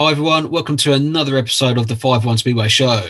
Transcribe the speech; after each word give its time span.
Hi 0.00 0.12
everyone, 0.12 0.50
welcome 0.50 0.76
to 0.76 0.92
another 0.92 1.36
episode 1.36 1.76
of 1.76 1.88
the 1.88 1.96
5 1.96 2.24
1 2.24 2.38
Speedway 2.38 2.68
Show. 2.68 3.04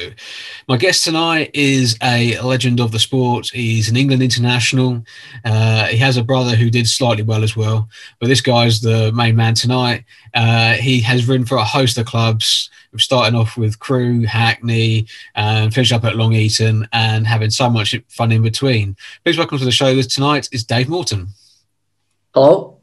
My 0.68 0.78
guest 0.78 1.04
tonight 1.04 1.50
is 1.52 1.98
a 2.02 2.40
legend 2.40 2.80
of 2.80 2.92
the 2.92 2.98
sport. 2.98 3.50
He's 3.50 3.90
an 3.90 3.96
England 3.98 4.22
international. 4.22 5.04
Uh, 5.44 5.84
he 5.88 5.98
has 5.98 6.16
a 6.16 6.24
brother 6.24 6.56
who 6.56 6.70
did 6.70 6.88
slightly 6.88 7.22
well 7.22 7.44
as 7.44 7.54
well, 7.54 7.90
but 8.20 8.28
this 8.28 8.40
guy's 8.40 8.80
the 8.80 9.12
main 9.12 9.36
man 9.36 9.52
tonight. 9.52 10.06
Uh, 10.32 10.76
he 10.76 10.98
has 11.02 11.28
ridden 11.28 11.44
for 11.44 11.58
a 11.58 11.62
host 11.64 11.98
of 11.98 12.06
clubs, 12.06 12.70
starting 12.96 13.38
off 13.38 13.58
with 13.58 13.78
Crewe, 13.80 14.24
Hackney, 14.24 15.06
and 15.34 15.74
finished 15.74 15.92
up 15.92 16.06
at 16.06 16.16
Long 16.16 16.32
Eaton, 16.32 16.88
and 16.94 17.26
having 17.26 17.50
so 17.50 17.68
much 17.68 17.94
fun 18.08 18.32
in 18.32 18.40
between. 18.40 18.96
Please 19.26 19.36
welcome 19.36 19.58
to 19.58 19.64
the 19.66 19.70
show 19.70 19.94
this 19.94 20.06
tonight 20.06 20.48
is 20.52 20.64
Dave 20.64 20.88
Morton. 20.88 21.28
Hello, 22.32 22.80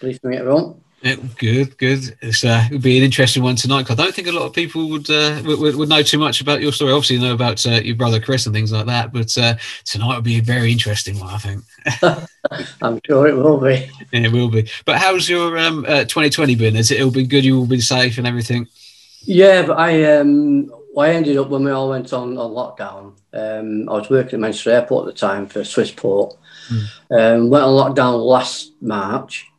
pleased 0.00 0.22
to 0.22 0.26
meet 0.26 0.40
everyone. 0.40 0.80
Yeah, 1.04 1.16
good, 1.36 1.76
good. 1.76 2.16
It's, 2.22 2.44
uh, 2.44 2.62
it'll 2.64 2.78
be 2.78 2.96
an 2.96 3.04
interesting 3.04 3.42
one 3.42 3.56
tonight. 3.56 3.86
Cause 3.86 3.98
I 3.98 4.02
don't 4.02 4.14
think 4.14 4.26
a 4.26 4.32
lot 4.32 4.46
of 4.46 4.54
people 4.54 4.88
would, 4.88 5.10
uh, 5.10 5.42
would, 5.44 5.76
would 5.76 5.88
know 5.90 6.02
too 6.02 6.16
much 6.16 6.40
about 6.40 6.62
your 6.62 6.72
story. 6.72 6.92
Obviously, 6.92 7.16
you 7.16 7.22
know 7.22 7.34
about 7.34 7.64
uh, 7.66 7.72
your 7.72 7.94
brother 7.94 8.18
Chris 8.18 8.46
and 8.46 8.54
things 8.54 8.72
like 8.72 8.86
that. 8.86 9.12
But 9.12 9.36
uh, 9.36 9.56
tonight 9.84 10.14
will 10.14 10.22
be 10.22 10.38
a 10.38 10.42
very 10.42 10.72
interesting 10.72 11.20
one, 11.20 11.28
I 11.28 11.36
think. 11.36 12.28
I'm 12.80 13.00
sure 13.04 13.28
it 13.28 13.36
will 13.36 13.60
be. 13.60 13.90
Yeah, 14.12 14.20
it 14.20 14.32
will 14.32 14.48
be. 14.48 14.66
But 14.86 14.96
how's 14.96 15.28
your 15.28 15.58
um, 15.58 15.84
2020 15.84 16.54
uh, 16.54 16.58
been? 16.58 16.74
Has 16.74 16.90
it 16.90 17.02
all 17.02 17.10
been 17.10 17.28
good? 17.28 17.44
You 17.44 17.58
all 17.58 17.66
been 17.66 17.82
safe 17.82 18.16
and 18.16 18.26
everything? 18.26 18.66
Yeah, 19.26 19.66
but 19.66 19.78
I 19.78 20.04
um, 20.16 20.72
I 20.98 21.10
ended 21.10 21.36
up 21.36 21.50
when 21.50 21.64
we 21.64 21.70
all 21.70 21.90
went 21.90 22.14
on, 22.14 22.38
on 22.38 22.50
lockdown. 22.50 23.12
Um, 23.34 23.90
I 23.90 23.92
was 23.92 24.08
working 24.08 24.34
at 24.34 24.40
Manchester 24.40 24.70
Airport 24.70 25.06
at 25.06 25.14
the 25.14 25.20
time 25.20 25.46
for 25.46 25.60
Swissport. 25.60 26.36
Mm. 26.70 26.86
Um, 27.10 27.50
went 27.50 27.64
on 27.64 27.94
lockdown 27.94 28.24
last 28.24 28.72
March. 28.80 29.50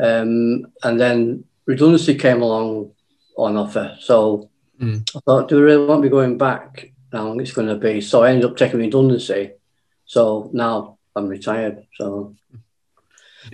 Um, 0.00 0.66
and 0.82 1.00
then 1.00 1.44
redundancy 1.66 2.14
came 2.14 2.42
along 2.42 2.92
on 3.36 3.56
offer. 3.56 3.96
So 4.00 4.50
mm. 4.80 5.08
I 5.16 5.20
thought, 5.20 5.48
do 5.48 5.56
we 5.56 5.62
really 5.62 5.86
want 5.86 6.02
to 6.02 6.08
be 6.08 6.10
going 6.10 6.38
back? 6.38 6.92
How 7.12 7.24
long 7.26 7.40
it's 7.40 7.52
going 7.52 7.68
to 7.68 7.76
be? 7.76 8.00
So 8.00 8.22
I 8.22 8.30
ended 8.30 8.50
up 8.50 8.56
taking 8.56 8.80
redundancy. 8.80 9.52
So 10.06 10.50
now 10.52 10.98
I'm 11.14 11.28
retired. 11.28 11.86
So 11.96 12.36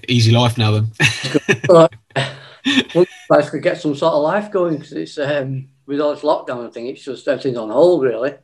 easy 0.08 0.32
life 0.32 0.58
now 0.58 0.72
then. 0.72 0.92
I 3.30 3.42
could 3.42 3.62
get 3.62 3.80
some 3.80 3.94
sort 3.94 4.14
of 4.14 4.22
life 4.22 4.50
going 4.50 4.76
because 4.76 4.92
it's 4.92 5.18
um, 5.18 5.68
with 5.86 6.00
all 6.00 6.14
this 6.14 6.24
lockdown 6.24 6.72
thing, 6.72 6.86
it's 6.86 7.04
just 7.04 7.26
everything's 7.28 7.58
on 7.58 7.70
hold 7.70 8.02
really. 8.02 8.34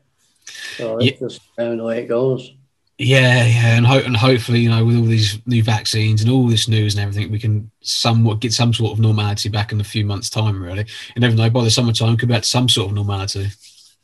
So 0.77 0.99
it's 0.99 1.13
yeah. 1.13 1.27
just 1.27 1.41
um, 1.59 1.77
the 1.77 1.85
way 1.85 2.03
it 2.03 2.09
goes. 2.09 2.53
Yeah, 2.99 3.45
yeah, 3.47 3.77
and, 3.77 3.87
ho- 3.87 4.03
and 4.05 4.17
hopefully, 4.17 4.61
you 4.61 4.71
know, 4.71 4.85
with 4.85 4.97
all 4.97 5.05
these 5.05 5.41
new 5.47 5.63
vaccines 5.63 6.23
and 6.23 6.31
all 6.31 6.47
this 6.47 6.69
news 6.69 6.95
and 6.95 7.03
everything, 7.03 7.33
we 7.33 7.39
can 7.39 7.71
somewhat 7.81 8.41
get 8.41 8.53
some 8.53 8.73
sort 8.73 8.93
of 8.93 9.01
normality 9.01 9.49
back 9.49 9.73
in 9.73 9.81
a 9.81 9.85
few 9.85 10.05
months' 10.05 10.31
time. 10.31 10.63
Really, 10.63 10.87
And 11.15 11.23
never 11.23 11.35
know. 11.35 11.51
By 11.51 11.65
the 11.65 11.71
summertime, 11.71 12.17
could 12.17 12.29
be 12.29 12.35
back 12.35 12.43
to 12.43 12.49
some 12.49 12.69
sort 12.69 12.91
of 12.91 12.95
normality. 12.95 13.49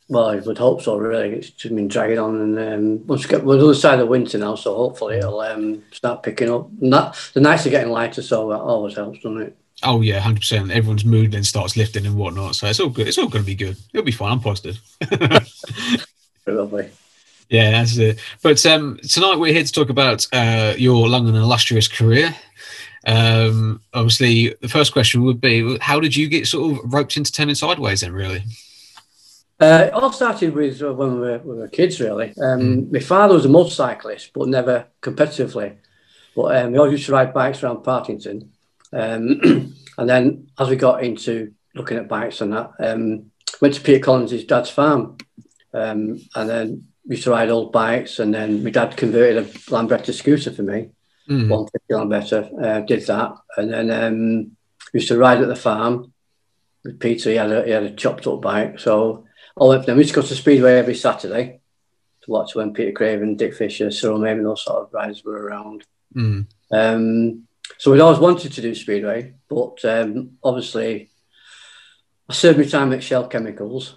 Well, 0.09 0.25
I 0.25 0.37
would 0.37 0.57
hope 0.57 0.81
so. 0.81 0.97
Really, 0.97 1.29
it's 1.35 1.51
just 1.51 1.73
been 1.73 1.87
dragging 1.87 2.17
on, 2.17 2.35
and 2.41 2.59
um, 2.59 3.07
once 3.07 3.23
we 3.23 3.29
get 3.29 3.43
we're 3.45 3.53
on 3.53 3.59
the 3.59 3.65
other 3.65 3.75
side 3.75 3.99
of 3.99 4.07
winter 4.07 4.39
now, 4.39 4.55
so 4.55 4.75
hopefully 4.75 5.17
it'll 5.17 5.39
um, 5.39 5.83
start 5.91 6.23
picking 6.23 6.51
up. 6.51 6.67
And 6.81 6.91
that 6.91 7.15
the 7.33 7.41
nights 7.41 7.67
are 7.67 7.69
getting 7.69 7.91
lighter, 7.91 8.23
so 8.23 8.49
that 8.49 8.59
always 8.59 8.95
helps, 8.95 9.19
doesn't 9.19 9.41
it? 9.41 9.55
Oh 9.83 10.01
yeah, 10.01 10.19
hundred 10.19 10.39
percent. 10.39 10.71
Everyone's 10.71 11.05
mood 11.05 11.31
then 11.31 11.43
starts 11.43 11.77
lifting 11.77 12.07
and 12.07 12.15
whatnot, 12.15 12.55
so 12.55 12.67
it's 12.67 12.79
all 12.79 12.89
good. 12.89 13.07
It's 13.07 13.19
all 13.19 13.29
going 13.29 13.43
to 13.43 13.47
be 13.47 13.55
good. 13.55 13.77
It'll 13.93 14.03
be 14.03 14.11
fine. 14.11 14.31
I'm 14.31 14.39
positive. 14.39 14.81
Probably. 16.43 16.89
Yeah, 17.49 17.71
that's 17.71 17.97
it. 17.97 18.19
But 18.43 18.63
um, 18.67 18.99
tonight 19.09 19.37
we're 19.37 19.53
here 19.53 19.63
to 19.63 19.71
talk 19.71 19.89
about 19.89 20.27
uh, 20.31 20.75
your 20.77 21.07
long 21.07 21.27
and 21.27 21.35
illustrious 21.35 21.87
career. 21.87 22.35
Um, 23.07 23.81
obviously, 23.93 24.55
the 24.61 24.67
first 24.67 24.93
question 24.93 25.23
would 25.23 25.41
be, 25.41 25.77
how 25.79 25.99
did 25.99 26.15
you 26.15 26.27
get 26.27 26.47
sort 26.47 26.77
of 26.77 26.93
roped 26.93 27.17
into 27.17 27.31
turning 27.31 27.55
sideways? 27.55 28.01
Then, 28.01 28.13
really. 28.13 28.43
Uh, 29.59 29.85
it 29.87 29.93
all 29.93 30.11
started 30.11 30.53
with 30.53 30.81
uh, 30.81 30.93
when 30.93 31.15
we 31.15 31.19
were, 31.19 31.37
we 31.39 31.55
were, 31.57 31.67
kids, 31.67 31.99
really. 31.99 32.29
Um, 32.41 32.59
mm. 32.59 32.91
My 32.91 32.99
father 32.99 33.33
was 33.33 33.45
a 33.45 33.49
motorcyclist, 33.49 34.31
but 34.33 34.47
never 34.47 34.85
competitively. 35.01 35.75
But 36.35 36.55
um, 36.55 36.71
we 36.71 36.77
always 36.77 36.93
used 36.93 37.07
to 37.07 37.13
ride 37.13 37.33
bikes 37.33 37.63
around 37.63 37.83
Partington. 37.83 38.51
Um, 38.93 39.73
and 39.97 40.09
then 40.09 40.47
as 40.57 40.69
we 40.69 40.75
got 40.75 41.03
into 41.03 41.53
looking 41.73 41.97
at 41.97 42.07
bikes 42.07 42.41
and 42.41 42.53
that, 42.53 42.71
um, 42.79 43.31
went 43.59 43.73
to 43.73 43.81
Peter 43.81 43.99
Collins' 43.99 44.45
dad's 44.45 44.69
farm. 44.69 45.17
Um, 45.73 46.21
and 46.35 46.49
then 46.49 46.88
used 47.09 47.23
to 47.23 47.31
ride 47.31 47.49
old 47.49 47.71
bikes, 47.71 48.19
and 48.19 48.33
then 48.33 48.63
my 48.63 48.69
dad 48.69 48.95
converted 48.95 49.37
a 49.37 49.49
Lambretta 49.71 50.13
scooter 50.13 50.51
for 50.51 50.61
me, 50.61 50.89
mm. 51.27 51.49
150 51.49 51.93
Lambretta. 51.93 52.63
Uh, 52.63 52.79
did 52.81 53.05
that, 53.07 53.35
and 53.57 53.73
then 53.73 53.91
um, 53.91 54.51
used 54.93 55.07
to 55.09 55.17
ride 55.17 55.41
at 55.41 55.47
the 55.47 55.55
farm 55.55 56.13
with 56.83 56.99
Peter. 56.99 57.31
He 57.31 57.35
had 57.35 57.51
a, 57.51 57.65
he 57.65 57.71
had 57.71 57.83
a 57.83 57.95
chopped 57.95 58.27
up 58.27 58.41
bike, 58.41 58.79
so 58.79 59.25
I 59.59 59.65
went 59.65 59.81
for 59.81 59.87
them. 59.87 59.97
We 59.97 60.03
used 60.03 60.13
to 60.13 60.21
go 60.21 60.27
to 60.27 60.35
Speedway 60.35 60.77
every 60.77 60.95
Saturday 60.95 61.59
to 62.21 62.31
watch 62.31 62.55
when 62.55 62.73
Peter 62.73 62.91
Craven, 62.91 63.35
Dick 63.35 63.55
Fisher, 63.55 63.91
Cyril 63.91 64.19
Maidment, 64.19 64.43
those 64.43 64.63
sort 64.63 64.83
of 64.83 64.93
riders 64.93 65.23
were 65.23 65.41
around. 65.41 65.85
Mm. 66.15 66.47
Um, 66.71 67.47
so 67.77 67.91
we'd 67.91 68.01
always 68.01 68.19
wanted 68.19 68.53
to 68.53 68.61
do 68.61 68.75
Speedway, 68.75 69.33
but 69.47 69.83
um, 69.85 70.37
obviously 70.43 71.09
I 72.29 72.33
served 72.33 72.59
my 72.59 72.65
time 72.65 72.93
at 72.93 73.03
Shell 73.03 73.27
Chemicals. 73.27 73.95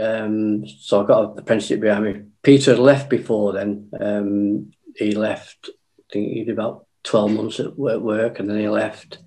Um, 0.00 0.66
so 0.66 1.02
I 1.02 1.06
got 1.06 1.32
an 1.32 1.38
apprenticeship 1.38 1.80
behind 1.80 2.04
me. 2.04 2.22
Peter 2.46 2.70
had 2.70 2.78
left 2.78 3.10
before 3.10 3.52
then. 3.52 3.90
Um, 3.98 4.70
he 4.94 5.16
left, 5.16 5.68
I 5.68 6.02
think 6.12 6.32
he 6.32 6.44
did 6.44 6.52
about 6.52 6.86
12 7.02 7.32
months 7.32 7.58
at 7.58 7.76
work 7.76 8.38
and 8.38 8.48
then 8.48 8.60
he 8.60 8.68
left 8.68 9.18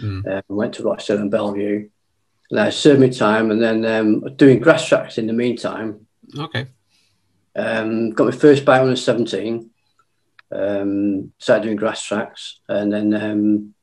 mm. 0.00 0.24
uh, 0.24 0.42
went 0.46 0.74
to 0.74 0.84
Rochdale 0.84 1.18
and 1.18 1.28
Belle 1.28 1.50
Vue. 1.50 1.90
And 2.52 2.60
I 2.60 2.70
served 2.70 3.00
my 3.00 3.08
time 3.08 3.50
and 3.50 3.60
then 3.60 3.84
um, 3.84 4.36
doing 4.36 4.60
grass 4.60 4.86
tracks 4.86 5.18
in 5.18 5.26
the 5.26 5.32
meantime. 5.32 6.06
Okay. 6.38 6.68
Um, 7.56 8.10
got 8.10 8.26
my 8.26 8.30
first 8.30 8.64
bike 8.64 8.78
when 8.78 8.90
I 8.90 8.92
was 8.92 9.04
17. 9.04 9.70
Um, 10.52 11.32
started 11.38 11.64
doing 11.64 11.76
grass 11.76 12.04
tracks 12.04 12.60
and 12.68 12.92
then 12.92 13.12
um, 13.12 13.74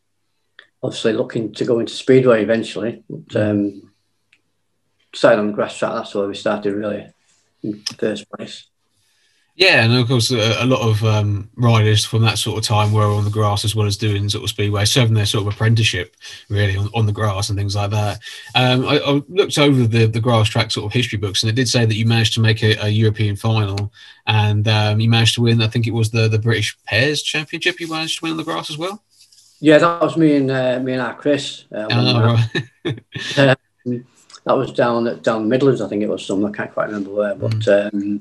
obviously 0.81 1.11
looking 1.11 1.51
to 1.55 1.65
go 1.65 1.79
into 1.79 1.91
Speedway 1.91 2.43
eventually. 2.43 3.03
But, 3.09 3.35
um, 3.35 3.91
started 5.13 5.39
on 5.39 5.47
the 5.47 5.53
grass 5.53 5.77
track. 5.77 5.95
That's 5.95 6.15
where 6.15 6.29
we 6.29 6.35
started 6.35 6.73
really 6.73 7.09
in 7.61 7.83
the 7.89 7.95
first 7.99 8.31
place. 8.31 8.69
Yeah, 9.57 9.85
and 9.85 9.93
of 9.93 10.07
course, 10.09 10.31
a, 10.31 10.63
a 10.63 10.65
lot 10.65 10.81
of 10.81 11.01
um, 11.05 11.49
riders 11.55 12.03
from 12.03 12.23
that 12.23 12.37
sort 12.37 12.57
of 12.57 12.65
time 12.65 12.91
were 12.91 13.05
on 13.05 13.23
the 13.23 13.29
grass 13.29 13.63
as 13.63 13.73
well 13.73 13.87
as 13.87 13.95
doing 13.95 14.27
sort 14.27 14.43
of 14.43 14.49
speedway, 14.49 14.83
serving 14.83 15.13
their 15.13 15.25
sort 15.25 15.47
of 15.47 15.53
apprenticeship 15.53 16.17
really 16.49 16.75
on, 16.75 16.89
on 16.93 17.05
the 17.05 17.13
grass 17.13 17.47
and 17.47 17.57
things 17.57 17.73
like 17.73 17.91
that. 17.91 18.19
Um, 18.53 18.85
I, 18.85 18.99
I, 18.99 19.21
looked 19.29 19.57
over 19.57 19.87
the, 19.87 20.07
the 20.07 20.19
grass 20.19 20.49
track 20.49 20.71
sort 20.71 20.85
of 20.85 20.91
history 20.91 21.17
books, 21.17 21.41
and 21.41 21.49
it 21.49 21.55
did 21.55 21.69
say 21.69 21.85
that 21.85 21.95
you 21.95 22.05
managed 22.05 22.33
to 22.33 22.41
make 22.41 22.63
a, 22.63 22.75
a 22.83 22.89
European 22.89 23.37
final, 23.37 23.93
and 24.27 24.67
um, 24.67 24.99
you 24.99 25.09
managed 25.09 25.35
to 25.35 25.41
win. 25.41 25.61
I 25.61 25.67
think 25.67 25.87
it 25.87 25.93
was 25.93 26.11
the 26.11 26.27
the 26.27 26.39
British 26.39 26.77
Pairs 26.83 27.23
Championship. 27.23 27.79
You 27.79 27.89
managed 27.89 28.19
to 28.19 28.25
win 28.25 28.31
on 28.31 28.37
the 28.37 28.43
grass 28.43 28.69
as 28.69 28.77
well. 28.77 29.03
Yeah, 29.61 29.77
that 29.77 30.01
was 30.01 30.17
me 30.17 30.35
and 30.35 30.51
uh, 30.51 30.81
me 30.81 30.91
and 30.91 31.01
our 31.01 31.15
Chris. 31.15 31.63
Uh, 31.73 31.87
oh, 31.91 32.37
right. 32.83 32.99
Um, 33.87 34.05
that 34.45 34.57
was 34.57 34.71
down 34.71 35.07
at 35.07 35.23
down 35.23 35.47
Midlands, 35.47 35.81
I 35.81 35.87
think 35.87 36.03
it 36.03 36.09
was 36.09 36.25
somewhere. 36.25 36.51
I 36.51 36.55
can't 36.55 36.73
quite 36.73 36.87
remember 36.87 37.11
where, 37.11 37.35
but 37.35 37.51
mm. 37.51 38.19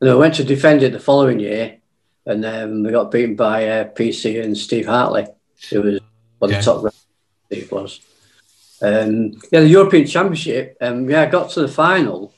And 0.00 0.10
I 0.10 0.14
went 0.14 0.34
to 0.34 0.44
defend 0.44 0.82
it 0.82 0.92
the 0.92 1.00
following 1.00 1.40
year, 1.40 1.78
and 2.26 2.44
um, 2.44 2.82
we 2.82 2.90
got 2.90 3.10
beaten 3.10 3.36
by 3.36 3.68
uh, 3.68 3.84
PC 3.84 4.42
and 4.42 4.56
Steve 4.56 4.86
Hartley, 4.86 5.26
who 5.70 5.82
was 5.82 6.00
one 6.38 6.52
of 6.52 6.56
the 6.56 6.62
top. 6.62 6.94
Steve 7.46 7.70
was. 7.70 8.00
Um, 8.82 9.32
yeah, 9.50 9.60
the 9.60 9.68
European 9.68 10.06
Championship. 10.06 10.76
Um, 10.80 11.08
yeah, 11.08 11.22
I 11.22 11.26
got 11.26 11.50
to 11.50 11.62
the 11.62 11.68
final, 11.68 12.34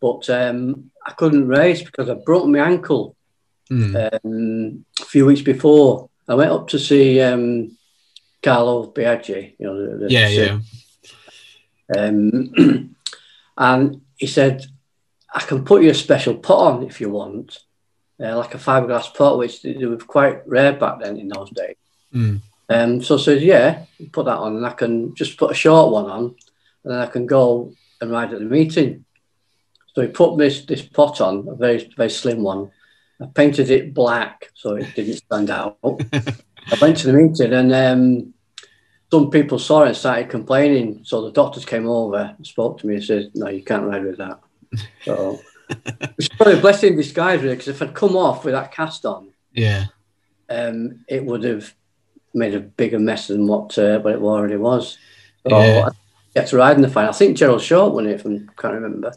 but 0.00 0.28
um, 0.30 0.90
I 1.06 1.12
couldn't 1.12 1.48
race 1.48 1.82
because 1.82 2.08
I 2.08 2.14
broke 2.14 2.46
my 2.48 2.58
ankle 2.58 3.16
mm. 3.70 4.24
um, 4.24 4.84
a 5.00 5.04
few 5.04 5.26
weeks 5.26 5.42
before. 5.42 6.08
I 6.28 6.34
went 6.34 6.50
up 6.50 6.68
to 6.68 6.78
see 6.78 7.20
um, 7.20 7.76
Carlo 8.42 8.90
Biagi. 8.90 9.54
You 9.58 9.66
know, 9.66 9.86
the, 9.86 9.96
the 9.98 10.10
yeah, 10.10 10.28
yeah. 10.28 10.58
Um, 11.96 12.96
and 13.56 14.00
he 14.16 14.26
said, 14.26 14.64
I 15.34 15.40
can 15.40 15.64
put 15.64 15.82
you 15.82 15.90
a 15.90 15.94
special 15.94 16.34
pot 16.34 16.74
on 16.74 16.82
if 16.82 17.00
you 17.00 17.10
want, 17.10 17.58
uh, 18.20 18.36
like 18.36 18.54
a 18.54 18.58
fiberglass 18.58 19.14
pot, 19.14 19.38
which 19.38 19.62
they 19.62 19.86
were 19.86 19.96
quite 19.96 20.46
rare 20.46 20.74
back 20.74 21.00
then 21.00 21.16
in 21.16 21.28
those 21.28 21.50
days. 21.50 21.76
Mm. 22.14 22.40
Um, 22.68 23.02
so 23.02 23.16
I 23.16 23.20
said, 23.20 23.42
yeah, 23.42 23.84
put 24.12 24.26
that 24.26 24.38
on, 24.38 24.56
and 24.56 24.66
I 24.66 24.72
can 24.72 25.14
just 25.14 25.36
put 25.36 25.50
a 25.50 25.54
short 25.54 25.92
one 25.92 26.10
on, 26.10 26.24
and 26.84 26.92
then 26.92 26.98
I 26.98 27.06
can 27.06 27.26
go 27.26 27.72
and 28.00 28.10
ride 28.10 28.32
at 28.32 28.40
the 28.40 28.44
meeting. 28.44 29.04
So 29.94 30.02
he 30.02 30.08
put 30.08 30.38
this 30.38 30.64
this 30.64 30.82
pot 30.82 31.20
on, 31.20 31.46
a 31.48 31.54
very 31.54 31.92
very 31.96 32.10
slim 32.10 32.42
one. 32.42 32.70
I 33.20 33.26
painted 33.26 33.70
it 33.70 33.94
black 33.94 34.50
so 34.54 34.74
it 34.74 34.94
didn't 34.94 35.16
stand 35.16 35.50
out. 35.50 35.78
I 35.82 36.78
went 36.80 36.96
to 36.98 37.06
the 37.08 37.12
meeting, 37.12 37.52
and 37.52 37.72
um, 37.74 38.34
some 39.10 39.30
people 39.30 39.58
saw 39.58 39.82
it 39.82 39.88
and 39.88 39.96
started 39.96 40.30
complaining. 40.30 41.00
So 41.04 41.22
the 41.22 41.32
doctors 41.32 41.64
came 41.64 41.86
over 41.86 42.34
and 42.36 42.46
spoke 42.46 42.78
to 42.78 42.86
me 42.86 42.96
and 42.96 43.04
said, 43.04 43.30
"No, 43.34 43.48
you 43.48 43.62
can't 43.62 43.84
ride 43.84 44.04
with 44.04 44.18
that." 44.18 44.40
So 45.04 45.40
it's 46.18 46.28
probably 46.28 46.58
a 46.58 46.60
blessing 46.60 46.92
in 46.92 46.96
disguise, 46.96 47.42
really, 47.42 47.54
because 47.54 47.68
if 47.68 47.82
I'd 47.82 47.94
come 47.94 48.16
off 48.16 48.44
with 48.44 48.54
that 48.54 48.72
cast 48.72 49.04
on, 49.04 49.32
yeah, 49.52 49.86
um, 50.48 51.04
it 51.08 51.24
would 51.24 51.44
have 51.44 51.74
made 52.34 52.54
a 52.54 52.60
bigger 52.60 52.98
mess 52.98 53.28
than 53.28 53.46
what 53.46 53.76
uh, 53.78 54.00
what 54.00 54.14
it 54.14 54.20
already 54.20 54.56
was. 54.56 54.98
So 55.46 55.58
yeah. 55.58 55.88
get 56.34 56.48
to 56.48 56.56
ride 56.56 56.76
in 56.76 56.82
the 56.82 56.88
final. 56.88 57.10
I 57.10 57.12
think 57.12 57.36
Gerald 57.36 57.62
Short 57.62 57.92
won 57.92 58.06
it, 58.06 58.14
if 58.14 58.26
I 58.26 58.38
can't 58.60 58.74
remember. 58.74 59.12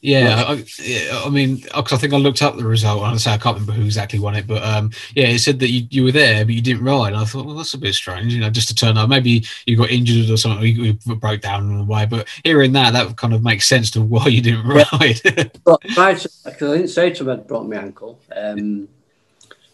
Yeah, 0.00 0.44
I, 0.46 0.64
yeah, 0.80 1.22
I 1.24 1.28
mean, 1.28 1.56
because 1.56 1.92
I 1.92 1.96
think 1.96 2.12
I 2.12 2.18
looked 2.18 2.40
up 2.40 2.56
the 2.56 2.64
result 2.64 3.02
and 3.02 3.14
I 3.14 3.16
say 3.16 3.32
I 3.32 3.38
can't 3.38 3.54
remember 3.54 3.72
who 3.72 3.84
exactly 3.84 4.20
won 4.20 4.36
it, 4.36 4.46
but 4.46 4.62
um, 4.62 4.92
yeah, 5.16 5.26
it 5.26 5.40
said 5.40 5.58
that 5.58 5.70
you, 5.70 5.88
you 5.90 6.04
were 6.04 6.12
there, 6.12 6.44
but 6.44 6.54
you 6.54 6.62
didn't 6.62 6.84
ride. 6.84 7.14
And 7.14 7.16
I 7.16 7.24
thought, 7.24 7.46
well, 7.46 7.56
that's 7.56 7.74
a 7.74 7.78
bit 7.78 7.94
strange, 7.94 8.32
you 8.32 8.40
know, 8.40 8.48
just 8.50 8.68
to 8.68 8.76
turn 8.76 8.96
up. 8.96 9.08
Maybe 9.08 9.44
you 9.66 9.76
got 9.76 9.90
injured 9.90 10.30
or 10.30 10.36
something, 10.36 10.62
or 10.62 10.66
you, 10.66 10.96
you 11.04 11.16
broke 11.16 11.40
down 11.40 11.68
in 11.68 11.80
a 11.80 11.84
way. 11.84 12.06
But 12.06 12.28
hearing 12.44 12.72
that, 12.72 12.92
that 12.92 13.16
kind 13.16 13.34
of 13.34 13.42
makes 13.42 13.66
sense 13.66 13.90
to 13.92 14.02
why 14.02 14.26
you 14.26 14.40
didn't 14.40 14.66
ride. 14.68 15.20
but 15.64 15.80
because 15.82 16.44
I 16.46 16.50
didn't 16.50 16.88
say 16.88 17.10
to 17.10 17.24
him 17.24 17.30
I'd 17.30 17.48
broken 17.48 17.70
my 17.70 17.76
ankle, 17.76 18.20
um, 18.36 18.88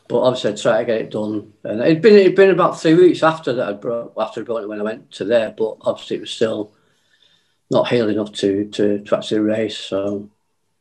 but 0.08 0.20
obviously 0.20 0.52
I 0.52 0.56
tried 0.56 0.78
to 0.78 0.84
get 0.86 1.00
it 1.02 1.10
done. 1.10 1.52
And 1.64 1.82
it'd 1.82 2.00
been 2.00 2.14
it'd 2.14 2.34
been 2.34 2.50
about 2.50 2.80
three 2.80 2.94
weeks 2.94 3.22
after 3.22 3.52
that 3.52 3.68
I 3.68 3.72
broke 3.72 4.14
after 4.18 4.40
I 4.40 4.44
broke 4.44 4.62
it 4.62 4.68
when 4.68 4.80
I 4.80 4.84
went 4.84 5.10
to 5.12 5.24
there, 5.24 5.50
but 5.50 5.76
obviously 5.82 6.16
it 6.16 6.20
was 6.20 6.30
still 6.30 6.72
not 7.70 7.88
healed 7.88 8.10
enough 8.10 8.32
to 8.32 8.66
to, 8.70 8.98
to 9.00 9.16
actually 9.16 9.40
race. 9.40 9.76
So 9.76 10.28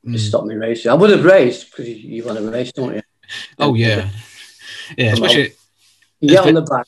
mm. 0.06 0.16
it 0.16 0.20
stopped 0.20 0.48
me 0.48 0.56
racing. 0.56 0.92
I 0.92 0.96
would 0.96 1.10
have 1.10 1.26
raced 1.26 1.72
because 1.72 1.88
you, 1.90 1.96
you 1.96 2.26
want 2.26 2.38
to 2.38 2.50
race, 2.50 2.72
don't 2.72 2.96
you? 2.96 3.02
Oh 3.60 3.74
yeah, 3.74 4.10
yeah. 4.98 5.14
Especially 5.14 5.54
get 6.22 6.46
on 6.46 6.54
the 6.54 6.62
back. 6.62 6.88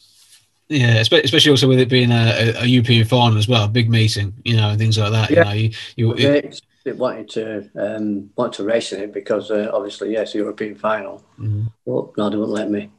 Yeah, 0.68 0.96
especially 0.96 1.52
also 1.52 1.68
with 1.68 1.80
it 1.80 1.90
being 1.90 2.12
a, 2.12 2.56
a, 2.58 2.66
European 2.66 3.06
final 3.06 3.38
as 3.38 3.48
well, 3.48 3.68
big 3.68 3.88
meeting, 3.88 4.34
you 4.44 4.56
know, 4.56 4.70
and 4.70 4.80
things 4.80 4.98
like 4.98 5.12
that. 5.12 5.30
Yeah. 5.30 5.38
You 5.38 5.46
know, 5.46 5.54
you, 5.54 5.78
you 5.96 6.14
it, 6.18 6.62
it 6.86 6.98
wanted 6.98 7.30
to 7.30 7.70
um, 7.76 8.32
want 8.36 8.54
to 8.54 8.64
race 8.64 8.92
in 8.92 9.02
it 9.02 9.14
because 9.14 9.52
uh, 9.52 9.70
obviously, 9.72 10.12
yes, 10.14 10.34
European 10.34 10.74
final, 10.74 11.24
mm-hmm. 11.40 11.66
but 11.86 12.18
no, 12.18 12.30
they 12.32 12.38
wouldn't 12.38 12.56
let 12.56 12.72
me. 12.72 12.90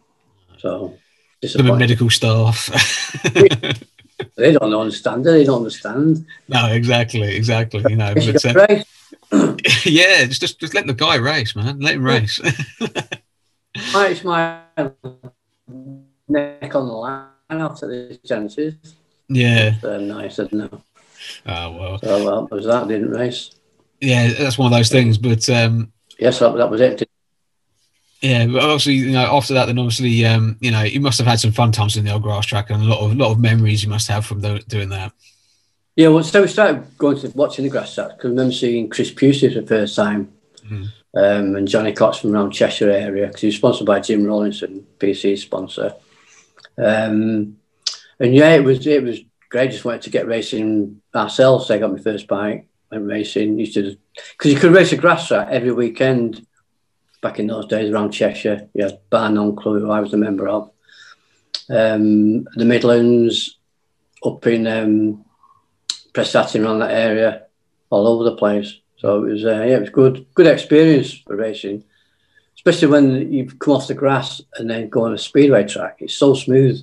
So, 0.59 0.97
the 1.43 1.63
medical 1.77 2.09
staff. 2.09 2.71
they 4.37 4.53
don't 4.53 4.75
understand. 4.75 5.27
it. 5.27 5.31
They 5.31 5.45
don't 5.45 5.59
understand. 5.59 6.27
No, 6.49 6.67
exactly, 6.67 7.35
exactly. 7.35 7.85
You 7.89 7.97
know, 7.97 8.15
but, 8.15 8.45
uh, 8.45 8.85
yeah, 9.85 10.25
just, 10.27 10.41
just 10.41 10.61
just 10.61 10.75
let 10.75 10.87
the 10.87 10.95
guy 10.95 11.17
race, 11.17 11.57
man. 11.57 11.81
Let 11.81 11.95
him 11.95 12.05
race. 12.05 12.41
it's 13.75 14.25
my 14.25 14.61
neck 16.29 16.75
on 16.75 16.87
the 16.87 16.93
line 16.93 17.27
after 17.51 17.89
these 17.89 18.19
Genesis. 18.19 18.75
Yeah. 19.29 19.75
I 19.83 20.29
said 20.29 20.53
no. 20.53 20.69
Oh 21.47 21.73
well. 21.73 21.99
So 21.99 22.25
well, 22.25 22.49
was 22.51 22.67
that 22.67 22.89
didn't 22.89 23.11
race. 23.11 23.51
Yeah, 24.01 24.33
that's 24.33 24.59
one 24.59 24.73
of 24.73 24.79
those 24.79 24.91
things. 24.91 25.19
But 25.19 25.49
um, 25.49 25.93
yes, 26.19 26.39
that, 26.39 26.57
that 26.57 26.71
was 26.71 26.81
it. 26.81 27.09
Yeah, 28.23 28.47
but 28.47 28.63
obviously, 28.63 28.95
you 28.95 29.13
know, 29.13 29.37
after 29.37 29.55
that, 29.55 29.67
then 29.67 29.79
obviously, 29.79 30.25
um, 30.25 30.57
you 30.61 30.71
know, 30.71 30.83
you 30.83 31.01
must 31.01 31.19
have 31.19 31.27
had 31.27 31.39
some 31.39 31.53
fun 31.53 31.71
times 31.71 31.97
in 31.97 32.05
the 32.05 32.13
old 32.13 32.23
grass 32.23 32.47
track 32.47 32.71
and 32.71 32.83
a 32.83 32.87
lot 32.87 33.01
of 33.01 33.13
a 33.13 33.15
lot 33.15 33.31
of 33.31 33.39
memories 33.39 33.83
you 33.83 33.91
must 33.91 34.09
have 34.09 34.25
from 34.25 34.41
the, 34.41 34.59
doing 34.69 34.89
that. 34.89 35.13
Yeah, 35.97 36.09
well, 36.09 36.25
so 36.25 36.43
we 36.43 36.49
started 36.49 36.87
going 36.99 37.19
to 37.21 37.29
watching 37.31 37.65
the 37.65 37.71
grass 37.71 37.95
track 37.95 38.11
because 38.11 38.27
I 38.27 38.29
remember 38.29 38.53
seeing 38.53 38.89
Chris 38.89 39.11
Pusey 39.11 39.53
for 39.53 39.61
the 39.61 39.67
first 39.67 39.97
time, 39.97 40.33
mm. 40.65 40.87
um, 41.15 41.57
and 41.57 41.69
Johnny 41.69 41.93
Cox 41.93 42.19
from 42.19 42.35
around 42.35 42.53
Cheshire 42.53 42.91
area 42.91 43.27
because 43.27 43.41
he 43.43 43.47
was 43.49 43.57
sponsored 43.57 43.87
by 43.87 44.01
Jim 44.01 44.25
Rawlinson, 44.25 44.87
PC 44.99 45.39
sponsor. 45.39 45.95
Um, 46.79 47.59
and 48.19 48.35
yeah, 48.35 48.55
it 48.55 48.65
was 48.65 48.87
it 48.87 49.03
was 49.03 49.21
great. 49.51 49.71
Just 49.71 49.85
wanted 49.85 50.03
to 50.03 50.11
get 50.11 50.27
racing 50.27 51.03
ourselves. 51.15 51.67
So 51.67 51.75
I 51.75 51.79
got 51.79 51.93
my 51.93 51.99
first 51.99 52.29
bike, 52.29 52.69
went 52.91 53.07
racing. 53.07 53.59
Used 53.59 53.75
to 53.75 53.97
because 54.33 54.53
you 54.53 54.59
could 54.59 54.73
race 54.73 54.93
a 54.93 54.97
grass 54.97 55.29
track 55.29 55.49
every 55.51 55.73
weekend 55.73 56.47
back 57.21 57.39
in 57.39 57.47
those 57.47 57.67
days 57.67 57.91
around 57.91 58.13
Cheshire. 58.13 58.69
Yeah, 58.75 58.91
Bar 59.11 59.31
Nonclue, 59.31 59.81
who 59.81 59.91
I 59.91 60.01
was 60.01 60.13
a 60.13 60.19
member 60.19 60.49
of. 60.49 60.71
Um, 61.69 62.45
the 62.55 62.65
Midlands, 62.65 63.59
up 64.25 64.47
in 64.47 64.67
um, 64.67 65.25
Prestatyn 66.13 66.65
around 66.65 66.81
that 66.81 66.93
area, 66.93 67.47
all 67.91 68.07
over 68.07 68.25
the 68.25 68.37
place. 68.37 68.79
So 68.99 69.25
it 69.25 69.33
was, 69.33 69.45
uh, 69.45 69.65
yeah, 69.67 69.77
it 69.77 69.81
was 69.81 69.91
good, 69.91 70.27
good 70.35 70.47
experience 70.47 71.13
for 71.13 71.37
racing, 71.37 71.85
especially 72.57 72.89
when 72.89 73.33
you 73.33 73.47
come 73.47 73.75
off 73.75 73.89
the 73.89 73.95
grass 73.95 74.41
and 74.57 74.71
then 74.71 74.89
go 74.89 75.05
on 75.05 75.15
a 75.15 75.19
speedway 75.19 75.67
track. 75.67 75.97
It's 76.01 76.15
so 76.15 76.35
smooth 76.35 76.81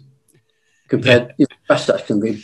compared. 0.87 1.29
Yeah. 1.29 1.33
You 1.39 1.45
grass 1.67 1.85
tracks 1.85 2.07
can 2.07 2.19
be 2.19 2.43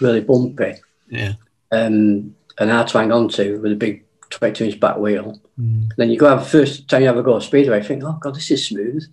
really 0.00 0.20
bumpy. 0.20 0.76
Yeah. 1.08 1.34
Um, 1.70 2.34
and 2.58 2.70
hard 2.70 2.88
to 2.88 2.98
hang 2.98 3.12
on 3.12 3.28
to 3.30 3.58
with 3.58 3.72
a 3.72 3.76
big 3.76 4.04
22 4.30 4.64
inch 4.64 4.80
back 4.80 4.96
wheel. 4.96 5.40
Mm. 5.60 5.92
Then 5.96 6.10
you 6.10 6.18
go 6.18 6.28
have 6.28 6.48
first 6.48 6.88
time 6.88 7.02
you 7.02 7.08
ever 7.08 7.22
go 7.22 7.38
speedway, 7.40 7.78
you 7.78 7.84
think, 7.84 8.02
oh 8.04 8.18
god, 8.20 8.34
this 8.34 8.50
is 8.50 8.66
smooth. 8.66 9.04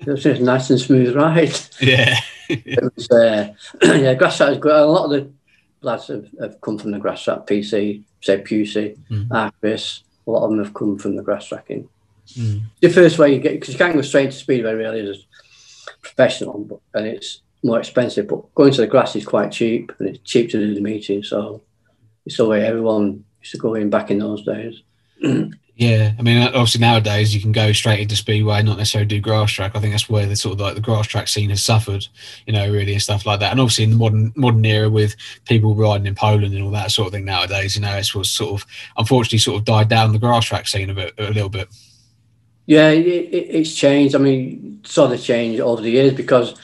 It's 0.00 0.22
just 0.22 0.40
a 0.40 0.44
nice 0.44 0.70
and 0.70 0.80
smooth 0.80 1.14
ride. 1.14 1.56
Yeah. 1.80 2.18
it 2.48 2.82
was, 2.96 3.10
uh, 3.10 3.52
yeah, 3.82 4.14
grass 4.14 4.38
track 4.38 4.52
is 4.52 4.58
good. 4.58 4.72
A 4.72 4.86
lot 4.86 5.04
of 5.04 5.10
the 5.10 5.30
lads 5.82 6.08
have, 6.08 6.26
have 6.40 6.60
come 6.60 6.78
from 6.78 6.90
the 6.90 6.98
grass 6.98 7.22
track, 7.22 7.46
PC, 7.46 8.02
say 8.20 8.42
Pusey, 8.42 8.98
mm. 9.08 9.28
Arcris, 9.28 10.02
a 10.26 10.30
lot 10.30 10.44
of 10.44 10.50
them 10.50 10.64
have 10.64 10.74
come 10.74 10.98
from 10.98 11.16
the 11.16 11.22
grass 11.22 11.46
tracking. 11.46 11.88
Mm. 12.30 12.62
The 12.80 12.88
first 12.88 13.18
way 13.18 13.34
you 13.34 13.40
get, 13.40 13.54
because 13.54 13.74
you 13.74 13.78
can't 13.78 13.94
go 13.94 14.02
straight 14.02 14.32
to 14.32 14.36
speedway 14.36 14.74
really 14.74 15.08
as 15.08 15.24
professional, 16.00 16.58
but, 16.58 16.80
and 16.94 17.06
it's 17.06 17.42
more 17.62 17.78
expensive, 17.78 18.28
but 18.28 18.54
going 18.54 18.72
to 18.72 18.80
the 18.80 18.86
grass 18.86 19.14
is 19.14 19.24
quite 19.24 19.52
cheap 19.52 19.92
and 19.98 20.08
it's 20.08 20.18
cheap 20.24 20.50
to 20.50 20.58
do 20.58 20.74
the 20.74 20.80
meeting. 20.80 21.22
So 21.22 21.62
it's 22.26 22.36
the 22.36 22.46
way 22.46 22.64
everyone 22.64 23.24
used 23.42 23.52
to 23.52 23.58
go 23.58 23.74
in 23.74 23.90
back 23.90 24.10
in 24.10 24.18
those 24.18 24.44
days. 24.44 24.82
Yeah, 25.74 26.12
I 26.18 26.22
mean, 26.22 26.42
obviously 26.42 26.80
nowadays 26.82 27.34
you 27.34 27.40
can 27.40 27.50
go 27.50 27.72
straight 27.72 28.00
into 28.00 28.14
speedway, 28.14 28.62
not 28.62 28.76
necessarily 28.76 29.08
do 29.08 29.20
grass 29.20 29.50
track. 29.50 29.72
I 29.74 29.80
think 29.80 29.94
that's 29.94 30.08
where 30.08 30.26
the 30.26 30.36
sort 30.36 30.54
of 30.54 30.60
like 30.60 30.74
the 30.74 30.82
grass 30.82 31.06
track 31.06 31.28
scene 31.28 31.48
has 31.50 31.64
suffered, 31.64 32.06
you 32.46 32.52
know, 32.52 32.70
really 32.70 32.92
and 32.92 33.02
stuff 33.02 33.24
like 33.24 33.40
that. 33.40 33.52
And 33.52 33.60
obviously 33.60 33.84
in 33.84 33.90
the 33.90 33.96
modern 33.96 34.32
modern 34.36 34.64
era 34.64 34.90
with 34.90 35.16
people 35.46 35.74
riding 35.74 36.06
in 36.06 36.14
Poland 36.14 36.54
and 36.54 36.62
all 36.62 36.70
that 36.72 36.90
sort 36.90 37.06
of 37.06 37.14
thing 37.14 37.24
nowadays, 37.24 37.74
you 37.74 37.82
know, 37.82 37.96
it's 37.96 38.14
was 38.14 38.30
sort 38.30 38.60
of 38.60 38.68
unfortunately 38.98 39.38
sort 39.38 39.58
of 39.58 39.64
died 39.64 39.88
down 39.88 40.12
the 40.12 40.18
grass 40.18 40.44
track 40.44 40.68
scene 40.68 40.90
a 40.90 40.94
bit, 40.94 41.14
a 41.18 41.30
little 41.30 41.48
bit. 41.48 41.68
Yeah, 42.66 42.90
it, 42.90 43.06
it, 43.06 43.34
it's 43.34 43.74
changed. 43.74 44.14
I 44.14 44.18
mean, 44.18 44.82
saw 44.84 45.06
the 45.06 45.18
change 45.18 45.58
over 45.58 45.80
the 45.80 45.90
years 45.90 46.12
because 46.12 46.54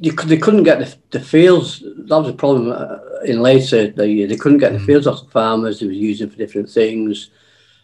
you 0.00 0.12
they 0.12 0.38
couldn't 0.38 0.64
get 0.64 0.78
the, 0.78 0.96
the 1.10 1.20
fields. 1.20 1.80
That 1.80 2.18
was 2.18 2.28
a 2.28 2.32
problem 2.32 2.72
uh, 2.72 2.98
in 3.24 3.40
later 3.40 3.90
the 3.90 4.08
year. 4.08 4.26
They 4.26 4.36
couldn't 4.36 4.58
get 4.58 4.72
mm. 4.72 4.78
the 4.78 4.84
fields 4.84 5.06
off 5.06 5.24
the 5.24 5.30
farmers. 5.30 5.78
They 5.78 5.86
were 5.86 5.92
using 5.92 6.30
for 6.30 6.36
different 6.36 6.70
things 6.70 7.30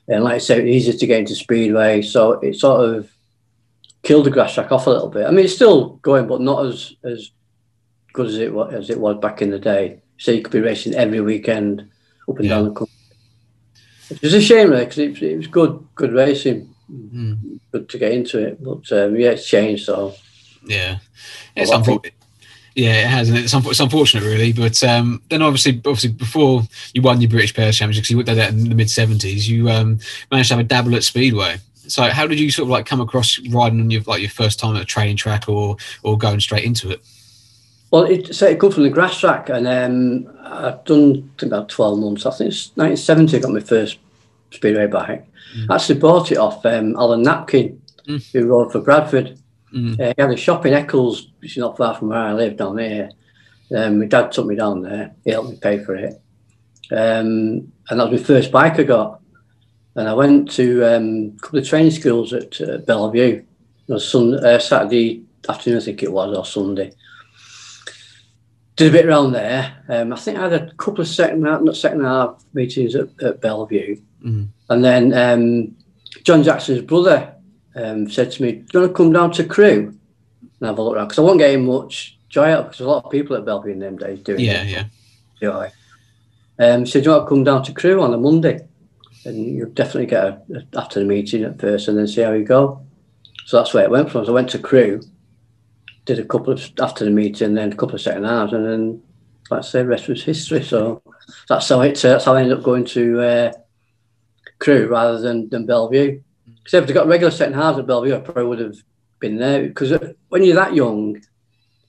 and 0.08 0.22
like 0.22 0.34
I 0.34 0.38
said, 0.38 0.58
it's 0.60 0.68
easier 0.68 0.98
to 0.98 1.06
get 1.06 1.20
into 1.20 1.34
speedway. 1.34 2.02
So 2.02 2.32
it 2.34 2.54
sort 2.56 2.88
of 2.88 3.10
killed 4.02 4.26
the 4.26 4.30
grass 4.30 4.54
track 4.54 4.70
off 4.70 4.86
a 4.86 4.90
little 4.90 5.08
bit. 5.08 5.26
I 5.26 5.30
mean, 5.30 5.44
it's 5.44 5.54
still 5.54 5.96
going, 5.96 6.26
but 6.26 6.40
not 6.40 6.66
as 6.66 6.94
as 7.02 7.30
good 8.12 8.26
as 8.26 8.38
it 8.38 8.52
was 8.52 8.72
as 8.72 8.90
it 8.90 9.00
was 9.00 9.18
back 9.18 9.42
in 9.42 9.50
the 9.50 9.58
day. 9.58 10.02
So 10.18 10.30
you 10.30 10.42
could 10.42 10.52
be 10.52 10.60
racing 10.60 10.94
every 10.94 11.20
weekend 11.20 11.90
up 12.28 12.36
and 12.36 12.44
yeah. 12.44 12.50
down 12.50 12.64
the 12.64 12.70
country. 12.70 12.94
It 14.08 14.22
was 14.22 14.34
a 14.34 14.40
shame, 14.40 14.70
really, 14.70 14.84
because 14.84 14.98
it, 14.98 15.20
it, 15.20 15.36
was 15.36 15.48
good, 15.48 15.84
good 15.96 16.12
racing, 16.12 16.72
mm. 16.90 17.58
good 17.72 17.88
to 17.88 17.98
get 17.98 18.12
into 18.12 18.38
it. 18.38 18.62
But 18.62 18.90
um, 18.92 19.16
yeah, 19.16 19.30
it's 19.30 19.48
changed. 19.48 19.84
So 19.84 20.14
yeah, 20.66 20.98
it's 21.54 21.70
unfortunate. 21.70 22.14
Yeah, 22.74 23.04
it 23.04 23.06
has, 23.06 23.30
and 23.30 23.38
it's, 23.38 23.54
it's 23.54 23.80
unfortunate, 23.80 24.22
really. 24.22 24.52
But 24.52 24.84
um, 24.84 25.22
then, 25.30 25.40
obviously, 25.40 25.78
obviously, 25.78 26.10
before 26.10 26.62
you 26.92 27.00
won 27.00 27.22
your 27.22 27.30
British 27.30 27.54
Pairs 27.54 27.78
Championship, 27.78 28.02
because 28.02 28.10
you 28.10 28.22
did 28.22 28.36
that 28.36 28.50
in 28.50 28.68
the 28.68 28.74
mid 28.74 28.88
'70s, 28.88 29.48
you 29.48 29.70
um, 29.70 29.98
managed 30.30 30.50
to 30.50 30.56
have 30.56 30.64
a 30.64 30.68
dabble 30.68 30.94
at 30.94 31.02
Speedway. 31.02 31.56
So, 31.88 32.02
how 32.02 32.26
did 32.26 32.38
you 32.38 32.50
sort 32.50 32.66
of 32.66 32.70
like 32.70 32.84
come 32.84 33.00
across 33.00 33.38
riding 33.48 33.80
on 33.80 33.90
your 33.90 34.02
like 34.02 34.20
your 34.20 34.30
first 34.30 34.58
time 34.58 34.76
at 34.76 34.82
a 34.82 34.84
training 34.84 35.16
track, 35.16 35.48
or 35.48 35.78
or 36.02 36.18
going 36.18 36.40
straight 36.40 36.64
into 36.64 36.90
it? 36.90 37.00
Well, 37.90 38.04
it 38.04 38.34
so 38.34 38.46
it 38.46 38.60
come 38.60 38.72
from 38.72 38.82
the 38.82 38.90
grass 38.90 39.18
track, 39.20 39.48
and 39.48 39.66
um, 39.66 40.38
I've 40.42 40.84
done 40.84 41.30
think 41.38 41.50
about 41.50 41.70
twelve 41.70 41.98
months. 41.98 42.26
I 42.26 42.30
think 42.30 42.50
it's 42.50 42.72
1970. 42.74 43.36
I 43.36 43.40
got 43.40 43.52
my 43.52 43.60
first 43.60 43.98
speedway 44.50 44.86
bike. 44.86 45.24
Mm. 45.56 45.70
I 45.70 45.76
actually 45.76 45.98
bought 45.98 46.30
it 46.30 46.38
off 46.38 46.66
um, 46.66 46.94
Alan 46.96 47.24
Knapkin, 47.24 47.78
mm. 48.06 48.32
who 48.32 48.46
rode 48.46 48.72
for 48.72 48.80
Bradford. 48.80 49.38
Mm. 49.74 50.00
Uh, 50.00 50.14
he 50.16 50.22
had 50.22 50.30
a 50.30 50.36
shop 50.36 50.66
in 50.66 50.74
Eccles, 50.74 51.28
which 51.40 51.56
is 51.56 51.60
not 51.60 51.76
far 51.76 51.94
from 51.94 52.08
where 52.08 52.18
I 52.18 52.32
live 52.32 52.56
down 52.56 52.76
there. 52.76 53.10
Um, 53.74 53.98
my 54.00 54.06
dad 54.06 54.32
took 54.32 54.46
me 54.46 54.54
down 54.54 54.82
there. 54.82 55.14
He 55.24 55.32
helped 55.32 55.50
me 55.50 55.58
pay 55.60 55.82
for 55.82 55.94
it. 55.94 56.20
Um, 56.90 57.72
and 57.88 58.00
that 58.00 58.10
was 58.10 58.20
my 58.20 58.26
first 58.26 58.52
bike 58.52 58.78
I 58.78 58.84
got. 58.84 59.20
And 59.96 60.08
I 60.08 60.14
went 60.14 60.50
to 60.52 60.84
um, 60.84 61.34
a 61.36 61.40
couple 61.40 61.58
of 61.58 61.68
training 61.68 61.90
schools 61.90 62.32
at 62.32 62.60
uh, 62.60 62.78
Belle 62.78 63.10
Vue. 63.10 63.44
It 63.88 63.92
was 63.92 64.08
sun, 64.08 64.34
uh, 64.34 64.58
Saturday 64.58 65.24
afternoon, 65.48 65.80
I 65.80 65.84
think 65.84 66.02
it 66.02 66.12
was, 66.12 66.36
or 66.36 66.44
Sunday. 66.44 66.92
Did 68.76 68.88
a 68.88 68.98
bit 68.98 69.06
around 69.06 69.32
there. 69.32 69.82
Um, 69.88 70.12
I 70.12 70.16
think 70.16 70.38
I 70.38 70.42
had 70.42 70.52
a 70.52 70.72
couple 70.74 71.00
of 71.00 71.08
second, 71.08 71.46
half, 71.46 71.62
not 71.62 71.76
second 71.76 72.04
half 72.04 72.44
meetings 72.52 72.94
at, 72.94 73.08
at 73.22 73.40
Belle 73.40 73.64
Vue. 73.66 74.02
Mm. 74.22 74.48
And 74.68 74.84
then 74.84 75.14
um, 75.14 75.76
John 76.24 76.42
Jackson's 76.42 76.82
brother 76.82 77.34
um, 77.76 78.10
said 78.10 78.32
to 78.32 78.42
me, 78.42 78.52
"Do 78.52 78.66
you 78.72 78.80
want 78.80 78.92
to 78.92 78.96
come 78.96 79.12
down 79.12 79.32
to 79.32 79.44
Crewe 79.44 79.96
and 80.42 80.66
have 80.66 80.78
a 80.78 80.82
look 80.82 80.96
around?" 80.96 81.08
Because 81.08 81.18
I 81.18 81.22
wasn't 81.22 81.40
getting 81.40 81.66
much 81.66 82.18
joy 82.28 82.50
out 82.50 82.64
because 82.64 82.80
a 82.80 82.88
lot 82.88 83.04
of 83.04 83.10
people 83.10 83.36
at 83.36 83.44
Belle 83.44 83.62
Vue 83.62 83.72
in 83.72 83.78
them 83.78 83.96
days 83.96 84.20
doing 84.20 84.40
yeah, 84.40 84.62
it. 84.62 84.68
yeah, 84.68 84.84
joy. 85.40 85.70
Um, 86.58 86.86
said, 86.86 87.04
"Do 87.04 87.10
you 87.10 87.16
want 87.16 87.26
to 87.26 87.34
come 87.34 87.44
down 87.44 87.62
to 87.64 87.72
Crewe 87.72 88.02
on 88.02 88.14
a 88.14 88.18
Monday?" 88.18 88.66
And 89.24 89.56
you 89.56 89.66
definitely 89.66 90.06
get 90.06 90.24
a, 90.24 90.42
a, 90.54 90.78
after 90.78 91.00
the 91.00 91.06
meeting 91.06 91.44
at 91.44 91.60
first, 91.60 91.88
and 91.88 91.98
then 91.98 92.08
see 92.08 92.22
how 92.22 92.32
you 92.32 92.44
go. 92.44 92.82
So 93.44 93.58
that's 93.58 93.74
where 93.74 93.84
it 93.84 93.90
went 93.90 94.10
from. 94.10 94.24
So 94.24 94.32
I 94.32 94.34
went 94.34 94.50
to 94.50 94.58
Crewe, 94.58 95.02
did 96.04 96.18
a 96.18 96.24
couple 96.24 96.52
of 96.52 96.70
after 96.80 97.04
the 97.04 97.10
meeting, 97.10 97.54
then 97.54 97.72
a 97.72 97.76
couple 97.76 97.94
of 97.94 98.00
second 98.00 98.24
halves, 98.24 98.52
and 98.52 98.66
then 98.66 99.02
like 99.50 99.58
I 99.58 99.62
say, 99.62 99.82
rest 99.82 100.08
was 100.08 100.24
history. 100.24 100.62
So 100.62 101.02
that's 101.48 101.68
how 101.68 101.80
it. 101.82 102.04
Uh, 102.04 102.10
that's 102.10 102.24
how 102.24 102.34
I 102.34 102.40
ended 102.40 102.58
up 102.58 102.64
going 102.64 102.84
to 102.86 103.20
uh, 103.20 103.52
Crewe 104.58 104.88
rather 104.88 105.20
than 105.20 105.48
than 105.48 105.66
Belle 105.66 105.88
Vue. 105.88 106.22
Because 106.66 106.82
if 106.82 106.86
they 106.88 106.94
got 106.94 107.06
regular 107.06 107.30
second 107.30 107.54
halves 107.54 107.78
at 107.78 107.86
Belle 107.86 108.02
Vue, 108.02 108.16
I 108.16 108.18
probably 108.18 108.44
would 108.44 108.58
have 108.58 108.74
been 109.20 109.36
there. 109.36 109.62
Because 109.68 109.96
when 110.30 110.42
you're 110.42 110.56
that 110.56 110.74
young, 110.74 111.14
you 111.14 111.22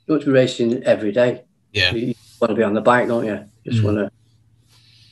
want 0.08 0.22
to 0.22 0.28
be 0.28 0.32
racing 0.32 0.84
every 0.84 1.12
day. 1.12 1.46
Yeah. 1.74 1.92
You, 1.94 2.14
want 2.40 2.52
to 2.52 2.56
be 2.56 2.62
on 2.62 2.76
the 2.76 2.82
bike, 2.82 3.08
don't 3.08 3.26
you? 3.26 3.44
You 3.64 3.72
just 3.72 3.82
Mm. 3.82 3.86
want 3.86 3.98
to 3.98 4.12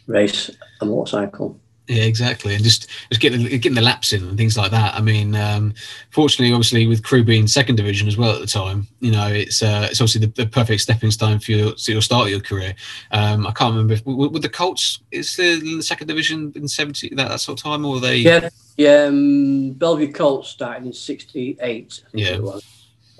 race 0.05 0.51
a 0.81 0.86
motorcycle. 0.86 1.60
Yeah, 1.87 2.03
exactly, 2.03 2.55
and 2.55 2.63
just 2.63 2.87
just 3.09 3.21
getting 3.21 3.43
getting 3.45 3.75
the 3.75 3.81
laps 3.81 4.11
in 4.11 4.23
and 4.23 4.37
things 4.37 4.57
like 4.57 4.71
that. 4.71 4.95
I 4.95 5.01
mean, 5.01 5.35
um, 5.35 5.75
fortunately, 6.09 6.51
obviously, 6.51 6.87
with 6.87 7.03
Crewe 7.03 7.23
being 7.23 7.45
second 7.45 7.75
division 7.75 8.07
as 8.07 8.17
well 8.17 8.33
at 8.33 8.41
the 8.41 8.47
time, 8.47 8.87
you 9.01 9.11
know, 9.11 9.27
it's 9.27 9.61
uh, 9.61 9.87
it's 9.91 10.01
obviously 10.01 10.25
the, 10.25 10.33
the 10.33 10.47
perfect 10.47 10.81
stepping 10.81 11.11
stone 11.11 11.37
for 11.39 11.51
your 11.51 11.73
your 11.87 12.01
start 12.01 12.25
of 12.25 12.31
your 12.31 12.39
career. 12.39 12.73
Um, 13.11 13.45
I 13.45 13.51
can't 13.51 13.71
remember 13.71 13.93
if, 13.93 14.05
with, 14.05 14.31
with 14.31 14.41
the 14.41 14.49
Colts, 14.49 15.01
is 15.11 15.35
the, 15.35 15.79
second 15.83 16.07
division 16.07 16.51
in 16.55 16.67
seventy 16.67 17.09
that, 17.09 17.29
that 17.29 17.39
sort 17.39 17.59
of 17.59 17.63
time, 17.63 17.85
or 17.85 17.99
they? 17.99 18.17
Yeah, 18.17 18.49
yeah. 18.77 19.03
Um, 19.03 19.73
Belle 19.73 19.97
Vue 19.97 20.11
Colts 20.11 20.49
started 20.49 20.87
in 20.87 20.93
'68. 20.93 22.03
Yeah. 22.13 22.27
it 22.29 22.41
was. 22.43 22.63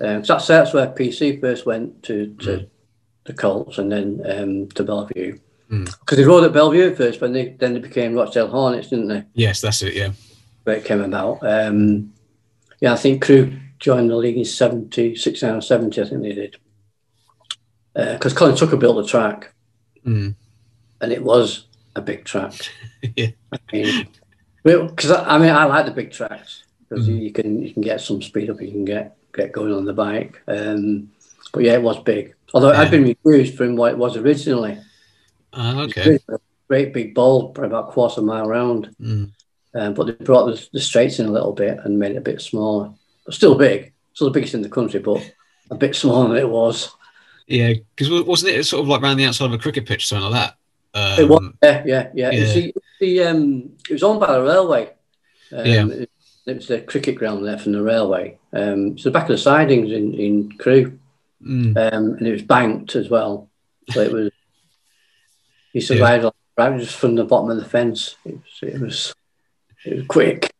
Um, 0.00 0.24
so 0.24 0.34
that's 0.34 0.48
that's 0.48 0.74
where 0.74 0.88
PC 0.88 1.40
first 1.40 1.66
went 1.66 2.02
to 2.02 2.34
to 2.40 2.50
Mm. 2.50 2.68
the 3.26 3.32
Colts 3.32 3.78
and 3.78 3.92
then 3.92 4.22
um, 4.26 4.68
to 4.70 4.82
Belle 4.82 5.08
Vue. 5.14 5.38
Mm. 5.70 5.84
Because 6.00 6.18
they 6.18 6.24
rode 6.24 6.44
at 6.44 6.52
Belle 6.52 6.70
Vue 6.70 6.90
at 6.90 6.96
first, 6.96 7.18
but 7.20 7.32
they, 7.32 7.48
then 7.58 7.74
they 7.74 7.80
became 7.80 8.14
Rochdale 8.14 8.48
Hornets, 8.48 8.88
didn't 8.90 9.08
they? 9.08 9.24
Yes, 9.34 9.60
that's 9.60 9.82
it. 9.82 9.94
Yeah. 9.94 10.12
Where 10.64 10.76
it 10.76 10.84
came 10.84 11.00
about. 11.00 11.38
Um, 11.42 12.12
yeah, 12.80 12.92
I 12.92 12.96
think 12.96 13.22
Crewe 13.22 13.58
joined 13.78 14.10
the 14.10 14.16
league 14.16 14.36
in 14.36 14.44
70, 14.44 15.16
69 15.16 15.54
or 15.56 15.60
70, 15.60 16.00
I 16.00 16.04
think 16.04 16.22
they 16.22 16.32
did. 16.32 16.56
Because 17.94 18.32
Colin 18.34 18.54
Tucker 18.56 18.76
built 18.76 18.96
the 18.96 19.08
track, 19.08 19.52
Mm. 20.06 20.36
and 21.00 21.12
it 21.12 21.22
was 21.22 21.66
a 21.96 22.00
big 22.02 22.24
track. 22.24 22.52
Yeah. 23.16 23.28
I 23.52 23.58
mean, 23.72 24.06
because 24.62 25.10
I, 25.12 25.36
I 25.36 25.38
mean, 25.38 25.50
I 25.50 25.64
like 25.64 25.86
the 25.86 25.92
big 25.92 26.10
tracks 26.12 26.64
because 26.88 27.08
Mhm. 27.08 27.22
you 27.22 27.32
can 27.32 27.62
you 27.62 27.72
can 27.72 27.82
get 27.82 28.00
some 28.00 28.20
speed 28.20 28.50
up, 28.50 28.60
you 28.60 28.70
can 28.72 28.84
get 28.84 29.16
get 29.32 29.52
going 29.52 29.72
on 29.72 29.84
the 29.84 29.92
bike. 29.92 30.42
Um, 30.48 31.10
but 31.52 31.62
yeah, 31.62 31.74
it 31.74 31.82
was 31.82 31.98
big. 32.02 32.34
Although 32.52 32.70
it 32.70 32.72
Yeah. 32.72 32.82
had 32.82 32.90
been 32.90 33.16
reduced 33.24 33.54
from 33.56 33.76
what 33.76 33.92
it 33.92 33.98
was 33.98 34.16
originally. 34.16 34.78
Ah, 35.56 35.80
okay. 35.82 36.18
Great 36.68 36.92
big 36.92 37.14
bowl, 37.14 37.50
probably 37.50 37.68
about 37.68 37.88
a 37.88 37.92
quarter 37.92 38.22
mile 38.22 38.46
round. 38.46 38.94
Mm. 39.00 39.30
Um, 39.74 39.94
but 39.94 40.06
they 40.06 40.12
brought 40.24 40.46
the, 40.46 40.68
the 40.72 40.80
straights 40.80 41.18
in 41.18 41.26
a 41.26 41.32
little 41.32 41.52
bit 41.52 41.78
and 41.84 41.98
made 41.98 42.12
it 42.12 42.18
a 42.18 42.22
bit 42.22 42.40
smaller. 42.40 42.92
But 43.24 43.34
still 43.34 43.54
big, 43.54 43.92
still 44.14 44.28
the 44.28 44.32
biggest 44.32 44.54
in 44.54 44.62
the 44.62 44.68
country, 44.68 45.00
but 45.00 45.32
a 45.70 45.74
bit 45.74 45.94
smaller 45.94 46.28
than 46.28 46.38
it 46.38 46.48
was. 46.48 46.94
Yeah, 47.46 47.74
because 47.94 48.24
wasn't 48.24 48.54
it 48.54 48.64
sort 48.64 48.82
of 48.82 48.88
like 48.88 49.02
around 49.02 49.16
the 49.16 49.24
outside 49.24 49.46
of 49.46 49.52
a 49.52 49.58
cricket 49.58 49.86
pitch, 49.86 50.06
something 50.06 50.30
like 50.30 50.54
that? 50.94 51.18
Um, 51.18 51.20
it 51.20 51.28
was, 51.28 51.52
yeah, 51.62 51.82
yeah, 51.86 52.10
yeah. 52.14 52.30
yeah. 52.30 52.54
The, 52.54 52.74
the, 53.00 53.22
um, 53.24 53.70
it 53.88 53.92
was 53.92 54.02
owned 54.02 54.20
by 54.20 54.32
the 54.32 54.42
railway. 54.42 54.92
Um, 55.52 55.66
Yeah. 55.66 55.86
It, 55.88 56.10
it 56.46 56.56
was 56.56 56.68
the 56.68 56.80
cricket 56.80 57.16
ground 57.16 57.44
there 57.44 57.58
from 57.58 57.72
the 57.72 57.82
railway. 57.82 58.38
Um, 58.52 58.92
it's 58.92 59.04
the 59.04 59.10
back 59.10 59.24
of 59.24 59.28
the 59.30 59.38
sidings 59.38 59.90
in, 59.92 60.14
in 60.14 60.52
Crewe. 60.58 60.98
mm. 61.42 61.76
Um, 61.76 62.14
and 62.14 62.26
it 62.26 62.32
was 62.32 62.42
banked 62.42 62.96
as 62.96 63.10
well. 63.10 63.48
So 63.90 64.00
it 64.00 64.12
was, 64.12 64.30
he 65.76 65.82
Yeah. 65.82 65.86
survived 65.88 66.24
like, 66.24 66.32
right 66.56 66.80
just 66.80 66.96
from 66.96 67.16
the 67.16 67.24
bottom 67.24 67.50
of 67.50 67.58
the 67.58 67.64
fence. 67.68 68.16
It 68.24 68.34
was, 68.34 68.58
it 68.62 68.80
was, 68.80 69.14
it 69.84 69.96
was 69.98 70.06
quick. 70.06 70.50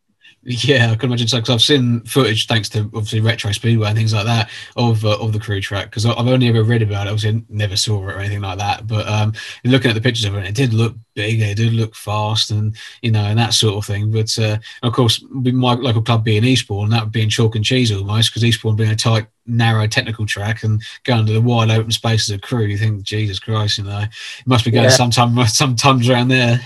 Yeah, 0.48 0.92
I 0.92 0.94
can 0.94 1.08
imagine 1.10 1.26
so 1.26 1.38
because 1.38 1.50
I've 1.50 1.60
seen 1.60 2.02
footage, 2.02 2.46
thanks 2.46 2.68
to 2.68 2.82
obviously 2.94 3.18
Retro 3.18 3.50
Speedway 3.50 3.88
and 3.88 3.98
things 3.98 4.14
like 4.14 4.26
that, 4.26 4.48
of 4.76 5.04
uh, 5.04 5.18
of 5.18 5.32
the 5.32 5.40
Crewe 5.40 5.60
track. 5.60 5.90
Because 5.90 6.06
I've 6.06 6.28
only 6.28 6.46
ever 6.46 6.62
read 6.62 6.82
about 6.82 7.08
it, 7.08 7.10
obviously 7.10 7.44
never 7.48 7.76
saw 7.76 8.08
it 8.08 8.12
or 8.14 8.20
anything 8.20 8.42
like 8.42 8.58
that. 8.58 8.86
But 8.86 9.08
um, 9.08 9.32
looking 9.64 9.90
at 9.90 9.94
the 9.94 10.00
pictures 10.00 10.24
of 10.24 10.36
it, 10.36 10.46
it 10.46 10.54
did 10.54 10.72
look 10.72 10.94
big, 11.14 11.40
it 11.40 11.56
did 11.56 11.72
look 11.72 11.96
fast, 11.96 12.52
and 12.52 12.76
you 13.02 13.10
know, 13.10 13.24
and 13.24 13.36
that 13.40 13.54
sort 13.54 13.74
of 13.74 13.86
thing. 13.86 14.12
But 14.12 14.38
uh, 14.38 14.58
of 14.84 14.92
course, 14.92 15.20
my 15.30 15.74
local 15.74 16.02
club 16.02 16.22
being 16.22 16.44
Eastbourne, 16.44 16.90
that 16.90 17.02
would 17.02 17.12
be 17.12 17.22
in 17.22 17.28
chalk 17.28 17.56
and 17.56 17.64
cheese 17.64 17.90
almost, 17.90 18.30
because 18.30 18.44
Eastbourne 18.44 18.76
being 18.76 18.90
a 18.92 18.96
tight, 18.96 19.26
narrow 19.46 19.88
technical 19.88 20.26
track 20.26 20.62
and 20.62 20.80
going 21.02 21.26
to 21.26 21.32
the 21.32 21.40
wide 21.40 21.70
open 21.70 21.90
spaces 21.90 22.30
of 22.30 22.40
Crewe, 22.40 22.66
you 22.66 22.78
think, 22.78 23.02
Jesus 23.02 23.40
Christ, 23.40 23.78
you 23.78 23.84
know, 23.84 23.98
it 23.98 24.46
must 24.46 24.64
be 24.64 24.70
going 24.70 24.84
Yeah. 24.84 24.90
sometime, 24.90 25.44
sometimes 25.48 26.08
around 26.08 26.28
there. 26.28 26.60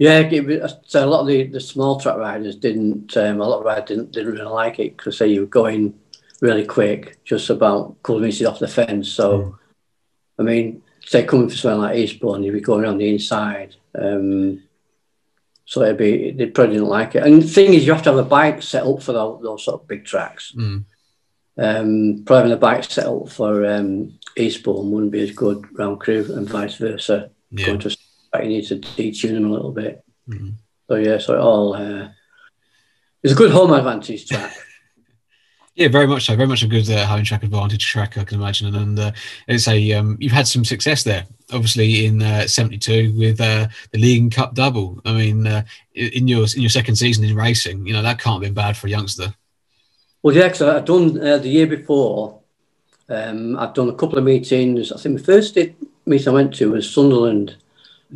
Yeah, 0.00 0.66
so 0.86 1.04
a 1.04 1.06
lot 1.06 1.20
of 1.20 1.26
the, 1.26 1.42
the 1.44 1.60
small 1.60 2.00
track 2.00 2.16
riders 2.16 2.56
didn't, 2.56 3.14
um, 3.18 3.38
a 3.42 3.46
lot 3.46 3.58
of 3.58 3.66
riders 3.66 3.84
didn't, 3.86 4.12
didn't 4.12 4.32
really 4.32 4.46
like 4.46 4.78
it 4.78 4.96
because 4.96 5.18
say 5.18 5.26
you 5.26 5.42
were 5.42 5.46
going 5.46 5.92
really 6.40 6.64
quick, 6.64 7.22
just 7.22 7.50
about 7.50 7.90
a 7.90 7.94
couple 8.02 8.16
of 8.16 8.24
inches 8.24 8.46
off 8.46 8.60
the 8.60 8.66
fence. 8.66 9.10
So, 9.10 9.58
I 10.38 10.42
mean, 10.42 10.80
say 11.04 11.24
coming 11.24 11.50
from 11.50 11.56
somewhere 11.58 11.88
like 11.88 11.98
Eastbourne, 11.98 12.42
you'd 12.42 12.54
be 12.54 12.62
going 12.62 12.86
on 12.86 12.96
the 12.96 13.10
inside. 13.10 13.76
Um, 13.94 14.62
so 15.66 15.82
it'd 15.82 15.98
be, 15.98 16.30
they 16.30 16.46
probably 16.46 16.76
didn't 16.76 16.88
like 16.88 17.14
it. 17.14 17.22
And 17.22 17.42
the 17.42 17.46
thing 17.46 17.74
is, 17.74 17.84
you 17.84 17.92
have 17.92 18.02
to 18.04 18.10
have 18.12 18.18
a 18.18 18.24
bike 18.24 18.62
set 18.62 18.86
up 18.86 19.02
for 19.02 19.12
those, 19.12 19.42
those 19.42 19.64
sort 19.66 19.82
of 19.82 19.86
big 19.86 20.06
tracks. 20.06 20.54
Mm. 20.56 20.86
Um, 21.58 22.22
probably 22.24 22.36
having 22.36 22.52
a 22.52 22.56
bike 22.56 22.84
set 22.84 23.04
up 23.04 23.28
for 23.28 23.66
um, 23.66 24.18
Eastbourne 24.34 24.90
wouldn't 24.90 25.12
be 25.12 25.20
as 25.20 25.32
good 25.32 25.78
round 25.78 26.00
Crewe 26.00 26.32
and 26.34 26.48
vice 26.48 26.76
versa. 26.76 27.32
Yeah. 27.50 27.66
Going 27.66 27.80
to 27.80 27.96
a 28.32 28.36
track, 28.38 28.44
you 28.44 28.50
need 28.56 28.66
to 28.68 28.76
detune 28.76 29.34
them 29.34 29.46
a 29.46 29.52
little 29.52 29.72
bit. 29.72 30.02
Mhm. 30.28 30.54
So 30.88 30.96
yeah, 30.96 31.18
so 31.18 31.34
it 31.34 31.40
all 31.40 31.74
uh, 31.74 32.08
it's 33.22 33.32
a 33.32 33.36
good 33.36 33.50
home 33.52 33.72
advantage 33.72 34.26
track. 34.28 34.52
Yeah, 35.76 35.86
very 35.88 36.06
much 36.06 36.26
so. 36.26 36.34
Very 36.36 36.48
much 36.48 36.62
a 36.64 36.66
good 36.66 36.90
uh, 36.90 37.06
home 37.06 37.22
track 37.24 37.42
advantage 37.44 37.86
track, 37.86 38.18
I 38.18 38.24
can 38.24 38.38
imagine. 38.40 38.66
And, 38.66 38.76
and 38.76 38.98
uh, 38.98 39.12
it's 39.46 39.66
a 39.68 39.92
um, 39.92 40.16
you've 40.20 40.32
had 40.32 40.46
some 40.48 40.64
success 40.64 41.04
there, 41.04 41.24
obviously 41.52 42.04
in 42.04 42.20
uh, 42.20 42.46
'72 42.48 43.14
with 43.16 43.40
uh, 43.40 43.68
the 43.92 43.98
League 43.98 44.20
and 44.20 44.34
Cup 44.34 44.54
double. 44.54 45.00
I 45.06 45.12
mean, 45.14 45.46
uh, 45.46 45.62
in 45.94 46.26
your 46.28 46.42
in 46.54 46.60
your 46.60 46.68
second 46.70 46.96
season 46.96 47.24
in 47.24 47.34
racing, 47.36 47.86
you 47.86 47.94
know 47.94 48.02
that 48.02 48.18
can't 48.18 48.34
have 48.34 48.42
been 48.42 48.52
bad 48.52 48.76
for 48.76 48.88
a 48.88 48.90
youngster. 48.90 49.32
well, 50.22 50.34
yeah, 50.34 50.48
because 50.48 50.62
I'd 50.62 50.84
done 50.84 51.18
uh, 51.24 51.38
the 51.38 51.48
year 51.48 51.68
before. 51.68 52.40
Um, 53.08 53.56
I'd 53.56 53.72
done 53.72 53.88
a 53.88 53.94
couple 53.94 54.18
of 54.18 54.24
meetings. 54.24 54.92
I 54.92 54.98
think 54.98 55.18
the 55.18 55.24
first 55.24 55.54
di- 55.54 55.74
meeting 56.04 56.28
I 56.28 56.32
went 56.32 56.54
to 56.56 56.72
was 56.72 56.92
Sunderland. 56.92 57.56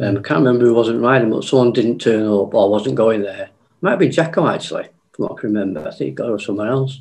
Um, 0.01 0.19
I 0.19 0.21
can't 0.21 0.45
remember 0.45 0.65
who 0.65 0.75
wasn't 0.75 1.03
riding, 1.03 1.31
but 1.31 1.45
someone 1.45 1.73
didn't 1.73 2.01
turn 2.01 2.27
up 2.27 2.55
or 2.55 2.71
wasn't 2.71 2.97
going 2.97 3.23
there. 3.23 3.51
Might 3.81 3.91
have 3.91 3.99
been 3.99 4.11
Jacko 4.11 4.49
actually, 4.49 4.89
from 5.13 5.25
what 5.25 5.33
I 5.33 5.41
can 5.41 5.53
remember. 5.53 5.81
I 5.81 5.91
think 5.91 6.01
he 6.01 6.11
got 6.11 6.41
somewhere 6.41 6.69
else. 6.69 6.99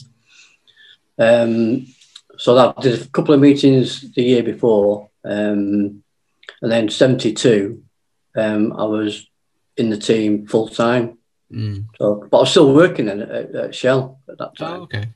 Um, 1.18 1.88
so 2.38 2.56
that 2.56 2.82
did 2.82 3.02
a 3.02 3.10
couple 3.10 3.34
of 3.34 3.40
meetings 3.40 4.12
the 4.14 4.24
year 4.24 4.44
before, 4.44 5.10
um, 5.24 6.04
and 6.62 6.72
then 6.72 6.90
'72, 6.90 7.84
um, 8.36 8.74
I 8.74 8.84
was 8.86 9.28
in 9.78 9.90
the 9.90 9.98
team 9.98 10.48
full 10.48 10.68
time. 10.68 11.18
Mm. 11.52 11.86
So, 11.98 12.28
but 12.30 12.38
I 12.38 12.42
was 12.42 12.52
still 12.52 12.74
working 12.74 13.08
at, 13.10 13.20
at 13.20 13.76
Shell 13.76 14.20
at 14.30 14.38
that 14.40 14.58
time. 14.58 14.82
Oh, 14.82 14.84
okay. 14.84 15.10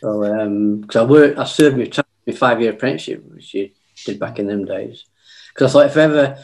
So, 0.00 0.80
because 0.80 0.96
I 0.96 1.04
worked, 1.04 1.38
I 1.38 1.44
served 1.44 1.76
my, 1.76 1.86
time- 1.86 2.04
my 2.26 2.32
five 2.32 2.60
year 2.60 2.72
apprenticeship, 2.72 3.24
which 3.24 3.54
you 3.54 3.70
did 4.04 4.20
back 4.20 4.38
in 4.38 4.46
them 4.46 4.64
days. 4.64 5.04
Because 5.52 5.74
I 5.74 5.88
thought 5.88 5.90
if 5.90 5.96
ever 5.96 6.38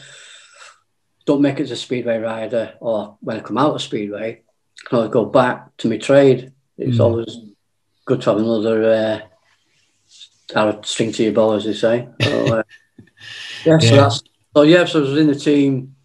don't 1.25 1.41
make 1.41 1.59
it 1.59 1.63
as 1.63 1.71
a 1.71 1.75
speedway 1.75 2.17
rider, 2.19 2.73
or 2.79 3.17
when 3.21 3.37
I 3.37 3.39
come 3.41 3.57
out 3.57 3.75
of 3.75 3.81
speedway, 3.81 4.41
I 4.85 4.89
can 4.89 4.97
always 4.97 5.11
go 5.11 5.25
back 5.25 5.75
to 5.77 5.89
my 5.89 5.97
trade. 5.97 6.51
It's 6.77 6.97
Mm. 6.97 7.03
always 7.03 7.37
good 8.05 8.21
to 8.21 8.29
have 8.29 8.39
another 8.39 8.83
uh, 8.83 9.19
arrow 10.59 10.81
string 10.83 11.11
to 11.13 11.23
your 11.23 11.33
bow, 11.33 11.53
as 11.55 11.65
they 11.65 11.73
say. 11.73 12.07
So, 12.21 12.45
uh, 12.57 12.63
yeah, 13.65 13.79
so 13.79 13.95
that's 13.95 14.21
so 14.55 14.61
yeah. 14.63 14.85
So 14.85 14.99
I 14.99 15.01
was 15.09 15.17
in 15.17 15.27
the 15.27 15.35
team 15.35 15.95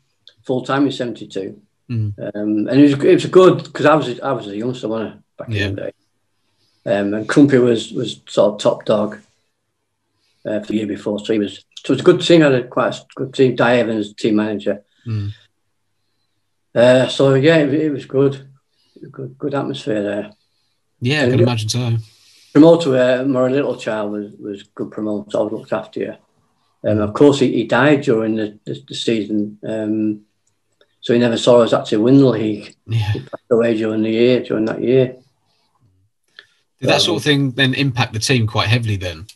full 0.45 0.63
time 0.63 0.87
in 0.87 0.93
'72. 0.93 1.61
Mm. 1.91 2.15
Um, 2.19 2.69
and 2.69 2.81
it 2.81 2.83
was, 2.83 3.05
it 3.05 3.15
was 3.15 3.27
good 3.27 3.65
because 3.65 3.85
I 3.87 3.95
was 3.95 4.21
I 4.21 4.33
was 4.33 4.47
a 4.47 4.57
youngster 4.57 4.89
wasn't 4.89 5.23
I, 5.39 5.43
back 5.43 5.49
Yeah. 5.51 5.67
in 5.67 5.75
the 5.75 5.83
day. 5.83 5.93
Um, 6.87 7.15
and 7.15 7.29
Crumpy 7.29 7.63
was 7.63 7.93
was 7.93 8.21
sort 8.27 8.55
of 8.55 8.61
top 8.61 8.85
dog 8.87 9.19
uh, 10.47 10.61
for 10.61 10.67
the 10.67 10.77
year 10.77 10.87
before, 10.87 11.19
so 11.19 11.33
he 11.33 11.39
was. 11.39 11.65
So 11.85 11.93
it 11.93 11.97
was 11.97 12.01
a 12.01 12.05
good 12.05 12.21
team. 12.23 12.43
I 12.43 12.45
had 12.47 12.55
a 12.55 12.69
quite 12.69 12.95
a 12.95 13.05
good 13.17 13.35
team. 13.35 13.57
Di 13.57 13.77
Evans, 13.79 14.15
team 14.15 14.37
manager. 14.37 14.83
Mm. 15.07 15.33
Uh, 16.75 17.09
so 17.09 17.35
yeah, 17.35 17.57
it, 17.57 17.75
it 17.75 17.91
was 17.91 18.07
good. 18.07 18.49
Good, 19.11 19.39
good 19.39 19.55
atmosphere 19.55 20.03
there. 20.03 20.33
Yeah, 21.01 21.21
I 21.21 21.23
And 21.25 21.33
can 21.33 21.41
imagine 21.41 21.69
so. 21.69 21.97
Promoter, 22.53 22.97
uh, 22.97 23.25
my 23.25 23.47
little 23.49 23.77
child 23.77 24.13
was 24.13 24.33
was 24.39 24.63
good 24.75 24.91
promoter. 24.91 25.39
I 25.39 25.43
was 25.43 25.53
looked 25.53 25.73
after 25.73 26.01
you. 26.01 26.15
Um, 26.83 27.01
of 27.01 27.13
course, 27.13 27.41
he, 27.41 27.53
he 27.53 27.65
died 27.65 28.03
during 28.03 28.37
the, 28.37 28.59
the, 28.65 28.83
the 28.89 28.95
season, 28.95 29.59
um, 29.67 30.23
so 31.01 31.13
he 31.13 31.19
never 31.19 31.37
saw 31.37 31.61
us 31.61 31.73
actually 31.73 31.99
win 31.99 32.19
the 32.19 32.27
league. 32.27 32.75
Yeah. 32.87 33.13
He 33.13 33.21
passed 33.21 33.51
away 33.51 33.77
during 33.77 34.03
the 34.03 34.11
year, 34.11 34.43
during 34.43 34.65
that 34.65 34.83
year. 34.83 35.17
Did 36.81 36.89
that 36.89 37.03
sort 37.03 37.19
of 37.19 37.25
thing 37.25 37.51
then 37.51 37.75
impact 37.75 38.15
the 38.15 38.19
team 38.19 38.47
quite 38.47 38.69
heavily 38.69 38.97
then? 38.97 39.27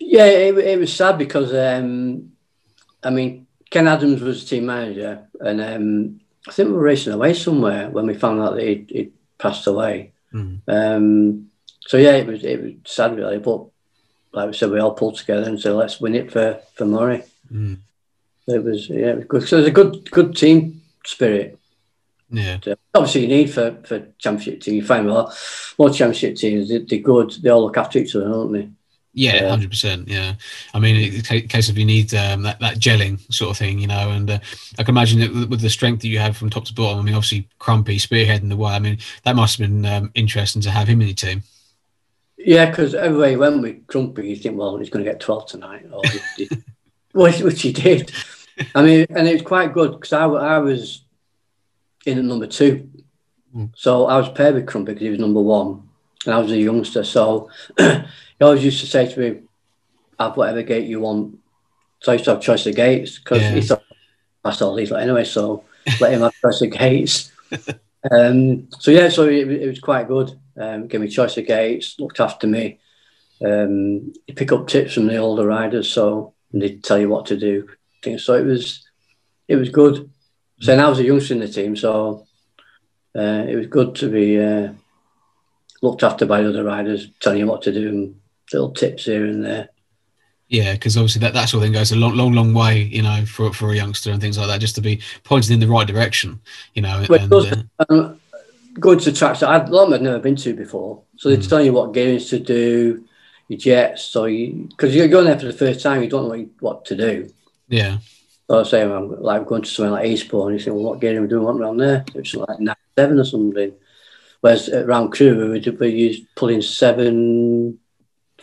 Yeah, 0.00 0.26
it, 0.26 0.58
it 0.58 0.78
was 0.78 0.92
sad 0.92 1.16
because 1.16 1.54
um, 1.54 2.32
I 3.02 3.10
mean 3.10 3.46
Ken 3.72 3.88
Adams 3.88 4.20
was 4.20 4.44
team 4.44 4.66
manager, 4.66 5.26
and 5.40 5.58
um, 5.58 6.20
I 6.46 6.52
think 6.52 6.68
we 6.68 6.74
were 6.74 6.80
racing 6.82 7.14
away 7.14 7.32
somewhere 7.32 7.88
when 7.88 8.06
we 8.06 8.12
found 8.12 8.38
out 8.38 8.54
that 8.54 8.64
he'd, 8.64 8.90
he'd 8.90 9.12
passed 9.38 9.66
away. 9.66 10.12
Mm. 10.30 10.60
Um, 10.68 11.50
so 11.80 11.96
yeah, 11.96 12.12
it 12.12 12.26
was 12.26 12.44
it 12.44 12.62
was 12.62 12.72
sad 12.84 13.16
really, 13.16 13.38
but 13.38 13.64
like 14.34 14.48
we 14.48 14.52
said, 14.54 14.70
we 14.70 14.78
all 14.78 14.92
pulled 14.92 15.16
together 15.16 15.48
and 15.48 15.58
said, 15.58 15.72
let's 15.72 16.02
win 16.02 16.14
it 16.14 16.30
for 16.30 16.60
for 16.74 16.84
Murray. 16.84 17.24
Mm. 17.50 17.78
It 18.46 18.62
was 18.62 18.90
yeah, 18.90 19.12
it 19.12 19.16
was 19.16 19.24
good. 19.24 19.48
So 19.48 19.56
there's 19.56 19.68
a 19.68 19.72
good 19.72 20.10
good 20.10 20.36
team 20.36 20.82
spirit. 21.06 21.58
Yeah. 22.28 22.58
So 22.62 22.76
obviously, 22.94 23.22
you 23.22 23.28
need 23.28 23.54
for 23.54 23.78
for 23.86 24.06
championship 24.18 24.60
team. 24.60 24.74
You 24.74 24.84
find 24.84 25.06
well, 25.06 25.34
more 25.78 25.88
championship 25.88 26.36
teams. 26.36 26.68
They, 26.68 26.78
they're 26.80 26.98
good. 26.98 27.32
They 27.40 27.48
all 27.48 27.62
look 27.62 27.78
after 27.78 28.00
each 28.00 28.14
other, 28.14 28.28
don't 28.28 28.52
they? 28.52 28.68
Yeah, 29.14 29.48
hundred 29.50 29.70
percent. 29.70 30.08
Yeah, 30.08 30.34
I 30.72 30.78
mean, 30.78 30.96
in 31.14 31.48
case 31.48 31.68
of 31.68 31.76
you 31.76 31.84
need 31.84 32.14
um, 32.14 32.42
that 32.42 32.58
that 32.60 32.78
gelling 32.78 33.20
sort 33.32 33.50
of 33.50 33.58
thing, 33.58 33.78
you 33.78 33.86
know, 33.86 34.10
and 34.10 34.30
uh, 34.30 34.38
I 34.78 34.84
can 34.84 34.94
imagine 34.94 35.20
that 35.20 35.50
with 35.50 35.60
the 35.60 35.68
strength 35.68 36.00
that 36.00 36.08
you 36.08 36.18
have 36.18 36.34
from 36.34 36.48
top 36.48 36.64
to 36.66 36.74
bottom. 36.74 36.98
I 36.98 37.02
mean, 37.02 37.14
obviously, 37.14 37.46
Crumpy 37.60 37.96
spearheading 37.96 38.48
the 38.48 38.56
way. 38.56 38.72
I 38.72 38.78
mean, 38.78 38.98
that 39.24 39.36
must 39.36 39.58
have 39.58 39.68
been 39.68 39.84
um, 39.84 40.10
interesting 40.14 40.62
to 40.62 40.70
have 40.70 40.88
him 40.88 41.02
in 41.02 41.08
your 41.08 41.14
team. 41.14 41.42
Yeah, 42.38 42.70
because 42.70 42.94
everywhere 42.94 43.30
he 43.30 43.36
went 43.36 43.60
with 43.60 43.86
Crumpy, 43.86 44.30
you 44.30 44.36
think, 44.36 44.58
well, 44.58 44.78
he's 44.78 44.88
going 44.88 45.04
to 45.04 45.10
get 45.10 45.20
twelve 45.20 45.46
tonight, 45.46 45.84
or 45.92 46.02
which, 47.12 47.40
which 47.40 47.60
he 47.60 47.72
did. 47.72 48.12
I 48.74 48.82
mean, 48.82 49.06
and 49.10 49.28
it 49.28 49.34
was 49.34 49.42
quite 49.42 49.74
good 49.74 49.92
because 49.92 50.14
I, 50.14 50.24
I 50.24 50.58
was 50.58 51.02
in 52.06 52.18
at 52.18 52.24
number 52.24 52.46
two, 52.46 52.88
mm. 53.54 53.70
so 53.76 54.06
I 54.06 54.16
was 54.16 54.30
paired 54.30 54.54
with 54.54 54.64
Crumpy 54.64 54.86
because 54.86 55.02
he 55.02 55.10
was 55.10 55.18
number 55.18 55.42
one, 55.42 55.86
and 56.24 56.34
I 56.34 56.38
was 56.38 56.50
a 56.50 56.56
youngster, 56.56 57.04
so. 57.04 57.50
he 58.42 58.44
always 58.44 58.64
used 58.64 58.80
to 58.80 58.86
say 58.88 59.06
to 59.06 59.20
me, 59.20 59.40
have 60.18 60.36
whatever 60.36 60.62
gate 60.62 60.88
you 60.88 60.98
want. 60.98 61.38
So 62.00 62.10
I 62.10 62.16
used 62.16 62.24
to 62.24 62.32
have 62.32 62.42
choice 62.42 62.66
of 62.66 62.74
gates 62.74 63.20
because 63.20 63.40
yeah. 63.40 63.52
he 63.52 63.60
thought 63.60 63.84
that's 64.42 64.60
all 64.60 64.76
he's 64.76 64.90
like 64.90 65.04
anyway, 65.04 65.22
so 65.22 65.62
let 66.00 66.12
him 66.12 66.22
have 66.22 66.34
choice 66.34 66.60
of 66.60 66.72
gates. 66.72 67.30
um, 68.10 68.66
so 68.80 68.90
yeah, 68.90 69.10
so 69.10 69.28
it, 69.28 69.48
it 69.48 69.68
was 69.68 69.78
quite 69.78 70.08
good. 70.08 70.36
Um, 70.56 70.88
gave 70.88 71.00
me 71.00 71.06
choice 71.06 71.36
of 71.36 71.46
gates, 71.46 72.00
looked 72.00 72.18
after 72.18 72.48
me. 72.48 72.80
Um, 73.46 74.12
you 74.26 74.34
pick 74.34 74.50
up 74.50 74.66
tips 74.66 74.94
from 74.94 75.06
the 75.06 75.18
older 75.18 75.46
riders, 75.46 75.88
so 75.88 76.34
they 76.52 76.78
tell 76.78 76.98
you 76.98 77.08
what 77.08 77.26
to 77.26 77.36
do. 77.36 77.68
So 78.18 78.34
it 78.34 78.44
was, 78.44 78.84
it 79.46 79.54
was 79.54 79.68
good. 79.68 80.10
So 80.60 80.76
I 80.76 80.88
was 80.88 80.98
a 80.98 81.04
youngster 81.04 81.34
in 81.34 81.40
the 81.40 81.48
team, 81.48 81.76
so 81.76 82.26
uh, 83.16 83.44
it 83.48 83.54
was 83.54 83.68
good 83.68 83.94
to 83.96 84.10
be 84.10 84.42
uh, 84.42 84.72
looked 85.80 86.02
after 86.02 86.26
by 86.26 86.42
other 86.42 86.64
riders, 86.64 87.06
telling 87.20 87.38
you 87.38 87.46
what 87.46 87.62
to 87.62 87.72
do 87.72 87.88
and 87.88 88.21
little 88.52 88.70
tips 88.70 89.04
here 89.04 89.24
and 89.26 89.44
there. 89.44 89.68
Yeah, 90.48 90.74
because 90.74 90.98
obviously 90.98 91.20
that, 91.20 91.32
that 91.32 91.48
sort 91.48 91.62
of 91.62 91.66
thing 91.66 91.72
goes 91.72 91.92
a 91.92 91.96
long, 91.96 92.14
long, 92.14 92.32
long 92.32 92.52
way, 92.52 92.82
you 92.82 93.00
know, 93.00 93.24
for 93.24 93.52
for 93.54 93.70
a 93.70 93.74
youngster 93.74 94.10
and 94.10 94.20
things 94.20 94.36
like 94.36 94.48
that, 94.48 94.60
just 94.60 94.74
to 94.74 94.82
be 94.82 95.00
pointed 95.24 95.50
in 95.50 95.60
the 95.60 95.66
right 95.66 95.86
direction, 95.86 96.40
you 96.74 96.82
know. 96.82 97.06
Well, 97.08 97.20
and, 97.20 97.30
does, 97.30 97.52
uh, 97.52 97.84
um, 97.88 98.20
going 98.74 98.98
to 98.98 99.12
tracks 99.12 99.40
that 99.40 99.48
I'd, 99.48 99.70
lot 99.70 99.92
I've 99.92 100.02
never 100.02 100.18
been 100.18 100.36
to 100.36 100.54
before, 100.54 101.02
so 101.16 101.30
they 101.30 101.38
mm. 101.38 101.48
tell 101.48 101.62
you 101.62 101.72
what 101.72 101.94
gearings 101.94 102.28
to 102.30 102.38
do, 102.38 103.02
your 103.48 103.58
jets, 103.58 104.02
so 104.02 104.26
you 104.26 104.68
because 104.68 104.94
you're 104.94 105.08
going 105.08 105.24
there 105.24 105.38
for 105.38 105.46
the 105.46 105.54
first 105.54 105.82
time, 105.82 106.02
you 106.02 106.10
don't 106.10 106.24
know 106.24 106.28
what, 106.28 106.38
you, 106.38 106.50
what 106.60 106.84
to 106.86 106.96
do. 106.96 107.30
Yeah. 107.68 107.98
So 108.50 108.60
I 108.60 108.62
say 108.64 108.82
I'm 108.82 109.22
like 109.22 109.46
going 109.46 109.62
to 109.62 109.70
somewhere 109.70 109.92
like 109.92 110.06
Eastbourne, 110.06 110.50
and 110.50 110.60
you 110.60 110.64
think, 110.64 110.76
well, 110.76 110.84
what 110.84 111.00
gearing 111.00 111.16
are 111.16 111.22
we 111.22 111.28
doing? 111.28 111.44
What 111.44 111.56
around 111.56 111.78
there? 111.78 112.04
It's 112.14 112.34
like 112.34 112.60
nine 112.60 112.76
seven 112.98 113.18
or 113.18 113.24
something. 113.24 113.72
Whereas 114.42 114.68
around 114.68 115.12
Crewe, 115.12 115.52
we, 115.52 115.70
we 115.70 115.88
use 115.88 116.20
pulling 116.34 116.60
seven 116.60 117.78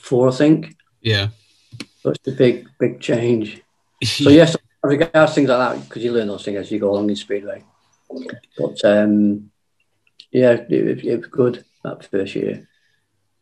four, 0.10 0.30
I 0.30 0.32
think. 0.32 0.76
Yeah. 1.02 1.30
It's 2.04 2.28
a 2.28 2.32
big, 2.32 2.68
big 2.80 3.00
change. 3.00 3.62
so 4.04 4.30
yes, 4.30 4.56
regards 4.82 5.36
things 5.36 5.50
like 5.50 5.60
that, 5.60 5.88
because 5.88 6.04
you 6.04 6.12
learn 6.12 6.28
those 6.28 6.44
things 6.44 6.58
as 6.58 6.72
you 6.72 6.80
go 6.80 6.92
along 6.92 7.10
in 7.10 7.16
speedway. 7.16 7.64
But 8.58 8.84
um, 8.84 9.52
yeah, 10.32 10.52
it, 10.52 11.06
it, 11.06 11.18
was 11.20 11.28
good 11.28 11.64
that 11.84 12.06
first 12.06 12.36
year. 12.36 12.68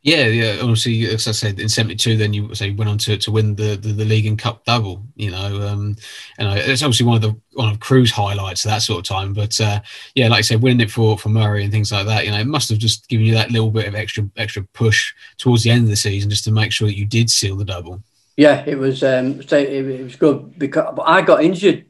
Yeah, 0.03 0.25
yeah. 0.27 0.59
Obviously, 0.61 1.05
as 1.07 1.27
I 1.27 1.31
said, 1.31 1.59
in 1.59 1.67
'72, 1.67 2.15
then 2.17 2.33
you 2.33 2.53
say 2.55 2.71
went 2.71 2.89
on 2.89 2.97
to, 2.99 3.17
to 3.17 3.31
win 3.31 3.55
the, 3.55 3.75
the, 3.75 3.89
the 3.89 4.05
league 4.05 4.25
and 4.25 4.39
cup 4.39 4.63
double. 4.63 5.03
You 5.15 5.31
know, 5.31 5.67
um, 5.67 5.95
and 6.37 6.57
it's 6.59 6.83
obviously 6.83 7.05
one 7.05 7.17
of 7.17 7.21
the 7.21 7.35
one 7.53 7.69
of 7.69 7.79
Crewe's 7.79 8.11
highlights 8.11 8.63
of 8.63 8.71
that 8.71 8.83
sort 8.83 8.99
of 8.99 9.03
time. 9.05 9.33
But 9.33 9.59
uh, 9.59 9.81
yeah, 10.15 10.29
like 10.29 10.39
I 10.39 10.41
said, 10.41 10.61
winning 10.61 10.81
it 10.85 10.91
for 10.91 11.17
for 11.17 11.29
Murray 11.29 11.63
and 11.63 11.73
things 11.73 11.91
like 11.91 12.05
that. 12.05 12.25
You 12.25 12.31
know, 12.31 12.39
it 12.39 12.47
must 12.47 12.69
have 12.69 12.77
just 12.77 13.09
given 13.09 13.25
you 13.25 13.33
that 13.33 13.51
little 13.51 13.71
bit 13.71 13.87
of 13.87 13.95
extra 13.95 14.29
extra 14.37 14.63
push 14.73 15.13
towards 15.37 15.63
the 15.63 15.71
end 15.71 15.83
of 15.83 15.89
the 15.89 15.95
season 15.95 16.29
just 16.29 16.45
to 16.45 16.51
make 16.51 16.71
sure 16.71 16.87
that 16.87 16.97
you 16.97 17.05
did 17.05 17.29
seal 17.29 17.57
the 17.57 17.65
double. 17.65 18.01
Yeah, 18.37 18.63
it 18.65 18.77
was. 18.77 19.03
Um, 19.03 19.41
it, 19.41 19.51
it 19.51 20.03
was 20.03 20.15
good 20.15 20.57
because 20.57 20.97
I 21.03 21.21
got 21.21 21.43
injured 21.43 21.85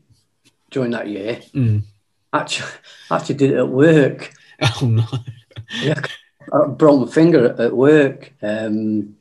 during 0.72 0.92
that 0.92 1.08
year. 1.08 1.42
Mm. 1.54 1.84
Actually, 2.34 2.72
actually 3.12 3.36
did 3.36 3.52
it 3.52 3.58
at 3.58 3.68
work. 3.68 4.34
Oh 4.82 4.88
no. 4.88 5.06
yeah. 5.84 6.02
I 6.54 6.68
broke 6.68 7.08
my 7.08 7.12
finger 7.12 7.56
at, 7.60 7.76
work. 7.76 8.34
Um, 8.42 9.16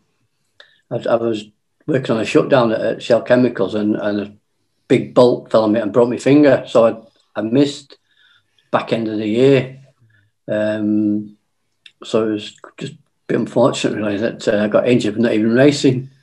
I, 0.91 0.97
I, 0.97 1.17
was 1.17 1.45
working 1.87 2.15
on 2.15 2.21
a 2.21 2.25
shutdown 2.25 2.73
at, 2.73 2.81
at 2.81 3.03
Shell 3.03 3.23
Chemicals, 3.23 3.75
and, 3.75 3.97
and, 3.97 4.21
a 4.21 4.33
big 4.89 5.15
bolt 5.15 5.51
fell 5.51 5.65
on 5.65 5.73
me 5.73 5.81
and 5.81 5.93
broke 5.93 6.09
my 6.09 6.17
finger. 6.17 6.65
So 6.69 6.87
I, 6.87 7.41
I 7.41 7.43
missed 7.43 7.99
back 8.71 8.93
end 8.93 9.09
of 9.09 9.19
the 9.19 9.27
year. 9.27 9.81
Um, 10.49 11.37
so 12.05 12.29
it 12.29 12.33
was 12.33 12.57
just 12.79 12.93
a 12.93 12.99
bit 13.27 13.39
unfortunate, 13.39 13.97
really, 13.97 14.17
that 14.19 14.47
uh, 14.47 14.65
I 14.65 14.69
got 14.69 14.89
injured 14.89 15.15
but 15.15 15.23
not 15.23 15.33
even 15.33 15.53
racing. 15.53 16.11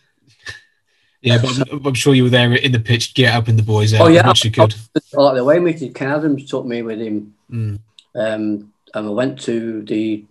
Yeah, 1.25 1.37
but 1.41 1.71
I'm, 1.71 1.85
I'm, 1.85 1.93
sure 1.93 2.13
you 2.13 2.23
were 2.23 2.29
there 2.29 2.51
in 2.51 2.73
the 2.73 2.81
pitch, 2.81 3.13
get 3.13 3.33
up 3.33 3.47
in 3.47 3.55
the 3.55 3.63
boys 3.63 3.93
out 3.93 4.01
oh, 4.01 4.07
yeah, 4.07 4.25
much 4.25 4.43
you 4.43 4.51
could. 4.51 4.75
Like 5.13 5.35
the 5.35 5.45
way 5.45 5.73
Ken 5.73 6.11
Adams 6.11 6.49
took 6.49 6.65
me 6.65 6.81
with 6.81 6.99
him, 6.99 7.33
mm. 7.49 7.79
um, 8.13 8.73
and 8.93 9.07
I 9.07 9.09
went 9.09 9.39
to 9.43 9.83
the 9.83 10.25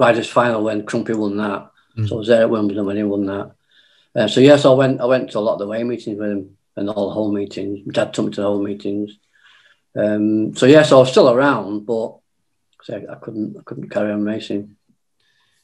riders 0.00 0.28
final 0.28 0.64
when 0.64 0.86
Crumpy 0.86 1.14
won 1.14 1.36
that. 1.36 1.70
Mm. 1.96 2.08
So 2.08 2.16
I 2.16 2.18
was 2.18 2.28
there 2.28 2.42
at 2.42 2.50
Wimbledon 2.50 2.86
when 2.86 2.96
he 2.96 3.02
won 3.02 3.26
that. 3.26 3.52
Uh, 4.14 4.26
so 4.26 4.40
yes, 4.40 4.64
I 4.64 4.70
went. 4.70 5.00
I 5.00 5.04
went 5.04 5.30
to 5.30 5.38
a 5.38 5.40
lot 5.40 5.54
of 5.54 5.58
the 5.60 5.68
way 5.68 5.84
meetings 5.84 6.18
with 6.18 6.30
him 6.30 6.56
and 6.76 6.88
all 6.88 7.08
the 7.08 7.14
whole 7.14 7.32
meetings. 7.32 7.86
My 7.86 7.92
dad 7.92 8.12
took 8.12 8.26
me 8.26 8.32
to 8.32 8.40
the 8.40 8.46
whole 8.46 8.62
meetings. 8.62 9.16
Um, 9.94 10.56
so 10.56 10.66
yes, 10.66 10.90
I 10.90 10.96
was 10.96 11.10
still 11.10 11.30
around, 11.30 11.86
but 11.86 12.16
so 12.82 12.96
I 12.96 13.14
couldn't. 13.16 13.56
I 13.58 13.62
couldn't 13.62 13.90
carry 13.90 14.10
on 14.10 14.24
racing. 14.24 14.76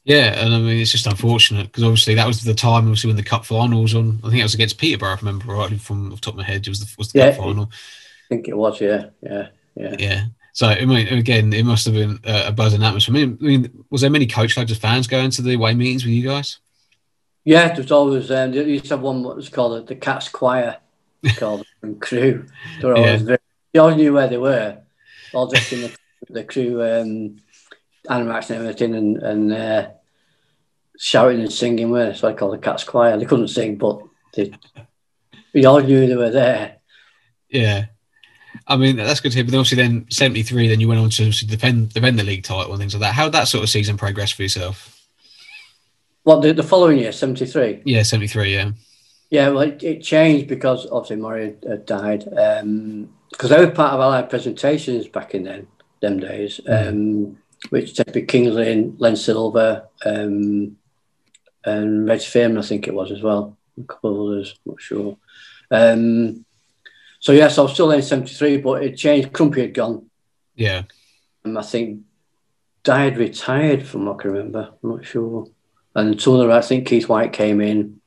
Yeah, 0.04 0.38
and 0.38 0.54
I 0.54 0.58
mean 0.58 0.80
it's 0.80 0.92
just 0.92 1.08
unfortunate 1.08 1.66
because 1.66 1.82
obviously 1.82 2.14
that 2.14 2.28
was 2.28 2.44
the 2.44 2.54
time 2.54 2.84
obviously 2.84 3.08
when 3.08 3.16
the 3.16 3.24
cup 3.24 3.44
final 3.44 3.82
was 3.82 3.94
on. 3.96 4.20
I 4.22 4.28
think 4.28 4.38
it 4.38 4.44
was 4.44 4.54
against 4.54 4.78
Peterborough. 4.78 5.14
I 5.14 5.16
remember 5.16 5.52
rightly 5.52 5.78
from 5.78 6.10
the 6.10 6.16
top 6.16 6.34
of 6.34 6.38
my 6.38 6.44
head. 6.44 6.64
It 6.64 6.68
was 6.68 6.80
the, 6.80 6.94
was 6.96 7.10
the 7.10 7.18
yeah, 7.18 7.30
cup 7.30 7.38
final. 7.38 7.64
I 7.64 8.28
think 8.28 8.46
it 8.46 8.56
was. 8.56 8.80
Yeah, 8.80 9.06
yeah, 9.20 9.48
yeah. 9.74 9.96
Yeah. 9.98 10.24
So 10.56 10.66
I 10.68 10.86
mean, 10.86 11.06
again, 11.08 11.52
it 11.52 11.66
must 11.66 11.84
have 11.84 11.92
been 11.92 12.18
a 12.24 12.50
buzzing 12.50 12.82
atmosphere. 12.82 13.14
I 13.14 13.26
mean, 13.26 13.38
I 13.42 13.44
mean, 13.44 13.84
was 13.90 14.00
there 14.00 14.08
many 14.08 14.26
coach 14.26 14.56
of 14.56 14.78
fans 14.78 15.06
going 15.06 15.28
to 15.32 15.42
the 15.42 15.52
away 15.52 15.74
meetings 15.74 16.02
with 16.02 16.14
you 16.14 16.26
guys? 16.26 16.60
Yeah, 17.44 17.74
there's 17.74 17.92
always. 17.92 18.30
Um, 18.30 18.52
they 18.52 18.64
used 18.64 18.86
to 18.86 18.94
have 18.94 19.02
one 19.02 19.22
what 19.22 19.36
was 19.36 19.50
called 19.50 19.86
the 19.86 19.94
Cats 19.94 20.30
Choir, 20.30 20.78
called 21.36 21.66
Crewe. 22.00 22.46
They 22.80 22.88
were 22.88 22.96
always 22.96 23.20
yeah. 23.20 23.26
very. 23.26 23.38
You 23.74 23.80
always 23.82 23.96
knew 23.98 24.14
where 24.14 24.28
they 24.28 24.38
were. 24.38 24.78
All 25.34 25.46
dressed 25.46 25.74
in 25.74 25.82
the, 25.82 25.96
the 26.30 26.44
Crewe 26.44 26.82
um, 26.82 27.36
animats 28.08 28.48
and 28.48 28.60
everything, 28.60 28.94
and, 28.94 29.18
and 29.18 29.52
uh, 29.52 29.90
shouting 30.98 31.40
and 31.40 31.52
singing. 31.52 31.90
Where 31.90 32.14
so 32.14 32.28
I 32.28 32.32
called 32.32 32.54
the 32.54 32.58
Cats 32.58 32.82
Choir. 32.82 33.18
They 33.18 33.26
couldn't 33.26 33.48
sing, 33.48 33.76
but 33.76 34.00
they, 34.32 34.54
we 35.52 35.66
all 35.66 35.82
knew 35.82 36.06
they 36.06 36.16
were 36.16 36.30
there. 36.30 36.76
Yeah. 37.50 37.88
I 38.68 38.76
mean, 38.76 38.96
that's 38.96 39.20
good 39.20 39.32
to 39.32 39.36
hear. 39.36 39.44
But 39.44 39.54
obviously, 39.54 39.76
then 39.76 40.06
seventy 40.10 40.42
three, 40.42 40.68
then 40.68 40.80
you 40.80 40.88
went 40.88 41.00
on 41.00 41.10
to 41.10 41.30
defend 41.46 41.94
defend 41.94 42.18
the 42.18 42.24
league 42.24 42.44
title 42.44 42.72
and 42.72 42.80
things 42.80 42.94
like 42.94 43.02
that. 43.02 43.14
How 43.14 43.24
did 43.24 43.34
that 43.34 43.48
sort 43.48 43.62
of 43.62 43.70
season 43.70 43.96
progress 43.96 44.32
for 44.32 44.42
yourself? 44.42 45.06
What 46.24 46.42
the, 46.42 46.52
the 46.52 46.62
following 46.62 46.98
year, 46.98 47.12
seventy 47.12 47.46
three? 47.46 47.82
Yeah, 47.84 48.02
seventy 48.02 48.28
three. 48.28 48.54
Yeah. 48.54 48.72
Yeah, 49.28 49.48
well, 49.48 49.62
it, 49.62 49.82
it, 49.82 50.02
changed 50.04 50.46
because 50.46 50.86
obviously 50.86 51.16
Murray 51.16 51.56
had, 51.68 51.84
died. 51.84 52.20
Because 52.20 52.62
um, 52.62 53.08
they 53.40 53.58
were 53.58 53.72
part 53.72 53.94
of 53.94 54.00
Allied 54.00 54.30
presentations 54.30 55.08
back 55.08 55.34
in 55.34 55.42
then 55.42 55.66
them 56.00 56.20
days, 56.20 56.60
mm. 56.64 56.88
um, 56.88 57.38
which 57.70 58.00
Kingsley 58.28 58.70
and 58.70 59.00
Len 59.00 59.16
Silver 59.16 59.88
um, 60.04 60.76
and 61.64 62.08
Reg 62.08 62.20
Fearman, 62.20 62.58
I 62.58 62.62
think 62.62 62.86
it 62.86 62.94
was 62.94 63.10
as 63.10 63.20
well. 63.20 63.56
A 63.80 63.84
couple 63.84 64.14
of 64.14 64.28
others, 64.28 64.54
I'm 64.64 64.72
not 64.72 64.80
sure. 64.80 65.16
Um, 65.72 66.45
so 67.26 67.32
yes, 67.32 67.58
I 67.58 67.62
was 67.62 67.72
still 67.72 67.90
in 67.90 68.02
'73, 68.02 68.58
but 68.58 68.84
it 68.84 68.96
changed. 68.96 69.32
Crumpy 69.32 69.62
had 69.62 69.74
gone. 69.74 70.08
Yeah. 70.54 70.84
And 71.42 71.58
I 71.58 71.62
think 71.62 72.02
died 72.84 73.18
retired 73.18 73.84
from 73.84 74.06
what 74.06 74.20
I 74.20 74.22
can 74.22 74.30
remember. 74.30 74.70
I'm 74.80 74.90
not 74.90 75.04
sure. 75.04 75.48
And 75.96 76.22
some 76.22 76.34
of 76.34 76.46
the 76.46 76.54
I 76.54 76.60
think 76.60 76.86
Keith 76.86 77.08
White 77.08 77.32
came 77.32 77.60
in, 77.60 78.00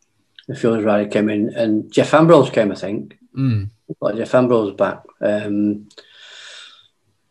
the 0.47 0.55
Fields 0.55 0.85
rider 0.85 1.09
came 1.09 1.27
in, 1.27 1.53
and 1.53 1.91
Jeff 1.91 2.13
Ambrose 2.13 2.49
came, 2.49 2.71
I 2.71 2.75
think. 2.75 3.17
Mm. 3.35 3.71
But 3.99 4.15
Jeff 4.15 4.33
Ambrose 4.33 4.73
back. 4.75 5.03
Um, 5.19 5.89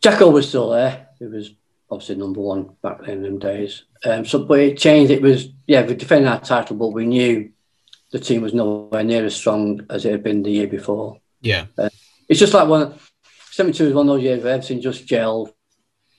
Jacko 0.03 0.29
was 0.29 0.47
still 0.47 0.69
there. 0.69 1.09
He 1.19 1.25
was 1.25 1.55
obviously 1.91 2.17
number 2.17 2.43
one 2.43 2.69
back 2.83 3.01
then 3.01 3.13
in 3.13 3.23
them 3.23 3.39
days. 3.39 3.85
Um, 4.05 4.27
so, 4.27 4.45
but 4.45 4.61
it 4.61 4.77
changed. 4.77 5.11
It 5.11 5.23
was 5.23 5.49
yeah, 5.67 5.87
we 5.87 5.95
defended 5.95 6.29
our 6.29 6.39
title, 6.39 6.77
but 6.77 6.89
we 6.89 7.07
knew 7.07 7.51
the 8.11 8.19
team 8.19 8.43
was 8.43 8.53
nowhere 8.53 9.05
near 9.05 9.25
as 9.25 9.35
strong 9.35 9.87
as 9.89 10.05
it 10.05 10.13
had 10.13 10.23
been 10.23 10.43
the 10.43 10.51
year 10.51 10.67
before. 10.67 11.19
Yeah. 11.41 11.67
Uh, 11.77 11.89
it's 12.29 12.41
just 12.41 12.55
like 12.55 12.69
one, 12.69 12.99
72 13.53 13.87
is 13.87 13.95
one 13.95 14.09
of 14.09 14.17
those 14.17 14.23
years 14.23 14.43
where 14.43 14.55
everything 14.55 14.81
just 14.81 15.07
gelled, 15.07 15.53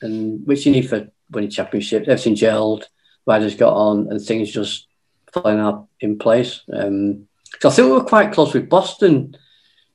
and 0.02 0.46
which 0.46 0.66
you 0.66 0.72
need 0.72 0.90
for 0.90 1.10
winning 1.32 1.50
championships. 1.50 2.08
Everything 2.08 2.36
gelled, 2.36 2.86
riders 3.26 3.56
got 3.56 3.74
on, 3.74 4.08
and 4.10 4.22
things 4.22 4.52
just 4.52 4.88
falling 5.32 5.60
out 5.60 5.88
in 6.00 6.18
place. 6.18 6.62
Um, 6.72 7.28
so 7.60 7.70
I 7.70 7.72
think 7.72 7.88
we 7.88 7.94
were 7.94 8.04
quite 8.04 8.32
close 8.32 8.54
with 8.54 8.70
Boston 8.70 9.36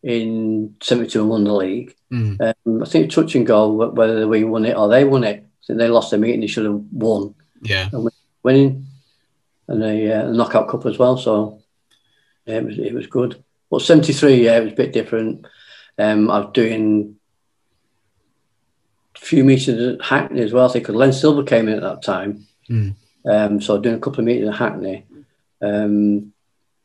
in 0.03 0.77
72 0.83 1.21
and 1.21 1.31
won 1.31 1.45
the 1.45 1.53
league. 1.55 1.95
Mm. 2.13 2.55
Um, 2.67 2.83
I 2.83 2.87
think 2.87 3.11
touch 3.11 3.35
and 3.35 3.47
go 3.47 3.91
whether 3.91 4.29
we 4.29 4.45
won 4.45 4.65
it 4.65 4.77
or 4.77 4.89
they 4.89 5.05
won 5.05 5.25
it. 5.25 5.45
I 5.45 5.67
think 5.67 5.79
they 5.79 5.89
lost 5.89 6.11
their 6.11 6.21
meeting. 6.21 6.41
They 6.41 6.47
should 6.47 6.67
have 6.67 6.81
won. 6.93 7.35
Yeah, 7.63 7.89
winning, 8.43 8.87
and 9.69 9.83
a 9.83 10.13
uh, 10.13 10.31
knockout 10.31 10.69
cup 10.69 10.85
as 10.85 10.99
well. 10.99 11.17
So 11.17 11.63
yeah, 12.45 12.57
it 12.57 12.65
was 12.65 12.79
it 12.79 12.93
was 12.93 13.07
good. 13.07 13.43
But 13.71 13.83
73, 13.83 14.45
yeah, 14.45 14.59
it 14.59 14.65
was 14.65 14.73
a 14.73 14.77
bit 14.77 14.93
different. 14.93 15.47
Um, 15.99 16.31
I 16.31 16.41
was 16.41 16.51
doing 16.53 17.17
a 19.17 19.19
few 19.19 19.45
meetings 19.45 19.81
at 19.81 20.05
Hackney 20.05 20.43
as 20.43 20.53
well. 20.53 20.69
I 20.69 20.73
think 20.73 20.89
Len 20.89 21.13
Silver 21.13 21.43
came 21.43 21.69
in 21.69 21.75
at 21.75 21.83
that 21.83 22.03
time. 22.03 22.47
Mm. 22.69 22.95
Um, 23.27 23.61
so 23.61 23.79
doing 23.79 23.97
a 23.97 24.01
couple 24.01 24.21
of 24.21 24.27
meetings 24.27 24.49
at 24.49 24.57
Hackney. 24.57 25.07
Um, 25.63 26.33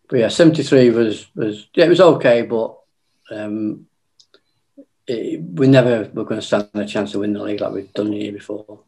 but 0.08 0.20
yeah, 0.20 0.28
73 0.28 0.89
was 0.89 1.28
was 1.36 1.68
yeah, 1.76 1.86
it 1.86 1.89
was 1.89 2.02
okay, 2.02 2.42
but 2.42 2.78
um, 3.32 3.86
it, 5.06 5.42
we 5.42 5.68
never 5.68 6.10
were 6.13 6.26
going 6.26 6.39
to 6.39 6.46
stand 6.46 6.70
a 6.74 6.86
chance 6.86 7.12
to 7.12 7.20
win 7.20 7.34
the 7.34 7.44
league 7.44 7.62
like 7.62 7.74
we've 7.74 7.94
done 7.94 8.12
the 8.12 8.18
year 8.18 8.32
before. 8.32 8.80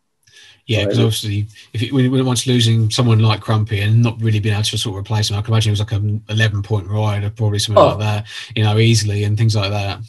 Yeah, 0.67 0.83
because 0.83 0.99
obviously, 0.99 1.47
if 1.73 1.81
it, 1.81 1.91
when 1.91 2.25
once 2.25 2.47
losing 2.47 2.89
someone 2.91 3.19
like 3.19 3.41
Crumpy 3.41 3.83
and 3.83 4.01
not 4.01 4.21
really 4.21 4.39
being 4.39 4.53
able 4.53 4.63
to 4.63 4.77
sort 4.77 4.95
of 4.95 5.01
replace 5.01 5.29
him, 5.29 5.37
I 5.37 5.41
can 5.41 5.53
imagine 5.53 5.71
it 5.71 5.73
was 5.73 5.79
like 5.79 5.91
an 5.91 6.23
eleven 6.29 6.61
point 6.61 6.87
ride 6.87 7.23
or 7.23 7.29
probably 7.31 7.59
something 7.59 7.81
Oh. 7.83 7.87
like 7.89 7.99
that, 7.99 8.27
you 8.55 8.63
know, 8.63 8.77
easily 8.77 9.23
and 9.23 9.37
things 9.37 9.55
like 9.55 9.71
that. 9.71 9.99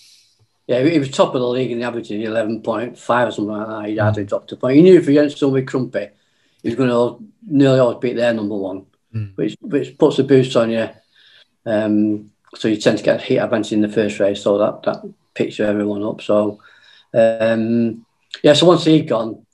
Yeah, 0.68 0.82
he 0.84 0.98
was 0.98 1.10
top 1.10 1.34
of 1.34 1.40
the 1.40 1.48
league 1.48 1.72
in 1.72 1.80
the 1.80 1.84
average 1.84 2.10
of 2.12 2.20
11.5 2.20 2.92
or 2.94 3.30
something 3.32 3.46
like 3.46 3.66
that. 3.66 3.88
He 3.88 3.96
hardly 3.96 4.24
dropped 4.24 4.52
a 4.52 4.56
point. 4.56 4.76
He 4.76 4.82
knew 4.82 4.98
if 4.98 5.06
he 5.06 5.16
against 5.18 5.38
somebody 5.38 5.66
Crumpy, 5.66 6.10
he 6.62 6.68
was 6.68 6.76
going 6.76 6.88
to 6.88 7.24
nearly 7.46 7.80
always 7.80 7.98
beat 7.98 8.14
their 8.16 8.32
number 8.32 8.54
one, 8.56 8.86
Mm. 9.14 9.32
which 9.36 9.56
which 9.60 9.98
puts 9.98 10.18
a 10.20 10.24
boost 10.24 10.54
on 10.56 10.70
you. 10.70 10.88
Um, 11.66 12.30
so 12.54 12.68
you 12.68 12.76
tend 12.76 12.98
to 12.98 13.04
get 13.04 13.20
heat 13.22 13.38
advantage 13.38 13.72
in 13.72 13.80
the 13.82 13.88
first 13.88 14.20
race, 14.20 14.42
so 14.42 14.58
that, 14.58 14.82
that 14.84 15.02
picks 15.34 15.58
everyone 15.60 16.02
up. 16.02 16.20
So, 16.22 16.60
um, 17.12 18.06
yeah, 18.42 18.52
so 18.54 18.66
once 18.66 18.84
he'd 18.84 19.08
gone, 19.08 19.44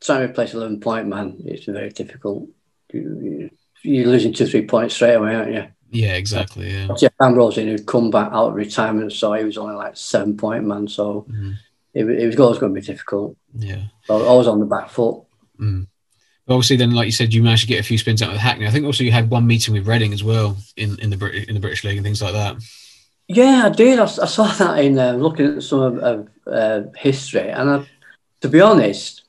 trying 0.00 0.20
to 0.26 0.30
replace 0.30 0.54
11 0.54 0.80
point 0.80 1.08
man, 1.08 1.36
it's 1.44 1.64
very 1.66 1.90
difficult. 1.90 2.48
You, 2.92 3.00
you, 3.22 3.50
you're 3.82 4.06
losing 4.08 4.32
two, 4.32 4.46
three 4.46 4.66
points 4.66 4.94
straight 4.94 5.14
away, 5.14 5.34
aren't 5.34 5.52
you? 5.52 5.66
Yeah, 5.90 6.14
exactly. 6.14 6.70
Yeah. 6.70 6.88
Jeff 6.98 7.12
Ambrose 7.20 7.56
who'd 7.56 7.86
come 7.86 8.10
back 8.10 8.32
out 8.32 8.48
of 8.48 8.54
retirement, 8.54 9.12
so 9.12 9.32
he 9.34 9.44
was 9.44 9.56
only 9.58 9.74
like 9.76 9.96
seven 9.96 10.36
point 10.36 10.64
man. 10.64 10.88
So 10.88 11.26
Mm. 11.30 11.54
it, 11.94 12.04
it 12.08 12.26
was 12.26 12.38
always 12.40 12.58
going 12.58 12.74
to 12.74 12.80
be 12.80 12.86
difficult. 12.86 13.36
Yeah. 13.56 13.82
So 14.04 14.16
I 14.26 14.34
was 14.34 14.48
on 14.48 14.60
the 14.60 14.66
back 14.66 14.90
foot. 14.90 15.22
Mm. 15.60 15.86
But 16.46 16.54
obviously, 16.54 16.76
then, 16.76 16.92
like 16.92 17.06
you 17.06 17.12
said, 17.12 17.32
you 17.34 17.42
managed 17.42 17.62
to 17.62 17.68
get 17.68 17.80
a 17.80 17.84
few 17.84 17.98
spins 17.98 18.22
out 18.22 18.30
with 18.30 18.40
Hackney. 18.40 18.66
I 18.66 18.70
think 18.70 18.84
also 18.84 19.02
you 19.04 19.10
had 19.12 19.30
one 19.30 19.46
meeting 19.46 19.74
with 19.74 19.86
Reading 19.88 20.12
as 20.12 20.22
well 20.22 20.56
in, 20.76 20.98
in 21.00 21.10
the 21.10 21.16
Brit- 21.16 21.48
in 21.48 21.54
the 21.54 21.60
British 21.60 21.82
League 21.84 21.96
and 21.96 22.04
things 22.04 22.22
like 22.22 22.34
that. 22.34 22.56
Yeah, 23.28 23.62
I 23.66 23.70
did. 23.70 23.98
I, 23.98 24.04
I 24.04 24.06
saw 24.06 24.46
that 24.58 24.78
in 24.84 24.98
uh, 24.98 25.12
looking 25.14 25.56
at 25.56 25.62
some 25.62 25.80
of, 25.80 25.98
of 25.98 26.28
uh, 26.46 26.82
history, 26.96 27.48
and 27.50 27.70
I, 27.70 27.86
to 28.42 28.48
be 28.48 28.60
honest, 28.60 29.22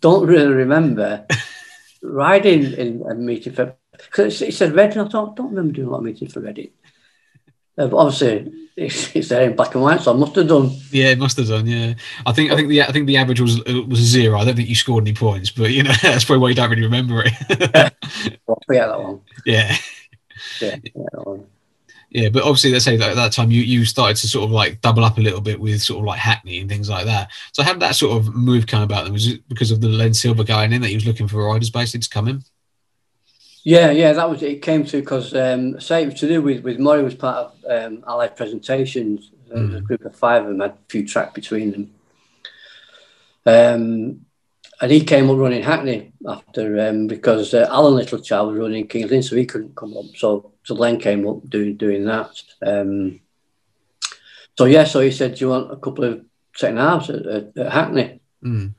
don't 0.00 0.26
really 0.26 0.52
remember 0.52 1.26
riding 2.02 2.72
in 2.72 3.02
a 3.08 3.14
meeting 3.14 3.52
for. 3.52 3.74
Because 3.92 4.40
it 4.42 4.54
said 4.54 4.74
Reading, 4.74 4.98
I 5.00 5.08
don't, 5.08 5.34
don't 5.34 5.50
remember 5.50 5.72
doing 5.72 5.88
a 5.88 5.90
lot 5.90 5.98
of 5.98 6.04
meetings 6.04 6.32
for 6.32 6.40
Reading. 6.40 6.70
Uh, 7.76 7.86
but 7.88 7.96
obviously, 7.96 8.52
it's, 8.76 9.14
it's 9.14 9.28
there 9.28 9.48
in 9.48 9.56
black 9.56 9.74
and 9.74 9.82
white, 9.82 10.00
so 10.00 10.12
I 10.12 10.16
must 10.16 10.34
have 10.36 10.48
done. 10.48 10.70
Yeah, 10.90 11.10
it 11.10 11.18
must 11.18 11.36
have 11.36 11.48
done. 11.48 11.66
Yeah, 11.66 11.94
I 12.26 12.32
think 12.32 12.52
I 12.52 12.56
think 12.56 12.68
the 12.68 12.82
I 12.82 12.92
think 12.92 13.06
the 13.06 13.16
average 13.16 13.40
was 13.40 13.62
was 13.64 13.98
zero. 14.00 14.38
I 14.38 14.44
don't 14.44 14.56
think 14.56 14.68
you 14.68 14.74
scored 14.74 15.04
any 15.04 15.14
points, 15.14 15.50
but 15.50 15.70
you 15.70 15.82
know 15.82 15.92
that's 16.02 16.24
probably 16.24 16.42
why 16.42 16.48
you 16.50 16.54
don't 16.54 16.70
really 16.70 16.82
remember 16.82 17.22
it. 17.24 17.94
Well, 18.46 18.58
forget 18.66 18.88
that 18.88 19.00
one. 19.00 19.20
yeah, 19.46 19.76
Yeah, 20.60 20.76
yeah. 20.94 21.36
Yeah. 22.10 22.28
But 22.28 22.42
obviously, 22.42 22.72
let's 22.72 22.84
say 22.84 22.96
that 22.96 23.10
at 23.10 23.16
that 23.16 23.32
time 23.32 23.50
you 23.50 23.62
you 23.62 23.84
started 23.84 24.16
to 24.16 24.28
sort 24.28 24.44
of 24.44 24.50
like 24.50 24.80
double 24.80 25.04
up 25.04 25.18
a 25.18 25.20
little 25.20 25.40
bit 25.40 25.60
with 25.60 25.82
sort 25.82 26.00
of 26.00 26.04
like 26.04 26.18
Hackney 26.18 26.60
and 26.60 26.68
things 26.68 26.88
like 26.88 27.06
that. 27.06 27.30
So 27.52 27.62
how 27.62 27.72
did 27.72 27.82
that 27.82 27.96
sort 27.96 28.16
of 28.16 28.34
move 28.34 28.66
come 28.66 28.82
about? 28.82 29.04
Then 29.04 29.12
was 29.12 29.26
it 29.26 29.46
because 29.48 29.70
of 29.70 29.80
the 29.80 29.88
Len 29.88 30.14
Silver 30.14 30.44
going 30.44 30.72
in 30.72 30.82
that 30.82 30.88
he 30.88 30.94
was 30.94 31.06
looking 31.06 31.28
for 31.28 31.44
riders 31.44 31.70
basically 31.70 32.00
to 32.00 32.08
come 32.08 32.28
in? 32.28 32.42
Yeah, 33.64 33.90
yeah, 33.90 34.12
that 34.14 34.30
was 34.30 34.42
it. 34.42 34.62
Came 34.62 34.84
to 34.86 35.00
because 35.00 35.34
um, 35.34 35.80
say 35.80 36.02
it 36.02 36.06
was 36.06 36.20
to 36.20 36.28
do 36.28 36.40
with 36.40 36.62
with 36.64 36.78
Murray 36.78 37.02
was 37.02 37.14
part 37.14 37.36
of 37.36 37.54
um, 37.68 38.04
Allied 38.06 38.36
presentations. 38.36 39.30
There 39.48 39.62
was 39.62 39.74
a 39.74 39.80
group 39.80 40.04
of 40.04 40.14
five 40.14 40.42
of 40.42 40.48
them 40.48 40.60
had 40.60 40.70
a 40.72 40.78
few 40.88 41.06
track 41.06 41.34
between 41.34 41.72
them. 41.72 41.94
Um, 43.46 44.26
and 44.80 44.92
he 44.92 45.00
came 45.04 45.28
up 45.30 45.38
running 45.38 45.62
Hackney 45.62 46.12
after 46.26 46.88
um, 46.88 47.06
because 47.06 47.52
uh, 47.54 47.66
Alan 47.70 47.94
Littlechild 47.94 48.50
was 48.50 48.58
running 48.58 48.86
King's 48.86 49.10
Lynn, 49.10 49.22
so 49.22 49.36
he 49.36 49.46
couldn't 49.46 49.74
come 49.74 49.96
up. 49.96 50.04
So 50.16 50.52
so 50.68 50.74
Len 50.74 50.98
came 51.00 51.26
up 51.26 51.48
doing 51.48 51.76
doing 51.76 52.04
that. 52.04 52.42
Um, 52.60 53.20
so 54.58 54.66
yeah, 54.66 54.84
so 54.84 55.00
he 55.00 55.10
said, 55.10 55.34
"Do 55.34 55.46
you 55.46 55.48
want 55.48 55.72
a 55.72 55.76
couple 55.76 56.04
of 56.04 56.26
second 56.54 56.76
halves 56.76 57.08
at, 57.08 57.24
at, 57.24 57.56
at 57.56 57.72
Hackney?" 57.72 58.20
Mm. 58.44 58.74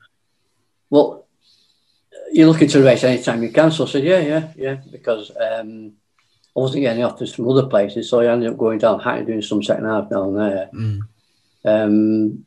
Well, 0.91 1.25
you're 2.31 2.47
looking 2.47 2.67
to 2.67 2.83
race 2.83 3.03
anytime 3.03 3.41
you 3.41 3.49
can. 3.49 3.71
So 3.71 3.85
I 3.85 3.87
said, 3.87 4.03
yeah, 4.03 4.19
yeah, 4.19 4.53
yeah, 4.55 4.77
because 4.91 5.31
um, 5.31 5.93
I 6.55 6.59
wasn't 6.59 6.83
getting 6.83 7.03
offers 7.03 7.33
from 7.33 7.49
other 7.49 7.65
places. 7.65 8.07
So 8.07 8.19
I 8.19 8.31
ended 8.31 8.51
up 8.51 8.57
going 8.57 8.77
down 8.77 8.99
Hackney 8.99 9.25
doing 9.25 9.41
some 9.41 9.63
second 9.63 9.85
half 9.85 10.11
down 10.11 10.35
there. 10.35 10.69
Mm. 10.71 10.99
Um, 11.65 12.45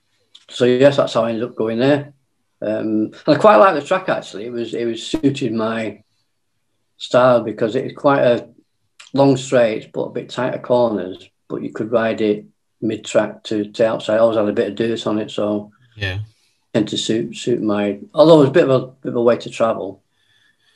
so 0.49 0.67
yes, 0.67 0.99
that's 0.99 1.15
how 1.15 1.25
I 1.25 1.31
ended 1.31 1.49
up 1.49 1.57
going 1.57 1.81
there. 1.81 2.13
Um, 2.61 3.11
and 3.27 3.27
I 3.27 3.35
quite 3.35 3.57
like 3.57 3.75
the 3.75 3.85
track 3.85 4.09
actually. 4.09 4.47
It 4.47 4.53
was 4.53 4.73
it 4.73 4.85
was 4.85 5.05
suited 5.05 5.53
my 5.53 6.05
style 6.97 7.43
because 7.43 7.75
it 7.75 7.83
was 7.83 7.95
quite 7.97 8.23
a 8.23 8.49
long 9.13 9.37
straight 9.37 9.93
but 9.93 10.03
a 10.03 10.11
bit 10.11 10.31
tighter 10.31 10.59
corners. 10.59 11.29
But 11.49 11.63
you 11.63 11.73
could 11.73 11.93
ride 11.93 12.21
it 12.21 12.47
mid 12.81 13.05
track 13.05 13.45
to, 13.45 13.71
to 13.71 13.87
outside. 13.87 14.17
I 14.17 14.19
always 14.19 14.37
had 14.37 14.49
a 14.49 14.53
bit 14.53 14.69
of 14.69 14.75
dirt 14.75 15.07
on 15.07 15.19
it, 15.19 15.31
so 15.31 15.73
Yeah, 15.97 16.19
tend 16.75 16.89
to 16.89 16.99
suit 16.99 17.37
suit 17.37 17.63
my. 17.63 17.99
Although 18.15 18.37
it 18.37 18.41
was 18.41 18.49
a 18.49 18.53
bit 18.53 18.69
of 18.69 18.83
a 18.83 18.87
bit 18.87 19.09
of 19.11 19.17
a 19.17 19.23
way 19.23 19.37
to 19.37 19.51
travel, 19.51 20.03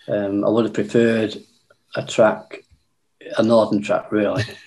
um, 0.09 0.45
I 0.45 0.49
would 0.49 0.67
have 0.67 0.75
preferred 0.75 1.37
a 1.95 2.05
track, 2.05 2.63
a 3.39 3.43
northern 3.43 3.83
track, 3.83 4.13
really. 4.13 4.45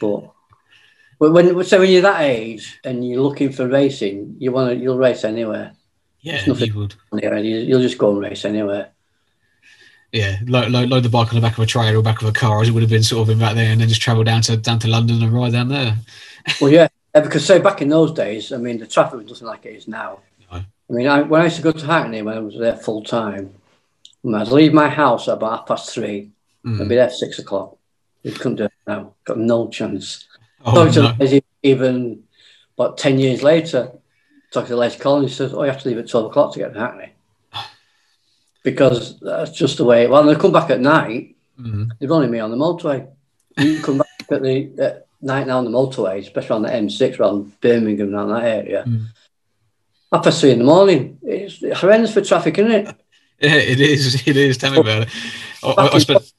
But 1.19 1.33
when 1.33 1.63
so 1.65 1.79
when 1.79 1.89
you're 1.91 2.01
that 2.03 2.21
age 2.21 2.79
and 2.85 3.05
you're 3.05 3.21
looking 3.21 3.51
for 3.51 3.67
racing, 3.67 4.37
you 4.39 4.53
want 4.53 4.69
to 4.69 4.75
you'll 4.77 4.97
race 4.97 5.25
anywhere. 5.25 5.73
yeah, 6.21 6.45
you 6.63 6.79
would. 6.79 6.95
You'll 7.67 7.81
just 7.81 7.97
go 7.97 8.11
and 8.11 8.21
race 8.21 8.45
anywhere. 8.45 8.91
Yeah, 10.11 10.37
load, 10.47 10.71
load, 10.71 10.89
load 10.89 11.03
the 11.03 11.09
bike 11.09 11.29
on 11.29 11.35
the 11.35 11.41
back 11.41 11.57
of 11.57 11.63
a 11.63 11.67
trailer 11.67 11.97
or 11.97 12.01
back 12.01 12.21
of 12.21 12.27
a 12.27 12.31
car, 12.31 12.61
as 12.61 12.69
it 12.69 12.71
would 12.71 12.81
have 12.81 12.89
been 12.89 13.03
sort 13.03 13.21
of 13.27 13.29
in 13.31 13.39
back 13.39 13.55
there, 13.55 13.71
and 13.71 13.79
then 13.79 13.87
just 13.87 14.01
travel 14.01 14.23
down 14.23 14.41
to 14.43 14.57
down 14.57 14.79
to 14.79 14.87
London 14.87 15.21
and 15.21 15.33
ride 15.33 15.51
down 15.53 15.69
there. 15.69 15.95
Well, 16.61 16.71
yeah, 16.71 16.87
yeah, 17.13 17.21
because 17.21 17.45
say 17.45 17.59
back 17.59 17.81
in 17.81 17.89
those 17.89 18.11
days, 18.11 18.51
I 18.51 18.57
mean, 18.57 18.79
the 18.79 18.87
traffic 18.87 19.19
was 19.19 19.27
nothing 19.27 19.47
like 19.47 19.65
it 19.65 19.75
is 19.75 19.87
now. 19.87 20.19
No. 20.51 20.57
I 20.57 20.93
mean, 20.93 21.05
I, 21.07 21.21
when 21.21 21.41
I 21.41 21.43
used 21.43 21.57
to 21.57 21.61
go 21.61 21.71
to 21.71 21.85
Hackney 21.85 22.21
when 22.23 22.37
I 22.37 22.39
was 22.39 22.57
there 22.57 22.75
full 22.75 23.03
time, 23.03 23.53
I'd 24.33 24.47
leave 24.47 24.73
my 24.73 24.89
house 24.89 25.27
at 25.27 25.33
about 25.35 25.59
half 25.59 25.67
past 25.67 25.93
three. 25.93 26.31
Mm. 26.65 26.81
I'd 26.81 26.89
be 26.89 26.95
there 26.95 27.05
at 27.05 27.11
six 27.11 27.37
o'clock. 27.37 27.77
You 28.23 28.31
couldn't 28.31 28.55
do 28.55 28.63
it 28.65 28.71
now. 28.87 29.13
Got 29.25 29.37
no 29.37 29.67
chance. 29.69 30.25
Oh, 30.65 30.89
So 30.89 31.13
no. 31.19 31.41
even 31.61 32.23
about 32.77 32.97
10 32.97 33.19
years 33.19 33.43
later, 33.43 33.91
talking 34.51 34.69
to 34.69 34.75
Les 34.77 34.95
Collins, 34.97 35.31
he 35.31 35.35
says, 35.35 35.53
Oh, 35.53 35.63
you 35.63 35.69
have 35.71 35.81
to 35.81 35.89
leave 35.89 35.97
at 35.99 36.09
12 36.09 36.25
o'clock 36.27 36.53
to 36.53 36.59
get 36.59 36.73
to 36.73 36.79
Hackney. 36.79 37.13
Because 38.63 39.19
that's 39.19 39.51
just 39.51 39.77
the 39.77 39.85
way. 39.85 40.07
Well, 40.07 40.23
they 40.23 40.35
come 40.35 40.51
back 40.51 40.69
at 40.69 40.81
night, 40.81 41.35
Mm. 41.59 41.89
they've 41.99 42.11
only 42.11 42.27
me 42.29 42.39
on 42.39 42.51
the 42.51 42.57
motorway. 42.57 43.05
You 43.57 43.81
come 43.81 43.97
back 43.97 44.07
at 44.31 44.41
the 44.41 44.71
at 44.79 45.07
night 45.21 45.45
now 45.47 45.57
on 45.57 45.65
the 45.65 45.71
motorway, 45.71 46.19
especially 46.19 46.55
on 46.55 46.61
the 46.61 46.69
M6 46.69 47.19
around 47.19 47.59
Birmingham, 47.59 48.15
around 48.15 48.29
that 48.29 48.45
area. 48.45 48.85
Mm. 48.87 49.07
Half 50.11 50.23
past 50.23 50.39
three 50.39 50.51
in 50.51 50.59
the 50.59 50.63
morning. 50.65 51.17
It's 51.21 51.59
horrendous 51.79 52.13
for 52.13 52.21
traffic, 52.21 52.57
isn't 52.57 52.71
it? 52.71 52.95
Yeah, 53.41 53.55
it 53.55 53.79
is. 53.79 54.27
It 54.27 54.35
is. 54.35 54.57
Tell 54.57 54.71
me 54.73 54.79
about 54.79 55.03
it. 55.03 55.09
I, 55.63 55.71
I, 55.71 55.95
I 55.95 55.99
spent 55.99 56.29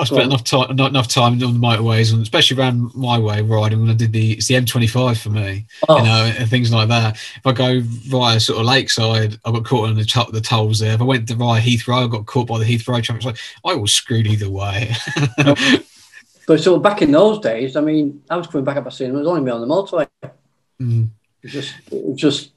I 0.00 0.04
spent 0.04 0.22
enough 0.22 0.44
time 0.44 0.74
not 0.76 0.90
enough 0.90 1.08
time 1.08 1.34
on 1.34 1.38
the 1.38 1.46
motorways, 1.46 2.12
and 2.12 2.22
especially 2.22 2.56
around 2.58 2.94
my 2.94 3.18
way 3.18 3.42
riding 3.42 3.80
when 3.80 3.90
I 3.90 3.94
did 3.94 4.12
the 4.12 4.32
it's 4.32 4.46
the 4.48 4.54
M25 4.54 5.20
for 5.20 5.30
me, 5.30 5.66
Oh, 5.88 5.98
you 5.98 6.04
know, 6.04 6.32
and 6.38 6.48
things 6.48 6.72
like 6.72 6.88
that. 6.88 7.14
If 7.36 7.46
I 7.46 7.52
go 7.52 7.80
via 7.84 8.40
sort 8.40 8.60
of 8.60 8.66
Lakeside, 8.66 9.38
I 9.44 9.52
got 9.52 9.64
caught 9.64 9.88
on 9.88 9.94
the, 9.96 10.04
to- 10.04 10.32
the 10.32 10.40
tolls 10.40 10.78
there. 10.80 10.94
If 10.94 11.00
I 11.00 11.04
went 11.04 11.28
to 11.28 11.34
via 11.34 11.60
Heathrow, 11.60 12.04
I 12.04 12.08
got 12.08 12.26
caught 12.26 12.48
by 12.48 12.58
the 12.58 12.64
Heathrow 12.64 13.02
traffic. 13.02 13.24
Like 13.24 13.38
I 13.64 13.74
was 13.74 13.92
screwed 13.92 14.26
either 14.26 14.50
way. 14.50 14.94
But 16.46 16.60
so 16.60 16.80
back 16.80 17.00
in 17.00 17.12
those 17.12 17.38
days, 17.38 17.76
I 17.76 17.80
mean, 17.80 18.24
I 18.28 18.36
was 18.36 18.48
coming 18.48 18.64
back 18.64 18.76
up 18.76 18.84
a 18.86 18.90
scene, 18.90 19.10
it 19.10 19.12
was 19.18 19.26
only 19.28 19.40
me 19.42 19.52
on 19.52 19.60
the 19.60 19.68
motorway. 19.68 20.08
Mm. 20.82 21.10
It 21.42 21.44
was 21.44 21.52
just, 21.52 21.74
it 21.92 22.04
was 22.04 22.16
just 22.16 22.50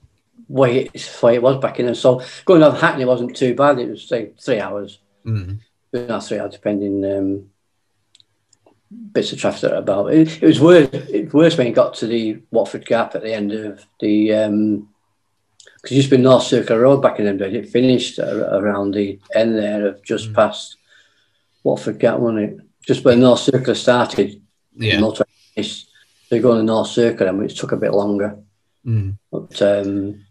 way 0.47 0.89
it, 0.91 1.19
way 1.21 1.35
it 1.35 1.43
was 1.43 1.57
back 1.61 1.79
in 1.79 1.85
then. 1.85 1.93
So 1.93 2.23
going 2.45 2.63
over 2.63 2.75
Hackney 2.75 3.05
wasn't 3.05 3.35
too 3.35 3.53
bad. 3.53 3.77
It 3.77 3.91
was 3.91 4.07
say 4.07 4.31
three 4.39 4.59
hours, 4.59 4.97
Mm. 5.27 5.59
Two 5.93 6.01
and 6.01 6.09
a 6.09 6.13
half, 6.13 6.25
three 6.27 6.39
hours, 6.39 6.53
depending 6.53 7.05
um, 7.05 7.45
bits 9.11 9.31
of 9.31 9.39
traffic 9.39 9.71
about. 9.71 10.07
It, 10.13 10.41
it 10.41 10.45
was 10.47 10.59
worse. 10.59 10.89
It 10.91 11.25
was 11.25 11.33
worse 11.33 11.57
when 11.57 11.67
it 11.67 11.71
got 11.75 11.93
to 11.95 12.07
the 12.07 12.41
Watford 12.51 12.85
Gap 12.85 13.15
at 13.15 13.21
the 13.23 13.33
end 13.33 13.51
of 13.51 13.85
the 13.99 14.27
because 15.75 15.91
it 15.91 15.95
used 15.95 16.09
to 16.09 16.17
be 16.17 16.21
North 16.23 16.43
Circular 16.43 16.81
Road 16.81 17.01
back 17.01 17.19
in 17.19 17.25
them 17.25 17.37
days. 17.37 17.53
It 17.53 17.69
finished 17.69 18.17
a- 18.17 18.55
around 18.57 18.93
the 18.93 19.19
end 19.35 19.55
there 19.55 19.85
of 19.87 20.03
just 20.03 20.29
Mm. 20.31 20.35
past 20.35 20.77
Watford 21.63 21.99
Gap, 21.99 22.19
wasn't 22.19 22.39
it? 22.39 22.57
Just 22.87 23.03
when 23.05 23.19
North 23.19 23.39
Circular 23.39 23.75
started, 23.75 24.41
Yeah. 24.77 24.99
motor 24.99 25.25
race, 25.57 25.85
they 26.29 26.39
go 26.39 26.51
on 26.51 26.57
the 26.57 26.63
North 26.63 26.87
Circular, 26.87 27.31
and 27.31 27.43
it 27.43 27.55
took 27.55 27.71
a 27.73 27.77
bit 27.77 27.93
longer. 27.93 28.37
Mm. 28.85 29.17
But 29.31 29.61
um, 29.61 30.25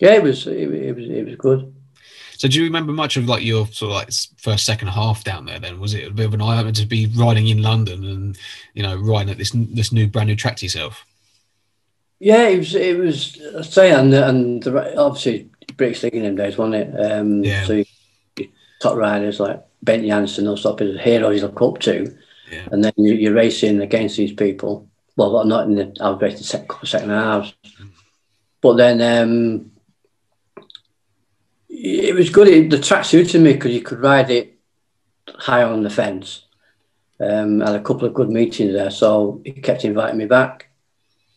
yeah, 0.00 0.14
it 0.14 0.22
was 0.22 0.46
it, 0.46 0.56
it 0.72 0.96
was 0.96 1.08
it 1.08 1.26
was 1.26 1.36
good. 1.36 1.74
So 2.38 2.46
do 2.46 2.56
you 2.56 2.64
remember 2.64 2.92
much 2.92 3.16
of 3.16 3.26
like 3.26 3.44
your 3.44 3.66
sort 3.66 3.90
of 3.90 3.96
like 3.96 4.12
first 4.36 4.64
second 4.64 4.88
half 4.88 5.24
down 5.24 5.44
there? 5.44 5.58
Then 5.58 5.80
was 5.80 5.92
it 5.92 6.06
a 6.06 6.10
bit 6.12 6.26
of 6.26 6.34
an 6.34 6.40
eye 6.40 6.56
opener 6.58 6.70
to 6.72 6.86
be 6.86 7.06
riding 7.16 7.48
in 7.48 7.62
London 7.62 8.04
and 8.04 8.38
you 8.74 8.82
know 8.84 8.96
riding 8.96 9.30
at 9.30 9.38
this 9.38 9.50
this 9.54 9.92
new 9.92 10.06
brand 10.06 10.28
new 10.28 10.36
track 10.36 10.56
to 10.58 10.64
yourself? 10.64 11.04
Yeah, 12.20 12.48
it 12.48 12.58
was. 12.58 12.74
It 12.76 12.96
was. 12.98 13.40
I 13.58 13.62
say, 13.62 13.92
and 13.92 14.14
and 14.14 14.62
the, 14.62 14.96
obviously 14.96 15.50
British 15.76 16.04
League 16.04 16.14
in 16.14 16.22
them 16.22 16.36
days, 16.36 16.56
wasn't 16.56 16.76
it? 16.76 17.12
Um, 17.12 17.42
Yeah. 17.42 17.64
So 17.64 17.72
you, 17.74 18.48
top 18.80 18.96
riders 18.96 19.40
like 19.40 19.60
Bengt 19.84 20.04
Jansson, 20.06 20.44
those 20.44 20.62
sort 20.62 20.80
of 20.80 21.00
heroes 21.00 21.40
you 21.40 21.42
look 21.46 21.60
up 21.60 21.80
to, 21.80 22.16
Yeah. 22.52 22.68
and 22.70 22.84
then 22.84 22.92
you, 22.96 23.14
you're 23.14 23.34
racing 23.34 23.80
against 23.80 24.16
these 24.16 24.32
people. 24.32 24.88
Well, 25.16 25.44
not 25.44 25.66
in 25.66 25.74
the. 25.74 25.96
I 26.00 26.10
was 26.10 26.22
racing 26.22 26.44
second 26.44 26.86
second 26.86 27.10
halves, 27.10 27.52
but 28.60 28.74
then 28.74 29.00
um, 29.02 29.72
it 31.80 32.14
was 32.14 32.30
good. 32.30 32.48
It, 32.48 32.70
the 32.70 32.78
track 32.80 33.04
suited 33.04 33.40
me 33.40 33.52
because 33.52 33.72
you 33.72 33.82
could 33.82 34.00
ride 34.00 34.30
it 34.30 34.58
high 35.28 35.62
on 35.62 35.82
the 35.82 35.90
fence. 35.90 36.44
Um, 37.20 37.60
had 37.60 37.74
a 37.74 37.82
couple 37.82 38.06
of 38.06 38.14
good 38.14 38.30
meetings 38.30 38.72
there, 38.72 38.90
so 38.90 39.40
he 39.44 39.52
kept 39.52 39.84
inviting 39.84 40.18
me 40.18 40.26
back. 40.26 40.70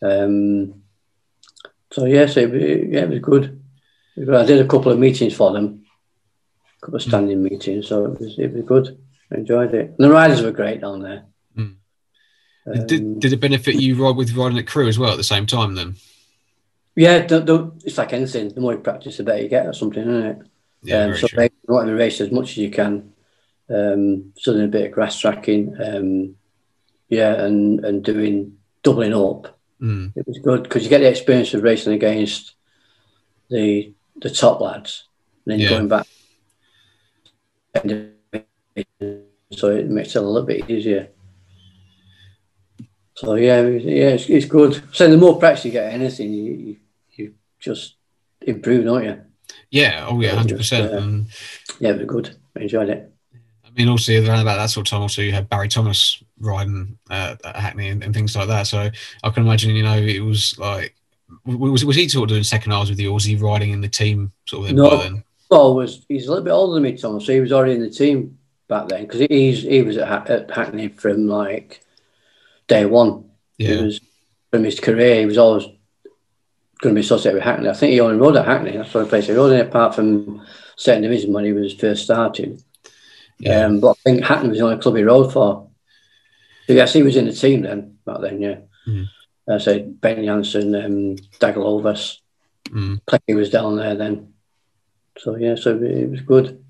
Um, 0.02 0.82
so 1.92 2.06
yes, 2.06 2.38
it, 2.38 2.54
it- 2.54 2.90
yeah, 2.90 3.02
it 3.02 3.10
was 3.10 3.20
good. 3.20 3.44
It 4.16 4.20
was 4.22 4.26
good. 4.28 4.36
I 4.42 4.46
did 4.46 4.64
a 4.64 4.68
couple 4.68 4.92
of 4.92 5.00
meetings 5.00 5.34
for 5.36 5.52
them, 5.54 5.86
a 6.78 6.86
couple 6.86 6.98
of 6.98 7.02
standing 7.02 7.42
meetings, 7.44 7.88
so 7.88 8.06
it 8.06 8.20
was 8.20 8.38
it 8.38 8.54
was 8.54 8.64
good. 8.66 8.98
I 9.32 9.38
enjoyed 9.38 9.74
it. 9.74 9.88
And 9.90 9.98
the 10.00 10.12
riders 10.12 10.42
were 10.42 10.52
great 10.52 10.82
down 10.82 11.02
there. 11.02 11.26
Mm. 11.58 11.76
Um, 12.68 12.88
did 12.88 13.20
did 13.20 13.34
it 13.34 13.40
benefit 13.40 13.76
you 13.76 13.96
ride 13.96 14.16
with 14.16 14.34
riding 14.36 14.60
at 14.60 14.68
Crewe 14.68 14.88
as 14.88 15.00
well 15.00 15.12
at 15.12 15.18
the 15.18 15.24
same 15.24 15.46
time 15.46 15.76
then? 15.76 15.96
Yeah, 16.96 17.26
the, 17.26 17.40
the, 17.40 17.72
it's 17.86 17.98
like 17.98 18.14
anything. 18.14 18.50
The 18.50 18.62
more 18.62 18.74
you 18.74 18.80
practice, 18.80 19.18
the 19.18 19.24
better 19.24 19.42
you 19.42 19.50
get 19.50 19.68
or 19.68 19.74
something, 19.74 20.02
isn't 20.02 20.26
it? 20.26 20.38
Yeah, 20.84 21.04
um, 21.06 21.16
so 21.16 21.28
true. 21.28 21.40
race, 21.40 21.52
you 21.68 21.74
want 21.74 21.88
to 21.88 21.96
race 21.96 22.22
as 22.22 22.32
much 22.32 22.52
as 22.52 22.58
you 22.58 22.72
can. 22.72 23.14
Um, 23.70 24.34
so 24.38 24.54
doing 24.54 24.66
a 24.66 24.68
bit 24.68 24.88
of 24.88 24.92
grass 24.92 25.20
tracking, 25.20 25.76
um, 25.82 26.36
yeah, 27.08 27.34
and 27.44 27.86
and 27.86 28.04
doing 28.04 28.58
doubling 28.84 29.14
up. 29.14 29.58
Mm. 29.82 30.12
It 30.16 30.28
was 30.28 30.40
good 30.40 30.64
because 30.64 30.84
you 30.84 30.90
get 30.90 31.00
the 31.00 31.10
experience 31.10 31.54
of 31.54 31.64
racing 31.64 31.94
against 31.94 32.56
the 33.50 33.94
the 34.18 34.30
top 34.30 34.60
lads, 34.60 35.08
and 35.46 35.54
then 35.54 35.60
Yeah. 35.60 35.70
going 35.70 35.88
back. 35.88 36.08
So 39.54 39.68
it 39.70 39.90
makes 39.90 40.16
it 40.16 40.20
a 40.20 40.22
little 40.22 40.48
bit 40.48 40.70
easier. 40.70 41.10
So 43.16 43.36
yeah, 43.36 43.62
yeah, 43.62 44.10
it's, 44.10 44.30
it's 44.30 44.46
good. 44.46 44.82
So 44.94 45.10
the 45.10 45.18
more 45.18 45.38
practice 45.38 45.66
you 45.66 45.72
get 45.72 45.94
anything, 45.94 46.34
you 46.34 46.78
just 47.62 47.96
improve, 48.42 48.88
aren't 48.88 49.06
you? 49.06 49.22
Yeah, 49.70 50.06
oh 50.10 50.20
yeah, 50.22 50.36
hundred 50.36 50.58
percent. 50.58 50.92
And 50.94 51.28
Yeah, 51.80 51.94
was 51.94 52.06
good. 52.06 52.36
I 52.58 52.62
enjoyed 52.62 52.90
it. 52.90 53.14
I 53.66 53.70
mean, 53.76 53.88
also 53.88 54.14
around 54.14 54.42
about 54.42 54.58
that 54.58 54.70
sort 54.70 54.88
of 54.88 54.92
time, 54.92 55.02
also 55.02 55.22
you 55.22 55.32
had 55.32 55.50
Barry 55.50 55.70
Thomas 55.70 56.22
riding 56.40 56.98
uh, 57.10 57.36
at 57.44 57.56
Hackney 57.56 57.90
and, 57.90 58.04
and 58.04 58.14
things 58.14 58.36
like 58.36 58.48
that. 58.50 58.68
So 58.68 58.90
I 59.24 59.30
can 59.30 59.46
imagine, 59.46 59.76
you 59.76 59.84
know, 59.84 59.98
it 59.98 60.20
was 60.20 60.58
like, 60.60 60.96
was 61.46 61.86
was 61.86 61.96
he 61.96 62.10
sort 62.10 62.24
of 62.30 62.34
doing 62.34 62.44
second 62.44 62.72
halves 62.72 62.90
with 62.90 63.00
you, 63.00 63.10
or 63.10 63.14
was 63.14 63.24
he 63.24 63.36
riding 63.38 63.72
in 63.72 63.82
the 63.82 63.88
team 63.88 64.32
sort 64.46 64.70
of? 64.70 64.76
No. 64.76 64.90
by 64.90 65.04
then? 65.04 65.24
Paul 65.50 65.76
was 65.76 66.06
he's 66.08 66.28
a 66.28 66.30
little 66.30 66.44
bit 66.44 66.52
older 66.52 66.76
than 66.76 66.84
me, 66.84 66.98
Tom, 66.98 67.20
so 67.20 67.32
he 67.34 67.40
was 67.42 67.52
already 67.52 67.74
in 67.76 67.82
the 67.82 67.90
team 67.90 68.38
back 68.68 68.88
then 68.88 69.04
because 69.04 69.22
he's 69.30 69.64
he 69.64 69.82
was 69.82 69.98
at, 69.98 70.30
at 70.30 70.52
Hackney 70.52 70.90
from 70.90 71.28
like 71.28 71.82
day 72.68 72.86
one. 72.86 73.32
He 73.58 73.66
Yeah, 73.66 73.82
was 73.82 74.00
from 74.52 74.64
his 74.64 74.80
career. 74.80 75.20
He 75.22 75.26
was 75.26 75.38
always 75.38 75.66
going 76.82 76.96
to 76.96 77.00
be 77.00 77.06
associated 77.06 77.36
with 77.36 77.44
Hackney. 77.44 77.70
I 77.70 77.74
think 77.74 77.92
he 77.94 78.00
only 78.00 78.18
rode 78.18 78.36
at 78.36 78.46
Hackney. 78.46 78.72
That's 78.76 78.92
the 78.92 79.00
only 79.00 79.10
place 79.10 79.28
he 79.28 79.34
rode 79.34 79.54
in, 79.54 79.62
apart 79.62 79.96
from 79.96 80.46
second 80.76 81.04
division 81.04 81.32
when 81.32 81.46
he 81.46 81.54
was 81.54 81.74
first 81.74 82.04
starting. 82.04 82.62
yeah, 83.40 83.66
Um, 83.66 83.80
but 83.80 83.92
I 83.92 83.94
think 84.04 84.24
Hackney 84.24 84.50
was 84.50 84.60
the 84.60 84.66
only 84.66 84.82
club 84.82 84.96
he 84.98 85.04
rode 85.04 85.32
for. 85.32 85.70
So 86.68 86.74
yes, 86.74 86.94
he 86.94 87.04
was 87.04 87.16
in 87.16 87.26
the 87.26 87.34
team 87.34 87.62
then 87.62 87.98
back 88.06 88.22
then. 88.22 88.42
Yeah, 88.42 88.58
Mhm. 88.88 89.08
I 89.50 89.58
said 89.58 90.00
Bengt 90.02 90.20
Jansson, 90.26 90.86
um, 90.86 91.16
Dag 91.40 91.56
Lovaas, 91.56 92.18
mm. 92.70 93.00
Plecky 93.08 93.36
was 93.36 93.50
down 93.50 93.76
there 93.76 93.96
then. 93.96 94.34
So 95.18 95.36
yeah, 95.36 95.56
so 95.56 95.78
it 95.78 96.10
was 96.10 96.22
good. 96.22 96.64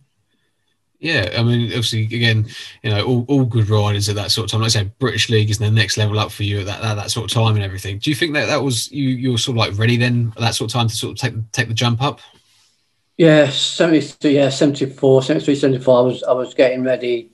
Yeah. 1.01 1.33
I 1.37 1.43
mean, 1.43 1.65
obviously, 1.65 2.03
again, 2.03 2.47
you 2.83 2.91
know, 2.91 3.03
all, 3.05 3.25
all 3.27 3.43
good 3.43 3.67
riders 3.67 4.07
at 4.07 4.15
that 4.15 4.31
sort 4.31 4.45
of 4.45 4.51
time. 4.51 4.61
Like 4.61 4.67
I 4.67 4.69
said, 4.69 4.97
British 4.99 5.29
League 5.29 5.49
is 5.49 5.57
the 5.57 5.69
next 5.69 5.97
level 5.97 6.17
up 6.17 6.31
for 6.31 6.43
you 6.43 6.59
at 6.59 6.67
that, 6.67 6.81
that 6.81 6.95
that 6.95 7.11
sort 7.11 7.29
of 7.29 7.33
time 7.33 7.55
and 7.55 7.65
everything. 7.65 7.97
Do 7.97 8.09
you 8.09 8.15
think 8.15 8.33
that 8.35 8.45
that 8.45 8.63
was 8.63 8.89
you? 8.91 9.09
You 9.09 9.31
were 9.31 9.37
sort 9.37 9.57
of 9.57 9.59
like 9.59 9.77
ready 9.77 9.97
then 9.97 10.31
at 10.37 10.41
that 10.41 10.55
sort 10.55 10.71
of 10.71 10.73
time 10.73 10.87
to 10.87 10.95
sort 10.95 11.11
of 11.11 11.17
take 11.17 11.51
take 11.51 11.67
the 11.67 11.73
jump 11.73 12.01
up? 12.01 12.21
Yeah, 13.17 13.49
73, 13.51 14.35
yeah, 14.35 14.49
74, 14.49 15.21
73, 15.21 15.53
74. 15.53 15.97
I 15.97 16.01
was, 16.01 16.23
I 16.23 16.31
was 16.31 16.53
getting 16.55 16.83
ready. 16.83 17.29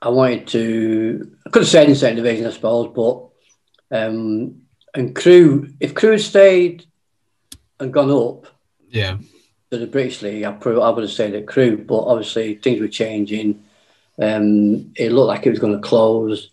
I 0.00 0.08
wanted 0.08 0.46
to, 0.48 1.36
I 1.44 1.50
could 1.50 1.62
have 1.62 1.68
stayed 1.68 1.88
in 1.90 1.94
second 1.94 2.16
division, 2.16 2.46
I 2.46 2.50
suppose, 2.50 2.90
but, 2.94 3.96
um, 3.96 4.62
and 4.94 5.14
Crewe, 5.14 5.74
if 5.80 5.94
Crewe 5.94 6.12
had 6.12 6.20
stayed 6.22 6.86
and 7.80 7.92
gone 7.92 8.10
up 8.10 8.46
Yeah, 8.88 9.18
to 9.70 9.78
the 9.78 9.86
British 9.86 10.22
League, 10.22 10.44
I, 10.44 10.52
probably, 10.52 10.82
I 10.82 10.90
would 10.90 11.02
have 11.02 11.10
stayed 11.10 11.34
at 11.34 11.46
Crewe, 11.46 11.78
but 11.78 12.04
obviously 12.04 12.54
things 12.54 12.80
were 12.80 12.88
changing. 12.88 13.64
Um, 14.20 14.92
it 14.94 15.12
looked 15.12 15.28
like 15.28 15.46
it 15.46 15.50
was 15.50 15.58
going 15.58 15.74
to 15.74 15.86
close. 15.86 16.50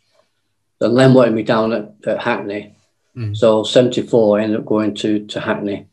And 0.82 0.94
Len 0.94 1.14
wanted 1.14 1.34
me 1.34 1.44
down 1.44 1.74
at, 1.74 1.94
at 2.06 2.22
Hackney. 2.22 2.76
Mm. 3.16 3.38
So 3.38 3.64
74, 3.64 4.40
I 4.40 4.44
ended 4.44 4.60
up 4.60 4.66
going 4.66 4.96
to, 4.96 5.26
to 5.28 5.40
Hackney, 5.40 5.88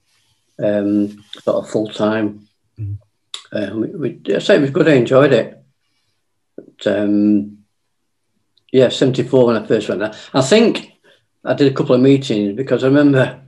um, 0.58 1.22
sort 1.42 1.64
of 1.64 1.70
full 1.70 1.88
time. 1.88 2.48
Mm. 2.78 2.98
Uh, 3.52 3.70
we, 3.76 3.86
we, 3.88 4.34
I 4.34 4.38
say 4.38 4.56
it 4.56 4.62
was 4.62 4.70
good, 4.70 4.88
I 4.88 4.92
enjoyed 4.92 5.32
it. 5.32 5.62
But, 6.56 6.86
um, 6.86 7.58
yeah, 8.72 8.88
74 8.88 9.46
when 9.46 9.56
I 9.56 9.66
first 9.66 9.88
went 9.88 10.00
there. 10.00 10.14
I 10.32 10.40
think 10.40 10.92
I 11.44 11.54
did 11.54 11.70
a 11.70 11.74
couple 11.74 11.94
of 11.94 12.00
meetings 12.00 12.56
because 12.56 12.84
I 12.84 12.86
remember 12.86 13.40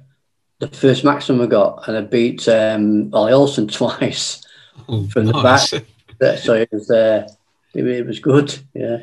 the 0.70 0.76
first 0.76 1.02
maximum 1.04 1.40
I 1.42 1.46
got 1.46 1.88
and 1.88 1.96
I 1.96 2.00
beat 2.02 2.48
um, 2.48 3.10
Ole 3.12 3.34
Olsen 3.34 3.66
twice. 3.80 4.42
oh, 4.88 5.06
From 5.08 5.26
the 5.26 5.32
back. 5.32 5.60
so 6.38 6.54
it 6.54 6.70
was, 6.70 6.90
uh, 6.90 7.28
it, 7.74 8.06
was 8.06 8.20
good, 8.20 8.56
yeah. 8.74 8.98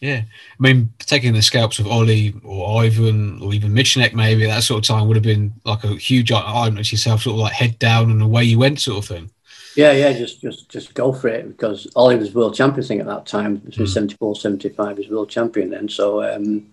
Yeah, 0.00 0.20
I 0.20 0.62
mean, 0.62 0.90
taking 0.98 1.32
the 1.32 1.40
scalps 1.40 1.78
of 1.78 1.86
Ollie 1.86 2.34
or 2.44 2.82
Ivan 2.82 3.40
or 3.40 3.54
even 3.54 3.72
Michanek 3.72 4.12
maybe 4.12 4.44
that 4.44 4.62
sort 4.62 4.78
of 4.78 4.86
time 4.86 5.08
would 5.08 5.16
have 5.16 5.24
been 5.24 5.54
like 5.64 5.82
a 5.84 5.96
huge 5.96 6.30
item 6.30 6.76
to 6.76 6.82
yourself, 6.82 7.22
sort 7.22 7.34
of 7.34 7.40
like 7.40 7.54
head 7.54 7.78
down 7.78 8.10
and 8.10 8.20
away 8.20 8.44
you 8.44 8.58
went, 8.58 8.80
sort 8.80 8.98
of 8.98 9.06
thing. 9.06 9.30
Yeah, 9.76 9.92
yeah, 9.92 10.12
just 10.12 10.42
just 10.42 10.68
just 10.68 10.92
go 10.92 11.12
for 11.12 11.28
it 11.28 11.48
because 11.48 11.90
Ollie 11.96 12.16
was 12.16 12.34
world 12.34 12.54
champion 12.54 12.86
thing 12.86 13.00
at 13.00 13.06
that 13.06 13.24
time, 13.24 13.56
between 13.56 13.86
Mm. 13.86 13.92
74, 13.92 14.36
75, 14.36 14.98
he 14.98 15.02
was 15.04 15.10
world 15.10 15.30
champion 15.30 15.70
then. 15.70 15.88
So 15.88 16.22
um, 16.22 16.66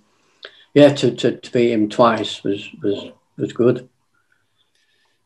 yeah, 0.74 0.94
to, 0.96 1.16
to, 1.16 1.38
to 1.38 1.52
beat 1.52 1.72
him 1.72 1.88
twice 1.88 2.44
was 2.44 2.70
was 2.84 3.12
was 3.38 3.54
good. 3.54 3.88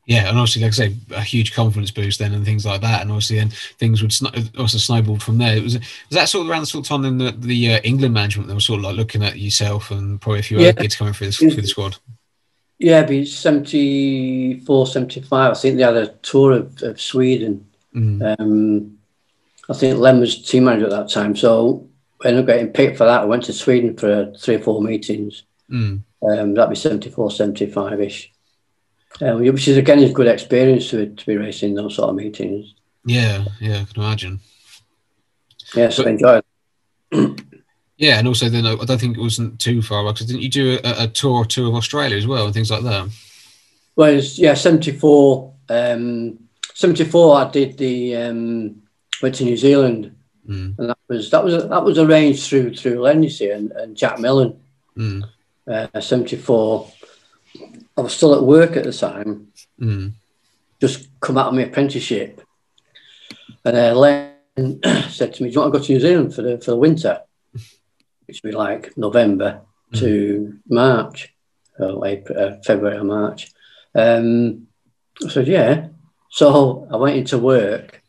Yeah, 0.08 0.30
and 0.30 0.38
obviously, 0.38 0.62
like 0.62 0.74
I 0.74 0.76
say, 0.76 0.96
a 1.16 1.22
huge 1.22 1.56
confidence 1.56 1.90
boost 1.90 2.20
then 2.20 2.34
and 2.34 2.46
things 2.46 2.64
like 2.64 2.82
that, 2.82 3.02
and 3.02 3.10
obviously 3.12 3.38
then 3.38 3.50
things 3.80 4.04
would 4.04 4.14
sn- 4.14 4.52
also 4.58 4.78
snowballed 4.78 5.24
from 5.24 5.40
there. 5.40 5.58
It 5.58 5.64
was 5.64 5.76
was 5.80 5.84
that 6.12 6.30
sort 6.30 6.46
of 6.46 6.52
around 6.52 6.62
the 6.62 6.68
sort 6.68 6.86
of 6.86 6.90
time 6.90 7.02
then 7.02 7.18
the, 7.18 7.32
the 7.32 7.74
uh, 7.74 7.80
England 7.84 8.14
management 8.14 8.48
they 8.48 8.54
were 8.54 8.60
sort 8.60 8.80
of 8.80 8.84
like 8.86 8.96
looking 8.98 9.24
at 9.24 9.40
yourself 9.40 9.90
and 9.90 10.22
probably 10.22 10.42
a 10.42 10.44
few 10.44 10.60
Yeah. 10.60 10.70
other 10.70 10.82
kids 10.84 10.96
coming 10.96 11.14
through 11.14 11.28
the, 11.28 11.34
through 11.34 11.50
the 11.62 11.68
squad. 11.68 11.98
Yeah, 12.78 13.04
be 13.04 13.26
74, 13.26 14.88
75. 14.88 15.52
I 15.52 15.54
think 15.56 15.78
they 15.78 15.84
had 15.84 15.96
a 15.96 16.08
tour 16.22 16.52
of, 16.52 16.84
of 16.84 17.00
Sweden. 17.02 17.66
Mm. 17.96 18.40
Um, 18.40 18.98
I 19.70 19.74
think 19.74 19.98
Len 19.98 20.20
was 20.20 20.42
team 20.44 20.66
manager 20.66 20.86
at 20.86 20.92
that 20.92 21.10
time, 21.10 21.36
so 21.36 21.88
I 22.24 22.28
ended 22.28 22.44
up 22.44 22.48
getting 22.48 22.74
picked 22.74 22.98
for 22.98 23.06
that. 23.06 23.22
I 23.22 23.26
went 23.26 23.44
to 23.46 23.54
Sweden 23.54 23.98
for 23.98 24.34
three 24.38 24.56
or 24.56 24.60
four 24.60 24.82
meetings. 24.82 25.44
Mm. 25.70 26.02
Um, 26.22 26.54
that'd 26.54 26.70
be 26.70 26.76
74, 26.76 27.32
75 27.32 28.02
ish. 28.02 28.32
Um, 29.22 29.40
which 29.40 29.68
is 29.68 29.78
again 29.78 30.00
is 30.00 30.12
good 30.12 30.28
experience 30.28 30.90
to, 30.90 31.08
to 31.08 31.26
be 31.26 31.38
racing 31.38 31.74
those 31.76 31.96
sort 31.96 32.10
of 32.10 32.16
meetings. 32.16 32.74
Yeah, 33.06 33.46
yeah, 33.62 33.82
I 33.82 33.86
can 33.86 34.04
imagine. 34.04 34.40
Yeah, 35.76 35.90
so 35.90 36.04
But- 36.04 36.10
I 36.10 36.12
enjoyed 36.14 36.44
it. 37.12 37.42
Yeah, 37.98 38.20
and 38.20 38.28
also 38.28 38.50
then 38.50 38.66
I 38.66 38.74
I 38.74 38.84
don't 38.84 39.00
think 39.00 39.18
it 39.18 39.22
wasn't 39.22 39.58
too 39.58 39.82
far 39.82 40.04
because 40.04 40.28
didn't 40.28 40.42
you 40.42 40.50
do 40.50 40.80
a, 40.84 41.04
a 41.04 41.08
tour 41.08 41.32
or 41.32 41.46
two 41.46 41.66
of 41.70 41.76
Australia 41.76 42.18
as 42.18 42.28
well 42.28 42.44
and 42.44 42.54
things 42.54 42.70
like 42.70 42.84
that? 42.84 43.08
Well, 43.96 44.16
yeah, 44.36 44.54
74. 44.54 45.54
Um, 45.70 46.38
74, 46.74 47.38
I 47.38 47.50
did 47.52 47.78
the, 47.78 48.18
um, 48.18 48.82
went 49.22 49.36
to 49.36 49.46
New 49.46 49.56
Zealand 49.56 50.14
Mm. 50.46 50.78
and 50.78 50.90
that 50.90 50.98
was 51.08 51.32
that 51.32 51.44
was 51.44 51.68
that 51.70 51.84
was 51.86 51.98
arranged 51.98 52.44
through 52.48 52.76
through 52.76 53.00
Len, 53.02 53.24
you 53.24 53.30
see, 53.30 53.50
and, 53.50 53.72
and 53.72 53.96
Jack 53.96 54.20
Millen. 54.20 54.60
Mm. 54.98 55.24
Uh, 55.66 56.02
74. 56.02 56.92
I 57.98 58.02
was 58.02 58.14
still 58.14 58.36
at 58.36 58.44
work 58.44 58.76
at 58.76 58.84
the 58.84 58.94
time, 58.94 59.52
Mm. 59.80 60.14
just 60.82 61.08
come 61.20 61.38
out 61.38 61.48
of 61.48 61.54
my 61.54 61.64
apprenticeship. 61.64 62.42
And 63.64 63.78
uh, 63.78 63.96
Len 63.96 64.36
said 65.10 65.34
to 65.34 65.44
me, 65.44 65.50
"Do 65.50 65.56
you 65.56 65.62
want 65.62 65.74
to 65.74 65.80
go 65.80 65.86
to 65.86 65.92
New 65.94 66.00
Zealand 66.00 66.36
for 66.36 66.42
the 66.42 66.58
for 66.60 66.72
the 66.72 66.78
winter?" 66.78 67.22
Which 68.26 68.42
would 68.44 68.52
be 68.52 68.56
like 68.56 68.98
November 68.98 69.62
mm. 69.94 70.00
to 70.00 70.60
March, 70.70 71.34
or 71.80 72.06
April, 72.06 72.40
uh, 72.40 72.56
February 72.64 72.98
or 72.98 73.04
March. 73.04 73.52
Um, 73.94 74.68
I 75.26 75.30
said, 75.30 75.48
"Yeah." 75.48 75.88
So 76.32 76.88
I 76.92 76.98
went 76.98 77.18
into 77.18 77.38
work, 77.38 78.02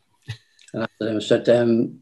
and 0.73 0.83
after 0.83 1.05
them 1.05 1.21
said, 1.21 1.47
um, 1.49 2.01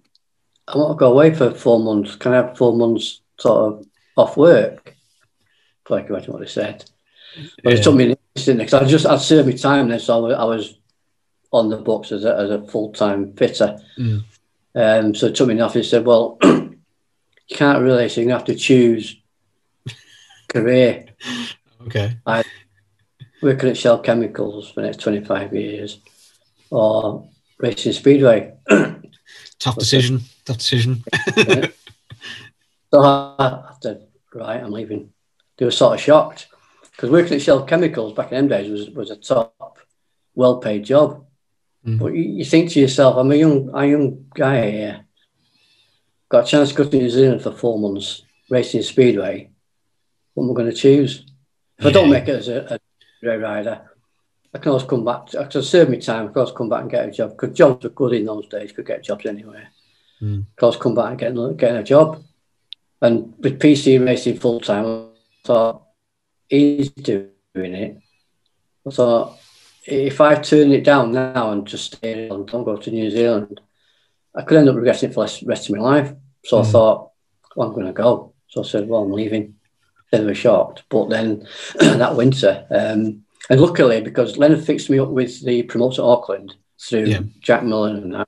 "I 0.67 0.78
want 0.78 0.98
to 0.98 1.00
go 1.00 1.12
away 1.12 1.34
for 1.34 1.52
four 1.52 1.80
months. 1.80 2.15
Can 2.15 2.34
I 2.34 2.38
have 2.38 2.58
four 2.58 2.76
months 2.76 3.21
sort 3.39 3.74
of 3.74 3.86
off 4.17 4.38
work?" 4.38 4.95
Like 5.89 6.10
imagine 6.10 6.34
what 6.34 6.41
they 6.41 6.48
said. 6.48 6.86
But 7.63 7.74
yeah. 7.74 7.80
it 7.80 7.84
took 7.84 7.95
me 7.95 8.12
an 8.12 8.17
instant 8.36 8.60
because 8.60 8.74
I 8.74 8.86
just 8.86 9.06
I'd 9.06 9.19
served 9.19 9.48
my 9.48 9.56
time 9.56 9.89
then, 9.89 10.00
so 10.00 10.32
I 10.32 10.43
was 10.43 10.78
on 11.52 11.69
the 11.69 11.78
books 11.78 12.12
as 12.12 12.26
a, 12.26 12.36
as 12.36 12.50
a 12.50 12.65
full 12.67 12.91
time 12.91 13.34
fitter. 13.34 13.80
Mm. 13.98 14.24
Um, 14.76 15.15
so 15.15 15.28
it 15.28 15.36
took 15.36 15.48
me 15.48 15.54
enough. 15.54 15.74
He 15.74 15.84
said, 15.84 16.06
"Well, 16.06 16.38
you 16.43 16.78
can't 17.50 17.82
really, 17.82 18.10
so 18.10 18.21
you 18.21 18.30
have 18.30 18.45
to 18.45 18.56
choose 18.56 19.17
career." 20.50 21.06
Okay. 21.88 22.17
I 22.26 22.43
working 23.41 23.69
at 23.69 23.78
Shell 23.78 24.00
Chemicals 24.00 24.71
for 24.71 24.82
the 24.82 24.88
next 24.88 25.02
twenty 25.02 25.24
five 25.24 25.54
years, 25.54 26.00
or 26.69 27.30
racing 27.60 27.93
speedway. 27.93 28.54
Tough 29.60 29.78
decision. 29.78 30.21
Tough 30.43 30.58
decision. 30.58 31.04
so 32.93 33.02
I 33.02 33.71
said, 33.82 34.08
"Right, 34.34 34.62
I'm 34.62 34.71
leaving." 34.71 35.12
They 35.58 35.63
were 35.63 35.71
sort 35.71 35.93
of 35.93 36.02
shocked 36.02 36.48
because 36.96 37.10
working 37.10 37.34
at 37.34 37.42
Shell 37.42 37.66
Chemicals 37.66 38.14
back 38.14 38.32
in 38.32 38.38
them 38.38 38.48
days 38.48 38.72
was 38.72 38.90
was 38.92 39.12
a 39.12 39.18
top, 39.18 39.80
well 40.34 40.58
paid 40.58 40.86
job. 40.86 41.26
Mm. 41.86 42.00
But 42.00 42.14
you, 42.16 42.24
you, 42.24 42.46
think 42.46 42.72
to 42.72 42.80
yourself, 42.80 43.18
I'm 43.18 43.32
a 43.32 43.36
young, 43.36 43.70
a 43.74 43.86
young 43.86 44.26
guy 44.34 44.72
here. 44.72 45.06
Got 46.30 46.46
a 46.46 46.48
chance 46.48 46.70
to 46.70 46.76
go 46.76 46.90
to 46.90 46.98
New 46.98 47.10
Zealand 47.10 47.44
for 47.44 47.52
four 47.52 47.78
months, 47.78 48.24
racing 48.50 48.82
speedway. 48.82 49.52
What 50.34 50.46
am 50.46 50.52
I 50.52 50.54
going 50.56 50.72
to 50.72 50.76
choose? 50.76 51.26
If 51.78 51.84
yeah. 51.84 51.90
I 51.90 51.94
don't 51.94 52.10
make 52.10 52.28
it 52.28 52.36
as 52.36 52.48
a, 52.48 52.80
a 53.24 53.38
rider, 53.38 53.90
I 54.54 54.58
can 54.58 54.70
always 54.70 54.86
come 54.86 55.06
back. 55.06 55.28
To, 55.28 55.42
I 55.42 55.44
can 55.46 55.62
serve 55.62 55.90
my 55.90 55.98
time. 55.98 56.26
I 56.26 56.32
can 56.32 56.38
always 56.38 56.56
come 56.56 56.70
back 56.70 56.82
and 56.82 56.92
get 56.92 57.08
a 57.08 57.12
job 57.12 57.32
because 57.32 57.56
jobs 57.56 57.84
were 57.84 57.92
good 57.92 58.14
in 58.14 58.26
those 58.26 58.48
days. 58.48 58.72
Could 58.72 58.88
get 58.88 59.04
jobs 59.04 59.26
anywhere. 59.28 59.68
Mm. 60.22 60.42
I 60.42 60.46
can 60.58 60.66
always 60.66 60.80
come 60.80 60.96
back 60.96 61.22
and 61.22 61.38
get, 61.38 61.58
get 61.58 61.76
a 61.76 61.84
job. 61.84 62.24
And 63.02 63.36
with 63.38 63.60
PC 63.60 64.04
racing 64.04 64.40
full 64.40 64.60
time, 64.60 64.86
I 64.86 65.08
thought 65.46 65.85
he's 66.50 66.90
doing 66.90 67.32
it. 67.56 67.98
I 68.88 68.92
thought 68.92 69.40
if 69.86 70.20
I 70.22 70.36
turn 70.36 70.72
it 70.72 70.84
down 70.84 71.12
now 71.12 71.52
and 71.52 71.66
just 71.66 71.96
stay 71.96 72.28
and 72.28 72.48
don't 72.48 72.64
go 72.64 72.76
to 72.76 72.92
New 72.92 73.10
Zealand, 73.10 73.62
I 74.36 74.42
could 74.42 74.58
end 74.58 74.70
up 74.70 74.76
regretting 74.76 75.10
it 75.10 75.14
for 75.14 75.26
the 75.26 75.46
rest 75.46 75.70
of 75.70 75.76
my 75.76 75.82
life. 75.82 76.14
So 76.44 76.58
mm. 76.58 76.66
I 76.66 76.72
thought, 76.72 77.12
well, 77.56 77.68
I'm 77.68 77.74
going 77.74 77.88
to 77.88 77.94
go. 77.94 78.34
So 78.48 78.62
I 78.62 78.66
said, 78.66 78.88
well, 78.88 79.04
I'm 79.04 79.12
leaving. 79.12 79.56
They 80.12 80.24
were 80.24 80.36
shocked. 80.36 80.84
But 80.90 81.10
then 81.10 81.48
that 81.80 82.16
winter, 82.16 82.66
um, 82.70 83.24
and 83.50 83.62
luckily, 83.62 84.02
because 84.02 84.38
Leonard 84.38 84.66
fixed 84.66 84.90
me 84.90 85.00
up 85.00 85.10
with 85.10 85.44
the 85.44 85.64
promoter 85.64 86.02
Auckland 86.02 86.56
through 86.80 87.06
yeah. 87.06 87.20
Jack 87.40 87.64
Millen 87.64 87.98
and 87.98 88.14
that. 88.14 88.28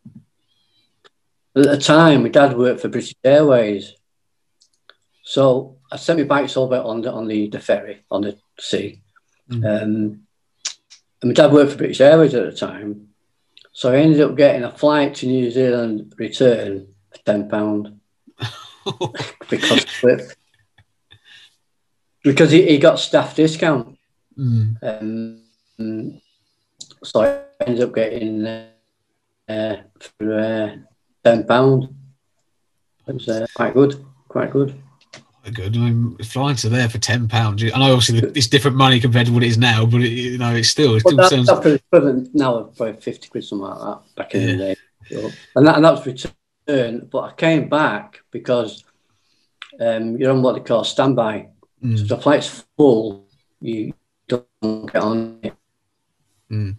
At 1.56 1.64
the 1.64 1.78
time, 1.78 2.24
my 2.24 2.30
dad 2.30 2.56
worked 2.56 2.82
for 2.82 2.90
British 2.90 3.16
Airways. 3.24 3.94
So 5.24 5.77
I 5.92 5.96
sent 5.98 6.20
my 6.20 6.26
bikes 6.26 6.58
over 6.58 6.78
on 6.78 7.02
the, 7.02 7.12
on 7.12 7.28
the, 7.28 7.48
the 7.48 7.60
ferry, 7.60 8.04
on 8.12 8.22
the 8.22 8.38
sea. 8.60 9.02
Mm. 9.50 9.84
Um, 9.84 10.28
and 11.22 11.30
my 11.30 11.34
dad 11.34 11.52
worked 11.52 11.72
for 11.72 11.78
British 11.78 12.02
Airways 12.02 12.34
at 12.34 12.52
the 12.52 12.58
time. 12.58 13.10
So 13.72 13.92
I 13.92 13.98
ended 13.98 14.22
up 14.22 14.36
getting 14.36 14.64
a 14.64 14.72
flight 14.72 15.16
to 15.16 15.28
New 15.28 15.52
Zealand 15.52 16.14
return 16.18 16.88
for 17.12 17.18
ten 17.26 17.48
pound 17.48 18.00
because 19.50 19.86
because 22.24 22.52
he, 22.52 22.68
he 22.68 22.78
got 22.80 23.00
staff 23.00 23.36
discount. 23.36 23.98
Mm. 24.38 25.42
Um, 25.80 26.22
so 27.04 27.22
I 27.22 27.66
ended 27.66 27.84
up 27.84 27.94
getting 27.94 28.48
uh, 28.48 29.78
for 30.00 30.40
uh, 30.40 30.76
ten 31.24 31.46
pound. 31.46 31.96
It 33.08 33.14
was 33.14 33.30
uh, 33.30 33.46
quite 33.56 33.76
good, 33.76 34.04
quite 34.28 34.52
good 34.52 34.76
good. 35.52 35.76
I 35.76 35.80
mean, 35.80 36.18
flying 36.20 36.56
to 36.58 36.70
there 36.70 36.90
for 36.90 36.98
ten 36.98 37.28
pounds. 37.28 37.64
I 37.64 37.68
know 37.78 37.94
obviously 37.94 38.20
it's 38.36 38.48
different 38.48 38.78
money 38.78 39.00
compared 39.00 39.28
to 39.28 39.34
what 39.34 39.44
it 39.44 39.48
is 39.48 39.58
now, 39.58 39.86
but 39.86 40.02
it, 40.02 40.10
you 40.10 40.38
know 40.38 40.54
it's 40.54 40.70
still. 40.70 40.96
It 40.96 41.02
still 41.02 41.18
well, 41.18 41.30
that, 41.30 41.46
sounds 41.48 41.66
equivalent 41.66 42.34
now 42.34 42.64
probably 42.76 43.02
fifty 43.02 43.28
quid 43.30 43.44
something 43.44 43.68
like 43.68 43.80
that 43.80 44.16
back 44.16 44.36
in 44.36 44.42
yeah. 44.42 44.48
the 44.48 44.58
day. 44.58 44.76
So, 45.10 45.30
and 45.56 45.68
that 45.68 45.76
and 45.76 45.86
that 45.86 45.92
was 45.92 46.06
return. 46.06 47.08
But 47.12 47.20
I 47.20 47.32
came 47.34 47.70
back 47.70 48.22
because 48.32 48.84
um, 49.80 50.18
you're 50.18 50.32
on 50.32 50.42
what 50.42 50.56
they 50.56 50.62
call 50.62 50.84
standby. 50.84 51.50
Mm. 51.84 51.98
So 51.98 52.16
the 52.16 52.22
flight's 52.22 52.66
full, 52.76 53.28
you 53.62 53.94
don't 54.28 54.92
get 54.92 55.02
on 55.02 55.40
it. 55.44 55.54
Mm. 56.52 56.78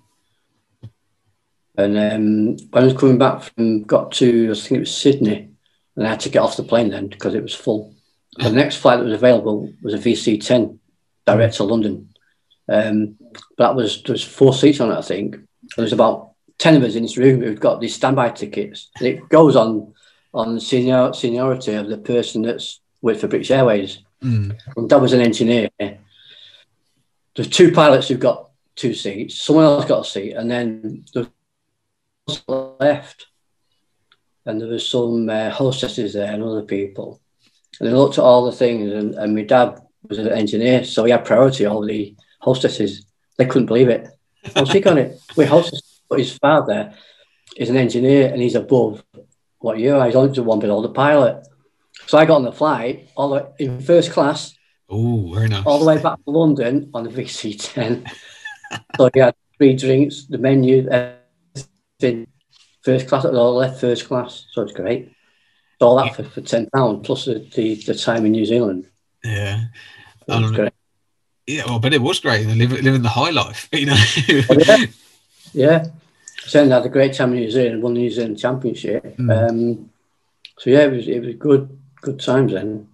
And 1.76 1.96
um, 1.96 2.68
when 2.70 2.83
I 2.83 2.87
was 2.87 2.96
coming 2.96 3.18
back 3.18 3.42
from, 3.42 3.85
got 3.85 4.11
to 4.12 4.50
I 4.50 4.54
think 4.54 4.72
it 4.72 4.81
was 4.81 4.96
Sydney, 4.96 5.50
and 5.94 6.07
I 6.07 6.11
had 6.11 6.20
to 6.20 6.28
get 6.28 6.42
off 6.42 6.57
the 6.57 6.64
plane 6.64 6.90
then 6.90 7.07
because 7.07 7.35
it 7.35 7.42
was 7.42 7.54
full 7.54 7.94
the 8.38 8.53
next 8.53 8.77
flight 8.77 8.98
that 8.98 9.05
was 9.05 9.14
available 9.14 9.72
was 9.83 9.94
a 9.94 9.98
VC10 9.98 10.79
direct 11.27 11.57
to 11.57 11.64
London. 11.64 12.09
Um, 12.68 13.16
that 13.57 13.74
was 13.74 14.03
there 14.03 14.12
was 14.12 14.24
four 14.24 14.53
seats 14.53 14.81
on 14.81 14.90
it, 14.90 14.98
I 14.98 15.03
think. 15.03 15.37
There 15.77 15.83
was 15.83 15.92
about 15.92 16.33
ten 16.59 16.77
of 16.77 16.83
us 16.83 16.94
in 16.94 17.03
this 17.03 17.16
room 17.16 17.40
who'd 17.40 17.61
got 17.61 17.81
these 17.81 17.94
standby 17.94 18.31
tickets. 18.31 18.90
And 18.98 19.07
it 19.07 19.29
goes 19.29 19.57
on 19.57 19.94
on 20.35 20.61
senior 20.61 21.12
seniority 21.12 21.74
of 21.74 21.88
the 21.88 21.98
person 21.98 22.42
that's 22.42 22.81
worked 23.01 23.20
for 23.20 23.29
British 23.29 23.51
Airways. 23.51 23.98
Mm. 24.22 24.59
And 24.77 24.90
that 24.90 25.01
was 25.01 25.12
an 25.12 25.20
engineer. 25.20 25.68
There's 25.79 27.48
two 27.48 27.72
pilots 27.72 28.09
who've 28.09 28.20
got 28.20 28.51
two 28.74 28.94
seats. 28.94 29.40
Someone 29.40 29.64
else 29.64 29.85
got 29.85 30.07
a 30.07 30.11
seat, 30.11 30.33
and 30.33 30.51
then 30.51 31.05
the 31.14 31.31
left, 32.46 33.27
and 34.44 34.61
there 34.61 34.68
was 34.68 34.87
some 34.87 35.29
uh, 35.29 35.51
hostesses 35.51 36.14
there 36.14 36.33
and 36.33 36.42
other 36.42 36.62
people. 36.62 37.20
And 37.80 37.88
I 37.88 37.92
looked 37.92 38.18
at 38.18 38.24
all 38.24 38.44
the 38.44 38.52
things, 38.52 38.92
and, 38.92 39.14
and 39.14 39.34
my 39.34 39.42
dad 39.42 39.80
was 40.08 40.18
an 40.18 40.28
engineer, 40.28 40.84
so 40.84 41.04
he 41.04 41.12
had 41.12 41.24
priority 41.24 41.66
over 41.66 41.86
the 41.86 42.16
hostesses. 42.40 43.06
They 43.36 43.46
couldn't 43.46 43.66
believe 43.66 43.88
it. 43.88 44.08
I 44.56 44.60
was 44.60 44.86
on 44.86 44.98
it. 44.98 45.20
We 45.36 45.44
hostess, 45.44 46.00
but 46.08 46.18
his 46.18 46.36
father 46.36 46.94
is 47.56 47.70
an 47.70 47.76
engineer, 47.76 48.32
and 48.32 48.42
he's 48.42 48.54
above 48.54 49.04
what 49.58 49.78
you 49.78 49.94
are. 49.94 50.06
He's 50.06 50.16
only 50.16 50.40
one 50.40 50.58
below 50.58 50.82
the 50.82 50.90
pilot. 50.90 51.46
So 52.06 52.18
I 52.18 52.24
got 52.24 52.36
on 52.36 52.44
the 52.44 52.52
flight 52.52 53.10
all 53.16 53.30
the, 53.30 53.52
in 53.58 53.80
first 53.80 54.12
class. 54.12 54.54
Oh, 54.88 55.32
very 55.34 55.48
nice. 55.48 55.66
All 55.66 55.78
the 55.78 55.84
way 55.84 56.00
back 56.00 56.24
to 56.24 56.30
London 56.30 56.90
on 56.94 57.04
the 57.04 57.10
VC10. 57.10 58.10
so 58.96 59.10
he 59.12 59.20
had 59.20 59.34
three 59.56 59.74
drinks, 59.74 60.26
the 60.26 60.38
menu, 60.38 60.88
everything. 60.88 62.26
First 62.82 63.08
class, 63.08 63.24
all 63.24 63.56
left 63.56 63.80
first 63.80 64.06
class. 64.06 64.46
So 64.52 64.62
it's 64.62 64.72
great 64.72 65.12
all 65.86 65.96
that 65.96 66.14
for, 66.14 66.24
for 66.24 66.40
ten 66.40 66.68
pound 66.74 67.04
plus 67.04 67.24
the, 67.24 67.46
the, 67.54 67.76
the 67.76 67.94
time 67.94 68.26
in 68.26 68.32
New 68.32 68.44
Zealand. 68.44 68.86
Yeah, 69.24 69.64
um, 70.28 70.52
great. 70.52 70.72
Yeah, 71.46 71.64
well, 71.66 71.78
but 71.78 71.94
it 71.94 72.02
was 72.02 72.20
great. 72.20 72.46
Living 72.46 72.82
living 72.82 73.02
the 73.02 73.08
high 73.08 73.30
life, 73.30 73.68
you 73.72 73.86
know. 73.86 73.96
well, 74.48 74.60
yeah, 74.60 74.86
yeah. 75.52 75.86
Certainly 76.40 76.74
had 76.74 76.86
a 76.86 76.88
great 76.88 77.14
time 77.14 77.32
in 77.32 77.40
New 77.40 77.50
Zealand. 77.50 77.82
Won 77.82 77.94
the 77.94 78.00
New 78.00 78.10
Zealand 78.10 78.38
Championship. 78.38 79.16
Mm. 79.16 79.50
Um, 79.50 79.90
so 80.58 80.70
yeah, 80.70 80.84
it 80.84 80.92
was 80.92 81.08
it 81.08 81.20
was 81.20 81.34
good 81.36 81.78
good 82.00 82.20
times 82.20 82.52
then. 82.52 82.88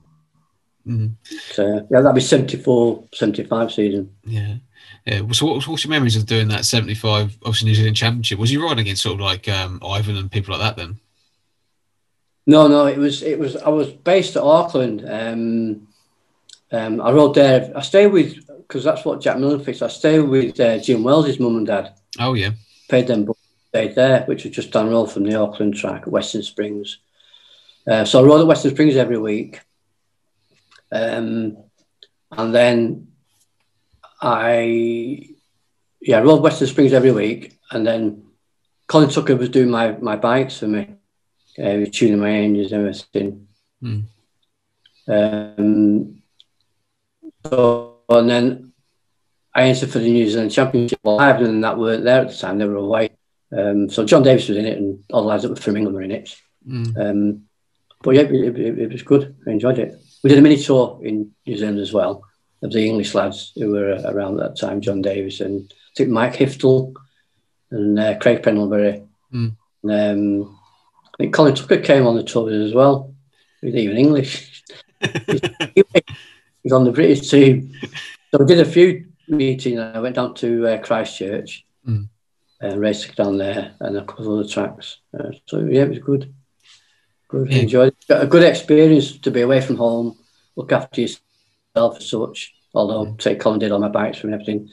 Mm. 0.87 1.15
So 1.53 1.87
yeah, 1.91 2.01
that'd 2.01 2.15
be 2.15 2.21
74, 2.21 3.05
75 3.13 3.73
season. 3.73 4.15
Yeah. 4.25 4.57
Yeah. 5.07 5.23
So, 5.33 5.47
what, 5.47 5.67
what's 5.67 5.85
your 5.85 5.91
memories 5.91 6.17
of 6.17 6.27
doing 6.27 6.49
that 6.49 6.65
75, 6.65 7.39
obviously 7.43 7.69
New 7.69 7.75
Zealand 7.75 7.97
Championship? 7.97 8.39
Was 8.39 8.53
you 8.53 8.63
riding 8.63 8.81
against 8.81 9.03
sort 9.03 9.15
of 9.15 9.21
like 9.21 9.49
um, 9.49 9.81
Ivan 9.85 10.17
and 10.17 10.31
people 10.31 10.57
like 10.57 10.63
that 10.63 10.77
then? 10.77 10.99
No, 12.47 12.69
no, 12.69 12.87
it 12.87 12.99
was 12.99 13.23
it 13.23 13.39
was 13.39 13.57
I 13.57 13.71
was 13.71 13.91
based 13.91 14.37
at 14.37 14.43
Auckland. 14.43 15.05
Um, 15.09 15.89
um, 16.71 17.01
I 17.01 17.11
rode 17.11 17.35
there. 17.35 17.73
I 17.75 17.81
stayed 17.81 18.09
with 18.09 18.47
because 18.47 18.85
that's 18.85 19.05
what 19.05 19.23
Jack 19.23 19.39
Millen 19.39 19.65
fixed. 19.65 19.83
I 19.83 19.89
stayed 19.89 20.21
with 20.21 20.59
uh, 20.61 20.79
Jim 20.79 21.03
Wells' 21.03 21.39
mum 21.39 21.57
and 21.57 21.67
dad. 21.67 21.95
Oh 22.19 22.35
yeah, 22.35 22.51
paid 22.89 23.07
them 23.07 23.25
both. 23.25 23.39
Stayed 23.69 23.95
there, 23.95 24.25
which 24.25 24.45
was 24.45 24.55
just 24.55 24.73
down 24.73 24.87
the 24.87 24.93
road 24.93 25.07
from 25.07 25.25
the 25.25 25.35
Auckland 25.35 25.75
track 25.75 26.03
at 26.03 26.09
Western 26.09 26.43
Springs. 26.43 26.99
Uh, 27.87 28.05
so 28.05 28.21
I 28.21 28.27
rode 28.27 28.41
at 28.41 28.47
Western 28.47 28.73
Springs 28.73 28.97
every 28.97 29.19
week, 29.19 29.61
um, 30.93 31.57
and 32.31 32.55
then 32.55 33.09
I 34.21 35.29
yeah 36.01 36.19
I 36.19 36.23
rode 36.23 36.43
Western 36.43 36.69
Springs 36.69 36.93
every 36.93 37.11
week, 37.11 37.59
and 37.71 37.87
then 37.87 38.25
Colin 38.87 39.09
Tucker 39.09 39.35
was 39.35 39.49
doing 39.49 39.71
my 39.71 39.93
my 39.93 40.17
bikes 40.17 40.59
for 40.59 40.69
me 40.69 40.94
uh, 41.59 41.87
tuning 41.91 42.19
my 42.19 42.31
engines 42.31 42.73
and 42.73 42.81
everything. 42.81 43.49
Mm. 43.83 44.05
Um, 45.07 46.23
so, 47.47 47.99
and 48.09 48.31
then 48.31 48.73
I 49.55 49.65
entered 49.65 49.91
for 49.91 49.99
the 49.99 50.11
New 50.11 50.29
Zealand 50.29 50.53
Championship. 50.53 50.99
Well, 51.03 51.21
Ivan 51.21 51.47
and 51.47 51.65
that 51.65 51.79
weren't 51.79 52.05
there 52.05 52.23
at 52.23 52.31
the 52.31 52.37
time; 52.37 52.59
they 52.59 52.67
were 52.67 52.77
away. 52.77 53.11
Um, 53.57 53.89
so 53.89 54.05
John 54.05 54.23
Davis 54.23 54.49
was 54.49 54.59
in 54.59 54.67
it, 54.67 54.79
and 54.79 55.05
all 55.13 55.23
the 55.23 55.29
lads 55.29 55.43
that 55.43 55.51
were 55.51 55.57
from 55.57 55.77
England 55.77 55.95
were 55.95 56.03
in 56.03 56.11
it. 56.11 56.37
Mm. 56.67 56.99
Um, 56.99 57.43
but 58.03 58.15
yeah, 58.15 58.23
it, 58.23 58.59
it, 58.59 58.79
it, 58.79 58.93
was 58.93 59.03
good. 59.03 59.35
I 59.47 59.51
enjoyed 59.51 59.79
it. 59.79 59.95
We 60.23 60.31
did 60.31 60.39
a 60.39 60.43
mini 60.43 60.57
tour 60.57 61.01
in 61.03 61.33
New 61.47 61.57
Zealand 61.57 61.79
as 61.79 61.93
well 61.93 62.25
of 62.63 62.73
the 62.73 62.87
English 62.87 63.15
lads 63.15 63.53
who 63.55 63.71
were 63.71 64.01
around 64.07 64.37
that 64.37 64.59
time. 64.59 64.81
John 64.81 65.03
Davis 65.03 65.41
and 65.41 65.73
I 65.73 65.93
think 65.97 66.11
Mike 66.11 66.35
Hiftel 66.35 66.95
and 67.71 67.99
uh, 67.99 68.19
Craig 68.19 68.43
Pendlebury. 68.43 69.03
Mm. 69.33 69.57
Um, 69.89 70.59
I 71.15 71.17
think 71.19 71.35
Colin 71.35 71.55
Tucker 71.55 71.79
came 71.81 72.07
on 72.07 72.17
the 72.17 72.23
tour 72.25 72.51
as 72.51 72.75
well. 72.75 73.15
He 73.61 73.67
was 73.69 73.77
even 73.77 73.97
English. 73.97 74.63
He's 76.63 76.73
on 76.73 76.85
the 76.85 76.93
British 76.93 77.31
team. 77.31 77.73
So 78.31 78.39
we 78.41 78.47
did 78.47 78.61
a 78.61 78.65
few 78.65 79.07
meetings. 79.29 79.79
I 79.79 80.01
went 80.01 80.17
down 80.17 80.35
to 80.37 80.67
uh, 80.69 80.79
Christchurch 80.79 81.65
Mm. 81.87 82.09
and 82.63 82.81
raced 82.81 83.15
down 83.15 83.37
there 83.37 83.75
and 83.81 83.95
a 83.99 84.05
couple 84.07 84.33
of 84.33 84.39
other 84.41 84.49
tracks. 84.49 84.97
Uh, 85.13 85.33
so 85.45 85.61
yeah, 85.61 85.83
it 85.83 85.91
was 85.91 85.99
good. 85.99 86.33
Good. 87.29 87.53
Yeah. 87.53 87.59
Enjoyed 87.59 87.89
it. 87.89 88.07
Got 88.09 88.23
a 88.25 88.27
good 88.27 88.43
experience 88.43 89.19
to 89.19 89.31
be 89.31 89.43
away 89.43 89.61
from 89.61 89.77
home, 89.77 90.17
look 90.57 90.73
after 90.73 91.03
yourself 91.03 91.99
as 91.99 92.09
such. 92.09 92.55
Although, 92.75 93.17
say, 93.21 93.37
Colin 93.37 93.59
did 93.59 93.71
all 93.71 93.79
my 93.81 93.89
bikes 93.91 94.25
and 94.25 94.33
everything. 94.33 94.71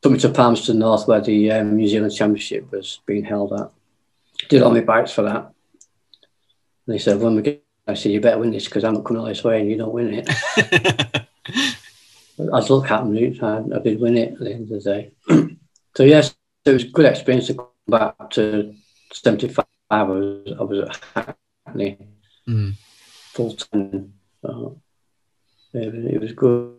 Took 0.00 0.12
me 0.12 0.18
to 0.20 0.28
Palmerston 0.28 0.78
North 0.78 1.08
where 1.08 1.20
the 1.20 1.50
um, 1.50 1.74
New 1.76 1.88
Zealand 1.88 2.14
Championship 2.14 2.70
was 2.70 3.00
being 3.04 3.24
held 3.24 3.52
at. 3.52 3.70
Did 4.48 4.62
all 4.62 4.70
my 4.70 4.80
bikes 4.82 5.10
for 5.10 5.22
that. 5.22 5.50
And 6.88 6.94
he 6.94 6.98
said, 6.98 7.20
when 7.20 7.36
we 7.36 7.42
get, 7.42 7.62
I 7.86 7.92
said, 7.94 8.12
you 8.12 8.20
better 8.20 8.38
win 8.38 8.50
this 8.50 8.64
because 8.64 8.82
I'm 8.82 8.94
not 8.94 9.04
coming 9.04 9.20
all 9.20 9.28
this 9.28 9.44
way 9.44 9.60
and 9.60 9.70
you 9.70 9.76
don't 9.76 9.92
win 9.92 10.14
it. 10.14 10.28
As 12.54 12.70
luck 12.70 12.86
happened, 12.86 13.38
I, 13.42 13.58
I 13.76 13.78
did 13.80 14.00
win 14.00 14.16
it 14.16 14.32
at 14.32 14.38
the 14.38 14.52
end 14.52 14.72
of 14.72 14.82
the 14.82 14.90
day. 14.90 15.10
so 15.96 16.02
yes, 16.04 16.34
it 16.64 16.70
was 16.72 16.84
a 16.84 16.88
good 16.88 17.04
experience 17.06 17.48
to 17.48 17.54
come 17.54 17.66
back 17.88 18.30
to 18.30 18.74
75. 19.12 19.66
I 19.90 20.02
was, 20.02 20.52
I 20.58 20.62
was 20.62 20.78
at 21.16 21.36
Hackney 21.66 21.98
Mm. 22.48 22.72
full 23.34 23.52
time. 23.52 24.14
So 24.40 24.80
it, 25.74 25.92
was- 25.92 26.04
it 26.14 26.20
was 26.20 26.32
good, 26.32 26.76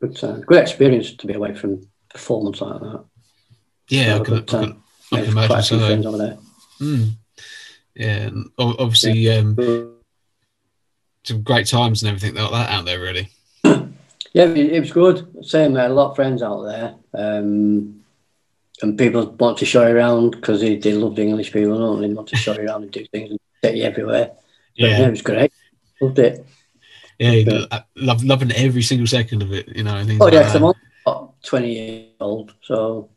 good 0.00 0.16
time. 0.16 0.40
Good 0.40 0.62
experience 0.62 1.12
to 1.16 1.26
be 1.26 1.34
away 1.34 1.54
from 1.54 1.86
performance 2.08 2.62
like 2.62 2.80
that. 2.80 3.04
Yeah, 3.90 4.16
I 4.16 4.24
can, 4.24 4.34
I 4.38 4.40
can, 4.40 4.82
I 5.12 5.22
can 5.22 5.32
quite 5.32 5.40
a 5.40 5.44
imagine 5.44 5.62
few 5.62 5.78
so. 5.80 5.86
friends 5.86 6.06
over 6.06 6.16
there. 6.18 6.38
Mm. 6.80 7.10
Yeah, 7.98 8.28
and 8.28 8.50
obviously, 8.58 9.28
um, 9.30 9.94
some 11.24 11.42
great 11.42 11.66
times 11.66 12.02
and 12.02 12.08
everything 12.08 12.34
like 12.36 12.50
that 12.52 12.70
out 12.70 12.84
there, 12.84 13.00
really. 13.00 13.28
Yeah, 14.34 14.44
it, 14.44 14.78
was 14.80 14.92
good. 14.92 15.26
Same, 15.42 15.74
had 15.74 15.90
a 15.90 15.94
lot 15.94 16.10
of 16.10 16.16
friends 16.16 16.42
out 16.42 16.62
there. 16.62 16.94
Um, 17.14 18.04
and 18.82 18.96
people 18.96 19.24
want 19.40 19.56
to 19.58 19.64
show 19.64 19.88
you 19.88 19.96
around 19.96 20.32
because 20.32 20.60
they, 20.60 20.76
they 20.76 20.92
love 20.92 21.16
the 21.16 21.22
English 21.22 21.50
people, 21.50 21.76
don't 21.78 22.02
they? 22.02 22.12
Want 22.12 22.28
to 22.28 22.36
show 22.36 22.52
you 22.52 22.66
around 22.68 22.82
and 22.82 22.92
do 22.92 23.04
things 23.06 23.30
and 23.30 23.40
take 23.62 23.76
you 23.76 23.84
everywhere. 23.84 24.26
But, 24.28 24.42
yeah, 24.76 24.98
Yeah, 24.98 25.06
it 25.08 25.10
was 25.10 25.22
great. 25.22 25.50
Loved 26.00 26.18
it. 26.18 26.46
yeah, 27.18 27.42
lo- 27.46 27.78
love, 27.96 28.22
loving 28.22 28.52
every 28.52 28.82
single 28.82 29.06
second 29.06 29.42
of 29.42 29.52
it, 29.52 29.74
you 29.74 29.82
know, 29.82 29.96
and 29.96 30.06
things 30.06 30.20
Oh, 30.20 30.26
like 30.26 30.34
yeah, 30.34 30.42
that. 30.42 30.56
I'm 30.56 30.74
only 31.06 31.32
20 31.42 31.72
years 31.72 32.12
old, 32.20 32.54
so. 32.62 33.08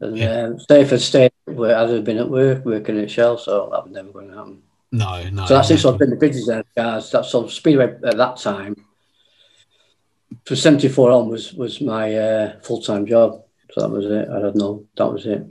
And 0.00 0.16
Yeah. 0.16 0.42
um, 0.44 0.60
say 0.60 0.80
if 0.80 0.92
I 0.92 0.96
stayed 0.96 1.32
where 1.44 1.76
I'd 1.76 1.90
have 1.90 2.04
been 2.04 2.18
at 2.18 2.30
work, 2.30 2.64
working 2.64 2.98
at 2.98 3.10
Shell, 3.10 3.38
so 3.38 3.68
that 3.72 3.84
was 3.84 3.92
never 3.92 4.10
going 4.10 4.28
to 4.30 4.36
happen. 4.36 4.62
No, 4.92 5.28
no. 5.30 5.46
so 5.46 5.54
that's 5.54 5.70
it. 5.70 5.78
So. 5.78 5.92
I've 5.92 5.98
been 5.98 6.10
the 6.10 6.16
bridges 6.16 6.46
there, 6.46 6.64
guys. 6.74 7.10
That's 7.10 7.30
so 7.30 7.46
Speedway 7.46 7.96
at 8.04 8.16
that 8.16 8.36
time. 8.38 8.74
From 10.44 10.56
74 10.56 11.10
on 11.10 11.28
was, 11.28 11.52
was 11.54 11.80
my 11.80 12.14
uh, 12.14 12.60
full 12.60 12.80
time 12.80 13.06
job. 13.06 13.42
So 13.72 13.82
that 13.82 13.90
was 13.90 14.06
it. 14.06 14.28
I 14.28 14.40
don't 14.40 14.56
know. 14.56 14.84
That 14.96 15.12
was 15.12 15.26
it. 15.26 15.46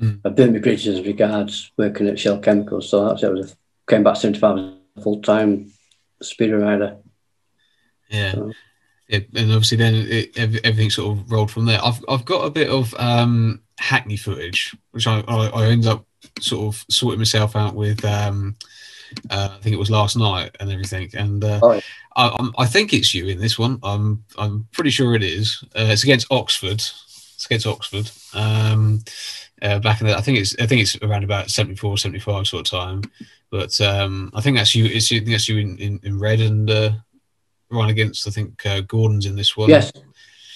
Mm. 0.00 0.20
I 0.24 0.30
built 0.30 0.52
my 0.52 0.58
bridges 0.58 0.98
as 0.98 1.06
regards 1.06 1.72
working 1.76 2.08
at 2.08 2.18
Shell 2.18 2.38
Chemicals. 2.38 2.88
So 2.88 3.06
that's 3.06 3.22
it. 3.22 3.26
I 3.26 3.30
was 3.30 3.52
a, 3.52 3.90
came 3.90 4.02
back 4.02 4.16
75 4.16 4.58
as 4.96 5.02
full 5.04 5.20
time 5.20 5.72
speedway 6.22 6.58
rider. 6.58 6.96
Yeah. 8.08 8.32
So- 8.32 8.52
and 9.12 9.26
obviously 9.52 9.76
then 9.76 9.94
it, 10.08 10.38
everything 10.38 10.88
sort 10.88 11.18
of 11.18 11.32
rolled 11.32 11.50
from 11.50 11.66
there. 11.66 11.80
I've 11.82 12.00
I've 12.08 12.24
got 12.24 12.44
a 12.44 12.50
bit 12.50 12.68
of 12.68 12.94
um, 12.94 13.60
Hackney 13.80 14.16
footage, 14.16 14.76
which 14.90 15.06
I, 15.06 15.20
I 15.26 15.46
I 15.46 15.66
ended 15.66 15.88
up 15.88 16.04
sort 16.38 16.74
of 16.74 16.84
sorting 16.90 17.18
myself 17.18 17.56
out 17.56 17.74
with. 17.74 18.04
Um, 18.04 18.56
uh, 19.28 19.48
I 19.52 19.60
think 19.60 19.74
it 19.74 19.78
was 19.78 19.90
last 19.90 20.16
night 20.16 20.54
and 20.60 20.70
everything, 20.70 21.10
and 21.14 21.42
uh, 21.42 21.58
Oh, 21.62 21.72
yeah. 21.72 21.80
I, 22.14 22.36
I'm, 22.38 22.66
think 22.66 22.92
it's 22.92 23.14
you 23.14 23.26
in 23.26 23.40
this 23.40 23.58
one. 23.58 23.78
I'm 23.82 24.22
I'm 24.38 24.68
pretty 24.72 24.90
sure 24.90 25.14
it 25.14 25.22
is. 25.22 25.64
Uh, 25.76 25.88
it's 25.88 26.04
against 26.04 26.30
Oxford. 26.30 26.74
It's 26.74 27.46
against 27.46 27.66
Oxford. 27.66 28.10
Um, 28.34 29.02
uh, 29.62 29.78
back 29.78 30.00
in 30.00 30.06
the, 30.06 30.16
I 30.16 30.20
think 30.20 30.38
it's 30.38 30.54
I 30.60 30.66
think 30.66 30.82
it's 30.82 30.96
around 31.02 31.24
about 31.24 31.50
74, 31.50 31.98
75 31.98 32.46
sort 32.46 32.66
of 32.66 32.70
time. 32.70 33.02
But 33.50 33.80
um, 33.80 34.30
I 34.34 34.40
think 34.40 34.56
that's 34.56 34.74
you. 34.74 34.84
It's 34.84 35.10
I 35.10 35.16
think 35.16 35.30
that's 35.30 35.48
you 35.48 35.58
in, 35.58 35.78
in, 35.78 36.00
in 36.02 36.18
red 36.18 36.40
and 36.40 36.70
uh, 36.70 36.90
run 37.70 37.88
against. 37.88 38.28
I 38.28 38.30
think 38.30 38.64
uh, 38.66 38.82
Gordon's 38.82 39.26
in 39.26 39.36
this 39.36 39.56
one. 39.56 39.70
Yes, 39.70 39.90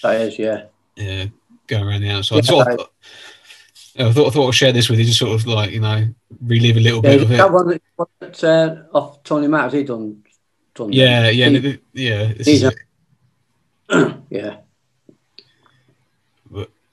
that 0.02 0.20
is, 0.20 0.38
yeah. 0.38 0.64
Yeah, 0.96 1.26
going 1.66 1.84
around 1.86 2.02
the 2.02 2.10
outside. 2.10 2.36
Yeah, 2.36 2.42
So 2.42 2.58
I, 2.58 2.62
I- 2.62 2.76
thought, 2.76 2.90
I 3.96 4.12
thought 4.12 4.26
I 4.26 4.30
thought 4.30 4.48
I'd 4.48 4.54
share 4.54 4.72
this 4.72 4.88
with 4.88 4.98
you, 4.98 5.04
just 5.04 5.18
sort 5.18 5.38
of 5.40 5.46
like 5.46 5.70
you 5.70 5.80
know 5.80 6.06
relive 6.44 6.76
a 6.76 6.80
little 6.80 7.00
Yeah, 7.04 7.10
bit 7.12 7.22
of 7.22 7.30
it. 7.30 7.36
that, 7.36 7.52
one 7.52 7.80
that 8.20 8.44
uh, 8.44 8.96
off 8.96 9.22
Tony 9.22 9.46
Matt, 9.46 9.72
he 9.72 9.84
done? 9.84 10.22
done? 10.74 10.92
Yeah, 10.92 11.28
yeah, 11.30 11.48
He- 11.50 11.78
yeah. 11.92 12.32
This 12.32 12.46
he's 12.48 12.62
is 12.64 12.72
a- 12.72 12.72
it. 13.90 14.16
yeah. 14.30 14.56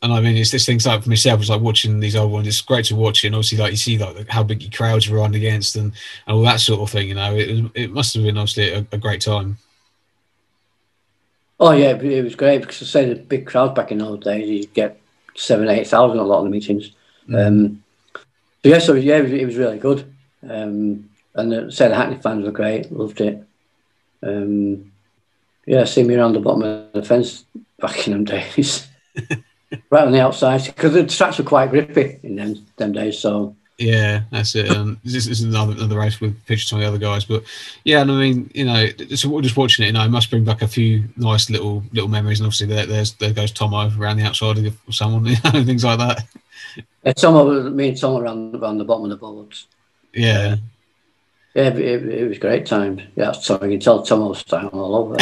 And 0.03 0.11
I 0.13 0.19
mean, 0.19 0.35
it's 0.35 0.49
this 0.49 0.65
thing's 0.65 0.87
like 0.87 1.03
for 1.03 1.09
myself. 1.09 1.41
It's 1.41 1.49
like 1.51 1.61
watching 1.61 1.99
these 1.99 2.15
old 2.15 2.31
ones. 2.31 2.47
It's 2.47 2.59
great 2.61 2.85
to 2.85 2.95
watch, 2.95 3.23
it, 3.23 3.27
and 3.27 3.35
obviously, 3.35 3.59
like 3.59 3.69
you 3.69 3.77
see, 3.77 3.99
like 3.99 4.27
how 4.29 4.41
big 4.41 4.63
your 4.63 4.71
crowds 4.71 5.07
are 5.07 5.19
on 5.19 5.35
against, 5.35 5.75
and, 5.75 5.93
and 6.25 6.35
all 6.35 6.41
that 6.41 6.59
sort 6.59 6.81
of 6.81 6.89
thing. 6.89 7.09
You 7.09 7.13
know, 7.15 7.35
it 7.35 7.71
it 7.75 7.91
must 7.91 8.15
have 8.15 8.23
been 8.23 8.35
obviously 8.37 8.71
a, 8.71 8.79
a 8.91 8.97
great 8.97 9.21
time. 9.21 9.59
Oh 11.61 11.73
yeah, 11.73 11.91
it 11.91 12.23
was 12.23 12.33
great 12.33 12.61
because 12.61 12.81
I 12.81 12.85
say 12.85 13.13
the 13.13 13.21
big 13.21 13.45
crowd 13.45 13.75
back 13.75 13.91
in 13.91 13.99
those 13.99 14.21
days, 14.21 14.49
You'd 14.49 14.73
get 14.73 14.99
seven, 15.35 15.69
eight 15.69 15.87
thousand 15.87 16.17
a 16.17 16.23
lot 16.23 16.39
of 16.39 16.45
the 16.45 16.49
meetings. 16.49 16.91
Um, 17.31 17.83
so 18.15 18.69
yeah, 18.69 18.79
so 18.79 18.93
yeah, 18.95 19.17
it 19.17 19.21
was, 19.21 19.31
it 19.31 19.45
was 19.45 19.57
really 19.57 19.77
good. 19.77 20.11
Um, 20.41 21.07
and 21.35 21.51
the, 21.51 21.71
say 21.71 21.87
the 21.87 21.95
Hackney 21.95 22.15
fans 22.15 22.45
were 22.45 22.51
great, 22.51 22.91
loved 22.91 23.21
it. 23.21 23.43
Um, 24.23 24.91
yeah, 25.67 25.83
see 25.85 26.03
me 26.03 26.15
around 26.15 26.33
the 26.33 26.39
bottom 26.39 26.63
of 26.63 26.93
the 26.93 27.03
fence 27.03 27.45
back 27.79 28.07
in 28.07 28.13
them 28.13 28.23
days, 28.23 28.87
right 29.91 30.05
on 30.05 30.11
the 30.11 30.19
outside 30.19 30.65
because 30.65 30.93
the 30.93 31.05
tracks 31.05 31.37
were 31.37 31.43
quite 31.43 31.69
grippy 31.69 32.19
in 32.23 32.37
them 32.37 32.55
them 32.77 32.91
days. 32.91 33.19
So 33.19 33.55
Yeah, 33.81 34.21
that's 34.29 34.53
it. 34.55 34.69
Um, 34.69 34.99
this 35.03 35.25
is 35.25 35.41
another 35.41 35.71
another 35.73 35.97
race 35.97 36.21
with 36.21 36.35
pictures 36.45 36.69
from 36.69 36.81
the 36.81 36.87
other 36.87 36.99
guys, 36.99 37.25
but 37.25 37.43
yeah, 37.83 38.01
and 38.01 38.11
I 38.11 38.13
mean, 38.15 38.51
you 38.53 38.63
know, 38.65 38.85
just, 38.87 39.23
just 39.23 39.57
watching 39.57 39.83
it, 39.83 39.87
you 39.87 39.93
know, 39.93 40.05
it 40.05 40.09
must 40.09 40.29
bring 40.29 40.43
back 40.45 40.61
a 40.61 40.67
few 40.67 41.05
nice 41.17 41.49
little 41.49 41.83
little 41.91 42.07
memories. 42.07 42.39
And 42.39 42.45
obviously, 42.45 42.67
there, 42.67 42.85
there's 42.85 43.13
there 43.13 43.33
goes 43.33 43.51
Tomo 43.51 43.89
around 43.97 44.17
the 44.17 44.23
outside 44.23 44.59
of 44.59 44.77
someone, 44.91 45.25
you 45.25 45.35
know, 45.45 45.63
things 45.65 45.83
like 45.83 45.97
that. 45.97 46.23
yeah, 47.03 47.13
Tom, 47.13 47.33
was- 47.33 47.73
me 47.73 47.89
and 47.89 47.99
Tom 47.99 48.21
around, 48.21 48.55
around 48.55 48.77
the 48.77 48.85
bottom 48.85 49.05
of 49.05 49.09
the 49.09 49.15
boards. 49.17 49.65
Yeah, 50.13 50.57
Yeah, 51.55 51.69
it, 51.69 51.79
it, 51.79 52.09
it 52.09 52.27
was 52.29 52.37
great 52.37 52.67
times. 52.67 53.01
Yeah, 53.15 53.31
so 53.31 53.55
you 53.63 53.71
can 53.71 53.79
tell 53.79 54.03
Tom 54.03 54.29
was 54.29 54.43
down 54.43 54.67
all 54.67 54.95
over. 54.95 55.15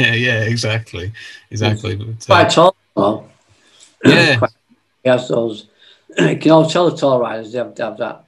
yeah, 0.00 0.14
yeah, 0.14 0.40
exactly, 0.42 1.12
exactly. 1.52 1.94
But, 1.94 2.08
uh, 2.08 2.26
Quite 2.26 2.50
tall, 2.50 3.28
yeah, 4.04 4.36
Quite- 4.38 4.50
He 5.04 5.10
has 5.10 5.28
those. 5.28 5.66
You 6.18 6.36
can 6.40 6.50
always 6.52 6.72
tell 6.72 6.90
the 6.90 6.96
tall 6.96 7.20
riders 7.20 7.52
they 7.52 7.58
have, 7.58 7.74
they 7.74 7.84
have 7.84 7.98
that 7.98 8.24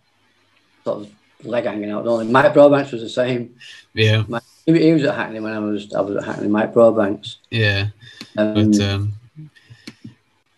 sort 0.84 1.00
of 1.06 1.46
leg 1.46 1.64
hanging 1.64 1.90
out. 1.90 2.04
Don't 2.04 2.26
they? 2.26 2.32
Mike 2.32 2.52
Brobanks 2.54 2.92
was 2.92 3.02
the 3.02 3.08
same. 3.08 3.54
yeah, 3.94 4.22
He, 4.66 4.78
he 4.78 4.92
was 4.92 5.04
at 5.04 5.14
Hackney 5.16 5.40
when 5.40 5.52
I 5.52 5.58
was 5.58 5.92
I 5.92 6.00
was 6.00 6.16
at 6.16 6.24
Hackney. 6.24 6.48
Mike 6.48 6.72
Brobanks. 6.72 7.36
yeah. 7.50 7.88
Um, 8.36 8.54
But 8.54 8.80
um, 8.80 9.12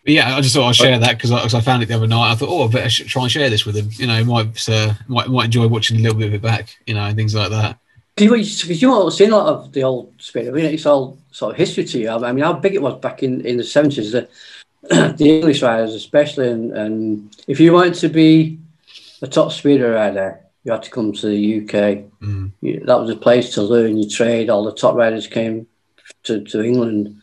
but 0.03 0.13
yeah, 0.13 0.35
I 0.35 0.41
just 0.41 0.53
thought 0.55 0.69
I'd 0.69 0.75
share 0.75 0.99
that 0.99 1.17
because 1.17 1.31
I, 1.31 1.57
I 1.57 1.61
found 1.61 1.81
it 1.81 1.87
the 1.87 1.95
other 1.95 2.05
night. 2.05 2.31
I 2.31 2.35
thought, 2.35 2.49
oh, 2.49 2.67
I 2.67 2.71
better 2.71 2.89
sh- 2.89 3.05
try 3.07 3.23
and 3.23 3.31
share 3.31 3.49
this 3.49 3.65
with 3.65 3.75
him. 3.75 3.89
You 3.93 4.05
know, 4.05 4.15
he 4.15 4.23
might 4.23 4.69
uh, 4.69 4.93
might 5.07 5.27
might 5.29 5.45
enjoy 5.45 5.67
watching 5.67 5.97
a 5.97 6.01
little 6.01 6.17
bit 6.19 6.27
of 6.27 6.33
it 6.35 6.41
back. 6.43 6.77
You 6.85 6.93
know, 6.93 7.05
and 7.05 7.15
things 7.15 7.33
like 7.33 7.49
that. 7.49 7.79
Because 8.15 8.63
you, 8.69 8.75
you 8.75 8.87
know, 8.87 9.09
see 9.09 9.25
a 9.25 9.29
lot 9.29 9.47
of 9.47 9.73
the 9.73 9.83
old 9.83 10.13
spirit. 10.19 10.49
I 10.49 10.51
mean, 10.51 10.65
it's 10.65 10.85
all 10.85 11.17
sort 11.31 11.53
of 11.53 11.57
history 11.57 11.83
to 11.85 11.99
you. 11.99 12.09
I 12.09 12.31
mean, 12.31 12.43
how 12.45 12.53
big 12.53 12.75
it 12.75 12.81
was 12.81 12.99
back 13.01 13.23
in, 13.23 13.41
in 13.45 13.57
the 13.57 13.63
seventies. 13.63 14.11
The, 14.11 14.29
the 15.17 15.29
English 15.29 15.61
riders, 15.61 15.93
especially, 15.93 16.49
and, 16.49 16.71
and 16.77 17.35
if 17.47 17.59
you 17.59 17.73
wanted 17.73 17.95
to 17.95 18.09
be 18.09 18.59
a 19.21 19.27
top 19.27 19.51
speeder 19.51 19.91
rider, 19.93 20.41
you 20.63 20.71
had 20.71 20.83
to 20.83 20.91
come 20.91 21.13
to 21.13 21.27
the 21.27 21.61
UK. 21.61 22.05
Mm. 22.21 22.51
You- 22.61 22.83
that 22.85 22.99
was 22.99 23.09
a 23.09 23.15
place 23.15 23.53
to 23.55 23.61
learn 23.61 23.97
your 23.97 24.09
trade. 24.09 24.49
All 24.49 24.63
the 24.63 24.73
top 24.73 24.95
riders 24.95 25.27
came 25.27 25.67
to, 26.23 26.43
to 26.43 26.63
England, 26.63 27.17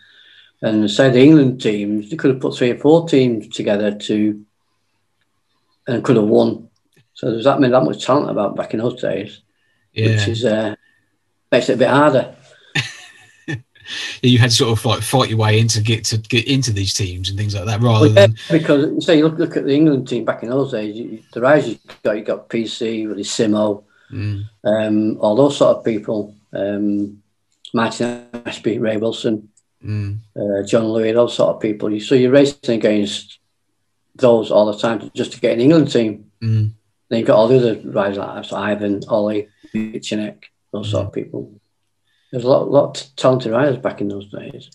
and 0.61 0.91
say 0.91 1.11
the 1.11 1.23
England 1.23 1.61
teams, 1.61 2.11
they 2.11 2.17
could 2.17 2.31
have 2.33 2.41
put 2.41 2.57
three 2.57 2.71
or 2.71 2.79
four 2.79 3.09
teams 3.09 3.49
together 3.49 3.93
to, 3.93 4.45
and 5.87 6.05
could 6.05 6.17
have 6.17 6.27
won. 6.27 6.69
So 7.15 7.31
there's 7.31 7.45
that 7.45 7.61
many 7.61 7.73
that 7.73 7.85
much 7.85 8.05
talent 8.05 8.31
about 8.31 8.57
back 8.57 8.73
in 8.75 8.81
those 8.81 9.01
days 9.01 9.43
Yeah, 9.93 10.09
which 10.09 10.29
is 10.29 10.45
uh, 10.45 10.75
makes 11.51 11.69
it 11.69 11.75
a 11.75 11.77
bit 11.77 11.89
harder. 11.89 12.35
You 14.23 14.39
had 14.39 14.51
to 14.51 14.57
sort 14.57 14.79
of 14.79 14.85
like 14.85 15.03
fight 15.03 15.31
your 15.31 15.39
way 15.39 15.59
into 15.59 15.81
get 15.83 16.05
to 16.07 16.19
get 16.19 16.47
into 16.47 16.73
these 16.73 16.95
teams 16.95 17.29
and 17.29 17.39
things 17.39 17.55
like 17.55 17.67
that, 17.67 17.81
rather 17.81 18.07
Well, 18.07 18.15
yeah, 18.15 18.27
than 18.27 18.37
because 18.51 18.91
you 18.91 19.01
say 19.01 19.19
you 19.19 19.25
look, 19.29 19.39
look 19.39 19.57
at 19.57 19.65
the 19.65 19.75
England 19.75 20.09
team 20.09 20.25
back 20.25 20.43
in 20.43 20.51
those 20.51 20.73
days, 20.73 20.97
you, 20.97 21.23
the 21.33 21.41
rise 21.41 21.69
you 21.69 21.79
got, 22.03 22.17
you 22.17 22.25
got 22.25 22.49
PC, 22.49 23.07
really 23.09 23.25
Simo, 23.25 23.85
Mm, 24.13 24.45
um, 24.65 25.17
all 25.21 25.35
those 25.35 25.57
sort 25.57 25.79
of 25.79 25.85
people, 25.85 26.35
um, 26.53 27.23
Martin 27.73 28.27
Ashby, 28.45 28.79
Ray 28.79 28.99
Wilson, 28.99 29.49
mm, 29.83 30.19
uh, 30.37 30.67
John 30.67 30.85
Louis, 30.89 31.13
those 31.13 31.35
sort 31.35 31.57
of 31.57 31.63
people. 31.63 31.91
You, 31.91 32.01
so 32.01 32.15
you're 32.15 32.31
racing 32.31 32.77
against 32.77 33.39
those 34.17 34.51
all 34.51 34.71
the 34.71 34.79
time 34.79 35.01
to, 35.01 35.11
just 35.15 35.33
to 35.33 35.41
get 35.41 35.55
an 35.55 35.61
England 35.61 35.91
team. 35.91 36.31
mm. 36.43 36.71
Then 37.09 37.19
you've 37.19 37.27
got 37.27 37.37
all 37.37 37.49
the 37.49 37.57
other 37.57 37.81
riders 37.91 38.19
like 38.19 38.35
that, 38.35 38.47
so 38.47 38.57
Ivan, 38.57 39.03
Ollie, 39.09 39.49
Chinek, 39.75 40.45
those 40.73 40.91
sort 40.91 41.07
of 41.07 41.13
people. 41.13 41.61
There's 42.33 42.45
a 42.45 42.49
lot, 42.49 42.71
lot 42.71 43.01
of 43.01 43.17
talented 43.17 43.53
riders 43.53 43.77
back 43.77 44.01
in 44.01 44.09
those 44.09 44.29
days. 44.31 44.71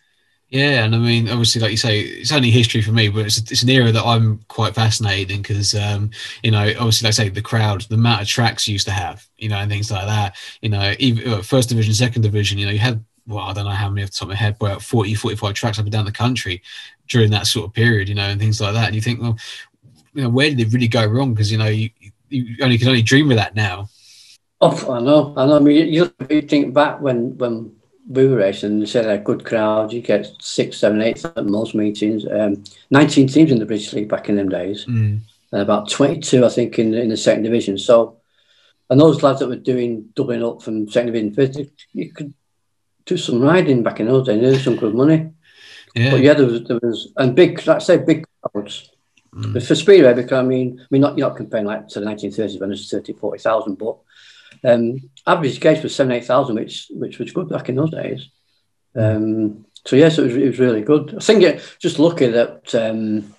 Yeah, 0.49 0.85
and 0.85 0.95
I 0.95 0.99
mean, 0.99 1.27
obviously, 1.27 1.59
like 1.59 1.71
you 1.71 1.77
say, 1.77 1.99
it's 1.99 2.31
only 2.31 2.51
history 2.51 2.81
for 2.81 2.93
me, 2.93 3.09
but 3.09 3.25
it's, 3.25 3.37
it's 3.37 3.63
an 3.63 3.69
era 3.69 3.91
that 3.91 4.05
I'm 4.05 4.39
quite 4.47 4.75
fascinated 4.75 5.31
in 5.31 5.41
because, 5.41 5.75
um, 5.75 6.11
you 6.41 6.51
know, 6.51 6.73
obviously, 6.79 7.05
like 7.05 7.15
I 7.15 7.23
say, 7.23 7.29
the 7.29 7.41
crowd, 7.41 7.81
the 7.81 7.95
amount 7.95 8.21
of 8.21 8.29
tracks 8.29 8.65
you 8.65 8.71
used 8.71 8.87
to 8.87 8.93
have, 8.93 9.27
you 9.37 9.49
know, 9.49 9.57
and 9.57 9.69
things 9.69 9.91
like 9.91 10.05
that. 10.05 10.37
You 10.61 10.69
know, 10.69 10.93
even 10.99 11.33
uh, 11.33 11.41
first 11.41 11.67
division, 11.67 11.93
second 11.93 12.21
division, 12.21 12.57
you 12.57 12.65
know, 12.65 12.71
you 12.71 12.79
had, 12.79 13.03
well, 13.25 13.43
I 13.43 13.51
don't 13.51 13.65
know 13.65 13.71
how 13.71 13.89
many 13.89 14.03
off 14.03 14.11
the 14.11 14.15
top 14.19 14.27
of 14.27 14.29
my 14.29 14.35
head, 14.35 14.55
but 14.57 14.81
40, 14.81 15.15
45 15.15 15.53
tracks 15.53 15.79
up 15.79 15.85
and 15.85 15.91
down 15.91 16.05
the 16.05 16.13
country 16.13 16.61
during 17.09 17.29
that 17.31 17.47
sort 17.47 17.65
of 17.65 17.73
period, 17.73 18.07
you 18.07 18.15
know, 18.15 18.23
and 18.29 18.39
things 18.39 18.61
like 18.61 18.73
that. 18.73 18.85
And 18.85 18.95
you 18.95 19.01
think, 19.01 19.21
well, 19.21 19.37
you 20.13 20.23
know, 20.23 20.29
where 20.29 20.49
did 20.49 20.61
it 20.61 20.71
really 20.71 20.87
go 20.87 21.05
wrong? 21.05 21.33
Because, 21.33 21.51
you 21.51 21.57
know, 21.57 21.67
you, 21.67 21.89
you 22.29 22.55
only 22.61 22.77
can 22.77 22.87
only 22.87 23.01
dream 23.01 23.29
of 23.31 23.37
that 23.37 23.55
now. 23.55 23.89
Oh, 24.59 24.91
I 24.91 24.99
know, 24.99 25.33
I 25.37 25.45
know. 25.45 25.57
I 25.57 25.59
mean, 25.59 25.93
you, 25.93 26.11
you 26.29 26.41
think 26.41 26.73
back 26.73 26.99
when 26.99 27.37
when 27.37 27.75
we 28.07 28.27
were 28.27 28.37
racing, 28.37 28.79
you 28.79 28.85
said 28.85 29.05
a 29.05 29.17
good 29.17 29.45
crowd, 29.45 29.91
you 29.91 30.01
get 30.01 30.31
six, 30.39 30.77
seven, 30.77 31.01
eight 31.01 31.23
at 31.23 31.45
most 31.45 31.75
meetings. 31.75 32.25
Um, 32.25 32.63
19 32.89 33.27
teams 33.27 33.51
in 33.51 33.59
the 33.59 33.65
British 33.65 33.93
League 33.93 34.09
back 34.09 34.29
in 34.29 34.35
them 34.35 34.49
days, 34.49 34.85
Mm, 34.85 35.19
and 35.51 35.61
about 35.61 35.89
22, 35.89 36.45
I 36.45 36.49
think, 36.49 36.79
in, 36.79 36.93
in 36.93 37.09
the 37.09 37.17
second 37.17 37.43
division. 37.43 37.77
So, 37.77 38.17
and 38.89 38.99
those 38.99 39.21
lads 39.23 39.39
that 39.39 39.49
were 39.49 39.57
doing 39.57 40.09
doubling 40.15 40.43
up 40.43 40.61
from 40.61 40.89
second 40.89 41.07
division, 41.13 41.33
first, 41.33 41.59
you 41.93 42.11
could 42.11 42.33
do 43.05 43.17
some 43.17 43.41
riding 43.41 43.83
back 43.83 43.99
in 43.99 44.07
those 44.07 44.25
days, 44.25 44.41
earn 44.41 44.59
some 44.63 44.75
good 44.77 44.95
money. 44.95 45.29
yeah. 45.95 46.11
But 46.11 46.21
yeah, 46.21 46.33
there 46.33 46.45
was, 46.47 46.63
there 46.63 46.79
was, 46.81 47.11
and 47.17 47.35
big, 47.35 47.65
like 47.67 47.77
I 47.77 47.79
say, 47.79 47.97
big 47.97 48.25
crowds. 48.41 48.89
Mm. 49.33 49.53
But 49.53 49.63
for 49.63 49.75
Speedway, 49.75 50.13
because 50.13 50.39
I 50.39 50.43
mean, 50.43 50.79
I 50.79 50.85
mean, 50.89 51.01
not 51.01 51.17
you're 51.17 51.27
not 51.27 51.37
comparing 51.37 51.65
like 51.65 51.89
to 51.89 51.99
the 51.99 52.05
1930s 52.05 52.59
when 52.59 52.71
it's 52.71 52.89
30, 52.89 53.13
40,000, 53.13 53.75
but 53.75 53.97
um, 54.63 55.09
average 55.25 55.59
gauge 55.59 55.83
was 55.83 55.95
seven, 55.95 56.13
eight 56.13 56.25
thousand, 56.25 56.55
which 56.55 56.87
which 56.91 57.19
was 57.19 57.31
good 57.31 57.49
back 57.49 57.69
in 57.69 57.75
those 57.75 57.91
days. 57.91 58.29
Um, 58.95 59.65
so 59.85 59.95
yes, 59.95 60.17
it 60.17 60.23
was, 60.23 60.35
it 60.35 60.47
was 60.47 60.59
really 60.59 60.81
good. 60.81 61.15
I 61.15 61.19
think 61.19 61.43
it, 61.43 61.77
just 61.79 61.99
lucky 61.99 62.27
that 62.27 62.73
um, 62.75 63.33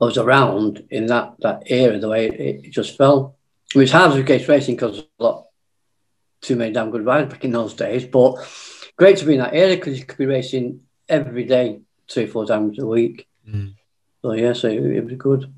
I 0.00 0.04
was 0.04 0.18
around 0.18 0.86
in 0.90 1.06
that 1.06 1.34
that 1.40 1.64
era, 1.66 1.98
the 1.98 2.08
way 2.08 2.26
it, 2.26 2.64
it 2.66 2.70
just 2.70 2.96
fell. 2.96 3.36
I 3.74 3.78
mean, 3.78 3.84
it's 3.84 3.92
hard 3.92 4.12
to 4.12 4.22
gauge 4.22 4.48
racing 4.48 4.76
because 4.76 4.98
a 4.98 5.22
lot 5.22 5.46
too 6.40 6.56
many 6.56 6.72
damn 6.72 6.90
good 6.90 7.06
riders 7.06 7.30
back 7.30 7.44
in 7.44 7.52
those 7.52 7.74
days, 7.74 8.04
but 8.04 8.36
great 8.96 9.16
to 9.18 9.24
be 9.24 9.34
in 9.34 9.40
that 9.40 9.54
area 9.54 9.76
because 9.76 9.98
you 9.98 10.04
could 10.04 10.18
be 10.18 10.26
racing 10.26 10.80
every 11.08 11.44
day, 11.44 11.80
three, 12.10 12.26
four 12.26 12.46
times 12.46 12.78
a 12.78 12.86
week. 12.86 13.28
Mm. 13.48 13.74
So 14.20 14.32
yeah, 14.32 14.52
so 14.52 14.68
it, 14.68 14.84
it 14.84 15.04
was 15.04 15.14
good. 15.16 15.52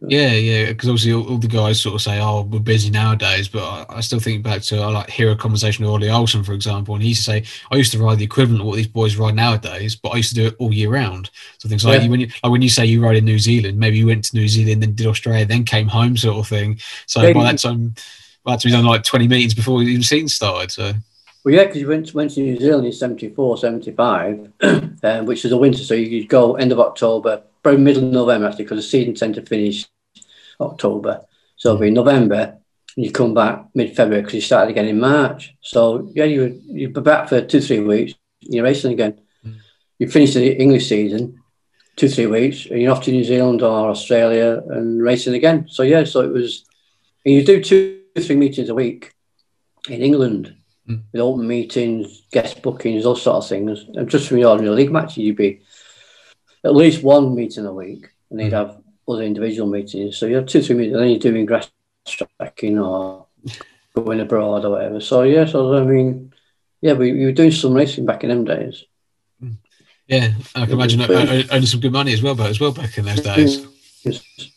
Yeah, 0.00 0.32
yeah, 0.32 0.66
because 0.66 0.88
obviously 0.88 1.12
all, 1.12 1.28
all 1.28 1.38
the 1.38 1.46
guys 1.46 1.80
sort 1.80 1.94
of 1.94 2.00
say, 2.02 2.18
"Oh, 2.18 2.42
we're 2.42 2.60
busy 2.60 2.90
nowadays," 2.90 3.46
but 3.48 3.62
I, 3.62 3.98
I 3.98 4.00
still 4.00 4.20
think 4.20 4.42
back 4.42 4.62
to 4.62 4.78
I 4.80 4.86
like 4.86 5.10
hear 5.10 5.30
a 5.30 5.36
conversation 5.36 5.84
with 5.84 5.92
Ole 5.92 6.10
Olsen, 6.10 6.42
for 6.42 6.54
example, 6.54 6.94
and 6.94 7.02
he 7.02 7.10
used 7.10 7.24
to 7.24 7.30
say, 7.30 7.44
"I 7.70 7.76
used 7.76 7.92
to 7.92 7.98
ride 7.98 8.18
the 8.18 8.24
equivalent 8.24 8.62
of 8.62 8.66
what 8.66 8.76
these 8.76 8.86
boys 8.88 9.16
ride 9.16 9.34
nowadays, 9.34 9.94
but 9.94 10.10
I 10.10 10.16
used 10.16 10.30
to 10.30 10.34
do 10.34 10.46
it 10.46 10.56
all 10.58 10.72
year 10.72 10.90
round." 10.90 11.30
So 11.58 11.68
things 11.68 11.84
like 11.84 12.00
Yeah. 12.02 12.08
when 12.08 12.20
you 12.20 12.28
like 12.42 12.50
when 12.50 12.62
you 12.62 12.70
say 12.70 12.86
you 12.86 13.02
ride 13.02 13.16
in 13.16 13.24
New 13.26 13.38
Zealand, 13.38 13.78
maybe 13.78 13.98
you 13.98 14.06
went 14.06 14.24
to 14.24 14.36
New 14.36 14.48
Zealand, 14.48 14.82
then 14.82 14.94
did 14.94 15.06
Australia, 15.06 15.44
then 15.44 15.64
came 15.64 15.88
home, 15.88 16.16
sort 16.16 16.38
of 16.38 16.48
thing. 16.48 16.78
So 17.06 17.22
Yeah, 17.22 17.34
by 17.34 17.44
that 17.44 17.58
time, 17.58 17.94
well, 18.44 18.56
to 18.56 18.66
be 18.66 18.72
done 18.72 18.84
like 18.86 19.04
twenty 19.04 19.28
meetings 19.28 19.54
before 19.54 19.82
even 19.82 20.02
season 20.02 20.28
started. 20.28 20.70
So 20.70 20.94
Well, 21.44 21.54
yeah, 21.54 21.64
because 21.64 21.80
you 21.80 21.88
went, 21.88 22.14
went 22.14 22.30
to 22.32 22.40
New 22.40 22.58
Zealand 22.58 22.86
in 22.86 22.92
74, 22.92 23.58
75, 23.58 24.52
um, 25.02 25.26
which 25.26 25.44
is 25.44 25.52
a 25.52 25.56
winter. 25.56 25.82
So 25.82 25.94
you 25.94 26.20
could 26.20 26.28
go 26.28 26.54
end 26.56 26.72
of 26.72 26.80
October, 26.80 27.42
probably 27.62 27.82
middle 27.82 28.04
of 28.04 28.12
November, 28.12 28.48
actually, 28.48 28.64
because 28.64 28.78
the 28.78 28.82
season 28.82 29.14
tend 29.14 29.34
to 29.36 29.42
finish 29.42 29.86
October. 30.60 31.24
So 31.56 31.70
it'll 31.70 31.80
be 31.80 31.90
November, 31.90 32.58
and 32.96 33.04
you 33.04 33.12
come 33.12 33.34
back 33.34 33.66
mid 33.74 33.94
February 33.96 34.22
because 34.22 34.34
you 34.34 34.40
started 34.40 34.70
again 34.70 34.88
in 34.88 35.00
March. 35.00 35.54
So, 35.60 36.10
yeah, 36.14 36.24
you, 36.24 36.60
you'd 36.66 36.92
be 36.92 37.00
back 37.00 37.28
for 37.28 37.40
two, 37.40 37.60
three 37.60 37.80
weeks, 37.80 38.14
and 38.44 38.54
you're 38.54 38.64
racing 38.64 38.92
again. 38.92 39.20
Mm. 39.46 39.56
You 39.98 40.08
finish 40.08 40.34
the 40.34 40.52
English 40.60 40.88
season, 40.88 41.40
two, 41.96 42.08
three 42.08 42.26
weeks, 42.26 42.66
and 42.66 42.80
you're 42.80 42.92
off 42.92 43.04
to 43.04 43.12
New 43.12 43.24
Zealand 43.24 43.62
or 43.62 43.90
Australia 43.90 44.62
and 44.70 45.02
racing 45.02 45.34
again. 45.34 45.66
So, 45.68 45.82
yeah, 45.82 46.04
so 46.04 46.20
it 46.20 46.32
was, 46.32 46.64
and 47.24 47.34
you 47.34 47.44
do 47.44 47.62
two, 47.62 48.00
three 48.18 48.36
meetings 48.36 48.68
a 48.68 48.74
week 48.74 49.14
in 49.88 50.02
England 50.02 50.56
Mm. 50.88 51.02
with 51.12 51.22
open 51.22 51.46
meetings, 51.46 52.22
guest 52.32 52.60
bookings, 52.60 53.04
those 53.04 53.22
sort 53.22 53.36
of 53.36 53.48
things. 53.48 53.86
And 53.94 54.08
just 54.08 54.26
from 54.26 54.38
your 54.38 54.50
ordinary 54.50 54.74
league 54.74 54.90
matches, 54.90 55.18
you'd 55.18 55.36
be 55.36 55.60
at 56.64 56.74
least 56.74 57.02
one 57.02 57.34
meeting 57.34 57.66
a 57.66 57.72
week, 57.72 58.08
and 58.30 58.38
they'd 58.38 58.52
mm-hmm. 58.52 58.54
have 58.54 58.78
other 59.08 59.22
individual 59.22 59.68
meetings. 59.68 60.16
So 60.16 60.26
you 60.26 60.36
have 60.36 60.46
two, 60.46 60.62
three 60.62 60.76
meetings, 60.76 60.94
and 60.94 61.02
then 61.02 61.10
you're 61.10 61.18
doing 61.18 61.46
grass 61.46 61.70
tracking 62.06 62.78
or 62.78 63.26
going 63.94 64.20
abroad 64.20 64.64
or 64.64 64.70
whatever. 64.70 65.00
So 65.00 65.22
yeah, 65.22 65.44
so 65.44 65.76
I 65.76 65.84
mean, 65.84 66.32
yeah, 66.80 66.94
we, 66.94 67.12
we 67.12 67.24
were 67.24 67.32
doing 67.32 67.50
some 67.50 67.74
racing 67.74 68.06
back 68.06 68.24
in 68.24 68.30
them 68.30 68.44
days. 68.44 68.84
Mm. 69.42 69.56
yeah, 70.06 70.32
I 70.54 70.64
can 70.64 70.74
imagine 70.74 71.02
earning 71.02 71.66
some 71.66 71.80
good 71.80 71.92
money 71.92 72.12
as 72.12 72.22
well, 72.22 72.34
but 72.34 72.50
as 72.50 72.60
well 72.60 72.72
back 72.72 72.96
in 72.98 73.04
those 73.04 73.20
mm-hmm. 73.20 73.34
days. 73.34 73.66
Just 74.02 74.52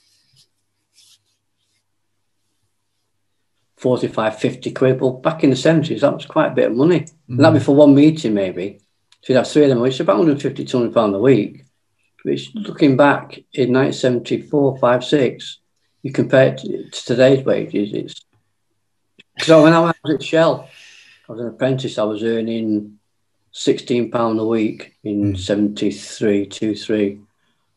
45, 3.78 4.40
50 4.40 4.72
quid. 4.72 5.00
Well, 5.00 5.12
back 5.12 5.44
in 5.44 5.52
the 5.52 5.56
70s, 5.56 6.00
that 6.00 6.16
was 6.16 6.26
quite 6.26 6.52
a 6.52 6.56
bit 6.56 6.72
of 6.72 6.76
money. 6.76 7.06
And 7.28 7.40
that'd 7.40 7.54
be 7.54 7.60
mm-hmm. 7.60 7.66
for 7.66 7.76
one 7.76 7.94
meeting, 7.94 8.34
maybe. 8.34 8.80
So 9.22 9.32
you'd 9.32 9.38
have 9.38 9.48
three 9.48 9.62
of 9.62 9.70
them, 9.70 9.80
which 9.80 9.94
is 9.94 10.00
about 10.00 10.18
150, 10.18 10.66
200 10.66 10.92
pounds 10.92 11.16
a 11.16 11.20
week. 11.20 11.65
Which, 12.26 12.56
looking 12.56 12.98
back 12.98 13.38
in 13.54 13.72
1974, 13.72 14.80
5, 14.80 15.04
6, 15.04 15.60
you 16.02 16.12
compare 16.12 16.48
it 16.48 16.58
to, 16.58 16.90
to 16.90 17.06
today's 17.06 17.46
wages, 17.46 17.94
it's. 17.94 18.26
So 19.42 19.62
when 19.62 19.74
I 19.74 19.80
was 19.80 19.94
at 20.10 20.24
Shell, 20.24 20.68
I 21.30 21.32
was 21.32 21.42
an 21.42 21.50
apprentice, 21.50 22.00
I 22.00 22.04
was 22.04 22.24
earning 22.24 22.98
£16 23.54 24.40
a 24.40 24.46
week 24.46 24.96
in 25.04 25.34
Mm. 25.34 25.38
73, 25.38 26.48
2, 26.48 26.76
3. 26.76 27.20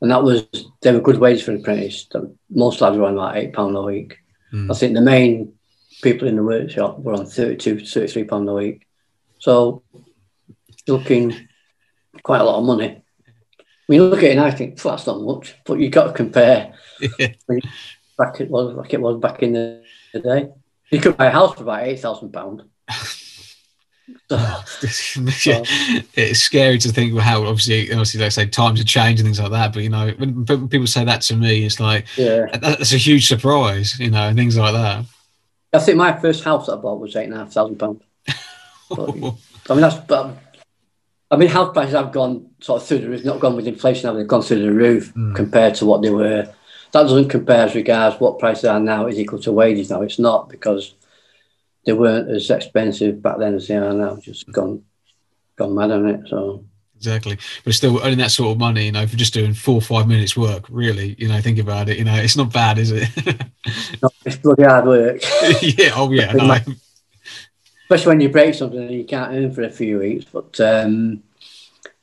And 0.01 0.11
that 0.11 0.23
was, 0.23 0.47
they 0.81 0.93
were 0.93 1.01
good 1.01 1.19
wages 1.19 1.43
for 1.43 1.51
an 1.51 1.61
apprentice. 1.61 2.09
Most 2.49 2.81
lads 2.81 2.97
were 2.97 3.05
on 3.05 3.19
about 3.19 3.35
£8 3.35 3.77
a 3.77 3.83
week. 3.83 4.17
Mm. 4.51 4.71
I 4.71 4.75
think 4.75 4.95
the 4.95 5.03
main 5.03 5.53
people 6.01 6.27
in 6.27 6.37
the 6.37 6.43
workshop 6.43 7.01
were 7.01 7.13
on 7.13 7.27
32, 7.27 7.85
33 7.85 8.25
pound 8.25 8.49
a 8.49 8.55
week. 8.55 8.87
So 9.41 9.83
looking 10.87 11.49
quite 12.23 12.41
a 12.41 12.45
lot 12.45 12.61
of 12.61 12.65
money. 12.65 13.03
When 13.89 13.97
you 13.97 14.05
look 14.05 14.19
at 14.19 14.25
it 14.25 14.31
and 14.33 14.41
I 14.41 14.51
think 14.51 14.79
"Phew, 14.79 14.91
that's 14.91 15.07
not 15.07 15.23
much, 15.23 15.57
but 15.65 15.81
you've 15.81 15.93
got 15.93 16.09
to 16.09 16.13
compare 16.13 16.75
Yeah. 17.19 17.33
back 18.19 18.39
it 18.41 18.51
was 18.51 18.75
like 18.77 18.93
it 18.93 19.01
was 19.01 19.19
back 19.19 19.43
in 19.43 19.55
the, 19.55 19.83
the 20.13 20.21
day. 20.21 20.49
You 20.91 21.01
could 21.01 21.17
buy 21.17 21.27
a 21.27 21.31
house 21.31 21.55
for 21.57 21.63
about 21.63 21.83
eight 21.85 21.99
thousand 22.01 22.31
pounds. 22.33 22.63
Yeah, 24.31 25.63
it's 26.15 26.41
scary 26.41 26.79
to 26.79 26.89
think 26.91 27.19
how 27.19 27.45
obviously, 27.45 27.91
obviously, 27.91 28.21
like 28.21 28.27
I 28.27 28.31
say 28.31 28.47
times 28.47 28.79
have 28.79 28.87
changed 28.87 29.21
and 29.21 29.27
things 29.27 29.41
like 29.41 29.51
that. 29.51 29.73
But 29.75 29.83
you 29.83 29.91
know, 29.91 30.11
when 30.17 30.45
pe- 30.47 30.67
people 30.67 30.87
say 30.87 31.05
that 31.05 31.21
to 31.23 31.37
me, 31.37 31.65
it's 31.65 31.79
like 31.81 32.07
yeah, 32.17 32.47
that- 32.53 32.61
that's 32.79 32.93
a 32.93 32.97
huge 32.99 33.27
surprise, 33.29 33.99
you 33.99 34.11
know, 34.11 34.29
and 34.29 34.37
things 34.37 34.57
like 34.57 34.73
that. 34.73 35.05
I 35.75 35.79
think 35.79 35.99
my 35.99 36.19
first 36.19 36.43
house 36.45 36.67
that 36.67 36.75
I 36.75 36.77
bought 36.77 37.01
was 37.01 37.17
eight 37.17 37.25
and 37.25 37.35
a 37.35 37.39
half 37.39 37.53
thousand 37.53 37.77
pounds. 37.79 38.03
I 38.91 39.75
mean, 39.75 39.81
that's 39.83 39.97
but 39.97 40.37
I 41.31 41.37
mean, 41.37 41.49
house 41.49 41.73
prices 41.73 41.95
have 41.95 42.13
gone 42.13 42.51
sort 42.61 42.81
of 42.81 42.89
through 42.89 42.99
the 43.01 43.09
roof, 43.11 43.25
not 43.25 43.41
gone 43.41 43.57
with 43.57 43.67
inflation, 43.67 44.09
they've 44.09 44.25
they 44.25 44.29
gone 44.29 44.43
through 44.43 44.63
the 44.63 44.73
roof 44.73 45.13
Mm. 45.15 45.35
compared 45.37 45.75
to 45.77 45.87
what 45.87 46.03
they 46.03 46.11
were. 46.11 46.49
That 46.93 47.03
doesn't 47.03 47.29
compare 47.29 47.67
as 47.67 47.75
regards 47.75 48.19
what 48.19 48.39
prices 48.39 48.65
are 48.65 48.81
now 48.81 49.07
is 49.07 49.19
equal 49.19 49.39
to 49.41 49.53
wages 49.53 49.91
now. 49.91 50.01
It's 50.03 50.19
not 50.19 50.49
because 50.49 50.95
they 51.85 51.93
weren't 51.93 52.31
as 52.31 52.49
expensive 52.51 53.21
back 53.23 53.39
then 53.39 53.55
as 53.55 53.69
they 53.69 53.77
are 53.77 53.93
now. 53.93 54.17
Just 54.17 54.51
gone, 54.53 54.85
gone 55.57 55.75
mad 55.75 55.91
on 55.91 56.09
it. 56.09 56.21
So 56.29 56.65
exactly, 56.97 57.39
but 57.63 57.75
still 57.75 58.01
earning 58.03 58.19
that 58.19 58.31
sort 58.31 58.53
of 58.53 58.59
money, 58.59 58.87
you 58.87 58.93
know, 58.93 59.07
for 59.07 59.17
just 59.17 59.35
doing 59.35 59.53
four 59.53 59.77
or 59.77 59.83
five 59.83 60.09
minutes 60.09 60.35
work, 60.35 60.65
really, 60.71 61.15
you 61.19 61.29
know, 61.29 61.41
think 61.43 61.59
about 61.59 61.91
it, 61.91 61.99
you 61.99 62.05
know, 62.05 62.15
it's 62.15 62.37
not 62.37 62.53
bad, 62.53 62.79
is 62.79 62.91
it? 62.91 63.09
no, 64.03 64.09
it's 64.25 64.37
bloody 64.37 64.65
hard 64.65 64.87
work, 64.87 65.21
yeah, 65.63 65.91
oh 65.95 66.11
yeah, 66.11 66.33
no, 66.35 66.59
especially 67.89 68.11
when 68.11 68.21
you 68.21 68.29
break 68.29 68.55
something 68.55 68.81
and 68.81 68.91
you 68.91 69.05
can't 69.05 69.33
earn 69.33 69.51
for 69.51 69.63
a 69.63 69.71
few 69.71 69.99
weeks. 69.99 70.27
But 70.31 70.61
um, 70.61 71.23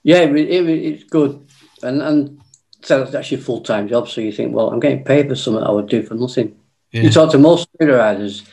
yeah, 0.01 0.21
it, 0.21 0.35
it, 0.35 0.67
it's 0.67 1.03
good, 1.03 1.47
and 1.83 2.01
and 2.01 2.41
so 2.81 3.03
it's 3.03 3.13
actually 3.13 3.37
a 3.37 3.41
full 3.41 3.61
time 3.61 3.87
job. 3.87 4.09
So 4.09 4.21
you 4.21 4.31
think, 4.31 4.55
well, 4.55 4.71
I'm 4.71 4.79
getting 4.79 5.03
paid 5.03 5.29
for 5.29 5.35
something 5.35 5.63
I 5.63 5.69
would 5.69 5.87
do 5.87 6.01
for 6.01 6.15
nothing. 6.15 6.55
yeah. 6.91 7.03
You 7.03 7.11
talk 7.11 7.31
to 7.31 7.37
most 7.37 7.69
speeder 7.69 7.97
riders, 7.97 8.43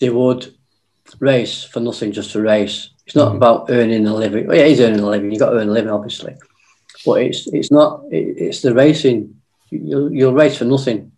they 0.00 0.08
would 0.08 0.54
race 1.18 1.64
for 1.64 1.80
nothing, 1.80 2.12
just 2.12 2.32
to 2.32 2.40
race. 2.40 2.90
It's 3.06 3.14
not 3.14 3.32
mm. 3.32 3.36
about 3.36 3.70
earning 3.70 4.06
a 4.06 4.14
living. 4.14 4.46
Well, 4.46 4.56
yeah, 4.56 4.66
he's 4.66 4.80
earning 4.80 5.00
a 5.00 5.06
living. 5.06 5.30
You've 5.30 5.40
got 5.40 5.50
to 5.50 5.56
earn 5.56 5.68
a 5.68 5.72
living, 5.72 5.90
obviously. 5.90 6.34
But 7.04 7.22
it's 7.22 7.46
it's 7.48 7.70
not. 7.70 8.04
It, 8.10 8.38
it's 8.38 8.62
the 8.62 8.74
racing. 8.74 9.34
You'll 9.68 10.10
you'll 10.10 10.32
race 10.32 10.56
for 10.56 10.64
nothing. 10.64 11.12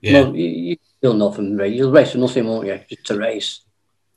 Yeah. 0.00 0.22
Well, 0.22 0.36
you, 0.36 0.76
you'll 1.02 1.14
nothing. 1.14 1.58
You'll 1.72 1.90
race 1.90 2.12
for 2.12 2.18
nothing, 2.18 2.46
won't 2.46 2.68
you? 2.68 2.80
Just 2.88 3.06
to 3.06 3.18
race. 3.18 3.64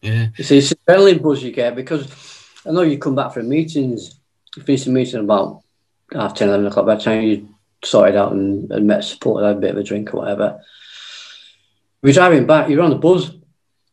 Yeah. 0.01 0.27
It's, 0.37 0.51
it's 0.51 0.69
the 0.69 0.75
adrenaline 0.87 1.21
buzz 1.21 1.43
you 1.43 1.51
get 1.51 1.75
because 1.75 2.07
I 2.65 2.71
know 2.71 2.81
you 2.81 2.97
come 2.97 3.15
back 3.15 3.33
from 3.33 3.49
meetings. 3.49 4.19
You 4.55 4.63
finish 4.63 4.85
the 4.85 4.91
meeting 4.91 5.19
about 5.19 5.63
half 6.13 6.33
10, 6.33 6.49
11 6.49 6.67
o'clock. 6.67 6.85
By 6.85 6.95
the 6.95 7.01
time 7.01 7.23
you 7.23 7.49
sorted 7.83 8.15
out 8.15 8.31
and, 8.31 8.71
and 8.71 8.87
met 8.87 9.03
support, 9.03 9.43
had 9.43 9.57
a 9.57 9.59
bit 9.59 9.71
of 9.71 9.77
a 9.77 9.83
drink 9.83 10.13
or 10.13 10.21
whatever. 10.21 10.61
We're 12.01 12.13
driving 12.13 12.45
back. 12.45 12.69
You're 12.69 12.81
on 12.81 12.91
the 12.91 12.97
buzz. 12.97 13.31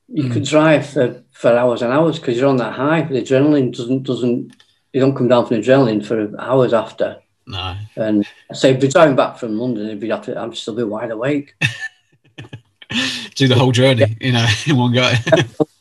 You 0.09 0.25
mm. 0.25 0.33
could 0.33 0.45
drive 0.45 0.87
for, 0.87 1.23
for 1.33 1.57
hours 1.57 1.83
and 1.83 1.93
hours 1.93 2.19
because 2.19 2.39
you're 2.39 2.49
on 2.49 2.59
that 2.59 2.75
high. 2.75 3.03
The 3.03 3.23
adrenaline 3.23 3.75
doesn't 3.75 4.03
doesn't 4.03 4.55
you 4.93 5.01
don't 5.01 5.17
come 5.17 5.29
down 5.29 5.47
from 5.47 5.57
adrenaline 5.57 6.05
for 6.05 6.41
hours 6.41 6.73
after. 6.73 7.21
No. 7.47 7.77
And 7.97 8.27
I 8.51 8.55
say, 8.55 8.73
if 8.73 8.83
you're 8.83 8.91
driving 8.91 9.17
back 9.17 9.39
from 9.39 9.59
London, 9.59 9.89
if 9.91 10.03
you 10.03 10.11
have 10.13 10.25
to, 10.27 10.41
I'm 10.41 10.55
still 10.55 10.75
be 10.75 10.85
wide 10.85 11.11
awake. 11.11 11.55
Do 13.35 13.49
the 13.49 13.57
whole 13.57 13.73
journey, 13.73 14.17
you 14.21 14.33
know, 14.33 14.47
in 14.67 14.77
one 14.77 14.93
go. 14.93 15.13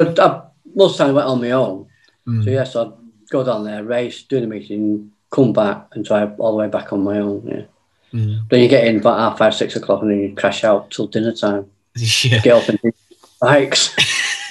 but 0.00 0.18
I, 0.18 0.42
most 0.74 0.92
of 0.92 0.98
the 0.98 1.04
time 1.04 1.10
I 1.10 1.16
went 1.16 1.28
on 1.28 1.40
my 1.40 1.50
own. 1.50 1.86
Mm. 2.26 2.44
So 2.44 2.50
yes, 2.50 2.74
I'd 2.74 2.92
go 3.30 3.44
down 3.44 3.64
there, 3.64 3.84
race, 3.84 4.22
do 4.22 4.40
the 4.40 4.46
meeting, 4.46 5.12
come 5.30 5.52
back 5.52 5.88
and 5.92 6.04
drive 6.04 6.40
all 6.40 6.52
the 6.52 6.58
way 6.58 6.68
back 6.68 6.92
on 6.92 7.04
my 7.04 7.18
own. 7.18 7.46
Yeah. 7.46 8.18
Mm. 8.18 8.48
Then 8.48 8.60
you 8.60 8.68
get 8.68 8.86
in 8.86 8.96
about 8.96 9.18
half 9.18 9.38
five, 9.38 9.54
six 9.54 9.76
o'clock, 9.76 10.00
and 10.02 10.10
then 10.10 10.20
you 10.20 10.34
crash 10.34 10.64
out 10.64 10.90
till 10.90 11.06
dinner 11.06 11.32
time. 11.32 11.70
Yeah. 12.22 12.40
Get 12.40 12.56
up 12.56 12.68
and 12.68 12.80
do 12.80 12.92
bikes. 13.40 13.94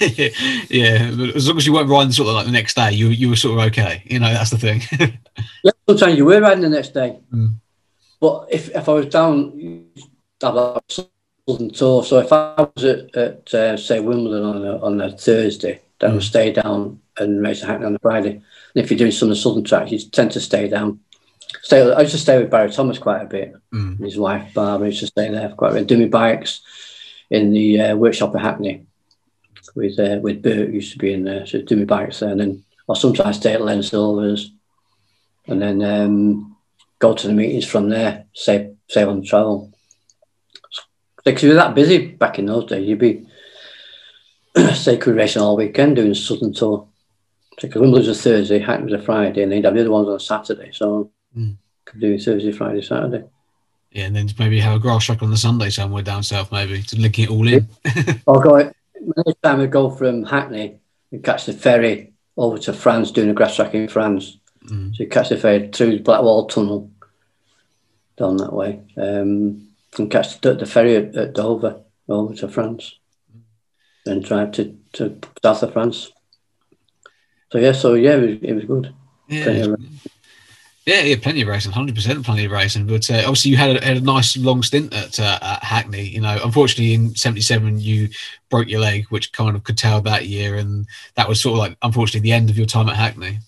yeah, 0.00 1.10
as 1.34 1.48
long 1.48 1.56
as 1.56 1.66
you 1.66 1.72
weren't 1.72 1.88
riding 1.88 2.12
sort 2.12 2.28
of 2.28 2.34
like 2.34 2.46
the 2.46 2.52
next 2.52 2.74
day, 2.74 2.92
you 2.92 3.08
you 3.08 3.30
were 3.30 3.36
sort 3.36 3.58
of 3.58 3.66
okay. 3.66 4.02
You 4.06 4.20
know, 4.20 4.32
that's 4.32 4.50
the 4.50 4.58
thing. 4.58 4.82
yeah, 5.64 5.72
sometimes 5.88 6.16
you 6.16 6.26
were 6.26 6.40
riding 6.40 6.62
the 6.62 6.68
next 6.68 6.94
day. 6.94 7.18
Mm. 7.32 7.54
But 8.20 8.48
if, 8.50 8.68
if 8.74 8.88
I 8.88 8.92
was 8.92 9.06
down, 9.06 9.86
I'd 10.42 10.80
Southern 11.48 11.70
Tour. 11.70 12.04
So 12.04 12.18
if 12.18 12.32
I 12.32 12.68
was 12.74 12.84
at, 12.84 13.16
at 13.16 13.54
uh, 13.54 13.76
say 13.76 14.00
Wimbledon 14.00 14.44
on 14.44 14.64
a, 14.64 14.78
on 14.78 15.00
a 15.00 15.16
Thursday, 15.16 15.80
then 15.98 16.12
mm. 16.12 16.16
I'd 16.16 16.22
stay 16.22 16.52
down 16.52 17.00
and 17.18 17.42
race 17.42 17.62
a 17.62 17.66
Hackney 17.66 17.86
on 17.86 17.96
a 17.96 17.98
Friday. 17.98 18.30
And 18.30 18.84
if 18.84 18.90
you're 18.90 18.98
doing 18.98 19.12
some 19.12 19.28
of 19.28 19.36
the 19.36 19.40
Southern 19.40 19.64
tracks, 19.64 19.92
you 19.92 19.98
tend 19.98 20.32
to 20.32 20.40
stay 20.40 20.68
down. 20.68 21.00
Stay. 21.62 21.80
I 21.92 22.00
used 22.00 22.12
to 22.12 22.18
stay 22.18 22.38
with 22.38 22.50
Barry 22.50 22.70
Thomas 22.70 22.98
quite 22.98 23.22
a 23.22 23.26
bit. 23.26 23.54
Mm. 23.74 23.98
His 24.00 24.16
wife 24.16 24.54
Barbara 24.54 24.88
used 24.88 25.00
to 25.00 25.06
stay 25.08 25.30
there 25.30 25.50
quite 25.50 25.72
a 25.72 25.74
bit. 25.74 25.86
Do 25.86 25.98
my 25.98 26.06
bikes 26.06 26.62
in 27.30 27.52
the 27.52 27.80
uh, 27.80 27.96
workshop 27.96 28.34
at 28.34 28.42
Hackney 28.42 28.86
with 29.74 29.98
uh, 29.98 30.18
with 30.22 30.42
Bert 30.42 30.70
used 30.70 30.92
to 30.92 30.98
be 30.98 31.12
in 31.12 31.24
there. 31.24 31.46
So 31.46 31.62
do 31.62 31.76
my 31.76 31.84
bikes 31.84 32.20
there, 32.20 32.30
and 32.30 32.40
then 32.40 32.64
I 32.88 32.94
sometimes 32.94 33.36
stay 33.36 33.54
at 33.54 33.62
Len 33.62 33.82
Silver's, 33.82 34.52
and 35.46 35.60
then 35.60 35.82
um, 35.82 36.56
go 36.98 37.14
to 37.14 37.26
the 37.26 37.32
meetings 37.32 37.66
from 37.66 37.88
there. 37.88 38.26
Save 38.34 38.76
save 38.88 39.08
on 39.08 39.20
the 39.20 39.26
travel. 39.26 39.72
Because 41.24 41.42
you 41.42 41.50
were 41.50 41.54
that 41.56 41.74
busy 41.74 42.06
back 42.06 42.38
in 42.38 42.46
those 42.46 42.66
days, 42.66 42.88
you'd 42.88 42.98
be 42.98 43.26
sacred 44.74 45.16
racing 45.16 45.42
all 45.42 45.56
weekend 45.56 45.96
doing 45.96 46.12
a 46.12 46.14
Southern 46.14 46.52
Tour. 46.52 46.86
Because 47.60 47.80
Wimbledon 47.80 48.08
was 48.08 48.18
a 48.18 48.22
Thursday, 48.22 48.58
Hackney 48.58 48.90
was 48.90 49.00
a 49.00 49.04
Friday, 49.04 49.42
and 49.42 49.52
they'd 49.52 49.64
have 49.64 49.74
the 49.74 49.80
other 49.80 49.90
ones 49.90 50.08
on 50.08 50.18
Saturday. 50.18 50.70
So 50.72 51.10
mm. 51.36 51.56
could 51.84 52.00
do 52.00 52.18
Thursday, 52.18 52.52
Friday, 52.52 52.80
Saturday. 52.80 53.24
Yeah, 53.90 54.04
and 54.06 54.16
then 54.16 54.28
maybe 54.38 54.60
have 54.60 54.76
a 54.76 54.78
grass 54.78 55.04
track 55.04 55.22
on 55.22 55.30
the 55.30 55.36
Sunday 55.36 55.68
somewhere 55.68 56.02
down 56.02 56.22
south, 56.22 56.52
maybe 56.52 56.80
to 56.82 56.96
link 56.96 57.18
it 57.18 57.28
all 57.28 57.46
in. 57.46 57.68
I'll 58.26 58.40
go. 58.40 58.72
Next 59.16 59.42
time 59.42 59.58
we 59.58 59.66
go 59.66 59.90
from 59.90 60.24
Hackney, 60.24 60.78
we 61.10 61.18
catch 61.18 61.46
the 61.46 61.52
ferry 61.52 62.12
over 62.36 62.58
to 62.58 62.72
France, 62.72 63.10
doing 63.10 63.30
a 63.30 63.34
grass 63.34 63.56
track 63.56 63.74
in 63.74 63.88
France. 63.88 64.38
Mm. 64.66 64.94
So 64.94 65.02
you 65.02 65.08
catch 65.08 65.30
the 65.30 65.36
ferry 65.36 65.68
through 65.68 65.98
the 65.98 66.02
Blackwall 66.02 66.48
Tunnel 66.48 66.90
down 68.16 68.36
that 68.36 68.52
way. 68.52 68.80
Um, 68.96 69.69
and 69.98 70.10
catch 70.10 70.40
the, 70.40 70.54
the 70.54 70.66
ferry 70.66 70.96
at, 70.96 71.16
at, 71.16 71.34
Dover 71.34 71.82
over 72.08 72.34
to 72.34 72.48
France, 72.48 72.98
then 74.04 74.20
drive 74.20 74.52
to, 74.52 74.76
to 74.92 75.18
south 75.42 75.62
of 75.62 75.72
France. 75.72 76.10
So 77.50 77.58
yeah, 77.58 77.72
so 77.72 77.94
yeah, 77.94 78.14
it 78.14 78.20
was, 78.20 78.38
it 78.42 78.52
was 78.52 78.64
good. 78.64 78.94
Yeah. 79.28 79.76
Yeah, 80.86 81.02
yeah, 81.02 81.16
plenty 81.22 81.42
of 81.42 81.48
racing, 81.48 81.72
hundred 81.72 81.94
percent, 81.94 82.24
plenty 82.24 82.46
of 82.46 82.52
racing. 82.52 82.86
But 82.86 83.08
uh, 83.10 83.18
obviously, 83.18 83.50
you 83.50 83.58
had 83.58 83.76
a, 83.76 83.84
had 83.84 83.98
a, 83.98 84.00
nice 84.00 84.36
long 84.36 84.62
stint 84.62 84.94
at, 84.94 85.20
uh, 85.20 85.38
at, 85.40 85.62
Hackney. 85.62 86.02
You 86.02 86.22
know, 86.22 86.40
unfortunately, 86.42 86.94
in 86.94 87.14
'77, 87.14 87.78
you 87.78 88.08
broke 88.48 88.66
your 88.66 88.80
leg, 88.80 89.04
which 89.10 89.30
kind 89.32 89.54
of 89.54 89.62
curtailed 89.62 90.04
that 90.04 90.26
year, 90.26 90.56
and 90.56 90.86
that 91.16 91.28
was 91.28 91.40
sort 91.40 91.52
of 91.52 91.58
like, 91.58 91.76
unfortunately, 91.82 92.20
the 92.20 92.32
end 92.32 92.48
of 92.48 92.56
your 92.56 92.66
time 92.66 92.88
at 92.88 92.96
Hackney. 92.96 93.38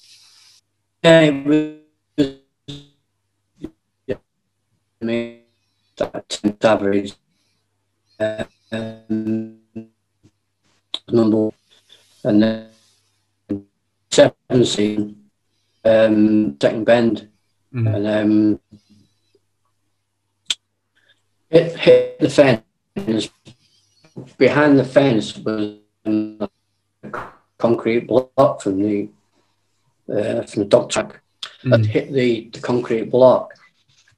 Yeah, 1.03 1.21
it 1.21 1.47
was. 1.47 2.37
Yeah, 4.07 4.17
I 5.01 5.05
mean, 5.05 5.42
that 5.97 6.41
average. 6.65 7.15
Um, 8.71 9.59
number, 11.11 11.51
and 12.25 12.43
then 12.43 12.69
seventeen, 14.11 15.29
um, 15.85 16.57
second 16.61 16.85
bend, 16.85 17.29
mm. 17.75 17.95
and 17.95 18.07
um, 18.07 18.61
hit 21.51 21.77
hit 21.77 22.19
the 22.21 22.31
fence. 22.31 23.31
Behind 24.39 24.79
the 24.79 24.85
fence 24.85 25.37
was 25.39 25.79
a 26.05 26.49
concrete 27.59 28.07
block 28.07 28.63
from 28.63 28.83
the 28.83 29.09
uh, 30.09 30.43
from 30.43 30.63
the 30.63 30.69
dog 30.69 30.91
track. 30.91 31.21
Mm. 31.65 31.71
That 31.71 31.87
hit 31.87 32.13
the, 32.13 32.51
the 32.53 32.61
concrete 32.61 33.11
block. 33.11 33.55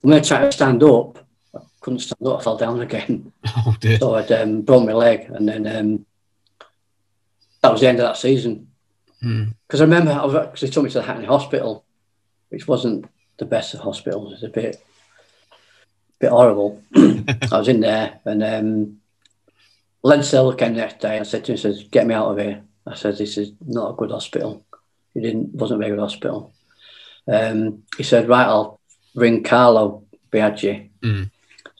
When 0.02 0.14
I 0.14 0.20
tried 0.20 0.42
to 0.42 0.52
stand 0.52 0.82
up, 0.82 1.23
couldn't 1.84 1.98
stand 1.98 2.26
up, 2.26 2.40
I 2.40 2.42
fell 2.42 2.56
down 2.56 2.80
again. 2.80 3.32
Oh 3.66 3.76
dear. 3.78 3.98
So 3.98 4.14
I'd 4.14 4.32
um, 4.32 4.62
broke 4.62 4.86
my 4.86 4.94
leg, 4.94 5.30
and 5.30 5.48
then 5.48 5.66
um, 5.66 6.06
that 7.60 7.70
was 7.72 7.80
the 7.80 7.88
end 7.88 7.98
of 8.00 8.06
that 8.06 8.16
season. 8.16 8.68
Because 9.20 9.80
hmm. 9.80 9.80
I 9.80 9.80
remember, 9.80 10.12
I 10.12 10.24
was 10.24 10.60
took 10.60 10.84
me 10.84 10.90
to 10.90 10.98
the 10.98 11.02
Hackney 11.02 11.26
Hospital, 11.26 11.84
which 12.48 12.66
wasn't 12.66 13.06
the 13.36 13.44
best 13.44 13.74
of 13.74 13.80
hospitals. 13.80 14.32
It's 14.32 14.42
a 14.42 14.48
bit, 14.48 14.82
bit 16.18 16.30
horrible. 16.30 16.82
I 16.96 17.58
was 17.58 17.68
in 17.68 17.80
there, 17.80 18.20
and 18.24 18.42
um, 18.42 19.00
Len 20.02 20.22
Silver 20.22 20.56
came 20.56 20.74
the 20.74 20.80
next 20.80 21.00
day. 21.00 21.16
and 21.18 21.26
said 21.26 21.44
to 21.44 21.52
him, 21.52 21.58
"says 21.58 21.84
Get 21.84 22.06
me 22.06 22.14
out 22.14 22.32
of 22.32 22.38
here." 22.38 22.62
I 22.86 22.94
said, 22.94 23.18
"This 23.18 23.36
is 23.36 23.52
not 23.64 23.90
a 23.90 23.96
good 23.96 24.10
hospital. 24.10 24.64
It 25.14 25.20
didn't 25.20 25.54
wasn't 25.54 25.80
a 25.80 25.84
very 25.84 25.96
good 25.96 26.02
hospital." 26.02 26.52
Um, 27.28 27.84
he 27.96 28.02
said, 28.02 28.28
"Right, 28.28 28.46
I'll 28.46 28.80
ring 29.14 29.42
Carlo 29.42 30.04
Biagi." 30.32 30.90
Mm. 31.02 31.30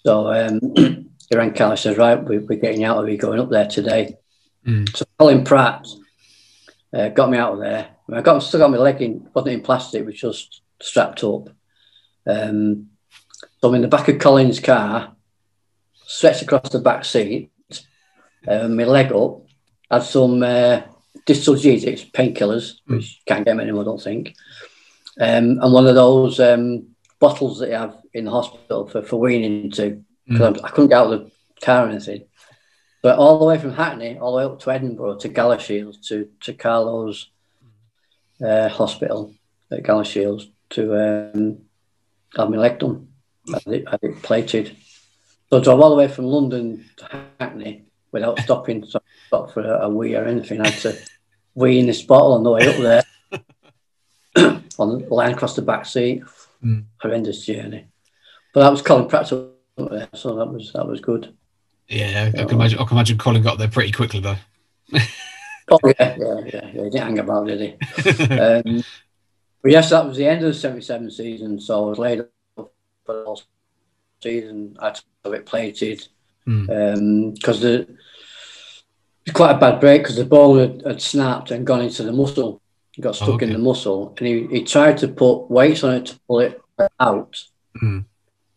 So 0.05 0.33
um, 0.33 0.61
he 0.77 1.37
rang 1.37 1.57
says, 1.77 1.97
right, 1.97 2.23
we, 2.23 2.37
are 2.37 2.41
getting 2.41 2.85
out 2.85 2.99
of 2.99 3.09
here, 3.09 3.17
going 3.17 3.41
up 3.41 3.51
there 3.51 3.67
today. 3.67 4.17
Mm. 4.67 4.95
So 4.95 5.05
Colin 5.19 5.45
Pratt 5.45 5.87
uh, 6.93 7.09
got 7.09 7.31
me 7.31 7.39
out 7.39 7.55
of 7.55 7.61
there. 7.61 7.89
I 8.13 8.21
got 8.21 8.41
still 8.41 8.61
got 8.61 8.71
my 8.71 8.77
leg 8.77 9.01
in, 9.01 9.29
wasn't 9.33 9.55
in 9.55 9.61
plastic, 9.63 10.03
it 10.03 10.07
was 10.07 10.21
just 10.21 10.61
strapped 10.81 11.25
up. 11.25 11.49
Um, 12.27 12.91
so 13.61 13.69
I'm 13.69 13.75
in 13.77 13.83
the 13.83 13.89
back 13.89 14.09
of 14.09 14.19
Colin's 14.19 14.61
car, 14.61 15.17
stretched 15.95 16.43
across 16.43 16.69
the 16.69 16.81
back 16.81 17.05
seat, 17.07 17.51
uh, 18.47 18.69
my 18.69 18.85
leg 18.85 19.11
up, 19.13 19.41
had 19.91 20.03
some 20.03 20.43
uh, 20.43 20.83
Distalgesics, 21.27 22.11
painkillers, 22.13 22.75
mm. 22.89 22.97
which 22.97 23.23
can't 23.27 23.45
get 23.45 23.53
them 23.53 23.61
anymore, 23.61 23.83
I 23.83 23.87
don't 23.87 24.03
think. 24.03 24.35
Um, 25.19 25.59
and 25.63 25.73
one 25.73 25.87
of 25.87 25.95
those 25.95 26.41
um, 26.41 26.89
bottles 27.19 27.61
that 27.61 27.71
you 27.71 27.77
have 27.77 27.97
in 28.15 28.25
the 28.25 28.31
hospital 28.31 28.87
for, 28.89 29.03
for 29.03 29.21
weaning 29.21 29.65
into 29.65 30.03
because 30.27 30.57
mm. 30.57 30.65
I 30.65 30.71
couldn't 30.71 30.89
get 30.89 30.99
out 30.99 31.13
of 31.13 31.21
the 31.25 31.31
car 31.61 31.87
or 31.87 31.91
anything. 31.91 32.25
But 33.03 33.19
all 33.19 33.39
the 33.39 33.45
way 33.45 33.59
from 33.59 33.75
Hackney, 33.75 34.19
all 34.19 34.33
the 34.33 34.39
way 34.39 34.45
up 34.45 34.61
to 34.61 34.71
Edinburgh, 34.71 35.19
to 35.19 35.29
Galashiels, 35.29 36.07
to, 36.09 36.29
to 36.41 36.55
Carlo's 36.55 37.29
uh, 38.43 38.69
hospital 38.69 39.35
at 39.71 39.83
Galashiels 39.83 40.51
to 40.71 41.33
um, 41.35 41.59
have 42.37 42.49
my 42.49 42.57
leg 42.57 42.79
done. 42.79 43.09
I 43.53 43.61
had, 43.65 43.75
it, 43.75 43.89
had 43.89 44.01
it 44.03 44.23
plated. 44.23 44.75
So 45.51 45.59
I 45.59 45.63
drove 45.63 45.81
all 45.81 45.91
the 45.91 45.97
way 45.97 46.09
from 46.09 46.25
London 46.25 46.87
to 46.97 47.25
Hackney 47.39 47.85
without 48.11 48.39
stopping 48.41 48.87
so 48.87 49.01
stop 49.27 49.53
for 49.53 49.61
a, 49.61 49.87
a, 49.87 49.89
wee 49.89 50.15
or 50.15 50.25
anything. 50.25 50.61
I 50.61 50.69
had 50.69 50.81
to 50.81 50.99
wee 51.55 51.79
in 51.79 51.87
this 51.87 52.03
bottle 52.03 52.33
on 52.33 52.43
the 52.43 52.51
way 52.51 52.67
up 52.67 53.03
there, 54.37 54.63
on 54.79 54.99
the 55.03 55.15
line 55.15 55.33
across 55.33 55.57
the 55.57 55.63
back 55.63 55.85
seat. 55.85 56.23
Mm. 56.65 56.85
Horrendous 57.03 57.45
journey. 57.45 57.89
But 58.55 58.61
that 58.61 58.71
was 58.71 58.83
Colin 58.83 59.09
Pratt 59.09 59.27
so 59.27 59.51
that 59.77 60.09
was 60.15 60.73
that 60.73 60.87
was 60.87 61.01
good. 61.01 61.35
Yeah, 61.89 62.31
I, 62.33 62.45
can 62.45 62.51
imagine. 62.53 62.79
I 62.79 62.85
can 62.85 62.97
imagine 62.97 63.19
Colin 63.19 63.43
got 63.43 63.59
there 63.59 63.69
pretty 63.69 63.93
quickly 63.93 64.21
though. 64.21 64.37
oh 65.71 65.79
yeah, 65.85 66.17
yeah, 66.17 66.17
yeah, 66.19 66.41
yeah. 66.47 66.85
He 66.85 66.91
didn't 66.91 67.03
hang 67.03 67.19
about, 67.19 67.49
did 67.49 67.61
he? 67.61 68.23
um, 68.39 68.85
but 69.61 69.73
yes, 69.73 69.91
that 69.91 70.07
was 70.07 70.17
the 70.17 70.27
end 70.27 70.45
of 70.45 70.53
the 70.53 70.59
'77 70.59 71.11
season. 71.11 71.61
So 71.61 71.85
I 71.85 71.89
was 71.89 71.99
laid 71.99 72.21
up 72.21 72.31
for 72.57 72.71
the 73.07 73.25
whole 73.25 73.43
season. 74.23 74.77
I 74.79 74.87
had 74.87 74.95
to 74.95 75.03
have 75.25 75.35
it 75.35 75.47
plated 75.47 76.07
because 76.45 76.69
mm. 76.69 76.97
um, 76.97 77.35
the 77.35 77.81
it 77.81 77.89
was 79.27 79.35
quite 79.35 79.57
a 79.57 79.59
bad 79.59 79.81
break 79.81 80.03
because 80.03 80.17
the 80.17 80.25
bone 80.25 80.59
had, 80.59 80.83
had, 80.87 81.03
snapped 81.03 81.51
and 81.51 81.67
gone 81.67 81.81
into 81.81 82.03
the 82.05 82.13
muscle. 82.13 82.61
He 82.93 83.03
got 83.03 83.17
stuck 83.17 83.31
okay. 83.31 83.47
in 83.47 83.53
the 83.53 83.59
muscle, 83.59 84.15
and 84.19 84.27
he, 84.27 84.47
he 84.47 84.63
tried 84.63 84.99
to 84.99 85.09
put 85.09 85.51
weights 85.51 85.83
on 85.83 85.95
it 85.95 86.07
to 86.07 86.21
pull 86.29 86.41
it 86.41 86.61
out, 87.01 87.43
mm. 87.83 88.05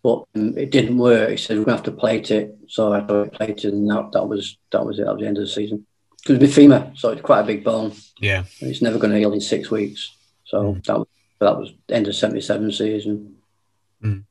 But 0.04 0.24
um, 0.36 0.58
it 0.58 0.72
didn't 0.72 0.98
work. 0.98 1.32
He 1.32 1.38
said 1.38 1.58
we're 1.58 1.66
gonna 1.66 1.78
have 1.78 1.86
to 1.86 1.92
plate 1.92 2.32
it, 2.32 2.58
so 2.68 2.94
I 2.94 3.02
got 3.02 3.28
it 3.28 3.34
plated, 3.34 3.74
and 3.74 3.90
that, 3.90 4.12
that 4.14 4.26
was 4.26 4.58
that 4.72 4.86
was 4.86 5.00
it. 5.00 5.06
That 5.06 5.14
was 5.14 5.22
the 5.22 5.28
end 5.28 5.38
of 5.38 5.44
the 5.44 5.50
season. 5.50 5.86
Was 6.28 6.42
a 6.42 6.48
femur, 6.48 6.92
so 6.96 7.10
it's 7.10 7.22
quite 7.22 7.42
a 7.42 7.46
big 7.46 7.64
bone. 7.64 7.94
Yeah, 8.20 8.44
it's 8.60 8.82
never 8.82 8.98
going 8.98 9.12
to 9.14 9.20
heal 9.20 9.34
in 9.34 9.40
six 9.40 9.72
weeks. 9.72 10.14
So 10.46 10.74
mm. 10.74 10.84
that 10.86 10.98
was 10.98 11.08
that 11.40 11.58
was 11.58 11.74
end 11.90 12.08
of 12.08 12.16
seventy-seven 12.16 12.72
season. 12.72 13.38
Mm. 14.04 14.24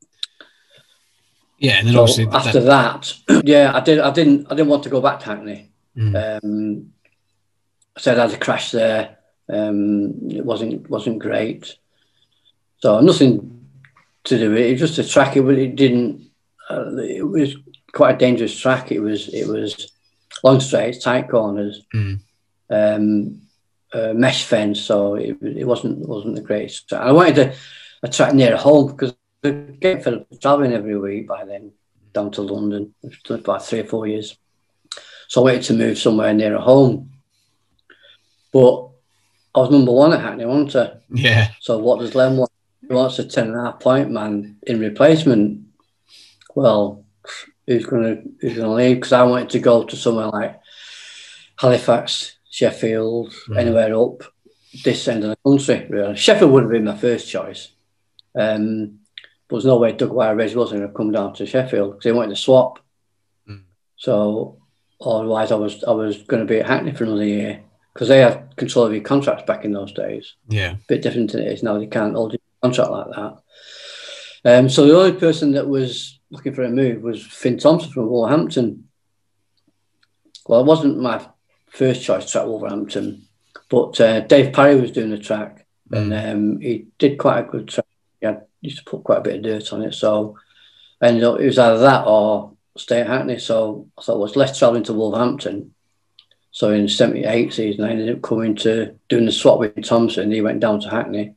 Yeah, 1.59 1.79
and 1.79 1.89
then 1.89 1.95
so 1.95 2.01
obviously 2.03 2.29
after 2.29 2.61
that, 2.61 3.14
that, 3.27 3.43
yeah, 3.47 3.73
I 3.75 3.81
did. 3.81 3.99
I 3.99 4.11
didn't. 4.11 4.47
I 4.47 4.55
didn't 4.55 4.69
want 4.69 4.83
to 4.85 4.91
go 4.91 5.01
back 5.01 5.21
to 5.21 5.27
Hackney. 5.27 5.71
Mm. 5.97 6.45
Um, 6.45 6.93
I 7.97 8.01
said 8.01 8.19
I 8.19 8.27
had 8.27 8.35
a 8.35 8.39
crash 8.39 8.73
there. 8.73 9.17
Um, 9.49 10.31
it 10.31 10.45
wasn't 10.45 10.89
wasn't 10.91 11.19
great. 11.19 11.77
So 12.79 13.01
nothing 13.01 13.56
to 14.27 14.39
do 14.39 14.55
it. 14.55 14.66
It 14.66 14.72
was 14.72 14.81
just 14.81 14.99
a 14.99 15.09
track. 15.09 15.37
It, 15.37 15.45
it 15.47 15.77
didn't. 15.77 16.31
Uh, 16.68 16.97
it 16.97 17.27
was 17.27 17.57
quite 17.93 18.16
a 18.16 18.18
dangerous 18.18 18.59
track. 18.59 18.93
It 18.93 19.01
was. 19.01 19.29
It 19.29 19.47
was 19.49 19.93
long 20.45 20.61
straights, 20.61 21.03
tight 21.03 21.29
corners, 21.29 21.83
mm. 21.95 22.20
um, 22.70 23.41
uh, 23.93 24.12
mesh 24.12 24.45
fence. 24.45 24.81
So 24.81 25.14
it, 25.14 25.37
it 25.43 25.66
wasn't 25.66 26.07
wasn't 26.07 26.35
the 26.35 26.43
greatest. 26.43 26.93
I 26.93 27.12
wanted 27.12 27.39
a, 27.39 27.55
a 28.03 28.09
track 28.09 28.35
near 28.35 28.57
home 28.57 28.89
because 28.89 29.14
I 29.45 29.51
get 29.51 30.05
for 30.05 30.24
traveling 30.41 30.72
every 30.72 30.99
week 30.99 31.29
by 31.29 31.45
then 31.45 31.72
down 32.12 32.31
to 32.33 32.43
London. 32.43 32.95
About 33.31 33.64
three 33.64 33.81
or 33.81 33.85
four 33.85 34.07
years. 34.07 34.37
So 35.29 35.41
I 35.41 35.45
wanted 35.45 35.62
to 35.64 35.74
move 35.74 35.99
somewhere 35.99 36.33
near 36.33 36.59
home. 36.59 37.11
But 38.53 38.89
I 39.55 39.61
was 39.61 39.70
number 39.70 39.93
one 39.93 40.12
at 40.12 40.20
Hackney, 40.20 40.45
wasn't 40.45 40.77
I? 40.77 40.97
Yeah. 41.11 41.49
So 41.61 41.79
what 41.79 41.99
does 42.01 42.14
Len 42.14 42.37
want? 42.37 42.51
He 42.89 42.95
wants 42.95 43.18
a 43.18 43.24
10 43.24 43.49
and 43.49 43.66
a 43.66 43.72
point 43.72 44.11
man 44.11 44.57
in 44.62 44.80
replacement. 44.80 45.66
Well, 46.55 47.05
who's 47.66 47.87
gonna 47.87 48.22
who's 48.41 48.57
gonna 48.57 48.74
leave? 48.74 48.97
Because 48.97 49.12
I 49.12 49.22
wanted 49.24 49.51
to 49.51 49.59
go 49.59 49.84
to 49.84 49.97
somewhere 49.97 50.28
like 50.28 50.61
Halifax, 51.59 52.37
Sheffield, 52.51 53.32
mm. 53.49 53.59
anywhere 53.59 53.95
up 53.95 54.22
this 54.84 55.09
end 55.09 55.24
of 55.24 55.30
the 55.30 55.37
country. 55.45 55.87
Really, 55.89 56.16
Sheffield 56.16 56.53
would 56.53 56.64
have 56.64 56.72
been 56.72 56.84
my 56.84 56.97
first 56.97 57.28
choice. 57.28 57.72
Um, 58.34 59.01
but 59.49 59.57
there's 59.57 59.64
no 59.64 59.78
way 59.78 59.93
Doug 59.93 60.11
Wyer-Redge 60.11 60.57
wasn't 60.57 60.80
going 60.80 60.91
to 60.91 60.97
come 60.97 61.12
down 61.12 61.32
to 61.34 61.47
Sheffield 61.47 61.93
because 61.93 62.05
he 62.05 62.12
wanted 62.12 62.30
to 62.30 62.37
swap. 62.37 62.80
Mm. 63.49 63.62
So 63.97 64.59
otherwise, 65.01 65.53
I 65.53 65.57
was 65.57 65.82
I 65.84 65.93
was 65.93 66.22
going 66.22 66.47
to 66.47 66.53
be 66.53 66.61
at 66.61 66.66
Hackney 66.66 66.93
for 66.93 67.05
another 67.05 67.24
year 67.24 67.62
because 67.93 68.09
they 68.09 68.18
had 68.20 68.55
control 68.57 68.87
of 68.87 68.93
your 68.93 69.03
contracts 69.03 69.45
back 69.47 69.64
in 69.64 69.72
those 69.72 69.93
days. 69.93 70.34
Yeah, 70.49 70.72
a 70.72 70.78
bit 70.89 71.03
different 71.03 71.32
than 71.32 71.43
it 71.43 71.53
is 71.53 71.62
now. 71.62 71.78
They 71.78 71.87
can't 71.87 72.14
hold 72.14 72.32
your 72.32 72.41
contract 72.67 72.91
like 72.91 73.07
that. 73.14 74.59
Um, 74.59 74.69
so 74.69 74.87
the 74.87 74.97
only 74.97 75.19
person 75.19 75.53
that 75.53 75.69
was 75.69 76.21
looking 76.31 76.55
for 76.55 76.62
a 76.62 76.69
move 76.69 77.03
was 77.03 77.25
Finn 77.25 77.57
Thomsen 77.57 77.93
from 77.93 78.09
Wolverhampton. 78.09 78.89
Well, 80.47 80.61
it 80.61 80.67
wasn't 80.67 81.01
my 81.01 81.27
first 81.71 82.03
choice 82.03 82.31
track 82.31 82.47
Wolverhampton, 82.47 83.27
but 83.69 84.01
uh, 84.01 84.21
Dave 84.21 84.53
Parry 84.53 84.81
was 84.81 84.93
doing 84.93 85.11
the 85.11 85.19
track, 85.19 85.67
mm. 85.91 85.99
and 85.99 86.14
um, 86.14 86.61
he 86.61 86.87
did 86.99 87.19
quite 87.19 87.41
a 87.41 87.51
good 87.51 87.69
track. 87.69 87.87
He 88.21 88.27
had, 88.27 88.47
used 88.61 88.79
to 88.79 88.85
put 88.85 89.05
quite 89.05 89.19
a 89.19 89.23
bit 89.23 89.37
of 89.37 89.43
dirt 89.43 89.73
on 89.73 89.83
it, 89.83 89.95
so 89.95 90.37
and 91.01 91.19
it 91.19 91.45
was 91.45 91.59
either 91.59 91.79
that 91.79 92.07
or 92.07 92.53
stay 92.77 93.01
at 93.01 93.09
Hackney. 93.09 93.39
So 93.39 93.89
I 93.99 94.03
thought, 94.03 94.19
well, 94.19 94.27
it's 94.27 94.37
less 94.37 94.59
travelling 94.59 94.85
to 94.85 94.93
Wolverhampton 94.93 95.75
so 96.57 96.71
in 96.71 96.89
'78 96.89 97.53
season, 97.53 97.85
I 97.85 97.91
ended 97.91 98.17
up 98.17 98.23
coming 98.23 98.55
to 98.57 98.95
doing 99.11 99.27
the 99.27 99.31
swap 99.31 99.59
with 99.59 99.75
Thomsen. 99.75 100.33
He 100.33 100.41
went 100.41 100.61
down 100.61 100.81
to 100.81 100.89
Hackney, 100.89 101.35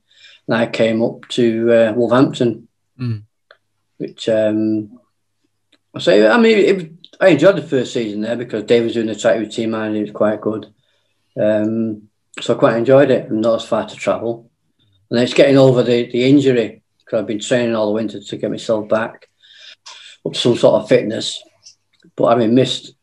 and 0.50 0.58
I 0.58 0.66
came 0.66 1.04
up 1.04 1.28
to 1.30 1.72
uh, 1.72 1.94
Wolverhampton, 1.96 2.68
mm. 3.00 3.22
which 3.98 4.28
um, 4.28 5.00
I 5.96 6.00
say. 6.00 6.28
I 6.28 6.38
mean, 6.38 6.58
it, 6.58 6.92
I 7.22 7.28
enjoyed 7.30 7.56
the 7.56 7.62
first 7.62 7.94
season 7.94 8.22
there 8.22 8.36
because 8.36 8.64
Dave 8.64 8.84
was 8.84 8.94
doing 8.94 9.06
the 9.06 9.16
track 9.16 9.40
with 9.40 9.52
team 9.52 9.76
and 9.76 9.96
it 9.96 10.02
was 10.02 10.12
quite 10.12 10.42
good. 10.42 10.74
Um, 11.40 12.10
so 12.42 12.56
I 12.56 12.58
quite 12.58 12.78
enjoyed 12.78 13.12
it, 13.12 13.30
and 13.30 13.42
not 13.42 13.62
as 13.62 13.68
far 13.68 13.88
to 13.88 13.96
travel. 13.96 14.50
And 15.12 15.20
it's 15.20 15.36
getting 15.36 15.58
over 15.58 15.84
the, 15.84 16.10
the 16.10 16.28
injury 16.28 16.82
because 16.98 17.20
I've 17.20 17.28
been 17.28 17.40
training 17.40 17.76
all 17.76 17.88
the 17.88 17.94
winter 17.94 18.20
to 18.20 18.38
get 18.38 18.50
myself 18.50 18.90
back 18.90 19.30
up 20.26 20.34
to 20.34 20.40
some 20.40 20.56
sort 20.56 20.82
of 20.82 20.90
fitness. 20.90 21.44
But 22.16 22.30
having 22.30 22.56
missed 22.56 22.94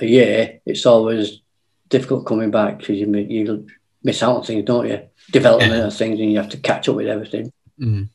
a 0.00 0.06
year, 0.06 0.60
it's 0.66 0.86
always 0.86 1.40
difficult 1.88 2.26
coming 2.26 2.50
back 2.50 2.78
because 2.78 2.96
you 2.96 3.14
you 3.14 3.68
miss 4.02 4.24
out 4.24 4.38
on 4.38 4.42
things, 4.42 4.64
don't 4.64 4.88
you? 4.88 5.02
Development 5.32 5.72
yeah. 5.72 5.86
of 5.86 5.96
things, 5.96 6.20
and 6.20 6.30
you 6.30 6.38
have 6.38 6.48
to 6.50 6.56
catch 6.58 6.88
up 6.88 6.96
with 6.96 7.08
everything. 7.08 7.52
Mm. 7.80 8.08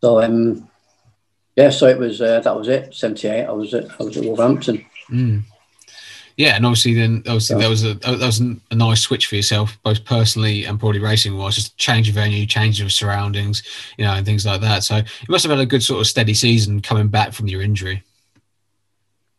So 0.00 0.22
um, 0.22 0.68
yeah, 1.56 1.70
so 1.70 1.86
it 1.86 1.98
was 1.98 2.20
uh, 2.20 2.40
that 2.40 2.56
was 2.56 2.68
it. 2.68 2.94
Seventy 2.94 3.28
eight. 3.28 3.44
I 3.44 3.52
was 3.52 3.74
at 3.74 3.90
I 4.00 4.04
was 4.04 4.16
at 4.16 4.24
Wolverhampton. 4.24 4.84
Mm. 5.10 5.42
Yeah, 6.36 6.54
and 6.54 6.64
obviously 6.64 6.94
then 6.94 7.22
obviously 7.26 7.54
so, 7.54 7.58
that 7.58 7.68
was 7.68 7.84
a 7.84 7.94
that 7.94 8.20
was 8.20 8.40
a 8.40 8.74
nice 8.74 9.00
switch 9.00 9.26
for 9.26 9.34
yourself, 9.34 9.76
both 9.82 10.04
personally 10.04 10.64
and 10.64 10.78
probably 10.78 11.00
racing 11.00 11.36
wise. 11.36 11.56
Just 11.56 11.76
change 11.76 12.08
of 12.08 12.14
venue, 12.14 12.46
change 12.46 12.80
of 12.80 12.92
surroundings, 12.92 13.62
you 13.96 14.04
know, 14.04 14.12
and 14.12 14.24
things 14.24 14.46
like 14.46 14.60
that. 14.60 14.84
So 14.84 14.96
you 14.96 15.26
must 15.28 15.44
have 15.44 15.50
had 15.50 15.60
a 15.60 15.66
good 15.66 15.82
sort 15.82 16.00
of 16.00 16.06
steady 16.06 16.34
season 16.34 16.80
coming 16.80 17.08
back 17.08 17.32
from 17.32 17.48
your 17.48 17.60
injury. 17.60 18.04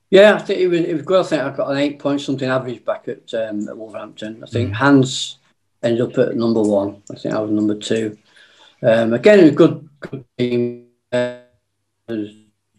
Yeah, 0.10 0.34
I 0.34 0.40
think 0.40 0.60
it 0.60 0.68
was, 0.68 0.82
it 0.82 0.94
was 0.94 1.04
good. 1.04 1.20
I 1.22 1.24
think 1.24 1.42
I 1.42 1.50
got 1.56 1.72
an 1.72 1.78
eight 1.78 2.00
point 2.00 2.20
something 2.20 2.50
average 2.50 2.84
back 2.84 3.08
at, 3.08 3.34
um, 3.34 3.70
at 3.70 3.78
Wolverhampton. 3.78 4.44
I 4.44 4.48
think 4.48 4.72
mm. 4.72 4.74
Hans 4.74 5.38
ended 5.84 6.02
up 6.02 6.18
at 6.18 6.36
number 6.36 6.62
one. 6.62 7.02
I 7.12 7.16
think 7.16 7.34
I 7.34 7.40
was 7.40 7.52
number 7.52 7.76
two. 7.76 8.18
Um, 8.82 9.14
again, 9.14 9.40
a 9.48 9.52
good, 9.52 9.90
good 10.00 10.26
team. 10.38 10.88
Uh, 11.12 11.38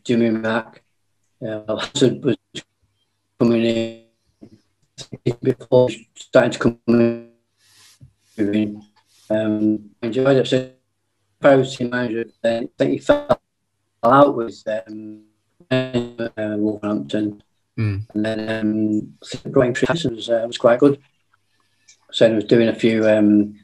Jimmy 0.05 0.31
Mack. 0.31 0.83
Uh, 1.47 1.77
Hazard 1.77 2.23
was 2.25 2.37
coming 3.39 3.65
in 3.65 5.37
before 5.43 5.89
starting 6.15 6.53
to 6.53 6.59
come 6.59 6.79
in. 8.37 8.83
Um, 9.31 9.91
enjoyed 10.03 10.37
it. 10.37 10.47
So, 10.47 10.71
I 11.43 11.57
was 11.57 11.77
team 11.77 11.91
manager, 11.91 12.25
I 12.45 12.69
think 12.77 12.93
he 12.93 12.99
fell 12.99 13.41
out 14.03 14.37
with 14.37 14.63
um, 14.67 15.23
uh, 15.71 16.57
Wolverhampton. 16.59 17.43
Mm. 17.79 18.07
And 18.15 18.25
then 18.25 18.51
um, 18.51 19.15
Brian 19.51 19.73
was, 19.73 20.29
uh, 20.29 20.45
was 20.47 20.59
quite 20.59 20.81
good. 20.81 21.01
So 22.13 22.29
he 22.29 22.35
was 22.35 22.45
doing 22.45 22.69
a 22.69 22.75
few 22.75 23.09
um, 23.09 23.59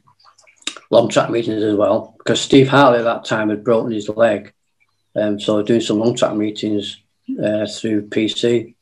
long 0.89 1.09
track 1.09 1.29
meetings 1.29 1.63
as 1.63 1.75
well 1.75 2.15
because 2.17 2.41
Steve 2.41 2.67
Hartley 2.67 2.99
at 2.99 3.05
that 3.05 3.25
time 3.25 3.49
had 3.49 3.63
broken 3.63 3.91
his 3.91 4.09
leg. 4.09 4.53
Um, 5.15 5.39
so 5.39 5.61
doing 5.63 5.81
some 5.81 5.99
long 5.99 6.15
track 6.15 6.35
meetings 6.35 6.97
uh, 7.43 7.65
through 7.65 8.07
PC 8.09 8.75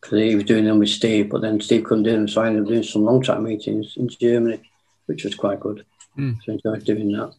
because 0.00 0.18
he 0.20 0.34
was 0.34 0.44
doing 0.44 0.64
them 0.64 0.78
with 0.78 0.88
Steve, 0.88 1.30
but 1.30 1.40
then 1.40 1.60
Steve 1.60 1.84
couldn't 1.84 2.04
do 2.04 2.12
them. 2.12 2.28
So 2.28 2.42
I 2.42 2.46
ended 2.46 2.62
up 2.62 2.68
doing 2.68 2.82
some 2.82 3.04
long 3.04 3.22
track 3.22 3.40
meetings 3.40 3.94
in 3.96 4.08
Germany, 4.08 4.60
which 5.06 5.24
was 5.24 5.34
quite 5.34 5.60
good. 5.60 5.84
Mm. 6.16 6.36
So 6.44 6.52
I 6.52 6.54
enjoyed 6.54 6.84
doing 6.84 7.12
that 7.12 7.34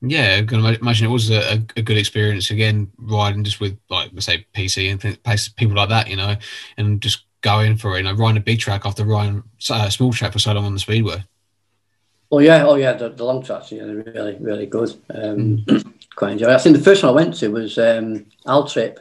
yeah, 0.00 0.38
I 0.40 0.44
can 0.44 0.64
imagine 0.64 1.06
it 1.06 1.10
was 1.10 1.30
a, 1.30 1.64
a, 1.76 1.82
good 1.82 1.96
experience 1.96 2.50
again, 2.50 2.92
riding 2.98 3.42
just 3.42 3.58
with 3.58 3.78
like 3.90 4.10
let's 4.12 4.26
say 4.26 4.46
PC 4.54 4.90
and 4.90 5.22
places, 5.24 5.48
people 5.48 5.74
like 5.74 5.88
that, 5.88 6.08
you 6.08 6.16
know, 6.16 6.36
and 6.76 7.00
just 7.00 7.24
going 7.40 7.76
for 7.76 7.94
it, 7.94 7.98
you 7.98 8.02
know, 8.04 8.14
riding 8.14 8.36
a 8.36 8.44
big 8.44 8.58
track 8.58 8.84
after 8.84 9.04
riding 9.04 9.42
a 9.70 9.74
uh, 9.74 9.90
small 9.90 10.12
track 10.12 10.32
for 10.32 10.38
so 10.38 10.52
long 10.52 10.64
on 10.64 10.74
the 10.74 10.78
speedway. 10.78 11.24
Oh 12.30 12.40
yeah, 12.40 12.66
oh 12.66 12.74
yeah, 12.74 12.92
the, 12.92 13.08
the 13.08 13.24
long 13.24 13.42
tracks, 13.42 13.72
yeah, 13.72 13.84
they're 13.84 13.96
really 13.96 14.36
really 14.40 14.66
good. 14.66 14.90
Um, 15.14 15.58
mm. 15.58 15.94
Quite 16.16 16.32
enjoy. 16.32 16.52
I 16.52 16.58
think 16.58 16.76
the 16.76 16.82
first 16.82 17.02
one 17.02 17.10
I 17.10 17.14
went 17.14 17.36
to 17.38 17.48
was 17.48 17.78
um, 17.78 18.26
Altrip, 18.44 18.98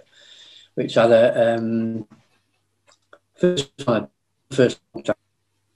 which 0.76 0.94
had 0.94 1.12
a 1.12 1.56
um, 1.56 2.08
first 3.36 3.72
one, 3.86 4.08
first 4.52 4.80
track 5.04 5.18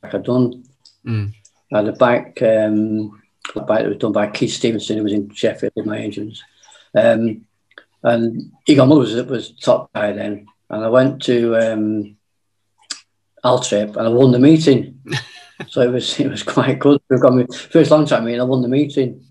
I'd 0.04 0.24
done. 0.24 0.64
Mm. 1.06 1.34
I 1.74 1.78
had 1.78 1.88
a 1.88 1.94
bike. 1.94 2.42
Um, 2.44 3.22
bike 3.56 3.84
that 3.84 3.90
was 3.90 3.98
done 3.98 4.12
by 4.12 4.28
Keith 4.28 4.54
Stevenson, 4.54 4.98
who 4.98 5.04
was 5.04 5.14
in 5.14 5.34
Sheffield 5.34 5.74
in 5.76 5.86
my 5.86 6.00
engines. 6.00 6.44
Um, 6.96 7.46
and 8.04 8.52
Egon 8.68 8.90
Muller 8.90 9.02
was, 9.02 9.16
was 9.24 9.52
top 9.52 9.92
guy 9.94 10.12
then. 10.14 10.48
And 10.70 10.86
I 10.86 10.90
went 10.90 11.22
to 11.24 11.56
um, 11.58 12.18
Altrip 13.44 13.96
and 13.96 14.08
I 14.08 14.10
won 14.10 14.32
the 14.32 14.40
meeting. 14.40 15.00
so 15.68 15.82
it 15.82 15.92
was 15.92 16.20
it 16.20 16.30
was 16.30 16.44
quite 16.44 16.80
good. 16.80 17.02
I 17.12 17.18
got 17.18 17.36
me 17.36 17.46
first 17.52 17.92
long 17.92 18.06
time 18.06 18.26
meeting, 18.26 18.42
I 18.42 18.46
won 18.46 18.62
the 18.62 18.68
meeting. 18.68 19.26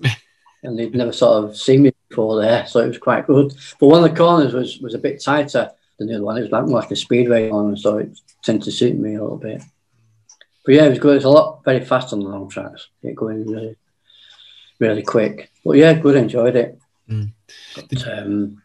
and 0.63 0.79
they'd 0.79 0.95
never 0.95 1.13
sort 1.13 1.45
of 1.45 1.57
seen 1.57 1.83
me 1.83 1.93
before 2.09 2.41
there, 2.41 2.67
so 2.67 2.81
it 2.81 2.89
was 2.89 2.99
quite 2.99 3.27
good. 3.27 3.53
But 3.79 3.87
one 3.87 4.05
of 4.05 4.11
the 4.11 4.17
corners 4.17 4.53
was 4.53 4.79
was 4.79 4.95
a 4.95 4.99
bit 4.99 5.23
tighter 5.23 5.71
than 5.99 6.09
the 6.09 6.15
other 6.15 6.25
one. 6.25 6.39
It 6.39 6.43
was 6.43 6.51
like 6.51 6.67
more 6.67 6.81
like 6.81 6.91
a 6.91 6.97
speedway 6.97 7.51
one, 7.51 7.77
so 7.77 7.99
it 7.99 8.19
tended 8.43 8.65
to 8.65 8.73
suit 8.73 8.99
me 8.99 9.15
a 9.15 9.23
little 9.23 9.39
bit. 9.39 9.63
But 10.65 10.75
yeah, 10.75 10.85
it 10.85 10.91
was 10.91 10.99
good. 10.99 11.17
It's 11.17 11.25
a 11.25 11.31
lot 11.31 11.65
very 11.65 11.85
fast 11.85 12.13
on 12.13 12.21
the 12.21 12.29
long 12.29 12.49
tracks. 12.49 12.89
Get 13.03 13.15
going 13.15 13.47
really 13.47 13.77
really 14.81 15.03
quick. 15.03 15.51
But 15.65 15.77
yeah, 15.77 15.93
good, 15.95 16.17
enjoyed 16.17 16.57
it. 16.57 16.79
Mm. 17.09 17.33
But, 17.77 18.09
um, 18.09 18.63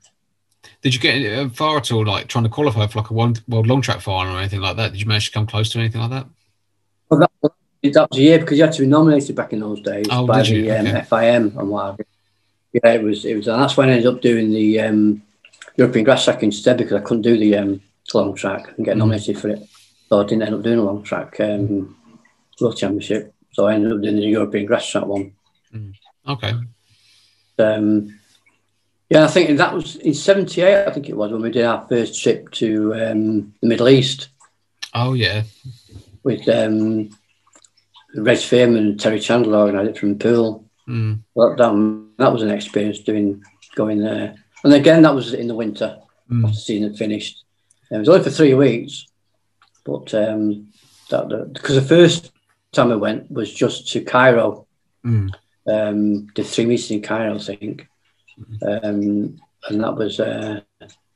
did, 0.85 0.93
you 0.93 0.99
get 0.99 1.55
far 1.55 1.77
at 1.77 1.91
all, 1.91 2.05
like 2.05 2.27
trying 2.27 2.43
to 2.43 2.49
qualify 2.49 2.85
for 2.85 2.99
like 2.99 3.09
a 3.09 3.13
one 3.13 3.35
world 3.47 3.65
long 3.65 3.81
track 3.81 4.01
final 4.01 4.35
or 4.35 4.39
anything 4.39 4.61
like 4.61 4.77
that? 4.77 4.91
Did 4.91 5.01
you 5.01 5.07
manage 5.07 5.25
to 5.25 5.31
come 5.31 5.47
close 5.47 5.69
to 5.71 5.79
anything 5.79 5.99
like 5.99 6.11
that? 6.11 6.27
Well, 7.09 7.21
that 7.21 7.31
that 7.81 8.07
was 8.11 8.19
a 8.19 8.21
year 8.21 8.37
because 8.37 8.59
you 8.59 8.63
had 8.63 8.73
to 8.73 8.81
be 8.83 8.87
nominated 8.87 9.35
back 9.35 9.51
in 9.51 9.61
those 9.61 9.81
days 9.81 10.05
Oh, 10.11 10.27
by 10.27 10.43
the 10.43 10.69
um, 10.71 10.87
Okay. 10.87 11.01
FIM 11.01 11.57
and 11.57 11.69
what 11.69 11.85
have 11.85 11.95
you. 11.99 12.05
Yeah, 12.73 12.93
it 12.93 13.01
was. 13.03 13.25
It 13.25 13.35
was, 13.35 13.47
and 13.47 13.59
that's 13.59 13.75
when 13.75 13.89
I 13.89 13.93
ended 13.93 14.13
up 14.13 14.21
doing 14.21 14.51
the 14.51 14.79
um, 14.81 15.23
European 15.75 16.05
grass 16.05 16.25
track 16.25 16.43
instead 16.43 16.77
because 16.77 16.93
I 16.93 16.99
couldn't 17.03 17.23
do 17.23 17.35
the 17.35 17.55
um, 17.57 17.81
long 18.13 18.35
track 18.35 18.67
and 18.77 18.85
get 18.85 18.95
Mm. 18.95 18.99
nominated 18.99 19.39
for 19.39 19.49
it. 19.49 19.67
So 20.07 20.21
I 20.21 20.25
didn't 20.25 20.43
end 20.43 20.53
up 20.53 20.61
doing 20.61 20.77
a 20.77 20.83
long 20.83 21.01
track 21.01 21.39
um, 21.39 21.95
world 22.61 22.77
championship. 22.77 23.33
So 23.53 23.65
I 23.65 23.73
ended 23.73 23.91
up 23.91 24.01
doing 24.01 24.17
the 24.17 24.21
European 24.27 24.67
grass 24.67 24.87
track 24.87 25.05
one. 25.07 25.33
Okay. 26.27 26.53
Um, 27.57 28.19
yeah, 29.09 29.23
I 29.23 29.27
think 29.27 29.57
that 29.57 29.73
was 29.73 29.95
in 29.97 30.13
'78. 30.13 30.87
I 30.87 30.91
think 30.91 31.09
it 31.09 31.17
was 31.17 31.31
when 31.31 31.41
we 31.41 31.51
did 31.51 31.65
our 31.65 31.87
first 31.87 32.21
trip 32.21 32.51
to 32.51 32.93
um, 32.93 33.53
the 33.61 33.67
Middle 33.67 33.89
East 33.89 34.29
Oh 34.93 35.13
yeah. 35.13 35.43
with 36.23 36.47
um, 36.47 37.09
Reg 38.15 38.37
Fearman 38.37 38.77
and 38.77 38.99
Terry 38.99 39.19
Chandler 39.19 39.59
organised 39.59 39.89
it 39.89 39.97
from 39.99 40.17
Poole. 40.17 40.65
Mm. 40.87 41.19
That, 41.35 42.05
that, 42.17 42.31
was 42.31 42.41
an 42.41 42.51
experience 42.51 42.99
doing 42.99 43.43
going 43.75 43.99
there. 43.99 44.35
And 44.63 44.73
again, 44.73 45.01
that 45.01 45.13
was 45.13 45.33
in 45.33 45.47
the 45.47 45.55
winter 45.55 45.99
Mm. 46.31 46.43
after 46.43 46.57
season 46.57 46.89
had 46.89 46.97
finished. 46.97 47.43
It 47.91 47.97
was 47.99 48.09
only 48.09 48.23
for 48.23 48.31
three 48.31 48.55
weeks, 48.55 49.05
but 49.83 50.11
um, 50.15 50.69
that 51.11 51.51
because 51.53 51.75
the 51.75 51.81
first 51.83 52.31
time 52.71 52.91
I 52.91 52.95
went 52.95 53.29
was 53.29 53.53
just 53.53 53.91
to 53.91 54.01
Cairo. 54.03 54.65
Mm. 55.05 55.29
Um, 55.67 56.27
did 56.27 56.45
three 56.47 56.65
meetings 56.65 56.91
in 56.91 57.01
Cairo, 57.01 57.35
I 57.35 57.39
think, 57.39 57.87
um, 58.61 59.39
and 59.69 59.83
that 59.83 59.95
was 59.95 60.19
uh, 60.19 60.61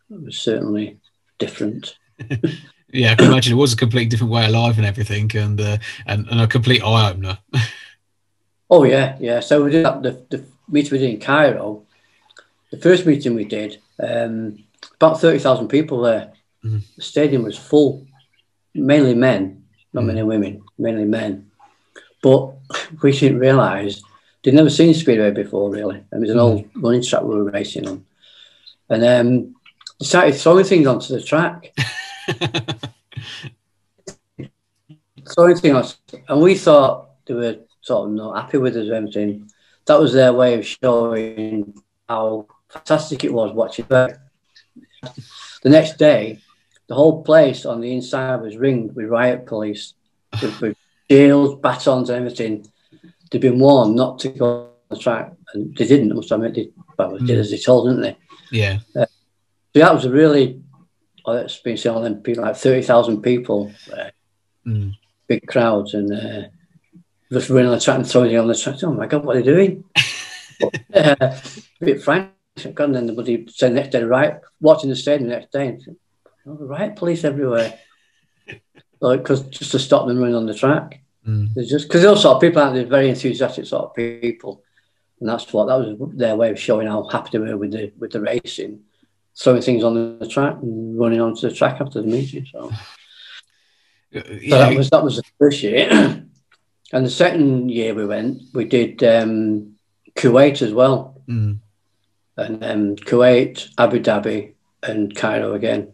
was 0.09 0.37
certainly 0.39 0.97
different. 1.37 1.97
Yeah, 2.91 3.11
I 3.11 3.15
can 3.15 3.27
imagine 3.27 3.53
it 3.53 3.61
was 3.61 3.73
a 3.73 3.77
completely 3.77 4.09
different 4.09 4.33
way 4.33 4.45
of 4.45 4.51
life 4.51 4.77
and 4.77 4.85
everything, 4.85 5.29
and 5.35 5.61
uh, 5.61 5.77
and, 6.07 6.27
and 6.27 6.41
a 6.41 6.47
complete 6.47 6.81
eye 6.83 7.11
opener. 7.11 7.37
Oh 8.71 8.83
yeah, 8.83 9.15
yeah. 9.19 9.39
So 9.41 9.63
we 9.63 9.71
did 9.71 9.85
that, 9.85 10.03
the, 10.03 10.11
the 10.29 10.43
meeting 10.67 10.91
we 10.91 10.97
did 10.99 11.13
in 11.13 11.19
Cairo. 11.19 11.83
The 12.71 12.77
first 12.77 13.05
meeting 13.05 13.35
we 13.35 13.45
did, 13.45 13.79
um, 14.01 14.63
about 14.95 15.19
thirty 15.21 15.39
thousand 15.39 15.67
people 15.69 16.01
there. 16.01 16.33
Mhm. 16.63 16.81
The 16.95 17.01
stadium 17.01 17.43
was 17.43 17.57
full, 17.57 18.05
mainly 18.75 19.15
men, 19.15 19.63
not 19.93 20.03
Mhm. 20.03 20.07
many 20.07 20.23
women, 20.23 20.61
mainly 20.77 21.05
men. 21.05 21.49
But 22.21 22.53
we 23.03 23.11
didn't 23.11 23.39
realise 23.39 24.01
they'd 24.43 24.53
never 24.53 24.69
seen 24.69 24.93
Speedway 24.93 25.31
before, 25.31 25.71
really. 25.71 26.03
It 26.11 26.19
was 26.19 26.29
an 26.29 26.39
old 26.39 26.69
running 26.75 27.03
track 27.03 27.23
we 27.23 27.35
were 27.35 27.51
racing 27.51 27.87
on, 27.87 28.05
and 28.89 29.03
um, 29.05 29.55
they 29.99 30.05
started 30.05 30.35
throwing 30.35 30.65
things 30.65 30.87
onto 30.87 31.13
the 31.13 31.21
track. 31.21 31.73
throwing 35.33 35.57
things, 35.57 35.97
and 36.27 36.41
we 36.41 36.55
thought 36.55 37.09
they 37.25 37.33
were 37.33 37.57
sort 37.81 38.09
of 38.09 38.15
not 38.15 38.41
happy 38.43 38.57
with 38.57 38.75
us 38.75 38.87
or 38.87 38.95
everything. 38.95 39.49
That 39.85 39.99
was 39.99 40.13
their 40.13 40.33
way 40.33 40.53
of 40.55 40.65
showing 40.65 41.73
how 42.07 42.47
fantastic 42.69 43.23
it 43.23 43.33
was 43.33 43.53
watching 43.53 43.85
it. 43.89 44.17
The 45.61 45.69
next 45.69 45.97
day, 45.97 46.39
the 46.87 46.95
whole 46.95 47.23
place 47.23 47.65
on 47.65 47.81
the 47.81 47.93
inside 47.93 48.41
was 48.41 48.57
ringed 48.57 48.95
with 48.95 49.07
riot 49.09 49.45
police, 49.45 49.93
with, 50.41 50.61
with 50.61 50.77
shields, 51.09 51.59
batons, 51.61 52.09
and 52.09 52.17
everything. 52.17 52.65
They'd 53.29 53.41
been 53.41 53.59
warned 53.59 53.95
not 53.95 54.19
to 54.19 54.29
go 54.29 54.45
on 54.45 54.67
the 54.89 54.97
track, 54.97 55.33
and 55.53 55.75
they 55.75 55.85
didn't. 55.87 56.15
Must 56.15 56.31
admit, 56.31 56.55
they, 56.55 56.69
well, 56.97 57.11
they 57.17 57.25
did 57.25 57.37
Mm. 57.37 57.39
as 57.41 57.51
they 57.51 57.57
told, 57.57 57.87
didn't 57.89 58.01
they? 58.01 58.17
yeah. 58.51 58.79
So 58.95 59.05
that 59.75 59.93
was 59.93 60.05
a 60.05 60.09
really, 60.09 60.61
oh, 61.25 61.33
it's 61.33 61.59
been 61.59 61.77
seen 61.77 61.91
on 61.91 62.03
them 62.03 62.21
people 62.21 62.43
like 62.43 62.55
thirty 62.55 62.81
thousand 62.81 63.21
people, 63.21 63.71
uh, 63.93 64.09
Mm. 64.67 64.95
big 65.27 65.45
crowds, 65.47 65.93
and 65.93 66.11
uh, 66.11 66.47
just 67.31 67.49
running 67.49 67.67
on 67.67 67.75
the 67.77 67.79
track 67.83 67.97
and 67.97 68.07
throwing 68.09 68.31
it 68.31 68.37
on 68.37 68.47
the 68.47 68.55
track. 68.55 68.83
Oh 68.83 68.91
my 68.93 69.05
god, 69.05 69.23
what 69.23 69.37
are 69.37 69.41
they 69.41 69.45
doing? 69.45 69.83
but, 70.59 70.75
uh, 71.21 71.31
a 71.81 71.85
bit 71.85 72.01
frantic. 72.01 72.33
And 72.79 72.93
then 72.95 73.05
the 73.05 73.13
bloody 73.13 73.45
said 73.47 73.73
next 73.73 73.91
day, 73.91 74.03
right, 74.03 74.33
watching 74.59 74.89
the 74.89 74.95
stadium 74.95 75.29
the 75.29 75.35
next 75.35 75.51
day, 75.53 75.67
and 75.67 75.97
oh, 76.47 76.55
the 76.55 76.65
riot 76.65 76.95
police 76.95 77.23
everywhere. 77.23 77.77
Like, 79.01 79.21
because 79.21 79.43
just 79.43 79.71
to 79.71 79.79
stop 79.79 80.07
them 80.07 80.19
running 80.19 80.35
on 80.35 80.45
the 80.45 80.53
track. 80.53 81.01
Mm. 81.27 81.49
It's 81.55 81.69
just 81.69 81.87
because 81.87 82.01
those 82.01 82.21
sort 82.21 82.35
of 82.35 82.41
people 82.41 82.61
aren't 82.61 82.75
they 82.75 82.83
very 82.85 83.09
enthusiastic 83.09 83.65
sort 83.65 83.85
of 83.85 83.95
people, 83.95 84.63
and 85.19 85.27
that's 85.29 85.51
what 85.51 85.65
that 85.67 85.75
was 85.75 85.97
their 86.15 86.35
way 86.35 86.49
of 86.51 86.59
showing 86.59 86.87
how 86.87 87.03
happy 87.09 87.29
they 87.33 87.39
were 87.39 87.57
with 87.57 87.71
the 87.71 87.91
with 87.97 88.11
the 88.11 88.21
racing, 88.21 88.81
throwing 89.37 89.61
things 89.61 89.83
on 89.83 90.19
the 90.19 90.27
track 90.27 90.55
and 90.61 90.97
running 90.99 91.19
onto 91.21 91.47
the 91.47 91.53
track 91.55 91.81
after 91.81 92.01
the 92.01 92.07
meeting. 92.07 92.45
So, 92.51 92.71
Uh, 94.15 94.21
so 94.49 94.57
that 94.57 94.75
was 94.77 94.89
that 94.89 95.03
was 95.03 95.17
the 95.17 95.23
first 95.37 95.61
year, 95.61 95.87
and 96.93 97.05
the 97.05 97.09
second 97.11 97.69
year 97.69 97.93
we 97.93 98.05
went, 98.05 98.41
we 98.53 98.65
did 98.65 99.03
um, 99.03 99.75
Kuwait 100.15 100.61
as 100.61 100.73
well, 100.73 101.21
Mm. 101.27 101.59
and 102.37 102.63
um, 102.63 102.95
Kuwait, 102.95 103.69
Abu 103.77 103.99
Dhabi, 103.99 104.53
and 104.81 105.13
Cairo 105.15 105.53
again. 105.53 105.93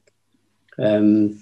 Um, 0.77 1.41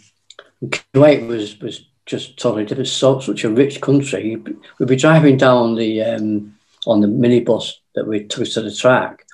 Kuwait 0.65 1.27
was 1.27 1.59
was 1.59 1.85
just 2.05 2.37
totally 2.37 2.65
different. 2.65 2.87
So 2.89 3.19
such 3.19 3.43
a 3.43 3.49
rich 3.49 3.81
country. 3.81 4.35
We'd 4.79 4.87
be 4.87 4.95
driving 4.95 5.37
down 5.37 5.75
the 5.75 6.01
um, 6.03 6.55
on 6.85 7.01
the 7.01 7.07
minibus 7.07 7.73
that 7.95 8.07
we 8.07 8.25
took 8.25 8.41
us 8.41 8.53
to 8.55 8.61
the 8.61 8.73
track. 8.73 9.25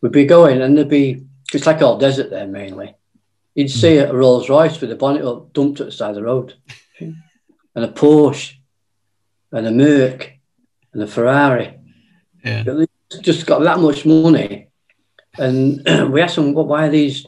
We'd 0.00 0.12
be 0.12 0.24
going, 0.24 0.62
and 0.62 0.76
there'd 0.76 0.88
be 0.88 1.24
it's 1.52 1.66
like 1.66 1.82
all 1.82 1.98
desert 1.98 2.30
there 2.30 2.46
mainly. 2.46 2.94
You'd 3.54 3.70
see 3.70 3.98
a 3.98 4.12
Rolls 4.12 4.48
Royce 4.48 4.80
with 4.80 4.88
the 4.88 4.96
bonnet 4.96 5.24
up, 5.24 5.52
dumped 5.52 5.80
at 5.80 5.86
the 5.86 5.92
side 5.92 6.10
of 6.10 6.14
the 6.16 6.22
road, 6.22 6.54
and 7.00 7.14
a 7.76 7.88
Porsche, 7.88 8.54
and 9.52 9.66
a 9.66 9.70
Merc, 9.70 10.32
and 10.94 11.02
a 11.02 11.06
Ferrari 11.06 11.78
Yeah. 12.42 12.64
just 13.20 13.44
got 13.46 13.62
that 13.64 13.78
much 13.80 14.06
money. 14.06 14.68
And 15.38 15.82
we 16.12 16.22
asked 16.22 16.36
them, 16.36 16.54
well, 16.54 16.66
why 16.66 16.86
are 16.86 16.90
these 16.90 17.26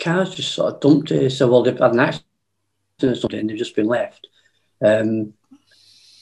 cars 0.00 0.34
just 0.34 0.52
sort 0.54 0.74
of 0.74 0.80
dumped 0.80 1.08
here? 1.10 1.28
So, 1.30 1.50
well, 1.50 1.64
they've 1.64 1.76
had 1.76 1.92
an 1.92 2.00
accident 2.00 2.27
or 3.02 3.14
something, 3.14 3.46
they've 3.46 3.56
just 3.56 3.76
been 3.76 3.86
left. 3.86 4.26
Um, 4.84 5.34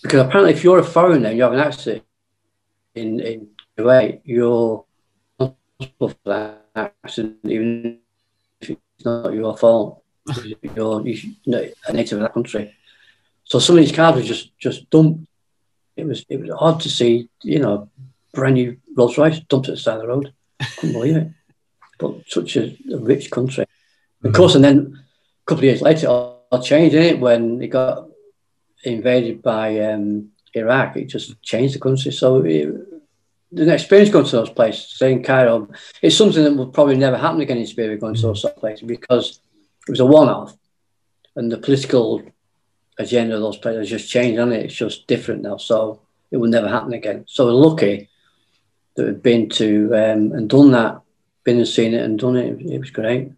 because 0.03 0.21
apparently, 0.21 0.53
if 0.53 0.63
you're 0.63 0.79
a 0.79 0.85
foreigner 0.85 1.29
and 1.29 1.37
you 1.37 1.43
have 1.43 1.53
an 1.53 1.61
accident 1.61 2.05
in, 2.95 3.21
in 3.21 3.49
Kuwait, 3.77 4.21
you're 4.25 4.85
responsible 5.39 6.09
for 6.09 6.17
that 6.25 6.67
accident, 6.77 7.39
even 7.45 7.99
if 8.61 8.71
it's 8.71 9.05
not 9.05 9.33
your 9.33 9.57
fault. 9.57 10.03
You're, 10.45 10.75
you're 10.75 11.01
a 11.87 11.93
native 11.93 12.19
of 12.19 12.23
that 12.23 12.35
country. 12.35 12.75
So 13.45 13.61
some 13.61 13.79
of 13.79 13.85
these 13.85 13.95
cars 13.95 14.17
were 14.17 14.23
just, 14.23 14.59
just 14.59 14.91
dumped. 14.91 15.29
It 15.97 16.05
was, 16.05 16.27
it 16.29 16.41
was 16.41 16.51
odd 16.51 16.81
to 16.81 16.89
see, 16.89 17.29
you 17.45 17.61
know, 17.61 17.89
brand 18.35 18.55
new 18.55 18.77
Rolls 18.97 19.17
Royce 19.17 19.39
dumped 19.39 19.69
at 19.69 19.77
the 19.77 19.81
side 19.81 19.97
of 19.99 20.03
the 20.03 20.09
road. 20.09 20.33
I 20.59 20.65
couldn't 20.65 20.95
believe 20.95 21.17
it. 21.17 21.29
But 22.01 22.23
such 22.27 22.57
a, 22.57 22.77
a 22.93 22.99
rich 22.99 23.31
country. 23.31 23.67
Of 24.25 24.33
course, 24.33 24.57
and 24.57 24.65
then 24.65 24.99
a 24.99 25.45
couple 25.47 25.61
of 25.61 25.65
years 25.65 25.81
later, 25.81 26.36
all 26.57 26.63
changed, 26.63 26.95
it? 26.95 27.21
When 27.21 27.63
it 27.63 27.69
got 27.69 28.09
invaded 28.85 29.43
by 29.43 29.81
um, 29.81 30.31
Iraq, 30.55 30.97
it 30.97 31.07
just 31.07 31.41
changed 31.43 31.75
the 31.75 31.81
country. 31.81 32.13
So 32.13 32.45
it, 32.45 32.75
the 33.53 33.73
experience 33.73 34.11
going 34.11 34.25
to 34.27 34.37
those 34.37 34.51
places, 34.51 34.99
say 34.99 35.13
in 35.13 35.23
Cairo, 35.23 35.69
it's 36.03 36.17
something 36.17 36.45
that 36.45 36.55
will 36.55 36.69
probably 36.69 36.97
never 36.97 37.17
happen 37.17 37.41
again 37.41 37.59
in 37.59 37.67
Spirit 37.67 38.01
going 38.01 38.15
to 38.15 38.23
those 38.23 38.43
sort 38.43 38.55
of 38.55 38.61
places 38.61 38.87
because 38.87 39.41
it 39.87 39.91
was 39.91 40.01
a 40.01 40.07
one-off, 40.07 40.57
and 41.37 41.51
the 41.51 41.59
political 41.59 42.23
agenda 42.99 43.35
of 43.35 43.43
those 43.43 43.59
places 43.59 43.91
has 43.91 44.01
just 44.01 44.11
changed, 44.11 44.39
hasn't 44.39 44.57
it? 44.57 44.65
It's 44.65 44.75
just 44.75 45.07
different 45.07 45.43
now, 45.43 45.59
so 45.59 46.01
it 46.31 46.39
will 46.39 46.51
never 46.51 46.69
happen 46.69 46.93
again. 46.93 47.25
So 47.29 47.47
we're 47.47 47.53
lucky 47.53 48.09
that 48.95 49.07
we've 49.07 49.23
been 49.23 49.49
to 49.51 49.91
um, 49.95 50.33
and 50.33 50.49
done 50.49 50.73
that, 50.73 51.03
been 51.45 51.59
and 51.59 51.69
seen 51.69 51.95
it 51.95 52.03
and 52.03 52.19
done 52.19 52.37
it. 52.37 52.61
It 52.61 52.79
was 52.79 52.91
great. 52.91 53.31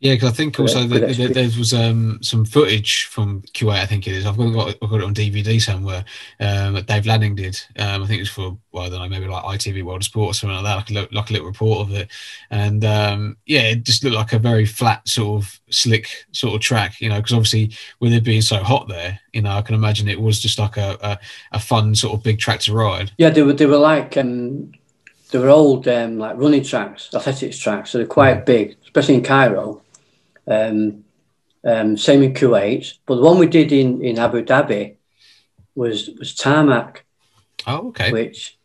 Yeah, 0.00 0.14
because 0.14 0.30
I 0.30 0.32
think 0.34 0.58
also 0.58 0.80
good 0.86 0.90
that, 0.90 1.00
that 1.00 1.08
experience. 1.10 1.34
there 1.34 1.58
was 1.58 1.74
um, 1.74 2.18
some 2.22 2.46
footage 2.46 3.04
from 3.04 3.42
Kuwait. 3.52 3.80
I 3.82 3.86
think 3.86 4.06
it 4.06 4.14
is. 4.14 4.24
I've 4.24 4.34
got, 4.38 4.68
I've 4.82 4.88
got 4.90 5.00
it 5.00 5.04
on 5.04 5.14
DVD 5.14 5.60
somewhere. 5.60 6.06
Um, 6.40 6.72
that 6.72 6.86
Dave 6.86 7.04
Lanning 7.04 7.34
did. 7.34 7.60
Um, 7.78 8.02
I 8.02 8.06
think 8.06 8.16
it 8.16 8.22
was 8.22 8.30
for 8.30 8.56
well, 8.72 8.84
I 8.84 8.88
don't 8.88 9.00
know, 9.00 9.08
maybe 9.10 9.26
like 9.30 9.44
ITV 9.44 9.84
World 9.84 10.00
of 10.00 10.04
Sport 10.06 10.30
or 10.30 10.34
something 10.34 10.56
like 10.56 10.64
that. 10.64 10.76
Like 10.76 10.90
a, 10.90 10.92
little- 10.94 11.16
like 11.16 11.28
a 11.28 11.32
little 11.34 11.48
report 11.48 11.86
of 11.86 11.94
it. 11.94 12.08
And 12.50 12.82
um, 12.82 13.36
yeah, 13.44 13.60
it 13.64 13.84
just 13.84 14.02
looked 14.02 14.16
like 14.16 14.32
a 14.32 14.38
very 14.38 14.64
flat 14.64 15.06
sort 15.06 15.42
of 15.42 15.60
slick 15.68 16.08
sort 16.32 16.54
of 16.54 16.62
track. 16.62 16.98
You 17.02 17.10
know, 17.10 17.16
because 17.16 17.34
obviously 17.34 17.72
with 18.00 18.14
it 18.14 18.24
being 18.24 18.40
so 18.40 18.62
hot 18.62 18.88
there, 18.88 19.20
you 19.34 19.42
know, 19.42 19.50
I 19.50 19.60
can 19.60 19.74
imagine 19.74 20.08
it 20.08 20.18
was 20.20 20.40
just 20.40 20.58
like 20.58 20.78
a, 20.78 20.96
a, 21.02 21.18
a 21.52 21.60
fun 21.60 21.94
sort 21.94 22.14
of 22.14 22.22
big 22.22 22.38
track 22.38 22.60
to 22.60 22.72
ride. 22.72 23.12
Yeah, 23.18 23.28
they 23.28 23.42
were 23.42 23.52
they 23.52 23.66
were 23.66 23.76
like 23.76 24.16
um, 24.16 24.72
they 25.30 25.38
were 25.38 25.50
old 25.50 25.86
um, 25.88 26.18
like 26.18 26.38
running 26.38 26.64
tracks, 26.64 27.10
athletics 27.14 27.58
tracks. 27.58 27.90
So 27.90 27.98
they're 27.98 28.06
quite 28.06 28.46
big, 28.46 28.76
especially 28.84 29.16
in 29.16 29.22
Cairo. 29.24 29.82
Um, 30.50 31.04
um, 31.64 31.96
same 31.96 32.22
in 32.22 32.34
Kuwait, 32.34 32.94
but 33.06 33.16
the 33.16 33.22
one 33.22 33.38
we 33.38 33.46
did 33.46 33.70
in, 33.70 34.02
in 34.02 34.18
Abu 34.18 34.42
Dhabi 34.44 34.96
was 35.74 36.10
was 36.18 36.34
tarmac, 36.34 37.04
Oh, 37.66 37.88
okay. 37.88 38.10
which 38.12 38.58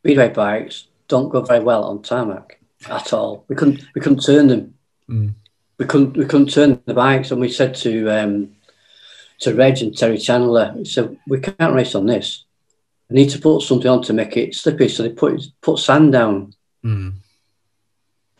speedway 0.00 0.30
bikes 0.30 0.86
don't 1.08 1.28
go 1.28 1.42
very 1.42 1.62
well 1.62 1.84
on 1.84 2.02
tarmac 2.02 2.60
at 2.88 3.12
all. 3.12 3.44
We 3.48 3.56
couldn't 3.56 3.82
we 3.94 4.00
couldn't 4.00 4.24
turn 4.24 4.46
them. 4.48 4.74
Mm. 5.10 5.34
We 5.78 5.86
couldn't 5.86 6.16
we 6.16 6.24
couldn't 6.24 6.50
turn 6.52 6.80
the 6.86 6.94
bikes, 6.94 7.30
and 7.32 7.40
we 7.40 7.48
said 7.50 7.74
to 7.76 8.08
um, 8.08 8.56
to 9.40 9.54
Reg 9.54 9.82
and 9.82 9.96
Terry 9.96 10.18
Chandler. 10.18 10.72
He 10.78 10.84
said, 10.84 11.18
"We 11.26 11.40
can't 11.40 11.74
race 11.74 11.94
on 11.96 12.06
this. 12.06 12.44
I 13.10 13.14
need 13.14 13.30
to 13.30 13.40
put 13.40 13.62
something 13.62 13.90
on 13.90 14.02
to 14.02 14.12
make 14.12 14.36
it 14.36 14.54
slippy." 14.54 14.88
So 14.88 15.02
they 15.02 15.10
put 15.10 15.42
put 15.60 15.78
sand 15.80 16.12
down, 16.12 16.54
Mm. 16.84 17.14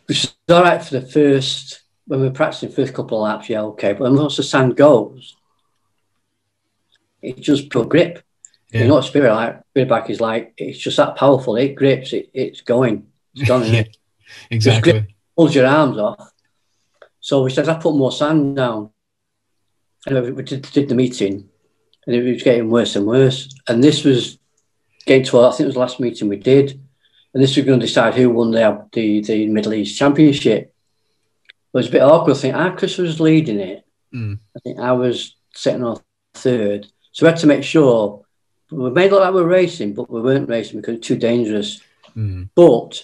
which 0.07 0.23
is 0.23 0.33
all 0.49 0.63
right 0.63 0.83
for 0.83 0.99
the 0.99 1.05
first 1.05 1.82
when 2.13 2.21
we're 2.21 2.31
practicing 2.31 2.69
first 2.69 2.93
couple 2.93 3.17
of 3.17 3.23
laps. 3.23 3.49
Yeah, 3.49 3.63
okay, 3.63 3.93
but 3.93 4.11
once 4.11 4.37
the 4.37 4.43
sand 4.43 4.77
goes, 4.77 5.35
it 7.23 7.39
just 7.39 7.71
put 7.71 7.89
grip. 7.89 8.23
Yeah. 8.71 8.81
You 8.81 8.87
know 8.89 8.95
what 8.95 9.05
spirit 9.05 9.33
like 9.33 9.61
spirit 9.71 9.89
back 9.89 10.09
is 10.11 10.21
like? 10.21 10.53
It's 10.55 10.77
just 10.77 10.97
that 10.97 11.15
powerful. 11.15 11.55
It 11.55 11.73
grips. 11.73 12.13
It, 12.13 12.29
it's 12.33 12.61
going. 12.61 13.07
It's 13.33 13.47
gone. 13.47 13.65
yeah, 13.65 13.85
exactly. 14.51 15.15
pulls 15.35 15.55
your 15.55 15.65
arms 15.65 15.97
off. 15.97 16.31
So 17.19 17.41
we 17.41 17.49
said, 17.49 17.67
I 17.67 17.79
put 17.79 17.95
more 17.95 18.11
sand 18.11 18.57
down. 18.57 18.91
And 20.05 20.35
we 20.35 20.43
did, 20.43 20.61
did 20.71 20.89
the 20.89 20.95
meeting, 20.95 21.49
and 22.05 22.15
it 22.15 22.23
was 22.23 22.43
getting 22.43 22.69
worse 22.69 22.95
and 22.95 23.07
worse. 23.07 23.49
And 23.67 23.83
this 23.83 24.03
was 24.03 24.37
getting 25.05 25.23
to, 25.27 25.39
I 25.39 25.49
think 25.51 25.61
it 25.61 25.65
was 25.65 25.75
the 25.75 25.79
last 25.79 25.99
meeting 25.99 26.27
we 26.27 26.35
did. 26.35 26.79
And 27.33 27.41
this 27.41 27.55
was 27.55 27.65
going 27.65 27.79
to 27.79 27.85
decide 27.87 28.13
who 28.13 28.29
won 28.29 28.51
the, 28.51 28.85
the, 28.91 29.21
the 29.21 29.47
Middle 29.47 29.73
East 29.73 29.97
Championship. 29.97 30.72
It 31.73 31.77
was 31.77 31.87
a 31.87 31.91
bit 31.91 32.01
awkward. 32.01 32.35
I 32.35 32.39
think 32.39 32.77
Chris 32.77 32.97
was 32.97 33.19
leading 33.19 33.59
it. 33.59 33.85
Mm. 34.13 34.39
I 34.55 34.59
think 34.59 34.79
I 34.79 34.91
was 34.91 35.35
sitting 35.55 35.83
on 35.83 35.99
third. 36.35 36.87
So 37.11 37.25
we 37.25 37.31
had 37.31 37.39
to 37.39 37.47
make 37.47 37.63
sure 37.63 38.23
we 38.71 38.89
made 38.91 39.07
it 39.07 39.11
look 39.11 39.21
like 39.21 39.33
we 39.33 39.41
were 39.41 39.47
racing, 39.47 39.93
but 39.93 40.09
we 40.09 40.21
weren't 40.21 40.49
racing 40.49 40.79
because 40.79 40.95
it 40.95 40.99
was 40.99 41.07
too 41.07 41.17
dangerous. 41.17 41.81
Mm. 42.15 42.49
But 42.53 43.03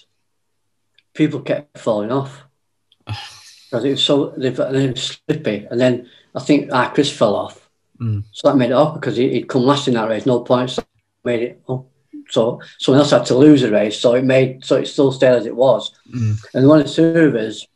people 1.13 1.41
kept 1.41 1.79
falling 1.79 2.11
off 2.11 2.43
because 3.05 3.85
it 3.85 3.91
was 3.91 4.03
so 4.03 4.33
they 4.37 4.49
it 4.49 4.57
was 4.57 5.19
slippy. 5.27 5.67
And 5.69 5.79
then 5.79 6.09
I 6.35 6.39
think 6.39 6.69
ah, 6.71 6.91
Chris 6.93 7.11
fell 7.11 7.35
off, 7.35 7.69
Mm. 7.99 8.23
so 8.31 8.47
that 8.47 8.55
made 8.55 8.69
it 8.69 8.73
awkward 8.73 9.01
because 9.01 9.17
he, 9.17 9.29
would 9.29 9.49
come 9.49 9.63
last 9.63 9.87
in 9.87 9.95
that 9.95 10.07
race, 10.07 10.25
no 10.25 10.39
points. 10.39 10.75
So 10.75 10.83
made 11.25 11.43
it. 11.43 11.61
Oh, 11.67 11.85
so 12.29 12.61
someone 12.77 13.01
else 13.01 13.11
had 13.11 13.25
to 13.25 13.35
lose 13.35 13.63
a 13.63 13.71
race, 13.71 13.99
so 13.99 14.13
it 14.13 14.23
made 14.23 14.63
so 14.63 14.77
it 14.77 14.85
still 14.85 15.11
stayed 15.11 15.35
as 15.35 15.45
it 15.45 15.55
was. 15.55 15.93
Mm. 16.13 16.37
And 16.53 16.67
one 16.67 16.79
of 16.79 16.95
the 16.95 17.47
us 17.47 17.67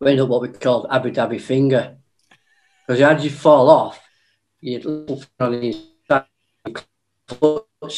we 0.00 0.10
ended 0.10 0.24
up 0.24 0.28
what 0.28 0.42
we 0.42 0.48
called 0.48 0.86
Abu 0.90 1.10
Dhabi 1.10 1.40
finger 1.40 1.96
because 2.86 3.00
as 3.00 3.24
you 3.24 3.30
fall 3.30 3.68
off, 3.70 4.00
you'd 4.60 4.84
little 4.84 5.22
on 5.40 5.60
the 5.60 5.76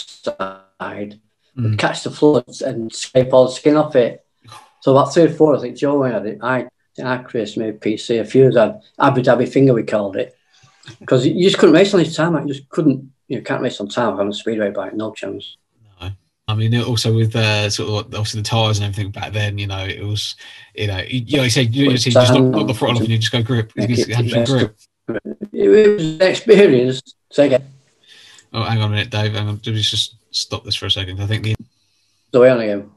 side 0.00 1.20
Mm. 1.58 1.76
catch 1.76 2.04
the 2.04 2.10
floor 2.10 2.44
and 2.64 2.92
scrape 2.94 3.32
all 3.34 3.46
the 3.46 3.52
skin 3.52 3.76
off 3.76 3.96
it. 3.96 4.24
So 4.80 4.92
about 4.92 5.12
three 5.12 5.24
or 5.24 5.28
four, 5.28 5.56
I 5.56 5.60
think 5.60 5.76
Joe 5.76 6.02
had 6.04 6.24
it. 6.24 6.38
I, 6.40 6.58
I 6.58 6.68
think 6.94 7.08
I, 7.08 7.18
Chris, 7.18 7.56
maybe 7.56 7.76
PC, 7.78 8.20
a 8.20 8.24
few 8.24 8.46
of 8.46 8.54
had 8.54 8.80
Abu 8.98 9.22
Dhabi 9.22 9.48
finger, 9.48 9.74
we 9.74 9.82
called 9.82 10.16
it. 10.16 10.36
Because 11.00 11.26
you 11.26 11.42
just 11.42 11.58
couldn't 11.58 11.74
race 11.74 11.92
on 11.92 12.00
this 12.00 12.14
time. 12.14 12.36
You 12.46 12.54
just 12.54 12.68
couldn't, 12.68 13.10
you 13.26 13.36
know, 13.38 13.42
can't 13.42 13.60
race 13.60 13.80
on 13.80 13.88
time 13.88 14.20
on 14.20 14.28
a 14.28 14.32
speedway 14.32 14.70
bike, 14.70 14.94
no 14.94 15.12
chance. 15.12 15.56
I 16.48 16.54
mean, 16.54 16.74
also 16.80 17.14
with 17.14 17.36
uh, 17.36 17.68
sort 17.68 18.06
of 18.06 18.14
obviously 18.14 18.40
the 18.40 18.48
tires 18.48 18.78
and 18.78 18.86
everything 18.86 19.12
back 19.12 19.34
then, 19.34 19.58
you 19.58 19.66
know, 19.66 19.84
it 19.84 20.02
was, 20.02 20.34
you 20.74 20.86
know, 20.86 20.96
you, 20.98 21.20
you 21.26 21.36
know, 21.36 21.42
you 21.42 21.50
say 21.50 21.62
you, 21.62 21.90
you, 21.90 21.96
say 21.98 22.08
you 22.08 22.14
just 22.14 22.32
knock, 22.32 22.42
knock 22.42 22.66
the 22.66 22.72
throttle 22.72 22.96
off 22.96 23.02
and 23.02 23.10
you 23.10 23.18
just 23.18 23.30
go 23.30 23.42
grip, 23.42 23.70
you 23.76 23.86
just 23.86 24.10
have 24.10 24.26
to 24.26 24.44
grip. 24.46 24.76
It 25.52 25.68
was 25.68 26.02
an 26.02 26.22
experience. 26.22 27.02
Say 27.30 27.46
again. 27.46 27.64
Oh, 28.54 28.62
hang 28.62 28.80
on 28.80 28.88
a 28.88 28.96
minute, 28.96 29.10
Dave. 29.10 29.34
Hang 29.34 29.46
on. 29.46 29.60
Let 29.64 29.66
me 29.66 29.80
just 29.82 30.16
stop 30.30 30.64
this 30.64 30.74
for 30.74 30.86
a 30.86 30.90
second. 30.90 31.20
I 31.20 31.26
think 31.26 31.44
the 31.44 31.54
So 32.32 32.40
way 32.40 32.50
on 32.50 32.60
again. 32.60 32.90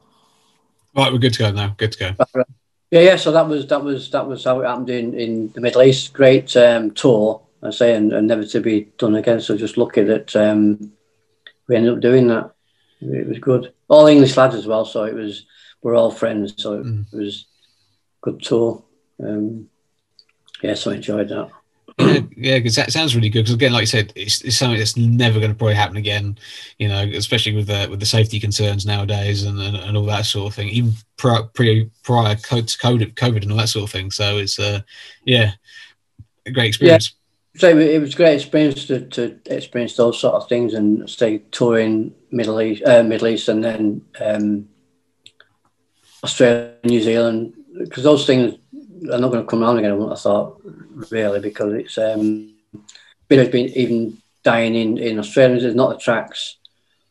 right, 0.96 1.12
we're 1.12 1.18
good 1.18 1.34
to 1.34 1.38
go 1.40 1.50
now. 1.50 1.74
Good 1.76 1.92
to 1.92 1.98
go. 1.98 2.44
Yeah, 2.90 3.00
yeah. 3.00 3.16
So 3.16 3.32
that 3.32 3.46
was 3.46 3.66
that 3.66 3.84
was 3.84 4.10
that 4.10 4.26
was 4.26 4.44
how 4.44 4.60
it 4.60 4.66
happened 4.66 4.88
in, 4.88 5.12
in 5.12 5.52
the 5.52 5.60
Middle 5.60 5.82
East. 5.82 6.14
Great 6.14 6.56
um, 6.56 6.90
tour, 6.92 7.42
I 7.62 7.70
say, 7.70 7.94
and, 7.94 8.12
and 8.14 8.26
never 8.26 8.46
to 8.46 8.60
be 8.60 8.88
done 8.96 9.14
again. 9.14 9.40
So 9.42 9.58
just 9.58 9.76
lucky 9.76 10.02
that 10.04 10.34
um, 10.36 10.92
we 11.68 11.76
ended 11.76 11.92
up 11.92 12.00
doing 12.00 12.28
that. 12.28 12.50
It 13.02 13.28
was 13.28 13.38
good. 13.38 13.72
All 13.88 14.06
English 14.06 14.36
lads 14.36 14.54
as 14.54 14.66
well. 14.66 14.84
So 14.84 15.04
it 15.04 15.14
was 15.14 15.46
we're 15.82 15.96
all 15.96 16.10
friends. 16.10 16.54
So 16.56 16.74
it 16.74 16.86
Mm. 16.86 17.12
was 17.12 17.46
good 18.20 18.40
tour. 18.42 18.82
Um, 19.20 19.68
yeah, 20.62 20.74
so 20.74 20.92
I 20.92 20.94
enjoyed 20.94 21.28
that. 21.28 21.50
yeah, 21.98 22.20
yeah, 22.36 22.58
because 22.58 22.76
that 22.76 22.92
sounds 22.92 23.14
really 23.14 23.28
good. 23.28 23.40
Because 23.40 23.54
again, 23.54 23.72
like 23.72 23.82
you 23.82 23.86
said, 23.86 24.12
it's, 24.14 24.40
it's 24.42 24.56
something 24.56 24.78
that's 24.78 24.96
never 24.96 25.40
going 25.40 25.50
to 25.50 25.58
probably 25.58 25.74
happen 25.74 25.96
again. 25.96 26.38
You 26.78 26.88
know, 26.88 27.02
especially 27.02 27.54
with 27.54 27.66
the 27.66 27.88
with 27.90 28.00
the 28.00 28.06
safety 28.06 28.38
concerns 28.40 28.86
nowadays 28.86 29.42
and, 29.44 29.60
and, 29.60 29.76
and 29.76 29.96
all 29.96 30.06
that 30.06 30.26
sort 30.26 30.48
of 30.48 30.54
thing. 30.54 30.68
Even 30.68 30.92
prior 31.16 31.42
pre, 31.42 31.90
prior 32.02 32.36
to 32.36 32.42
COVID, 32.42 33.14
COVID 33.14 33.42
and 33.42 33.52
all 33.52 33.58
that 33.58 33.68
sort 33.68 33.84
of 33.84 33.90
thing. 33.90 34.10
So 34.10 34.38
it's 34.38 34.58
uh, 34.58 34.80
yeah, 35.24 35.52
a 36.46 36.50
great 36.50 36.68
experience. 36.68 37.14
So 37.56 37.68
it 37.68 37.76
it 37.76 38.00
was 38.00 38.14
a 38.14 38.16
great 38.16 38.34
experience 38.36 38.86
to, 38.86 39.06
to 39.08 39.38
experience 39.46 39.96
those 39.96 40.18
sort 40.18 40.34
of 40.34 40.48
things 40.48 40.74
and 40.74 41.08
stay 41.10 41.38
touring 41.50 42.14
Middle 42.32 42.60
East, 42.60 42.82
uh, 42.84 43.02
Middle 43.02 43.28
East, 43.28 43.48
and 43.48 43.62
then 43.62 44.02
um, 44.20 44.68
Australia, 46.24 46.74
New 46.84 47.00
Zealand, 47.00 47.54
because 47.78 48.04
those 48.04 48.26
things 48.26 48.54
are 49.12 49.18
not 49.18 49.30
going 49.30 49.42
to 49.42 49.48
come 49.48 49.62
around 49.62 49.78
again. 49.78 50.00
I 50.00 50.14
thought 50.14 50.60
really 51.10 51.40
because 51.40 51.74
it's 51.74 51.98
um, 51.98 52.54
has 53.30 53.48
been 53.48 53.68
even 53.70 54.18
dying 54.42 54.74
in 54.74 54.98
in 54.98 55.18
Australia. 55.18 55.60
There's 55.60 55.74
not 55.74 55.90
the 55.90 55.98
tracks. 55.98 56.56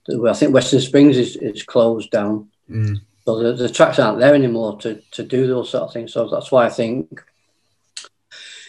I 0.09 0.33
think 0.33 0.53
Western 0.53 0.81
Springs 0.81 1.17
is, 1.17 1.35
is 1.37 1.63
closed 1.63 2.09
down. 2.11 2.49
Mm. 2.69 3.01
So 3.25 3.39
the, 3.39 3.53
the 3.53 3.69
tracks 3.69 3.99
aren't 3.99 4.19
there 4.19 4.33
anymore 4.33 4.77
to, 4.79 5.01
to 5.11 5.23
do 5.23 5.45
those 5.47 5.69
sort 5.69 5.83
of 5.83 5.93
things. 5.93 6.13
So 6.13 6.27
that's 6.27 6.51
why 6.51 6.65
I 6.65 6.69
think 6.69 7.21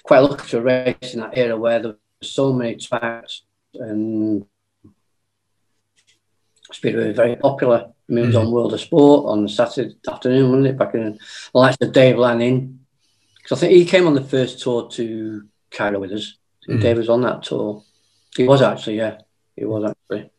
quite 0.03 0.19
lucky 0.19 0.49
to 0.51 0.61
race 0.61 1.15
in 1.15 1.21
that 1.21 1.37
era 1.37 1.57
where 1.57 1.81
there 1.81 1.93
were 1.93 1.99
so 2.23 2.53
many 2.53 2.77
tracks 2.77 3.43
and 3.75 4.45
Speedway 6.73 7.09
was 7.09 7.17
very 7.17 7.37
popular. 7.37 7.93
I 8.09 8.13
mean, 8.13 8.25
it 8.25 8.29
was 8.29 8.37
on 8.37 8.51
World 8.51 8.75
of 8.75 8.81
Sport 8.81 9.27
on 9.27 9.49
Saturday 9.49 9.95
afternoon, 10.09 10.51
wasn't 10.51 10.67
it? 10.67 10.79
Back 10.79 10.95
in 10.95 11.13
the 11.13 11.19
likes 11.59 11.77
of 11.81 11.93
Dave 11.93 12.19
Lanning. 12.19 12.81
Because 13.37 13.59
I 13.59 13.61
think 13.61 13.73
he 13.73 13.85
came 13.85 14.07
on 14.07 14.15
the 14.15 14.23
first 14.25 14.61
tour 14.61 14.89
to 14.91 15.47
Cairo 15.71 15.99
with 15.99 16.13
us. 16.13 16.37
Mm. 16.69 16.81
Dave 16.81 16.99
was 16.99 17.09
on 17.09 17.23
that 17.23 17.43
tour. 17.43 17.83
He 18.37 18.45
was 18.45 18.63
actually, 18.63 18.99
yeah. 18.99 19.19
He 19.57 19.65
was 19.65 19.91
actually. 19.91 20.31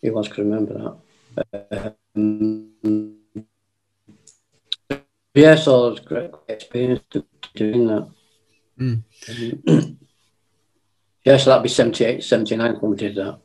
He 0.00 0.10
was, 0.10 0.28
could 0.28 0.46
remember 0.46 0.96
that. 1.34 1.96
Um, 2.16 3.16
yeah, 5.34 5.54
so 5.54 5.86
it 5.86 5.90
was 5.90 6.00
a 6.00 6.02
great 6.02 6.30
experience 6.48 7.02
to, 7.10 7.24
doing 7.54 7.86
that. 7.86 8.10
Mm. 8.78 9.96
Yeah, 11.24 11.36
so 11.36 11.50
that'd 11.50 11.62
be 11.62 11.68
78, 11.68 12.24
79 12.24 12.74
when 12.80 12.90
we 12.90 12.96
did 12.96 13.14
that. 13.14 13.38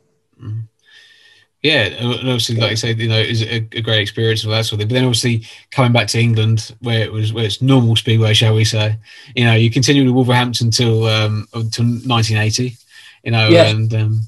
Yeah, 1.62 1.86
and 1.86 2.14
obviously, 2.14 2.54
like 2.56 2.70
you 2.70 2.76
said, 2.76 3.00
you 3.00 3.08
know, 3.08 3.18
it's 3.18 3.42
a, 3.42 3.56
a 3.76 3.82
great 3.82 4.00
experience 4.00 4.44
and 4.44 4.52
all 4.52 4.58
that 4.58 4.64
sort 4.64 4.74
of 4.74 4.80
thing. 4.80 4.88
But 4.88 4.94
then, 4.94 5.04
obviously, 5.04 5.44
coming 5.72 5.92
back 5.92 6.06
to 6.08 6.20
England, 6.20 6.72
where 6.80 7.02
it 7.02 7.12
was, 7.12 7.32
where 7.32 7.44
it's 7.44 7.60
normal 7.60 7.96
speedway, 7.96 8.32
shall 8.32 8.54
we 8.54 8.64
say? 8.64 8.96
You 9.34 9.44
know, 9.44 9.54
you 9.54 9.68
continued 9.68 10.06
with 10.06 10.14
Wolverhampton 10.14 10.68
until 10.68 11.06
um, 11.06 11.48
until 11.54 11.84
1980. 11.84 12.76
You 13.24 13.32
know, 13.32 13.48
and 13.48 13.92
um, 13.92 14.20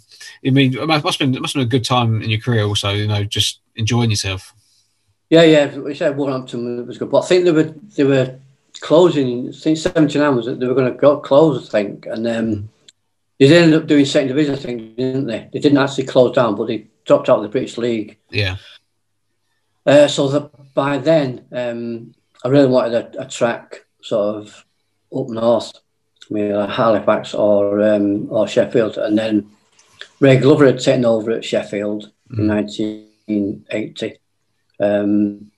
I 0.45 0.51
mean, 0.51 0.77
it 0.77 0.87
must 0.87 1.05
have 1.05 1.19
been 1.19 1.35
it 1.37 1.41
must 1.41 1.55
have 1.55 1.61
been 1.61 1.69
a 1.69 1.71
good 1.71 1.85
time 1.85 2.21
in 2.21 2.31
your 2.31 2.41
career, 2.41 2.65
also. 2.65 2.91
You 2.91 3.07
know, 3.07 3.23
just 3.23 3.61
enjoying 3.77 4.11
yourself. 4.11 4.53
Yeah, 5.29 5.43
yeah. 5.43 5.77
We 5.79 5.95
said 5.95 6.17
Wolverhampton 6.17 6.85
was 6.85 6.99
good, 6.99 7.13
but 7.13 7.23
I 7.23 7.27
think 7.27 7.45
they 7.45 7.53
were 7.53 7.75
they 7.97 8.05
were 8.05 8.41
closing. 8.81 9.51
I 9.51 9.53
think 9.53 9.79
seventy 9.79 10.19
nine 10.19 10.35
was 10.35 10.47
they 10.47 10.67
were 10.67 10.75
going 10.75 10.93
to 10.93 10.99
go 10.99 11.19
close. 11.19 11.69
I 11.69 11.71
think, 11.71 12.07
and 12.07 12.27
um, 12.27 12.69
they 13.39 13.57
ended 13.57 13.81
up 13.81 13.87
doing 13.87 14.05
second 14.05 14.29
division. 14.29 14.57
I 14.57 14.59
think, 14.59 14.97
didn't 14.97 15.27
they? 15.27 15.49
They 15.53 15.61
didn't 15.61 15.79
actually 15.79 16.07
close 16.07 16.35
down, 16.35 16.57
but 16.57 16.67
they 16.67 16.87
dropped 17.11 17.29
out 17.29 17.39
of 17.39 17.43
the 17.43 17.49
British 17.49 17.77
League. 17.77 18.19
Yeah, 18.31 18.59
Uh, 19.85 20.07
so 20.07 20.29
that 20.29 20.75
by 20.75 20.97
then, 20.97 21.45
um, 21.51 22.15
I 22.45 22.49
really 22.49 22.69
wanted 22.69 22.95
a, 22.95 23.23
a 23.23 23.29
track 23.29 23.85
sort 24.01 24.37
of 24.37 24.65
up 25.13 25.29
north, 25.29 25.73
I 26.31 26.35
mean, 26.35 26.53
uh, 26.53 26.69
Halifax 26.69 27.35
or 27.35 27.83
um, 27.83 28.31
or 28.31 28.47
Sheffield, 28.47 28.97
and 28.97 29.19
then 29.19 29.51
Ray 30.21 30.37
Glover 30.37 30.67
had 30.67 30.79
taken 30.79 31.05
over 31.05 31.33
at 31.33 31.45
Sheffield 31.45 32.13
in 32.31 32.47
1980. 32.47 34.19
Um, 34.79 35.51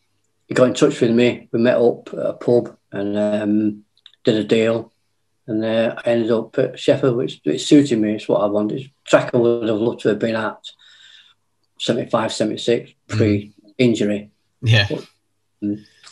he 0.48 0.54
got 0.54 0.68
in 0.68 0.74
touch 0.74 1.02
with 1.02 1.10
me. 1.10 1.50
We 1.52 1.58
met 1.60 1.76
up 1.76 2.08
at 2.14 2.18
a 2.18 2.32
pub 2.32 2.74
and 2.92 3.18
um, 3.18 3.84
did 4.24 4.36
a 4.36 4.44
deal. 4.44 4.90
And 5.46 5.62
uh, 5.62 5.96
I 5.98 6.10
ended 6.10 6.30
up 6.30 6.58
at 6.58 6.78
Sheffield, 6.78 7.16
which, 7.16 7.40
which 7.44 7.66
suited 7.66 7.98
me. 7.98 8.14
It's 8.14 8.28
what 8.28 8.40
I 8.40 8.46
wanted. 8.46 8.90
Track 9.04 9.34
I 9.34 9.38
would 9.38 9.68
have 9.68 9.78
loved 9.78 10.00
to 10.00 10.08
have 10.10 10.18
been 10.18 10.36
at 10.36 10.58
75, 11.82 12.32
76, 12.32 12.92
pre 13.08 13.52
injury. 13.78 14.30
yeah, 14.62 14.86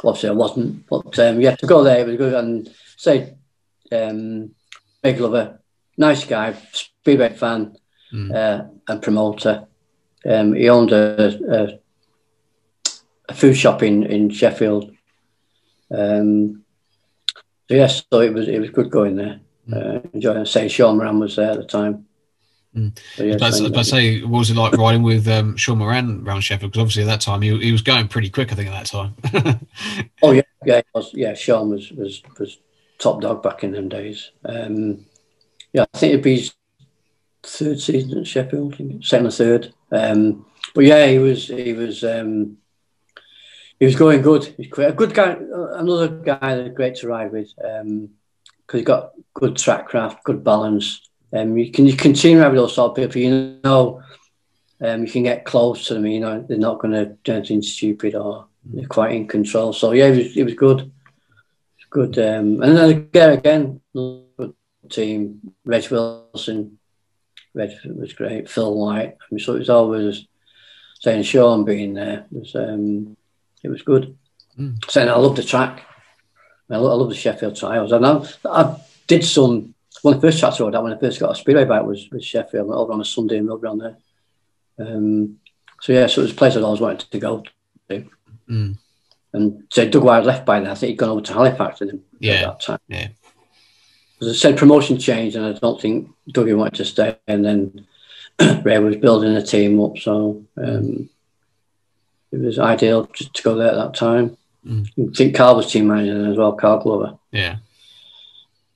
Obviously, 0.03 0.29
I 0.31 0.33
wasn't. 0.33 0.87
But 0.89 1.19
um, 1.19 1.41
yeah, 1.41 1.55
to 1.57 1.67
go 1.67 1.83
there, 1.85 2.01
it 2.01 2.07
was 2.07 2.17
good. 2.17 2.35
And 2.35 2.69
say, 2.97 3.35
um, 3.93 4.51
Ray 5.05 5.13
Glover, 5.13 5.61
nice 5.97 6.25
guy, 6.25 6.55
Speedway 6.73 7.35
fan 7.35 7.77
Mm. 8.13 8.35
uh, 8.35 8.65
and 8.89 9.01
promoter. 9.01 9.69
Um, 10.29 10.55
he 10.55 10.69
owned 10.69 10.91
a, 10.91 11.79
a, 12.89 12.93
a 13.29 13.35
food 13.35 13.55
shop 13.55 13.85
in, 13.85 14.03
in 14.03 14.31
Sheffield. 14.31 14.91
Um, 15.93 16.65
so 17.69 17.75
yes, 17.77 18.03
so 18.13 18.19
it 18.21 18.35
was 18.35 18.49
it 18.49 18.59
was 18.59 18.71
good 18.71 18.91
going 18.91 19.15
there. 19.15 19.39
Uh, 19.73 20.01
enjoying 20.13 20.45
say 20.45 20.67
Shawn 20.67 20.97
Moran 20.97 21.21
was 21.21 21.37
there 21.37 21.53
at 21.53 21.59
the 21.59 21.65
time. 21.65 22.07
Mm. 22.77 22.97
So, 23.17 23.25
yeah, 23.25 23.37
but, 23.39 23.73
but 23.73 23.83
say, 23.85 24.23
what 24.23 24.39
was 24.39 24.51
it 24.51 24.57
like 24.57 24.73
riding 24.75 25.03
with 25.03 25.27
um, 25.27 25.57
Shawn 25.57 25.79
Moran 25.79 26.25
around 26.27 26.43
Sheffield? 26.43 26.73
Because 26.73 26.83
obviously 26.83 27.03
at 27.03 27.07
that 27.07 27.21
time 27.21 27.43
he, 27.43 27.57
he 27.59 27.73
was 27.73 27.83
going 27.83 28.07
pretty 28.07 28.31
quick. 28.31 28.53
I 28.53 28.55
think 28.55 28.71
at 28.71 28.85
that 28.85 28.87
time. 28.87 29.67
oh 30.23 30.31
yeah, 30.31 30.43
yeah, 30.65 30.81
was, 30.95 31.11
yeah. 31.13 31.35
Shawn 31.35 31.71
was 31.71 31.91
was 31.91 32.23
was 32.39 32.59
top 32.99 33.21
dog 33.21 33.43
back 33.43 33.65
in 33.65 33.73
them 33.73 33.89
days. 33.89 34.31
Um, 34.45 35.07
yeah, 35.73 35.85
I 35.93 35.99
think 35.99 36.13
it'd 36.13 36.25
be 36.25 36.37
his 36.37 36.55
third 37.43 37.81
season 37.81 38.19
at 38.19 38.27
Sheffield, 38.27 38.77
second 39.03 39.27
or 39.27 39.31
third. 39.31 39.75
Um, 39.91 40.47
but 40.75 40.85
yeah, 40.85 41.07
he 41.07 41.19
was 41.19 41.49
he 41.49 41.73
was 41.73 42.05
um, 42.05 42.59
he 43.81 43.87
was 43.87 43.97
going 43.97 44.23
good. 44.23 44.45
He's 44.57 44.71
a 44.79 44.93
good 44.93 45.15
guy, 45.15 45.37
another 45.75 46.09
guy 46.09 46.55
that's 46.55 46.75
great 46.75 46.97
to 46.97 47.09
ride 47.09 47.33
with 47.33 47.53
because 47.57 47.81
um, 47.81 48.11
he's 48.71 48.85
got 48.85 49.13
good 49.35 49.57
track 49.57 49.89
craft, 49.89 50.23
good 50.23 50.45
balance. 50.45 51.10
Um, 51.33 51.57
you 51.57 51.71
can 51.71 51.87
you 51.87 51.97
continue 51.97 52.43
with 52.43 52.55
those 52.55 52.75
sort 52.75 52.91
of 52.91 52.97
people. 52.97 53.21
You 53.21 53.61
know, 53.63 54.03
um, 54.81 55.05
you 55.05 55.11
can 55.11 55.23
get 55.23 55.45
close 55.45 55.87
to 55.87 55.95
them. 55.95 56.07
You 56.07 56.21
know, 56.21 56.45
they're 56.47 56.59
not 56.59 56.79
going 56.79 56.95
to 56.95 57.17
do 57.25 57.33
anything 57.33 57.63
stupid 57.63 58.15
or 58.15 58.47
they're 58.65 58.87
quite 58.87 59.13
in 59.13 59.29
control. 59.29 59.73
So 59.73 59.93
yeah, 59.93 60.07
it 60.07 60.17
was 60.17 60.37
it 60.37 60.45
was 60.45 60.55
good, 60.55 60.91
good. 61.91 62.19
Um, 62.19 62.63
and 62.63 62.77
then 62.77 62.91
again, 62.91 63.31
again, 63.31 63.81
good 63.95 64.55
team. 64.89 65.55
Reg 65.65 65.89
Wilson, 65.91 66.79
Reg 67.55 67.71
was 67.85 68.13
great. 68.13 68.51
Phil 68.51 68.75
White. 68.75 69.17
I 69.21 69.25
mean, 69.31 69.39
so 69.39 69.55
it 69.55 69.61
was 69.61 69.71
always 69.71 70.27
saying 71.01 71.23
Shawn 71.23 71.65
being 71.65 71.95
there 71.95 72.27
was 72.31 72.55
um, 72.55 73.17
it 73.63 73.69
was 73.69 73.83
good. 73.83 74.17
Mm. 74.59 74.91
Saying 74.91 75.09
I 75.09 75.17
love 75.17 75.37
the 75.37 75.43
track. 75.43 75.85
I 76.71 76.77
love, 76.77 76.93
I 76.93 76.95
love 76.95 77.09
the 77.09 77.17
Sheffield 77.17 77.57
trials. 77.57 77.91
And 77.93 78.07
I, 78.07 78.25
I 78.45 78.77
did 79.09 79.25
some 79.25 79.75
one 80.03 80.15
of 80.15 80.21
the 80.21 80.29
first 80.29 80.41
tracks 80.41 80.61
I 80.61 80.65
rode 80.65 80.75
out 80.75 80.85
when 80.85 80.93
I 80.93 80.99
first 80.99 81.21
got 81.21 81.33
a 81.33 81.35
speedway 81.35 81.65
bike 81.65 81.85
was 81.85 82.09
with 82.11 82.25
Sheffield 82.25 82.71
over 82.71 82.93
on 82.93 83.01
a 83.01 83.05
Sunday 83.05 83.39
and 83.39 83.49
rode 83.49 83.63
around 83.63 83.79
there. 83.79 83.97
Um, 84.79 85.39
so 85.81 85.93
yeah, 85.93 86.07
so 86.07 86.21
it 86.21 86.25
was 86.25 86.33
a 86.33 86.37
place 86.37 86.57
I'd 86.57 86.63
always 86.63 86.81
wanted 86.81 87.11
to 87.11 87.19
go 87.19 87.45
to. 87.89 88.05
Mm. 88.49 88.79
And 89.33 89.65
so 89.71 89.89
Doug 89.89 90.05
Wyer 90.05 90.23
left 90.23 90.45
by 90.45 90.61
then. 90.61 90.71
I 90.71 90.75
think 90.75 90.91
he'd 90.91 90.97
gone 90.97 91.11
over 91.11 91.21
to 91.21 91.33
Halifax 91.33 91.81
him 91.81 92.03
yeah. 92.19 92.33
at 92.33 92.45
that 92.47 92.61
time. 92.61 92.79
Yeah. 92.89 93.09
As 94.21 94.29
I 94.29 94.33
said, 94.33 94.59
promotion 94.59 94.99
changed, 94.99 95.37
and 95.37 95.47
I 95.47 95.53
don't 95.53 95.81
think 95.81 96.11
Dougie 96.31 96.57
wanted 96.57 96.75
to 96.75 96.85
stay. 96.85 97.17
And 97.27 97.45
then 97.45 97.87
Ray 98.65 98.79
was 98.79 98.97
building 98.97 99.35
a 99.35 99.43
team 99.43 99.81
up, 99.81 99.99
so 99.99 100.45
um, 100.57 101.09
it 102.33 102.41
was 102.41 102.59
ideal 102.59 103.09
just 103.15 103.33
to 103.35 103.43
go 103.43 103.55
there 103.55 103.71
at 103.71 103.77
that 103.77 103.95
time. 103.95 104.37
Mm. 104.67 105.11
I 105.11 105.15
think 105.15 105.35
Carl 105.35 105.57
was 105.57 105.73
team 105.73 105.89
manager 105.89 106.31
as 106.31 106.37
well, 106.37 106.53
Carl 106.53 106.83
Glover. 106.83 107.19
Yeah. 107.31 107.57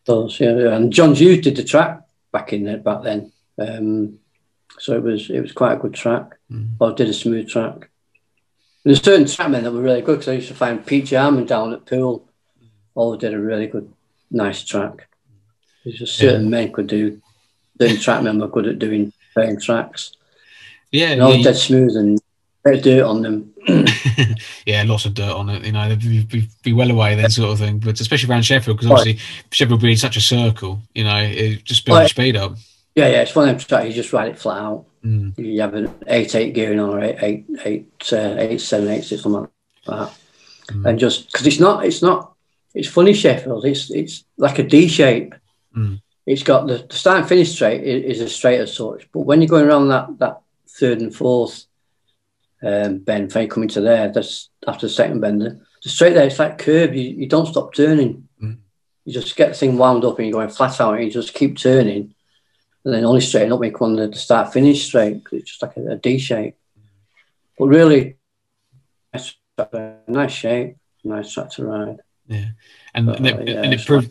Those, 0.06 0.38
yeah, 0.38 0.74
and 0.74 0.92
John 0.92 1.14
Hughes 1.14 1.40
did 1.40 1.56
the 1.56 1.64
track 1.64 2.02
back 2.32 2.52
in 2.52 2.64
there 2.64 2.78
back 2.78 3.02
then. 3.02 3.32
Um, 3.58 4.18
so 4.78 4.96
it 4.96 5.02
was 5.02 5.30
it 5.30 5.40
was 5.40 5.52
quite 5.52 5.74
a 5.74 5.80
good 5.80 5.94
track. 5.94 6.32
Mm. 6.50 6.72
Or 6.78 6.92
did 6.92 7.08
a 7.08 7.14
smooth 7.14 7.48
track. 7.48 7.88
There's 8.84 9.02
certain 9.02 9.24
trackmen 9.24 9.62
that 9.62 9.72
were 9.72 9.80
really 9.80 10.02
good 10.02 10.18
because 10.18 10.28
I 10.28 10.34
used 10.34 10.48
to 10.48 10.54
find 10.54 10.84
Pete 10.84 11.06
Jarman 11.06 11.46
down 11.46 11.72
at 11.72 11.86
Poole. 11.86 12.28
All 12.94 13.16
did 13.16 13.32
a 13.32 13.38
really 13.38 13.66
good, 13.66 13.90
nice 14.30 14.62
track. 14.62 15.08
There's 15.84 15.98
just 15.98 16.16
certain 16.16 16.44
yeah. 16.44 16.50
men 16.50 16.72
could 16.72 16.86
do. 16.86 17.22
Certain 17.80 17.96
trackmen 17.96 18.40
were 18.40 18.48
good 18.48 18.66
at 18.66 18.78
doing 18.78 19.12
playing 19.32 19.60
tracks. 19.60 20.12
Yeah, 20.92 21.08
and 21.08 21.22
all 21.22 21.34
yeah, 21.34 21.44
dead 21.44 21.56
smooth 21.56 21.96
and 21.96 22.20
bit 22.62 22.78
of 22.78 22.82
dirt 22.82 23.04
on 23.04 23.22
them. 23.22 23.53
yeah, 24.66 24.82
lots 24.86 25.06
of 25.06 25.14
dirt 25.14 25.32
on 25.32 25.48
it. 25.48 25.64
You 25.64 25.72
know, 25.72 25.88
they'd 25.88 26.28
be, 26.28 26.48
be, 26.62 26.72
well 26.72 26.90
away 26.90 27.14
then, 27.14 27.30
sort 27.30 27.52
of 27.52 27.58
thing. 27.58 27.78
But 27.78 28.00
especially 28.00 28.30
around 28.30 28.42
Sheffield, 28.42 28.76
because 28.76 28.90
obviously 28.90 29.14
right. 29.14 29.52
Sheffield 29.52 29.80
being 29.80 29.96
such 29.96 30.16
a 30.16 30.20
circle, 30.20 30.80
you 30.94 31.04
know, 31.04 31.16
it 31.16 31.64
just 31.64 31.86
builds 31.86 32.00
right. 32.00 32.10
speed 32.10 32.36
up. 32.36 32.56
Yeah, 32.94 33.08
yeah, 33.08 33.22
it's 33.22 33.34
one 33.34 33.48
of 33.48 33.56
them 33.56 33.66
tracks. 33.66 33.86
You 33.86 33.92
just 33.92 34.12
ride 34.12 34.28
it 34.28 34.38
flat 34.38 34.58
out. 34.58 34.84
Mm. 35.04 35.36
You 35.38 35.60
have 35.60 35.74
an 35.74 35.94
eight 36.06 36.34
eight 36.34 36.54
gearing 36.54 36.78
on, 36.78 36.90
or 36.90 37.00
eight 37.02 37.16
eight 37.22 37.46
eight 37.64 38.12
uh, 38.12 38.36
eight 38.38 38.60
seven 38.60 38.88
eight 38.88 39.04
six 39.04 39.22
something 39.22 39.42
like 39.42 39.50
that, 39.86 40.18
mm. 40.68 40.86
and 40.86 40.98
just 40.98 41.30
because 41.30 41.46
it's 41.46 41.60
not, 41.60 41.84
it's 41.84 42.02
not, 42.02 42.34
it's 42.74 42.88
funny 42.88 43.12
Sheffield. 43.12 43.64
It's 43.64 43.90
it's 43.90 44.24
like 44.36 44.58
a 44.58 44.62
D 44.62 44.88
shape. 44.88 45.34
Mm. 45.76 46.00
It's 46.26 46.42
got 46.42 46.66
the, 46.66 46.86
the 46.88 46.96
start 46.96 47.18
and 47.18 47.28
finish 47.28 47.52
straight 47.52 47.82
is, 47.82 48.18
is 48.18 48.20
a 48.20 48.28
straight 48.28 48.60
as 48.60 48.74
such, 48.74 49.10
but 49.12 49.20
when 49.20 49.42
you're 49.42 49.48
going 49.48 49.66
around 49.66 49.88
that 49.88 50.18
that 50.18 50.40
third 50.68 51.00
and 51.00 51.14
fourth 51.14 51.66
um, 52.64 52.98
bend, 52.98 53.32
when 53.32 53.48
coming 53.48 53.68
to 53.70 53.80
there, 53.80 54.10
that's 54.10 54.48
after 54.66 54.86
the 54.86 54.92
second 54.92 55.20
bend, 55.20 55.42
the 55.42 55.88
straight 55.88 56.14
there, 56.14 56.26
it's 56.26 56.38
like 56.38 56.58
curve. 56.58 56.94
You, 56.94 57.02
you 57.02 57.28
don't 57.28 57.46
stop 57.46 57.74
turning. 57.74 58.28
Mm. 58.42 58.58
You 59.04 59.12
just 59.12 59.36
get 59.36 59.50
the 59.50 59.54
thing 59.54 59.76
wound 59.76 60.04
up 60.04 60.18
and 60.18 60.26
you're 60.26 60.32
going 60.32 60.48
flat 60.48 60.80
out 60.80 60.94
and 60.94 61.04
you 61.04 61.10
just 61.10 61.34
keep 61.34 61.58
turning. 61.58 62.14
And 62.84 62.94
then 62.94 63.04
only 63.04 63.20
straighten 63.20 63.52
up 63.52 63.60
when 63.60 63.70
you 63.70 63.76
come 63.76 63.98
on 63.98 64.10
the 64.10 64.16
start 64.16 64.52
finish 64.52 64.86
straight 64.86 65.22
because 65.22 65.40
it's 65.40 65.50
just 65.50 65.62
like 65.62 65.76
a, 65.76 65.92
a 65.92 65.96
D 65.96 66.18
shape. 66.18 66.56
But 67.58 67.66
really, 67.66 68.16
nice, 69.12 69.34
nice 70.08 70.32
shape, 70.32 70.76
nice 71.02 71.32
track 71.32 71.50
to 71.52 71.64
ride. 71.64 72.00
Yeah, 72.26 72.48
and, 72.94 73.06
but, 73.06 73.16
and, 73.16 73.26
it, 73.26 73.38
uh, 73.38 73.42
yeah, 73.42 73.62
and 73.62 73.74
it 73.74 73.84
proved 73.84 74.10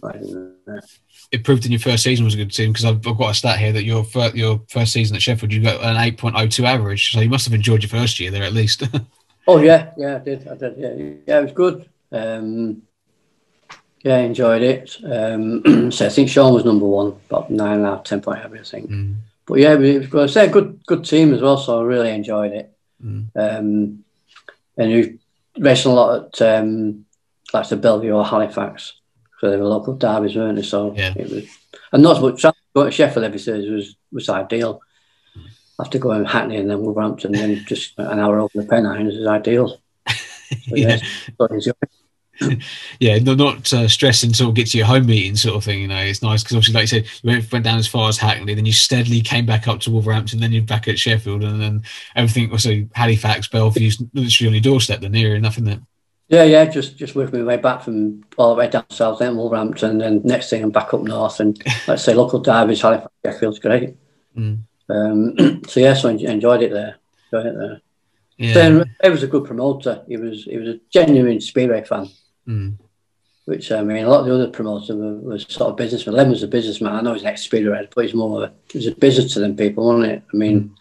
it 1.34 1.44
proved 1.44 1.66
in 1.66 1.72
your 1.72 1.80
first 1.80 2.04
season 2.04 2.24
was 2.24 2.36
a 2.36 2.38
good 2.38 2.54
team 2.54 2.72
because 2.72 2.86
I've, 2.86 3.06
I've, 3.08 3.18
got 3.18 3.32
a 3.32 3.34
stat 3.34 3.58
here 3.58 3.74
that 3.74 3.84
your 3.84 4.04
first, 4.04 4.36
your 4.36 4.62
first 4.70 4.94
season 4.94 5.16
at 5.16 5.22
Sheffield 5.22 5.52
you 5.52 5.64
got 5.64 5.82
an 5.82 5.98
eight 5.98 6.18
point 6.18 6.36
oh 6.38 6.46
two 6.46 6.66
average, 6.66 7.12
so 7.12 7.22
you 7.22 7.30
must 7.30 7.46
have 7.46 7.56
enjoyed 7.56 7.82
your 7.82 7.90
first 7.90 8.20
year 8.20 8.30
there 8.30 8.44
at 8.44 8.54
least. 8.54 8.84
oh 9.48 9.58
yeah, 9.58 9.92
yeah, 9.98 10.18
I 10.18 10.20
did, 10.20 10.48
I 10.48 10.56
did, 10.56 10.78
yeah, 10.78 10.94
yeah, 11.26 11.40
it 11.40 11.44
was 11.44 11.52
good. 11.52 11.90
Um, 12.12 12.84
yeah, 14.04 14.18
I 14.18 14.20
enjoyed 14.20 14.62
it. 14.62 14.96
Um, 15.04 15.92
so 15.92 16.06
I 16.06 16.10
think 16.10 16.30
Shawn 16.30 16.54
was 16.54 16.66
number 16.66 16.86
one, 16.86 17.16
about 17.30 17.50
nine 17.50 17.78
and 17.78 17.86
a 17.86 17.96
half, 17.96 18.04
ten 18.04 18.22
point 18.22 18.40
average, 18.40 18.62
I 18.62 18.66
think. 18.66 18.92
Mm. 18.92 19.16
But 19.48 19.56
yeah, 19.56 19.74
it 19.74 19.98
was 19.98 20.08
good. 20.08 20.30
I 20.30 20.32
say 20.32 20.46
a 20.46 20.52
good, 20.52 20.86
good 20.86 21.04
team 21.04 21.34
as 21.34 21.42
well, 21.42 21.58
so 21.58 21.80
I 21.80 21.84
really 21.84 22.12
enjoyed 22.12 22.52
it. 22.52 22.72
Mm. 23.04 23.30
Um, 23.36 24.04
and 24.78 24.92
we 24.92 25.20
raced 25.58 25.86
a 25.86 25.90
lot 25.90 26.42
at 26.42 26.60
um, 26.60 27.06
like 27.54 27.68
the 27.70 27.76
Belle 27.76 28.00
Vue 28.00 28.14
or 28.14 28.26
Halifax. 28.26 28.94
So 29.44 29.50
they 29.50 29.58
were 29.58 29.66
local 29.66 29.96
derbies, 29.96 30.38
weren't 30.38 30.56
they? 30.56 30.62
So 30.62 30.94
yeah. 30.96 31.12
it 31.18 31.30
was, 31.30 31.44
and 31.92 32.02
not 32.02 32.16
as 32.16 32.24
much 32.24 32.56
going 32.74 32.86
to 32.86 32.92
Sheffield 32.92 33.26
every 33.26 33.40
Thursday 33.40 33.70
was 33.70 33.94
was 34.10 34.30
ideal. 34.30 34.82
After 35.82 36.00
going 36.00 36.24
to 36.24 36.30
Hackney 36.30 36.56
and 36.56 36.70
then 36.70 36.80
Wolverhampton, 36.80 37.36
and 37.36 37.52
then 37.58 37.66
just 37.66 37.94
an 37.98 38.20
hour 38.20 38.40
over 38.40 38.52
the 38.56 38.66
Pennines 38.66 39.16
is 39.16 39.28
ideal. 39.28 39.82
So, 40.70 40.76
yeah. 40.76 41.00
yeah, 43.00 43.18
not, 43.18 43.38
not 43.38 43.74
uh, 43.74 43.88
stressing 43.88 44.36
sort 44.36 44.50
of 44.50 44.56
get 44.56 44.68
to 44.68 44.78
your 44.78 44.86
home 44.86 45.08
meeting 45.08 45.36
sort 45.36 45.56
of 45.56 45.64
thing. 45.64 45.82
You 45.82 45.88
know, 45.88 45.98
it's 45.98 46.22
nice 46.22 46.44
because 46.44 46.58
obviously, 46.58 46.76
like 46.76 46.84
you 46.84 46.88
said, 46.88 47.06
you 47.24 47.32
went, 47.32 47.52
went 47.52 47.66
down 47.66 47.80
as 47.80 47.88
far 47.88 48.08
as 48.08 48.20
Hackney, 48.20 48.54
then 48.54 48.68
you 48.68 48.72
steadily 48.72 49.22
came 49.22 49.48
back 49.48 49.68
up 49.68 49.80
to 49.82 49.92
Wolverhampton, 49.92 50.40
then 50.40 50.52
you're 50.52 50.62
back 50.62 50.88
at 50.88 51.00
Sheffield, 51.00 51.44
and 51.44 51.60
then 51.60 51.84
everything. 52.16 52.52
Also, 52.52 52.88
Halifax, 52.94 53.48
Belle 53.48 53.72
Vue's 53.72 54.00
literally 54.14 54.48
on 54.48 54.54
your 54.54 54.62
doorstep. 54.62 55.02
The 55.02 55.10
near 55.10 55.36
enough, 55.36 55.58
isn't 55.58 55.68
it? 55.68 55.80
Yeah, 56.30 56.44
yeah, 56.44 56.66
just 56.66 56.98
just 56.98 57.16
working 57.16 57.40
my 57.40 57.46
way 57.46 57.58
back 57.58 57.84
from 57.84 58.24
all 58.38 58.56
the 58.56 58.60
way 58.60 58.70
down 58.70 58.86
south, 58.90 59.20
then 59.20 59.36
Wolverhampton, 59.36 59.92
and 59.92 60.02
then 60.02 60.22
next 60.24 60.50
thing 60.50 60.64
I'm 60.64 60.72
back 60.72 60.94
up 60.94 61.02
north, 61.02 61.40
and 61.40 61.62
let's 61.88 62.04
say 62.04 62.14
local 62.14 62.40
derbies, 62.40 62.82
Halifax, 62.82 63.12
Sheffield's 63.26 63.60
great. 63.60 63.96
Mm. 64.36 64.64
Um, 64.90 65.62
so 65.68 65.80
yeah, 65.80 65.94
so 65.94 66.10
I 66.10 66.14
enjoyed 66.14 66.64
it 66.64 66.72
there. 66.72 66.96
Enjoyed 67.32 67.46
it 67.48 67.58
there. 67.58 67.82
Yeah. 68.38 68.54
Then 68.54 68.96
he 69.04 69.10
was 69.10 69.24
a 69.24 69.28
good 69.28 69.46
promoter. 69.46 70.04
He 70.08 70.18
was 70.18 70.46
he 70.46 70.58
was 70.58 70.70
a 70.70 70.80
genuine 70.90 71.40
speedway 71.42 71.84
fan. 71.84 72.10
Mm. 72.48 72.78
Which 73.46 73.72
I 73.72 73.82
mean, 73.82 74.06
a 74.06 74.10
lot 74.10 74.22
of 74.22 74.26
the 74.26 74.34
other 74.34 74.50
promoters 74.50 74.96
were, 74.96 75.16
were 75.16 75.40
sort 75.40 75.72
of 75.72 75.78
businessmen. 75.78 76.16
Lemon 76.16 76.32
was 76.32 76.44
a 76.44 76.48
businessman. 76.48 76.96
I 76.96 77.02
know 77.02 77.14
he's 77.14 77.24
an 77.24 77.28
ex-speedway, 77.28 77.90
but 77.94 78.06
he's 78.06 78.14
more 78.14 78.42
of 78.44 78.50
a, 78.50 78.54
he 78.72 78.78
was 78.78 78.88
a 78.88 78.96
business 78.96 79.34
to 79.34 79.42
them 79.42 79.58
people, 79.58 79.86
wasn't 79.86 80.14
it? 80.14 80.24
I 80.34 80.38
mean, 80.38 80.62
mm. 80.62 80.76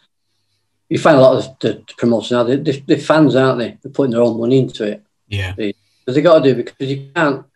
you 0.88 0.98
find 0.98 1.16
a 1.16 1.20
lot 1.20 1.36
of 1.36 1.58
the, 1.58 1.84
the 1.86 1.94
promoters 1.96 2.30
now, 2.30 2.44
they, 2.44 2.56
they, 2.56 2.94
are 2.94 2.98
fans, 2.98 3.34
aren't 3.34 3.58
they? 3.58 3.78
They're 3.82 3.90
putting 3.90 4.12
their 4.12 4.22
own 4.22 4.38
money 4.38 4.60
into 4.60 4.84
it. 4.84 5.02
Yeah. 5.32 5.54
Because 5.56 6.14
they, 6.14 6.20
got 6.20 6.42
to 6.42 6.50
do 6.50 6.54
because 6.54 6.90
you 6.90 7.10
can't. 7.14 7.46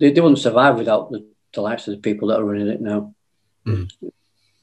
They, 0.00 0.10
they 0.10 0.20
wouldn't 0.20 0.38
survive 0.38 0.76
without 0.76 1.10
the, 1.10 1.26
the 1.52 1.60
likes 1.60 1.86
of 1.86 1.94
the 1.94 2.00
people 2.00 2.28
that 2.28 2.40
are 2.40 2.44
running 2.44 2.68
it 2.68 2.80
now. 2.80 3.14
Because 3.64 3.88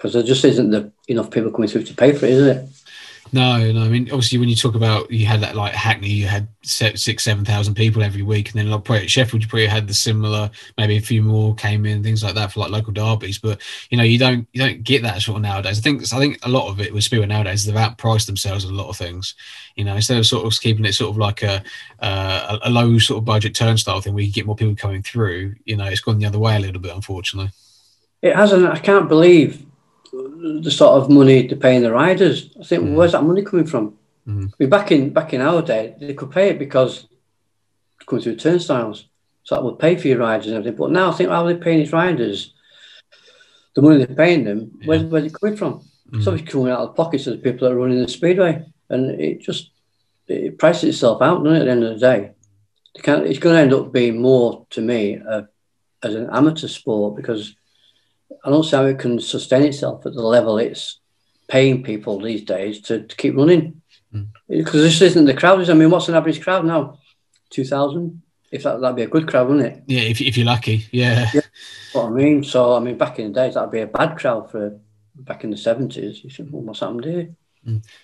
mm. 0.09 0.13
there 0.13 0.23
just 0.23 0.43
isn't 0.43 0.71
the, 0.71 0.91
enough 1.07 1.29
people 1.29 1.51
coming 1.51 1.69
through 1.69 1.83
to 1.83 1.93
pay 1.93 2.13
for 2.13 2.25
it, 2.25 2.31
is 2.31 2.47
it? 2.47 2.69
No, 3.33 3.71
no. 3.71 3.81
I 3.81 3.87
mean, 3.87 4.03
obviously, 4.11 4.37
when 4.37 4.49
you 4.49 4.55
talk 4.55 4.75
about 4.75 5.09
you 5.09 5.25
had 5.25 5.41
that 5.41 5.55
like 5.55 5.73
Hackney, 5.73 6.09
you 6.09 6.27
had 6.27 6.47
six, 6.61 7.03
seven 7.23 7.43
thousand 7.43 7.73
people 7.73 8.03
every 8.03 8.21
week, 8.21 8.51
and 8.51 8.59
then 8.59 8.69
like 8.69 8.83
probably 8.83 9.03
at 9.03 9.09
Sheffield, 9.09 9.41
you 9.41 9.49
probably 9.49 9.65
had 9.65 9.87
the 9.87 9.93
similar. 9.93 10.49
Maybe 10.77 10.97
a 10.97 11.01
few 11.01 11.23
more 11.23 11.55
came 11.55 11.85
in, 11.85 12.03
things 12.03 12.23
like 12.23 12.35
that 12.35 12.51
for 12.51 12.59
like 12.59 12.69
local 12.69 12.93
derbies. 12.93 13.39
But 13.39 13.61
you 13.89 13.97
know, 13.97 14.03
you 14.03 14.19
don't 14.19 14.47
you 14.53 14.61
don't 14.61 14.83
get 14.83 15.01
that 15.01 15.21
sort 15.21 15.37
of 15.37 15.41
nowadays. 15.41 15.79
I 15.79 15.81
think 15.81 16.01
I 16.13 16.19
think 16.19 16.39
a 16.45 16.49
lot 16.49 16.69
of 16.69 16.79
it 16.79 16.93
with 16.93 17.03
Speedway 17.03 17.25
nowadays 17.25 17.65
they've 17.65 17.75
outpriced 17.75 18.27
themselves 18.27 18.63
a 18.63 18.71
lot 18.71 18.89
of 18.89 18.97
things. 18.97 19.33
You 19.75 19.85
know, 19.85 19.95
instead 19.95 20.19
of 20.19 20.27
sort 20.27 20.45
of 20.45 20.59
keeping 20.61 20.85
it 20.85 20.93
sort 20.93 21.09
of 21.09 21.17
like 21.17 21.41
a 21.41 21.63
uh, 21.99 22.59
a 22.63 22.69
low 22.69 22.99
sort 22.99 23.17
of 23.17 23.25
budget 23.25 23.55
turnstile 23.55 24.01
thing 24.01 24.13
where 24.13 24.23
you 24.23 24.31
get 24.31 24.45
more 24.45 24.55
people 24.55 24.75
coming 24.75 25.01
through. 25.01 25.55
You 25.65 25.77
know, 25.77 25.85
it's 25.85 26.01
gone 26.01 26.19
the 26.19 26.27
other 26.27 26.39
way 26.39 26.55
a 26.55 26.59
little 26.59 26.81
bit, 26.81 26.93
unfortunately. 26.93 27.51
It 28.21 28.35
hasn't. 28.35 28.65
I 28.65 28.77
can't 28.77 29.09
believe 29.09 29.65
the 30.63 30.71
sort 30.71 31.01
of 31.01 31.09
money 31.09 31.47
to 31.47 31.55
paying 31.55 31.83
the 31.83 31.91
riders. 31.91 32.55
I 32.59 32.63
think 32.63 32.83
mm. 32.83 32.93
where's 32.93 33.13
that 33.13 33.23
money 33.23 33.43
coming 33.43 33.67
from? 33.67 33.97
Mm. 34.27 34.47
I 34.47 34.53
mean, 34.59 34.69
back 34.69 34.91
in 34.91 35.11
back 35.11 35.33
in 35.33 35.41
our 35.41 35.61
day, 35.61 35.95
they 35.99 36.13
could 36.13 36.31
pay 36.31 36.49
it 36.49 36.59
because 36.59 37.07
it's 37.97 38.05
coming 38.07 38.23
through 38.23 38.37
turnstiles, 38.37 39.07
so 39.43 39.55
that 39.55 39.63
would 39.63 39.79
pay 39.79 39.95
for 39.95 40.07
your 40.07 40.19
riders 40.19 40.47
and 40.47 40.55
everything. 40.55 40.77
But 40.77 40.91
now 40.91 41.11
I 41.11 41.13
think 41.13 41.29
how 41.29 41.45
are 41.45 41.53
they 41.53 41.59
paying 41.59 41.79
his 41.79 41.91
riders? 41.91 42.55
the 43.75 43.81
money 43.81 44.03
they're 44.03 44.15
paying 44.15 44.43
them, 44.43 44.71
yeah. 44.79 44.87
where, 44.87 44.99
where's 45.01 45.25
it 45.25 45.39
coming 45.39 45.55
from? 45.55 45.79
Mm. 46.09 46.17
It's 46.17 46.27
obviously 46.27 46.51
coming 46.51 46.71
out 46.71 46.79
of 46.79 46.87
the 46.89 46.93
pockets 46.93 47.27
of 47.27 47.33
the 47.33 47.43
people 47.43 47.67
that 47.67 47.75
are 47.75 47.79
running 47.79 48.01
the 48.01 48.07
speedway, 48.07 48.65
and 48.89 49.19
it 49.21 49.41
just 49.41 49.71
it 50.27 50.57
prices 50.57 50.95
itself 50.95 51.21
out, 51.21 51.43
doesn't 51.43 51.57
it? 51.57 51.59
At 51.61 51.65
the 51.65 51.71
end 51.71 51.83
of 51.83 51.93
the 51.93 51.99
day, 51.99 52.31
it's 52.95 53.39
going 53.39 53.55
to 53.55 53.61
end 53.61 53.73
up 53.73 53.91
being 53.91 54.21
more 54.21 54.65
to 54.71 54.81
me 54.81 55.19
uh, 55.19 55.43
as 56.01 56.15
an 56.15 56.29
amateur 56.31 56.67
sport 56.67 57.15
because 57.15 57.55
I 58.45 58.49
don't 58.49 58.63
see 58.63 58.75
how 58.75 58.85
it 58.85 58.99
can 58.99 59.19
sustain 59.19 59.63
itself 59.63 60.05
at 60.05 60.13
the 60.13 60.21
level 60.21 60.59
it's 60.59 60.99
paying 61.47 61.83
people 61.83 62.21
these 62.21 62.43
days 62.43 62.79
to, 62.81 63.03
to 63.03 63.15
keep 63.15 63.35
running. 63.35 63.81
Mm. 64.13 64.27
Because 64.47 64.83
this 64.83 65.01
isn't 65.01 65.25
the 65.25 65.33
crowd. 65.33 65.67
I 65.69 65.73
mean, 65.73 65.89
what's 65.89 66.09
an 66.09 66.15
average 66.15 66.41
crowd 66.41 66.65
now? 66.65 66.99
2,000? 67.49 68.21
If 68.51 68.63
that, 68.63 68.79
that'd 68.79 68.95
be 68.95 69.01
a 69.01 69.07
good 69.07 69.27
crowd, 69.27 69.47
wouldn't 69.47 69.65
it? 69.65 69.83
Yeah, 69.87 70.01
if, 70.01 70.21
if 70.21 70.37
you're 70.37 70.45
lucky. 70.45 70.85
Yeah. 70.91 71.29
yeah. 71.33 71.41
What 71.93 72.05
I 72.05 72.09
mean. 72.09 72.43
So, 72.43 72.75
I 72.75 72.79
mean, 72.79 72.97
back 72.97 73.19
in 73.19 73.33
the 73.33 73.41
days, 73.41 73.55
that'd 73.55 73.71
be 73.71 73.81
a 73.81 73.87
bad 73.87 74.17
crowd 74.17 74.51
for 74.51 74.79
back 75.15 75.43
in 75.43 75.49
the 75.49 75.57
70s. 75.57 76.23
You 76.23 76.29
said, 76.29 76.51
well, 76.51 76.61
what's 76.61 76.81
happened 76.81 77.03
here? 77.03 77.35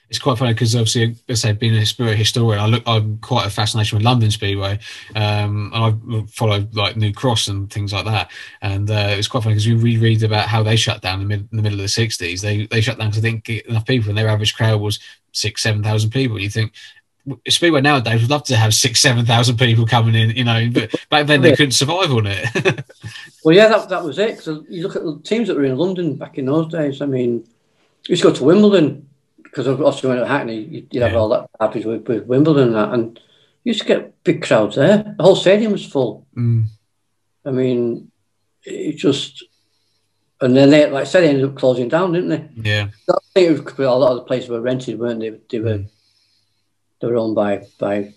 It's 0.10 0.20
quite 0.20 0.38
funny 0.38 0.54
because 0.54 0.76
obviously, 0.76 1.16
as 1.30 1.46
I 1.46 1.50
say, 1.50 1.54
being 1.54 1.76
a 1.76 1.86
speedway 1.86 2.16
historian, 2.16 2.60
I 2.60 2.66
look, 2.66 2.84
I'm 2.88 3.20
quite 3.20 3.46
a 3.46 3.50
fascination 3.50 3.98
with 3.98 4.06
London 4.06 4.32
Speedway, 4.32 4.80
um, 5.16 5.72
and 5.74 5.84
I 5.84 6.26
follow 6.32 6.68
like 6.74 6.98
New 6.98 7.14
Cross 7.14 7.48
and 7.48 7.72
things 7.72 7.94
like 7.94 8.06
that. 8.06 8.32
And 8.62 8.90
uh, 8.90 9.10
it 9.12 9.18
was 9.18 9.28
quite 9.28 9.44
funny 9.44 9.56
because 9.56 9.68
we 9.68 9.76
reread 9.76 10.24
about 10.24 10.48
how 10.48 10.64
they 10.64 10.76
shut 10.76 11.02
down 11.02 11.22
in 11.22 11.28
the, 11.28 11.38
mid, 11.38 11.48
in 11.52 11.58
the 11.58 11.62
middle 11.64 11.80
of 11.80 11.84
the 11.84 12.08
'60s. 12.08 12.42
They 12.42 12.66
they 12.66 12.82
shut 12.82 12.98
down 12.98 13.10
because 13.10 13.22
they 13.22 13.32
didn't 13.32 13.44
get 13.44 13.68
enough 13.68 13.86
people, 13.86 14.10
and 14.10 14.18
their 14.18 14.30
average 14.30 14.56
crowd 14.56 14.82
was 14.82 15.00
six, 15.32 15.62
seven 15.62 15.84
thousand 15.84 16.10
people. 16.10 16.40
You 16.40 16.50
think 16.50 16.74
Speedway 17.48 17.82
nowadays 17.82 18.22
would 18.22 18.32
love 18.32 18.46
to 18.46 18.56
have 18.56 18.74
six, 18.74 19.00
seven 19.00 19.26
thousand 19.26 19.58
people 19.58 19.86
coming 19.86 20.16
in, 20.16 20.32
you 20.32 20.44
know, 20.44 20.70
but 20.74 20.96
back 21.12 21.28
then 21.28 21.42
they 21.42 21.52
couldn't 21.56 21.74
survive 21.74 22.12
on 22.12 22.26
it. 22.26 22.84
well, 23.44 23.56
yeah, 23.56 23.68
that, 23.68 23.90
that 23.90 24.04
was 24.04 24.18
it. 24.18 24.38
Because 24.38 24.66
you 24.70 24.82
look 24.82 24.96
at 24.96 25.04
the 25.04 25.20
teams 25.24 25.48
that 25.48 25.56
were 25.56 25.66
in 25.66 25.78
London 25.78 26.16
back 26.16 26.40
in 26.40 26.46
those 26.46 26.72
days. 26.72 27.00
I 27.00 27.06
mean, 27.06 27.46
you 28.08 28.14
used 28.14 28.24
to 28.24 28.30
go 28.30 28.36
to 28.36 28.44
Wimbledon 28.44 29.08
because 29.52 29.68
obviously 29.68 30.10
when 30.10 30.20
at 30.20 30.28
Hackney, 30.28 30.64
you'd 30.64 30.88
yeah. 30.92 31.08
have 31.08 31.18
all 31.18 31.30
that 31.30 31.50
happens 31.60 31.86
with, 31.86 32.08
with, 32.08 32.26
Wimbledon 32.26 32.70
and 32.70 32.76
that, 32.76 32.94
and 32.94 33.20
you 33.64 33.72
used 33.72 33.82
to 33.82 33.88
get 33.88 34.24
big 34.24 34.42
crowds 34.42 34.78
there. 34.78 35.14
The 35.18 35.24
whole 35.24 35.36
stadium 35.36 35.74
was 35.74 35.86
full. 35.86 36.26
Mm. 36.38 36.68
I 37.46 37.52
mean, 37.52 38.12
it 38.64 38.94
just, 38.94 39.44
and 40.40 40.56
then 40.56 40.70
they, 40.70 40.90
like 40.90 41.02
I 41.02 41.04
said, 41.04 41.22
they 41.22 41.30
ended 41.30 41.46
up 41.46 41.56
closing 41.56 41.90
down, 41.90 42.14
didn't 42.14 42.30
they? 42.30 42.70
Yeah. 42.70 42.88
I 43.10 43.14
think 43.34 43.50
it 43.50 43.78
was, 43.78 43.80
a 43.80 43.92
lot 43.92 44.12
of 44.12 44.18
the 44.18 44.24
places 44.24 44.50
were 44.50 44.62
rented, 44.62 44.98
weren't 44.98 45.20
they? 45.20 45.32
They 45.50 45.60
were, 45.60 45.80
mm. 45.80 45.90
they 47.02 47.08
were 47.08 47.18
owned 47.18 47.36
by 47.36 47.68
by 47.78 48.14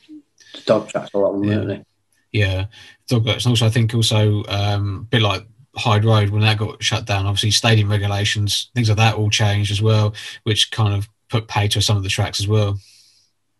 the 0.55 0.61
dog 0.65 0.89
tracks, 0.89 1.13
a 1.15 1.19
lot 1.19 1.35
of 1.35 1.41
them, 1.41 1.51
yeah. 1.51 1.57
weren't 1.57 1.69
they? 1.69 1.85
Yeah, 2.31 2.67
dog 3.09 3.25
tracks, 3.25 3.45
and 3.45 3.53
also 3.53 3.67
I 3.67 3.71
think 3.71 3.93
also 3.93 4.45
um, 4.45 5.01
a 5.07 5.11
bit 5.11 5.23
like 5.23 5.47
Hyde 5.77 6.05
Road 6.05 6.31
when 6.31 6.43
that 6.43 6.59
got 6.59 6.83
shut 6.83 7.07
down. 7.07 7.27
Obviously, 7.27 7.51
stadium 7.51 7.91
regulations, 7.91 8.71
things 8.75 8.89
like 8.89 8.99
that 8.99 9.17
all 9.17 9.31
changed 9.31 9.73
as 9.73 9.83
well, 9.83 10.15
which 10.45 10.71
kind 10.71 10.95
of 10.95 11.09
put 11.35 11.49
pay 11.49 11.67
to 11.69 11.83
some 11.83 11.97
of 11.97 12.05
the 12.05 12.09
tracks 12.09 12.39
as 12.39 12.47
well. 12.47 12.79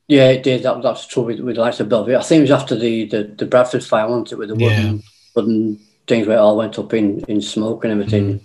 Yeah, 0.07 0.29
it 0.29 0.43
did. 0.43 0.63
That, 0.63 0.83
that's 0.83 1.07
true 1.07 1.25
with, 1.25 1.41
with 1.41 1.57
likes 1.57 1.81
of 1.81 1.89
Vue. 1.89 2.17
I 2.17 2.23
think 2.23 2.39
it 2.39 2.43
was 2.43 2.51
after 2.51 2.77
the, 2.77 3.07
the, 3.07 3.25
the 3.39 3.47
Bradford 3.47 3.83
fire, 3.83 4.09
wasn't 4.09 4.33
it, 4.33 4.39
with 4.39 4.51
the 4.51 4.55
wooden, 4.55 4.97
yeah. 4.97 5.03
wooden 5.35 5.81
things 6.07 6.27
where 6.27 6.37
it 6.37 6.41
all 6.41 6.57
went 6.57 6.79
up 6.79 6.93
in, 6.95 7.21
in 7.25 7.41
smoke 7.41 7.85
and 7.85 7.93
everything. 7.93 8.41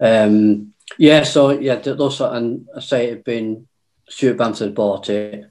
Mm. 0.00 0.26
Um, 0.26 0.74
yeah, 0.98 1.24
so 1.24 1.50
yeah, 1.50 1.76
those 1.76 2.20
and 2.20 2.68
I 2.76 2.80
say 2.80 3.06
it 3.06 3.10
had 3.10 3.24
been 3.24 3.66
Stuart 4.08 4.36
Bamforth 4.36 4.74
bought 4.74 5.08
it. 5.08 5.50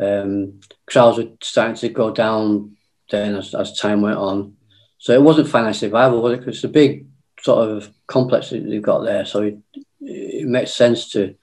Um, 0.00 0.60
crowds 0.86 1.18
were 1.18 1.30
starting 1.42 1.76
to 1.76 1.88
go 1.88 2.10
down 2.10 2.76
then 3.10 3.36
as, 3.36 3.54
as 3.54 3.78
time 3.78 4.02
went 4.02 4.18
on. 4.18 4.56
So 4.98 5.12
it 5.12 5.22
wasn't 5.22 5.48
financially 5.48 5.90
viable, 5.90 6.22
was 6.22 6.34
it? 6.34 6.38
Because 6.40 6.56
it's 6.56 6.64
a 6.64 6.68
big 6.68 7.06
sort 7.40 7.68
of 7.70 7.90
complex 8.06 8.50
that 8.50 8.68
they've 8.68 8.82
got 8.82 9.04
there. 9.04 9.24
So 9.24 9.42
it, 9.42 9.58
it 10.00 10.46
makes 10.46 10.74
sense 10.74 11.10
to 11.12 11.34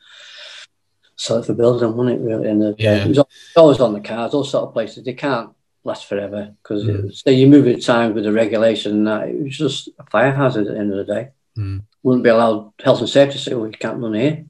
sell 1.15 1.37
it 1.37 1.45
for 1.45 1.53
building, 1.53 1.95
wasn't 1.95 2.19
it? 2.19 2.25
Really, 2.25 2.49
and 2.49 2.61
the, 2.61 2.75
yeah. 2.77 3.05
it 3.05 3.07
was 3.07 3.23
always 3.55 3.79
on 3.79 3.93
the 3.93 4.01
cards. 4.01 4.33
Those 4.33 4.51
sort 4.51 4.67
of 4.67 4.73
places 4.73 5.03
they 5.03 5.13
can't 5.13 5.51
last 5.83 6.07
forever 6.07 6.53
because 6.61 6.83
mm. 6.83 7.13
say 7.13 7.33
you 7.33 7.47
move 7.47 7.67
in 7.67 7.79
time 7.79 8.13
with 8.13 8.23
the 8.23 8.31
regulation 8.31 9.03
that 9.03 9.29
it 9.29 9.41
was 9.41 9.57
just 9.57 9.89
a 9.99 10.03
fire 10.09 10.33
hazard 10.33 10.67
at 10.67 10.73
the 10.73 10.79
end 10.79 10.91
of 10.91 11.05
the 11.05 11.13
day. 11.13 11.29
Mm. 11.57 11.83
Wouldn't 12.03 12.23
be 12.23 12.29
allowed 12.29 12.73
health 12.83 12.99
and 12.99 13.09
safety 13.09 13.37
to 13.37 13.39
say, 13.39 13.53
"Well, 13.53 13.67
you 13.67 13.77
can't 13.77 14.01
run 14.01 14.13
here," 14.13 14.45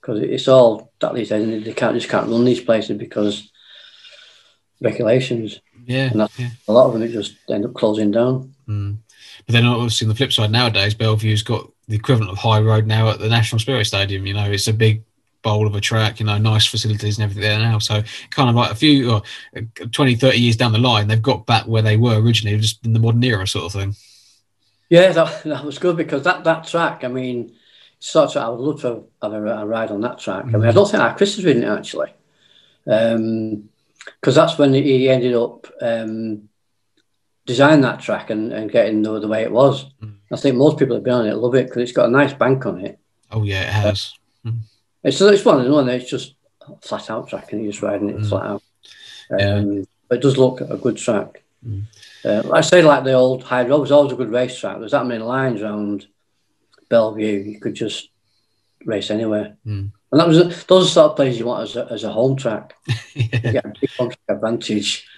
because 0.00 0.22
it's 0.22 0.48
all 0.48 0.92
that 1.00 1.14
these 1.14 1.30
days. 1.30 1.64
They 1.64 1.72
can't 1.72 1.94
just 1.94 2.08
can't 2.08 2.28
run 2.28 2.44
these 2.44 2.60
places 2.60 2.96
because 2.96 3.50
regulations. 4.80 5.60
Yeah, 5.84 6.10
and 6.12 6.28
yeah. 6.38 6.50
a 6.68 6.72
lot 6.72 6.86
of 6.86 6.92
them 6.92 7.02
it 7.02 7.08
just 7.08 7.34
end 7.50 7.64
up 7.64 7.74
closing 7.74 8.12
down. 8.12 8.54
Mm. 8.68 8.98
But 9.46 9.52
then 9.52 9.66
obviously 9.66 10.04
on 10.04 10.10
the 10.10 10.14
flip 10.14 10.32
side 10.32 10.52
nowadays, 10.52 10.94
Belle 10.94 11.16
Vue's 11.16 11.42
got 11.42 11.68
the 11.88 11.96
equivalent 11.96 12.30
of 12.30 12.38
Hyde 12.38 12.64
Road 12.64 12.86
now 12.86 13.08
at 13.10 13.18
the 13.18 13.28
National 13.28 13.58
Speedway 13.58 13.84
Stadium. 13.84 14.26
You 14.26 14.34
know, 14.34 14.50
it's 14.50 14.68
a 14.68 14.72
big 14.72 15.02
bowl 15.42 15.66
of 15.66 15.74
a 15.74 15.80
track, 15.80 16.20
you 16.20 16.26
know, 16.26 16.38
nice 16.38 16.66
facilities 16.66 17.18
and 17.18 17.24
everything 17.24 17.42
there 17.42 17.58
now. 17.58 17.78
So 17.78 18.02
kind 18.30 18.48
of 18.48 18.56
like 18.56 18.70
a 18.70 18.74
few, 18.74 19.10
or 19.10 19.22
uh, 19.56 19.86
20, 19.90 20.16
30 20.16 20.38
years 20.38 20.56
down 20.56 20.72
the 20.72 20.78
line, 20.78 21.08
they've 21.08 21.20
got 21.20 21.46
back 21.46 21.66
where 21.66 21.82
they 21.82 21.96
were 21.96 22.20
originally, 22.20 22.56
just 22.58 22.84
in 22.84 22.92
the 22.92 23.00
modern 23.00 23.24
era 23.24 23.46
sort 23.46 23.66
of 23.66 23.72
thing. 23.72 23.96
Yeah, 24.88 25.12
that, 25.12 25.42
that 25.44 25.64
was 25.64 25.78
good 25.78 25.96
because 25.96 26.22
that, 26.24 26.44
that 26.44 26.66
track, 26.66 27.04
I 27.04 27.08
mean, 27.08 27.54
sort 27.98 28.36
of, 28.36 28.42
I 28.42 28.48
would 28.48 28.60
love 28.60 28.80
to 28.82 29.04
have 29.22 29.32
a, 29.32 29.62
a 29.62 29.66
ride 29.66 29.90
on 29.90 30.00
that 30.02 30.18
track. 30.18 30.44
Mm. 30.44 30.54
I 30.54 30.58
mean, 30.58 30.68
I 30.68 30.72
don't 30.72 30.90
think 30.90 31.02
our 31.02 31.16
Chris 31.16 31.36
has 31.36 31.44
ridden 31.44 31.64
it 31.64 31.68
actually. 31.68 32.12
Um, 32.86 33.68
because 34.04 34.34
that's 34.34 34.58
when 34.58 34.74
he 34.74 35.08
ended 35.08 35.34
up 35.34 35.66
um, 35.80 36.48
designing 37.46 37.82
that 37.82 38.00
track 38.00 38.30
and, 38.30 38.52
and 38.52 38.70
getting 38.70 39.02
the, 39.02 39.20
the 39.20 39.28
way 39.28 39.42
it 39.42 39.52
was. 39.52 39.86
Mm. 40.02 40.16
I 40.32 40.36
think 40.36 40.56
most 40.56 40.78
people 40.78 40.96
have 40.96 41.04
been 41.04 41.14
on 41.14 41.26
it 41.26 41.34
love 41.34 41.54
it 41.54 41.66
because 41.66 41.82
it's 41.82 41.92
got 41.92 42.08
a 42.08 42.12
nice 42.12 42.32
bank 42.32 42.66
on 42.66 42.84
it. 42.84 42.98
Oh 43.30 43.42
yeah, 43.42 43.62
it 43.62 43.72
has. 43.72 44.14
Mm. 44.44 44.60
It's 45.04 45.20
it's 45.20 45.44
one 45.44 45.60
of 45.60 45.64
the 45.64 45.72
one 45.72 45.88
it's 45.88 46.10
just 46.10 46.34
flat 46.80 47.10
out 47.10 47.28
track 47.28 47.52
and 47.52 47.62
you're 47.62 47.72
just 47.72 47.82
riding 47.82 48.10
it 48.10 48.18
mm. 48.18 48.28
flat 48.28 48.44
out. 48.44 48.62
Um, 49.30 49.72
yeah. 49.72 49.82
But 50.08 50.18
it 50.18 50.22
does 50.22 50.38
look 50.38 50.60
a 50.60 50.76
good 50.76 50.96
track. 50.96 51.42
Mm. 51.66 51.84
Uh, 52.24 52.52
I 52.52 52.60
say 52.60 52.82
like 52.82 53.04
the 53.04 53.12
old 53.12 53.42
Hyde 53.42 53.68
Road 53.68 53.80
was 53.80 53.92
always 53.92 54.12
a 54.12 54.16
good 54.16 54.30
race 54.30 54.58
track. 54.58 54.78
There's 54.78 54.92
that 54.92 55.06
many 55.06 55.22
lines 55.22 55.62
around 55.62 56.06
Belle 56.88 57.14
Vue. 57.14 57.38
You 57.38 57.60
could 57.60 57.74
just 57.74 58.10
race 58.84 59.10
anywhere. 59.10 59.56
Mm. 59.66 59.92
And 60.12 60.20
that 60.20 60.28
was 60.28 60.36
those 60.66 60.82
are 60.82 60.84
the 60.84 60.90
sort 60.90 61.10
of 61.10 61.16
places 61.16 61.38
you 61.38 61.46
want 61.46 61.62
as 61.62 61.76
a, 61.76 61.86
as 61.90 62.04
a 62.04 62.12
home 62.12 62.36
track. 62.36 62.74
yeah. 62.86 62.94
You 63.32 63.52
get 63.52 63.64
a 63.64 63.72
big 63.80 63.90
home 63.96 64.08
track 64.08 64.20
advantage. 64.28 65.08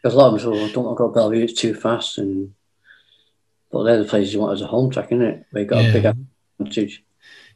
Because 0.00 0.14
a 0.14 0.18
lot 0.18 0.26
of 0.26 0.40
them 0.40 0.40
say, 0.40 0.58
well, 0.58 0.72
don't 0.72 0.84
want 0.84 0.96
to 0.96 0.98
go 0.98 1.08
Belle 1.08 1.30
Vue, 1.30 1.42
it's 1.42 1.60
too 1.60 1.74
fast. 1.74 2.18
And 2.18 2.54
But 3.70 3.82
they're 3.82 4.02
the 4.02 4.08
places 4.08 4.32
you 4.32 4.40
want 4.40 4.54
as 4.54 4.62
a 4.62 4.66
home 4.66 4.90
track, 4.90 5.06
isn't 5.06 5.22
it? 5.22 5.46
Where 5.50 5.62
you 5.64 5.68
got 5.68 5.82
yeah. 5.82 5.90
a 5.90 5.92
big 5.92 6.16
advantage. 6.60 7.04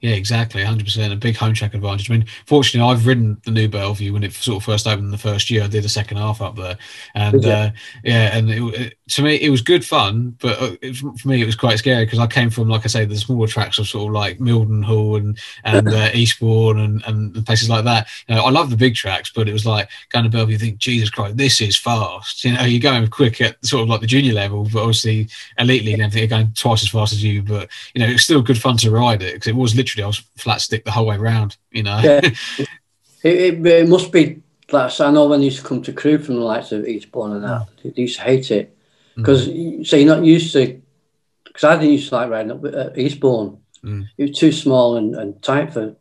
Yeah, 0.02 0.14
exactly, 0.14 0.64
hundred 0.64 0.86
percent. 0.86 1.12
A 1.12 1.16
big 1.16 1.36
home 1.36 1.54
track 1.54 1.74
advantage. 1.74 2.10
I 2.10 2.14
mean, 2.14 2.26
fortunately, 2.46 2.90
I've 2.90 3.06
ridden 3.06 3.40
the 3.44 3.52
new 3.52 3.68
Belle 3.68 3.94
Vue 3.94 4.12
when 4.12 4.24
it 4.24 4.32
sort 4.32 4.56
of 4.56 4.64
first 4.64 4.88
opened 4.88 5.04
in 5.04 5.10
the 5.12 5.16
first 5.16 5.48
year. 5.48 5.62
I 5.62 5.68
did 5.68 5.84
the 5.84 5.88
second 5.88 6.16
half 6.16 6.42
up 6.42 6.56
there, 6.56 6.76
and 7.14 7.46
uh, 7.46 7.70
yeah, 8.02 8.36
and 8.36 8.50
it, 8.50 8.60
it, 8.74 8.94
to 9.10 9.22
me, 9.22 9.36
it 9.36 9.50
was 9.50 9.62
good 9.62 9.86
fun. 9.86 10.36
But 10.40 10.60
uh, 10.60 10.76
it, 10.82 10.96
for 10.96 11.28
me, 11.28 11.40
it 11.40 11.46
was 11.46 11.54
quite 11.54 11.78
scary 11.78 12.04
because 12.04 12.18
I 12.18 12.26
came 12.26 12.50
from, 12.50 12.68
like 12.68 12.84
I 12.84 12.88
say, 12.88 13.04
the 13.04 13.16
smaller 13.16 13.46
tracks 13.46 13.78
of 13.78 13.86
sort 13.86 14.08
of 14.08 14.12
like 14.12 14.38
Mildenhall 14.38 15.18
and 15.18 15.38
and 15.62 15.88
uh, 15.94 16.10
Eastbourne 16.12 16.80
and, 16.80 17.04
and 17.06 17.46
places 17.46 17.70
like 17.70 17.84
that. 17.84 18.08
You 18.26 18.34
know, 18.34 18.44
I 18.44 18.50
love 18.50 18.70
the 18.70 18.76
big 18.76 18.96
tracks, 18.96 19.30
but 19.32 19.48
it 19.48 19.52
was 19.52 19.66
like 19.66 19.88
going 20.08 20.24
to 20.24 20.30
Belle 20.32 20.46
Vue. 20.46 20.54
You 20.54 20.58
think, 20.58 20.78
Jesus 20.78 21.10
Christ, 21.10 21.36
this 21.36 21.60
is 21.60 21.76
fast. 21.76 22.42
You 22.42 22.54
know, 22.54 22.62
you're 22.64 22.80
going 22.80 23.06
quick 23.06 23.40
at 23.40 23.64
sort 23.64 23.82
of 23.84 23.88
like 23.88 24.00
the 24.00 24.08
junior 24.08 24.32
level, 24.32 24.64
but 24.64 24.80
obviously 24.80 25.28
elite 25.58 25.84
league 25.84 25.94
and 25.94 26.02
everything, 26.02 26.24
are 26.24 26.38
going 26.42 26.52
twice 26.54 26.82
as 26.82 26.88
fast 26.88 27.12
as 27.12 27.22
you. 27.22 27.40
But 27.40 27.68
you 27.94 28.00
know, 28.00 28.10
it's 28.10 28.24
still 28.24 28.42
good 28.42 28.60
fun 28.60 28.76
to 28.78 28.90
ride 28.90 29.22
it 29.22 29.34
because 29.34 29.46
it 29.46 29.54
was 29.54 29.76
literally 29.76 29.91
literally 29.92 30.04
I 30.04 30.06
was 30.08 30.18
flat 30.36 30.60
stick 30.60 30.84
the 30.84 30.90
whole 30.90 31.06
way 31.06 31.16
around. 31.16 31.56
You 31.70 31.82
know. 31.82 32.00
Yeah. 32.02 32.20
it, 32.58 32.66
it, 33.24 33.66
it, 33.66 33.88
must 33.88 34.12
be 34.12 34.42
like 34.70 35.00
I 35.00 35.10
know 35.10 35.28
when 35.28 35.40
they 35.40 35.46
used 35.46 35.62
to 35.62 35.68
come 35.68 35.82
to 35.82 35.92
Crewe 35.92 36.18
from 36.18 36.36
the 36.36 36.42
likes 36.42 36.72
of 36.72 36.86
Eastbourne 36.86 37.32
and 37.32 37.44
that, 37.44 37.68
they 37.82 38.02
used 38.02 38.16
to 38.16 38.24
hate 38.24 38.50
it 38.50 38.76
because 39.14 39.48
mm. 39.48 39.86
so 39.86 39.96
you're 39.96 40.14
not 40.14 40.24
used 40.24 40.52
to. 40.54 40.80
Because 41.44 41.64
I 41.64 41.76
didn't 41.76 41.92
used 41.92 42.08
to 42.08 42.14
like 42.14 42.30
riding 42.30 42.52
up 42.52 42.64
at 42.64 42.98
Eastbourne. 42.98 43.58
Mm. 43.84 44.08
It 44.16 44.30
was 44.30 44.38
too 44.38 44.52
small 44.52 44.96
and, 44.96 45.14
and 45.14 45.42
tight 45.42 45.72
for 45.72 45.96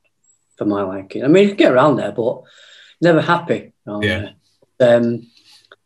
for 0.57 0.65
my 0.65 0.83
liking. 0.83 1.23
I 1.23 1.27
mean, 1.27 1.43
you 1.43 1.49
can 1.49 1.57
get 1.57 1.73
around 1.73 1.97
there, 1.97 2.11
but 2.11 2.43
never 3.01 3.21
happy. 3.21 3.73
yeah. 3.85 4.29
Um, 4.79 5.27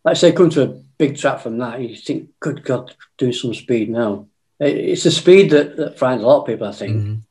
like 0.03 0.11
I 0.11 0.13
say, 0.13 0.31
come 0.31 0.51
to 0.51 0.63
a 0.63 0.67
big 0.97 1.17
track 1.17 1.39
from 1.39 1.57
that, 1.57 1.81
you 1.81 1.95
think, 1.95 2.29
good 2.39 2.63
God, 2.63 2.95
do 3.17 3.33
some 3.33 3.53
speed 3.53 3.89
now. 3.89 4.27
It's 4.59 5.03
the 5.03 5.11
speed 5.11 5.49
that, 5.49 5.75
that 5.77 5.97
frightens 5.97 6.23
a 6.23 6.27
lot 6.27 6.41
of 6.41 6.47
people, 6.47 6.67
I 6.67 6.71
think. 6.71 6.95
Mm 6.95 7.21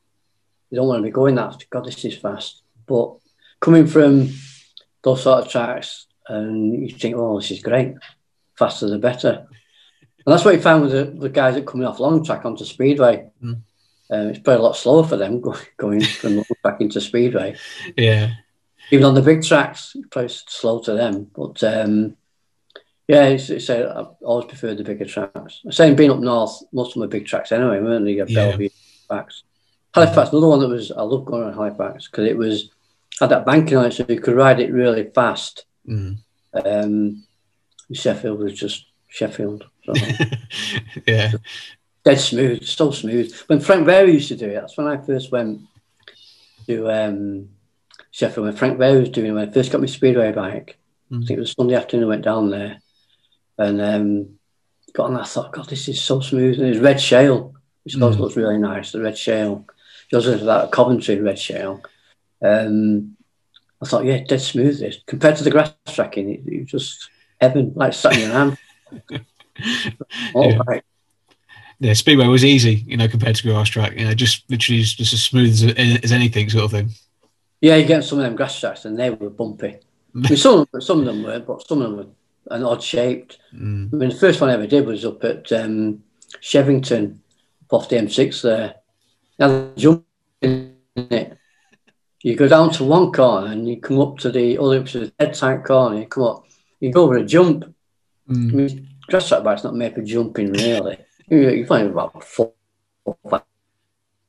you 0.75 0.81
don't 0.81 0.89
want 0.89 0.99
to 0.99 1.03
be 1.03 1.11
going 1.11 1.35
that. 1.35 1.63
God, 1.69 1.85
this 1.85 2.03
is 2.03 2.17
fast. 2.17 2.61
But 2.85 3.15
coming 3.61 3.87
from 3.87 4.29
those 5.03 5.23
sort 5.23 5.45
of 5.45 5.49
tracks, 5.49 6.07
and 6.27 6.89
you 6.89 6.93
think, 6.93 7.15
oh, 7.15 7.39
this 7.39 7.51
is 7.51 7.61
great. 7.61 7.93
Faster 8.57 8.89
the 8.89 8.97
better. 8.97 9.47
And 10.25 10.33
that's 10.33 10.43
what 10.43 10.53
you 10.53 10.61
found 10.61 10.83
with 10.83 10.91
the, 10.91 11.05
the 11.05 11.29
guys 11.29 11.55
that 11.55 11.65
coming 11.65 11.87
off 11.87 12.01
long 12.01 12.25
track 12.25 12.43
onto 12.43 12.65
speedway. 12.65 13.29
Mm. 13.41 13.61
Um, 14.09 14.27
it's 14.27 14.39
probably 14.39 14.59
a 14.59 14.63
lot 14.63 14.75
slower 14.75 15.05
for 15.05 15.15
them 15.15 15.39
going, 15.41 15.59
going 15.77 16.03
from 16.03 16.35
long 16.35 16.45
track 16.61 16.81
into 16.81 16.99
speedway. 16.99 17.55
Yeah. 17.95 18.33
Even 18.91 19.05
on 19.05 19.15
the 19.15 19.21
big 19.21 19.43
tracks, 19.43 19.93
it's 19.95 20.07
probably 20.09 20.29
slow 20.29 20.81
to 20.81 20.93
them. 20.93 21.31
But 21.33 21.63
um, 21.63 22.17
yeah, 23.07 23.27
it's, 23.27 23.49
it's 23.49 23.69
a, 23.69 23.95
I've 23.97 24.15
always 24.25 24.47
preferred 24.47 24.77
the 24.79 24.83
bigger 24.83 25.05
tracks. 25.05 25.61
I'm 25.63 25.71
saying 25.71 25.95
being 25.95 26.11
up 26.11 26.19
north, 26.19 26.63
most 26.73 26.97
of 26.97 27.01
are 27.01 27.07
big 27.07 27.27
tracks 27.27 27.53
anyway, 27.53 27.79
weren't 27.79 28.03
they? 28.03 28.13
Yeah. 28.13 28.25
Belle 28.25 28.57
Vue, 28.57 28.69
backs. 29.07 29.43
Halifax, 29.95 30.31
another 30.31 30.47
one 30.47 30.59
that 30.59 30.67
was 30.67 30.91
I 30.91 31.01
love 31.03 31.23
going 31.23 31.43
on 31.43 31.53
Halifax 31.53 32.07
because 32.07 32.27
it 32.27 32.37
was 32.37 32.69
had 33.19 33.29
that 33.29 33.45
banking 33.45 33.77
on 33.77 33.85
it, 33.85 33.93
so 33.93 34.05
you 34.09 34.19
could 34.19 34.35
ride 34.35 34.59
it 34.59 34.73
really 34.73 35.05
fast. 35.05 35.65
Mm. 35.87 36.17
Um, 36.53 37.23
Sheffield 37.93 38.39
was 38.39 38.53
just 38.53 38.87
Sheffield. 39.07 39.65
So. 39.85 39.93
yeah. 41.07 41.31
Dead 42.03 42.19
smooth, 42.19 42.65
so 42.65 42.91
smooth. 42.91 43.33
When 43.47 43.61
Frank 43.61 43.85
Berry 43.85 44.11
used 44.11 44.27
to 44.27 44.35
do 44.35 44.49
it, 44.49 44.55
that's 44.55 44.77
when 44.77 44.87
I 44.87 44.97
first 44.97 45.31
went 45.31 45.61
to 46.67 46.91
um, 46.91 47.49
Sheffield. 48.11 48.47
When 48.47 48.55
Frank 48.55 48.77
Berry 48.77 48.99
was 48.99 49.09
doing 49.09 49.27
it, 49.27 49.33
when 49.33 49.47
I 49.47 49.51
first 49.51 49.71
got 49.71 49.81
my 49.81 49.87
speedway 49.87 50.33
bike, 50.33 50.77
mm. 51.09 51.23
I 51.23 51.25
think 51.25 51.37
it 51.37 51.39
was 51.39 51.53
Sunday 51.53 51.75
afternoon. 51.75 52.05
I 52.05 52.09
went 52.09 52.25
down 52.25 52.49
there 52.49 52.81
and 53.57 53.81
um, 53.81 54.29
got 54.93 55.05
on. 55.05 55.17
I 55.17 55.23
thought, 55.23 55.53
God, 55.53 55.69
this 55.69 55.87
is 55.87 56.03
so 56.03 56.19
smooth. 56.19 56.59
And 56.59 56.67
it 56.67 56.71
was 56.71 56.79
red 56.79 56.99
shale, 56.99 57.55
which 57.85 57.95
mm. 57.95 58.19
looks 58.19 58.35
really 58.35 58.57
nice. 58.57 58.91
The 58.91 59.01
red 59.01 59.17
shale. 59.17 59.65
Was 60.11 60.25
that 60.25 60.71
Coventry 60.71 61.19
red 61.19 61.39
shale. 61.39 61.81
Um, 62.41 63.17
I 63.81 63.85
thought, 63.85 64.05
yeah, 64.05 64.23
dead 64.23 64.41
smooth. 64.41 64.79
This 64.79 64.99
compared 65.05 65.35
to 65.37 65.43
the 65.43 65.51
grass 65.51 65.73
tracking, 65.87 66.29
it, 66.29 66.41
it 66.45 66.61
was 66.61 66.71
just 66.71 67.09
heaven, 67.41 67.73
like 67.75 67.93
sat 67.93 68.13
in 68.13 68.19
your 68.19 68.29
hand. 68.29 68.57
All 70.33 70.49
yeah. 70.51 70.59
right. 70.65 70.83
Yeah, 71.79 71.93
speedway 71.93 72.27
was 72.27 72.45
easy, 72.45 72.83
you 72.87 72.95
know, 72.95 73.07
compared 73.07 73.35
to 73.35 73.43
grass 73.43 73.67
track. 73.67 73.93
You 73.97 74.05
know, 74.05 74.13
just 74.13 74.49
literally 74.49 74.81
just, 74.81 75.13
as 75.13 75.23
smooth 75.23 75.49
as, 75.49 76.03
as 76.03 76.11
anything, 76.11 76.49
sort 76.49 76.65
of 76.65 76.71
thing. 76.71 76.89
Yeah, 77.59 77.75
you 77.75 77.85
get 77.85 78.03
some 78.03 78.19
of 78.19 78.25
them 78.25 78.35
grass 78.35 78.59
tracks, 78.59 78.85
and 78.85 78.97
they 78.97 79.09
were 79.09 79.29
bumpy. 79.29 79.77
I 80.15 80.29
mean, 80.29 80.37
some 80.37 80.61
of 80.61 80.71
them, 80.71 80.81
some 80.81 80.99
of 80.99 81.05
them 81.05 81.23
were, 81.23 81.39
but 81.39 81.67
some 81.67 81.81
of 81.81 81.89
them 81.89 81.97
were 81.97 82.55
an 82.55 82.63
odd 82.63 82.81
shaped. 82.81 83.39
Mm. 83.53 83.93
I 83.93 83.97
mean, 83.97 84.09
the 84.09 84.15
first 84.15 84.39
one 84.39 84.49
I 84.49 84.53
ever 84.53 84.67
did 84.67 84.85
was 84.85 85.03
up 85.03 85.23
at 85.25 85.51
um, 85.51 86.03
Shevington, 86.41 87.17
off 87.71 87.89
the 87.89 87.97
M6 87.97 88.41
there. 88.41 88.75
Now 89.37 89.71
jump 89.75 90.05
in 90.41 90.75
it. 90.95 91.37
You 92.23 92.35
go 92.35 92.47
down 92.47 92.71
to 92.71 92.83
one 92.83 93.11
corner 93.11 93.51
and 93.51 93.67
you 93.67 93.79
come 93.79 93.99
up 93.99 94.17
to 94.19 94.31
the 94.31 94.57
other 94.57 94.83
to 94.83 94.99
the 94.99 95.07
dead 95.19 95.33
tight 95.33 95.63
corner. 95.63 95.99
You 95.99 96.07
come 96.07 96.23
up, 96.23 96.45
you 96.79 96.91
go 96.91 97.03
over 97.03 97.17
a 97.17 97.25
jump. 97.25 97.65
Mm. 98.29 98.51
I 98.51 98.55
mean, 98.55 98.89
grass 99.07 99.27
track 99.27 99.43
bike's 99.43 99.63
not 99.63 99.75
made 99.75 99.93
for 99.93 100.01
jumping 100.01 100.51
really. 100.51 100.97
you, 101.29 101.65
find 101.65 101.89
about 101.89 102.23
four, 102.23 102.53
five, 103.29 103.43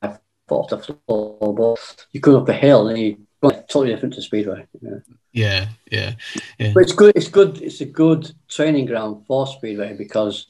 foot 0.01 0.19
off 0.49 0.69
the 0.69 0.77
floor, 0.77 1.55
but 1.55 2.05
you 2.11 2.21
come 2.21 2.35
up 2.35 2.49
a 2.49 2.53
hill 2.53 2.87
and 2.87 2.99
you 2.99 3.17
go 3.41 3.49
totally 3.49 3.89
different 3.89 4.13
to 4.15 4.21
speedway. 4.21 4.65
Yeah. 4.81 4.97
yeah, 5.31 5.67
yeah, 5.91 6.13
yeah. 6.59 6.71
But 6.73 6.83
it's 6.83 6.93
good. 6.93 7.13
It's 7.15 7.29
good. 7.29 7.61
It's 7.61 7.81
a 7.81 7.85
good 7.85 8.31
training 8.47 8.85
ground 8.85 9.25
for 9.25 9.47
speedway 9.47 9.95
because 9.97 10.47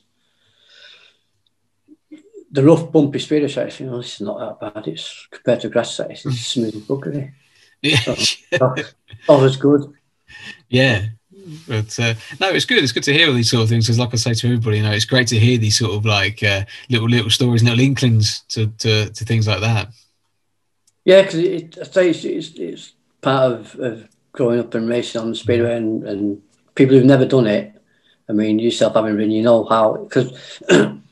the 2.51 2.63
rough, 2.63 2.91
bumpy 2.91 3.19
speeder 3.19 3.49
sites, 3.49 3.79
you 3.79 3.87
know, 3.87 3.99
it's 3.99 4.21
not 4.21 4.59
that 4.59 4.73
bad. 4.73 4.87
It's 4.87 5.27
compared 5.31 5.61
to 5.61 5.69
grass 5.69 5.95
sites, 5.95 6.25
it's 6.25 6.39
smooth 6.47 6.87
buggery. 6.87 7.33
Yeah. 7.81 7.99
So, 7.99 8.75
oh, 9.29 9.55
good. 9.59 9.93
Yeah. 10.69 11.07
But 11.67 11.97
uh, 11.99 12.13
no, 12.39 12.49
it's 12.49 12.65
good. 12.65 12.83
It's 12.83 12.91
good 12.91 13.03
to 13.03 13.13
hear 13.13 13.29
all 13.29 13.33
these 13.33 13.49
sort 13.49 13.63
of 13.63 13.69
things 13.69 13.85
because, 13.85 13.99
like 13.99 14.13
I 14.13 14.17
say 14.17 14.33
to 14.33 14.47
everybody, 14.47 14.77
you 14.77 14.83
know, 14.83 14.91
it's 14.91 15.05
great 15.05 15.27
to 15.29 15.39
hear 15.39 15.57
these 15.57 15.79
sort 15.79 15.93
of 15.93 16.05
like 16.05 16.43
uh, 16.43 16.65
little 16.89 17.07
little 17.07 17.29
stories, 17.29 17.63
little 17.63 17.79
inklings 17.79 18.41
to, 18.49 18.67
to, 18.67 19.09
to 19.09 19.25
things 19.25 19.47
like 19.47 19.61
that. 19.61 19.89
Yeah, 21.05 21.21
because 21.21 21.39
it, 21.39 21.77
I 21.79 21.83
say 21.83 22.09
it's, 22.09 22.25
it's, 22.25 22.49
it's, 22.55 22.93
part 23.21 23.51
of, 23.51 23.75
of 23.79 24.09
growing 24.33 24.59
up 24.59 24.73
and 24.75 24.89
racing 24.89 25.21
on 25.21 25.29
the 25.29 25.35
speedway, 25.35 25.77
and, 25.77 26.03
and 26.03 26.41
people 26.75 26.95
who've 26.95 27.05
never 27.05 27.25
done 27.25 27.47
it. 27.47 27.73
I 28.29 28.33
mean, 28.33 28.59
yourself 28.59 28.95
having 28.95 29.15
ridden, 29.15 29.31
you 29.31 29.43
know 29.43 29.63
how 29.63 29.95
because 29.95 30.61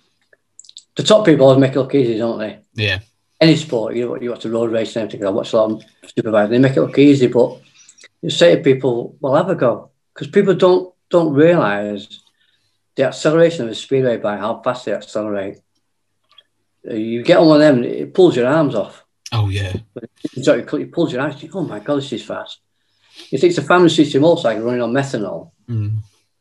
the 0.95 1.03
top 1.03 1.26
people 1.26 1.45
always 1.45 1.59
make 1.59 1.73
it 1.73 1.80
look 1.80 1.95
easy, 1.95 2.17
don't 2.17 2.39
they? 2.39 2.59
Yeah. 2.73 2.99
Any 3.39 3.55
sport, 3.57 3.95
you 3.95 4.05
know, 4.05 4.11
what 4.11 4.22
you 4.22 4.30
watch 4.30 4.43
the 4.43 4.49
road 4.49 4.72
race 4.72 4.95
and 4.95 5.03
everything. 5.03 5.27
I 5.27 5.30
watch 5.30 5.53
a 5.53 5.57
lot 5.57 5.72
of 5.72 5.84
supervisors. 6.15 6.51
They 6.51 6.59
make 6.59 6.77
it 6.77 6.81
look 6.81 6.97
easy, 6.97 7.27
but 7.27 7.59
you 8.22 8.30
say 8.30 8.55
to 8.55 8.61
people, 8.61 9.17
"Well, 9.19 9.35
have 9.35 9.49
a 9.49 9.55
go," 9.55 9.91
because 10.13 10.27
people 10.27 10.53
don't 10.53 10.93
don't 11.09 11.34
realise 11.34 12.22
the 12.95 13.03
acceleration 13.03 13.65
of 13.65 13.72
a 13.72 13.76
speedway 13.76 14.17
by 14.17 14.38
how 14.38 14.61
fast 14.61 14.85
they 14.85 14.93
accelerate. 14.93 15.59
You 16.84 17.23
get 17.23 17.38
on 17.38 17.47
one 17.47 17.61
of 17.61 17.76
them, 17.76 17.84
it 17.84 18.13
pulls 18.13 18.35
your 18.35 18.47
arms 18.47 18.76
off. 18.76 19.03
Oh 19.31 19.49
yeah. 19.49 19.73
So 20.41 20.53
It 20.53 20.91
pulls 20.91 21.11
your 21.11 21.22
arms. 21.22 21.43
oh 21.53 21.61
my 21.63 21.80
god, 21.80 21.97
this 21.97 22.13
is 22.13 22.23
fast. 22.23 22.59
You 23.30 23.38
think 23.38 23.51
it's 23.51 23.59
a 23.59 23.63
family 23.63 23.89
system 23.89 24.22
motorcycle 24.22 24.63
running 24.63 24.81
on 24.81 24.91
methanol, 24.93 25.51
mm. 25.69 25.97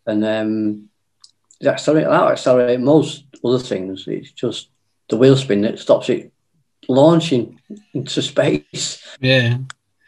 and 0.06 0.24
um, 0.24 0.88
accelerate 1.72 2.06
that 2.06 2.32
accelerate 2.32 2.80
most 2.80 3.24
other 3.44 3.58
things. 3.58 4.06
It's 4.06 4.32
just 4.32 4.70
the 5.08 5.16
wheel 5.16 5.36
spin 5.36 5.62
that 5.62 5.78
stops 5.78 6.08
it 6.08 6.32
launching 6.88 7.60
into 7.92 8.22
space. 8.22 9.04
Yeah. 9.20 9.58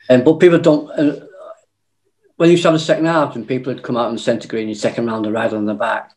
And 0.08 0.20
um, 0.20 0.24
but 0.24 0.40
people 0.40 0.58
don't. 0.58 0.90
Uh, 0.90 1.26
when 2.36 2.50
you 2.50 2.58
have 2.58 2.74
a 2.74 2.78
second 2.78 3.06
half 3.06 3.34
and 3.34 3.48
people 3.48 3.72
had 3.72 3.82
come 3.82 3.96
out 3.96 4.08
in 4.08 4.16
the 4.16 4.20
centre 4.20 4.46
green, 4.46 4.68
your 4.68 4.74
second 4.74 5.06
round, 5.06 5.24
the 5.24 5.32
ride 5.32 5.54
on 5.54 5.64
the 5.64 5.74
back, 5.74 6.12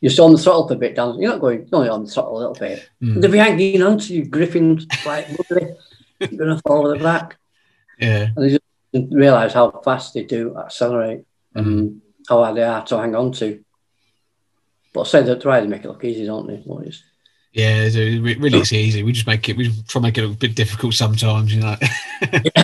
you're 0.00 0.10
still 0.10 0.24
on 0.24 0.32
the 0.32 0.38
throttle 0.38 0.70
a 0.70 0.76
bit 0.76 0.94
down. 0.94 1.18
You're 1.20 1.32
not 1.32 1.40
going 1.40 1.68
only 1.72 1.88
on 1.88 2.04
the 2.04 2.10
throttle 2.10 2.36
a 2.36 2.38
little 2.38 2.54
bit. 2.54 2.88
Mm. 3.02 3.20
They'll 3.20 3.30
be 3.30 3.38
hanging 3.38 3.82
on 3.82 3.98
to 3.98 4.14
you, 4.14 4.24
gripping 4.24 4.80
like 5.04 5.28
You're 6.20 6.28
going 6.28 6.56
to 6.56 6.62
fall 6.66 6.88
the 6.88 6.96
back. 6.96 7.36
Yeah. 7.98 8.28
And 8.34 8.44
they 8.44 8.50
just 8.50 9.12
realise 9.12 9.52
how 9.52 9.70
fast 9.82 10.14
they 10.14 10.24
do 10.24 10.56
accelerate 10.58 11.24
mm. 11.54 11.60
and 11.60 12.02
how 12.28 12.42
hard 12.42 12.56
they 12.56 12.62
are 12.62 12.84
to 12.86 12.98
hang 12.98 13.14
on 13.14 13.32
to. 13.32 13.63
But 14.94 15.02
I 15.02 15.04
say 15.04 15.22
that 15.24 15.42
try 15.42 15.60
to 15.60 15.66
make 15.66 15.84
it 15.84 15.88
look 15.88 16.04
easy, 16.04 16.24
don't 16.24 16.46
they? 16.46 16.62
Yeah, 17.52 17.82
it's, 17.82 17.96
really 17.96 18.60
it's 18.60 18.72
easy. 18.72 19.02
We 19.02 19.12
just 19.12 19.26
make 19.26 19.48
it. 19.48 19.56
We 19.56 19.68
try 19.68 19.82
to 19.84 20.00
make 20.00 20.16
it 20.16 20.24
a 20.24 20.28
bit 20.28 20.54
difficult 20.54 20.94
sometimes, 20.94 21.52
you 21.52 21.60
know. 21.60 21.76
yeah. 22.32 22.62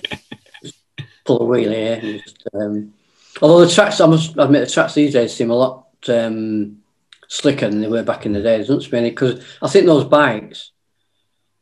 Pull 1.25 1.43
a 1.43 1.45
wheel 1.45 1.71
here. 1.71 2.01
Just, 2.01 2.47
um, 2.55 2.95
although 3.43 3.67
the 3.67 3.73
tracks, 3.73 4.01
I 4.01 4.07
must 4.07 4.37
admit, 4.39 4.67
the 4.67 4.73
tracks 4.73 4.95
these 4.95 5.13
days 5.13 5.35
seem 5.35 5.51
a 5.51 5.55
lot 5.55 5.89
um, 6.09 6.79
slicker 7.27 7.69
than 7.69 7.81
they 7.81 7.89
were 7.89 8.05
back 8.05 8.27
in 8.27 8.33
the 8.33 8.43
day, 8.43 8.59
doesn't 8.59 8.95
it? 8.95 9.11
Because 9.11 9.45
I 9.61 9.69
think 9.69 9.87
those 9.87 10.05
bikes 10.05 10.71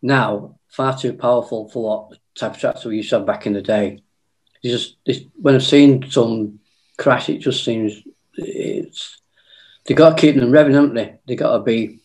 now 0.02 0.58
far 0.68 0.98
too 0.98 1.14
powerful 1.14 1.70
for 1.70 1.82
what 1.82 2.18
type 2.34 2.52
of 2.52 2.60
tracks 2.60 2.84
we 2.84 2.98
used 2.98 3.08
to 3.10 3.16
have 3.16 3.26
back 3.26 3.46
in 3.46 3.54
the 3.54 3.62
day. 3.62 4.02
It's 4.62 4.84
just 4.84 4.96
it's, 5.06 5.24
when 5.40 5.54
I've 5.54 5.64
seen 5.64 6.10
some 6.10 6.60
crash, 6.98 7.30
it 7.30 7.38
just 7.38 7.64
seems 7.64 8.02
it's 8.34 9.17
they 9.89 9.94
got 9.94 10.16
to 10.16 10.20
keep 10.20 10.36
them 10.36 10.52
revving, 10.52 10.74
haven't 10.74 10.94
they? 10.94 11.16
They 11.27 11.35
got 11.35 11.56
to 11.56 11.62
be 11.62 12.01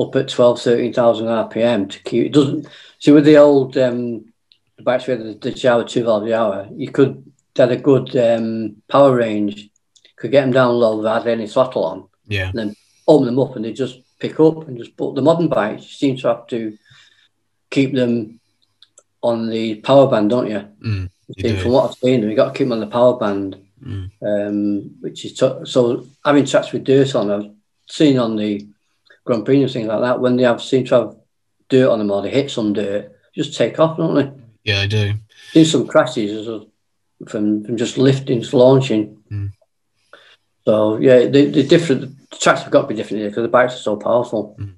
up 0.00 0.16
at 0.16 0.28
12, 0.28 0.60
13,000 0.60 1.26
RPM 1.26 1.90
to 1.90 2.02
keep 2.02 2.26
it. 2.26 2.32
Doesn't 2.32 2.66
see 2.98 3.12
with 3.12 3.26
the 3.26 3.36
old 3.36 3.76
um, 3.76 4.32
the 4.78 4.82
bikes 4.82 5.06
with 5.06 5.18
the, 5.18 5.50
the 5.50 5.54
Jawa 5.54 5.86
two 5.86 6.02
valve 6.02 6.30
hour, 6.30 6.66
you 6.74 6.90
could 6.90 7.30
had 7.54 7.70
a 7.70 7.76
good 7.76 8.16
um, 8.16 8.82
power 8.88 9.14
range, 9.14 9.68
could 10.16 10.30
get 10.30 10.40
them 10.40 10.52
down 10.52 10.74
low 10.74 10.96
without 10.96 11.26
any 11.26 11.46
throttle 11.46 11.84
on. 11.84 12.08
Yeah. 12.26 12.48
And 12.48 12.58
then 12.58 12.76
open 13.06 13.26
them 13.26 13.38
up 13.38 13.54
and 13.54 13.66
they 13.66 13.74
just 13.74 14.00
pick 14.18 14.40
up 14.40 14.66
and 14.66 14.78
just 14.78 14.96
put 14.96 15.14
the 15.14 15.20
modern 15.20 15.48
bikes 15.48 15.84
seem 15.84 16.16
to 16.16 16.28
have 16.28 16.46
to 16.46 16.76
keep 17.70 17.94
them 17.94 18.40
on 19.22 19.50
the 19.50 19.74
power 19.76 20.08
band, 20.08 20.30
don't 20.30 20.50
you? 20.50 20.66
Mm, 20.82 21.10
you 21.36 21.56
From 21.58 21.72
what 21.72 21.90
I've 21.90 21.96
seen, 21.96 22.22
you 22.22 22.34
got 22.34 22.54
to 22.54 22.58
keep 22.58 22.66
them 22.66 22.72
on 22.72 22.80
the 22.80 22.86
power 22.86 23.18
band 23.18 23.63
mm. 23.84 24.10
um, 24.22 24.90
which 25.00 25.24
is 25.24 25.34
t- 25.34 25.64
so 25.64 26.06
having 26.24 26.44
tracks 26.44 26.72
with 26.72 26.84
dirt 26.84 27.14
on. 27.14 27.30
I've 27.30 27.50
seen 27.86 28.18
on 28.18 28.36
the 28.36 28.66
Grand 29.24 29.44
Prix 29.44 29.62
and 29.62 29.70
things 29.70 29.86
like 29.86 30.00
that 30.00 30.20
when 30.20 30.36
they 30.36 30.44
have 30.44 30.62
seem 30.62 30.84
to 30.86 30.94
have 30.94 31.16
dirt 31.68 31.90
on 31.90 31.98
them 31.98 32.10
or 32.10 32.22
they 32.22 32.30
hit 32.30 32.50
some 32.50 32.72
dirt, 32.72 33.12
just 33.34 33.56
take 33.56 33.78
off, 33.78 33.96
don't 33.96 34.14
they? 34.14 34.32
Yeah, 34.64 34.80
I 34.80 34.86
do. 34.86 35.14
See 35.52 35.64
some 35.64 35.86
crashes 35.86 36.46
from 37.28 37.64
from 37.64 37.76
just 37.76 37.98
lifting, 37.98 38.44
launching. 38.52 39.22
Mm. 39.30 39.52
So 40.64 40.96
yeah, 40.98 41.26
the, 41.26 41.46
the 41.46 41.62
different 41.62 42.30
the 42.30 42.36
tracks 42.36 42.62
have 42.62 42.70
got 42.70 42.82
to 42.82 42.88
be 42.88 42.94
different 42.94 43.20
here 43.20 43.28
because 43.28 43.42
the 43.42 43.48
bikes 43.48 43.74
are 43.74 43.78
so 43.78 43.96
powerful. 43.96 44.56
Mm. 44.58 44.74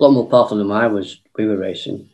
A 0.00 0.02
lot 0.02 0.10
more 0.10 0.28
powerful 0.28 0.58
than 0.58 0.70
I 0.70 0.86
was. 0.88 1.20
We 1.36 1.46
were 1.46 1.56
racing. 1.56 2.08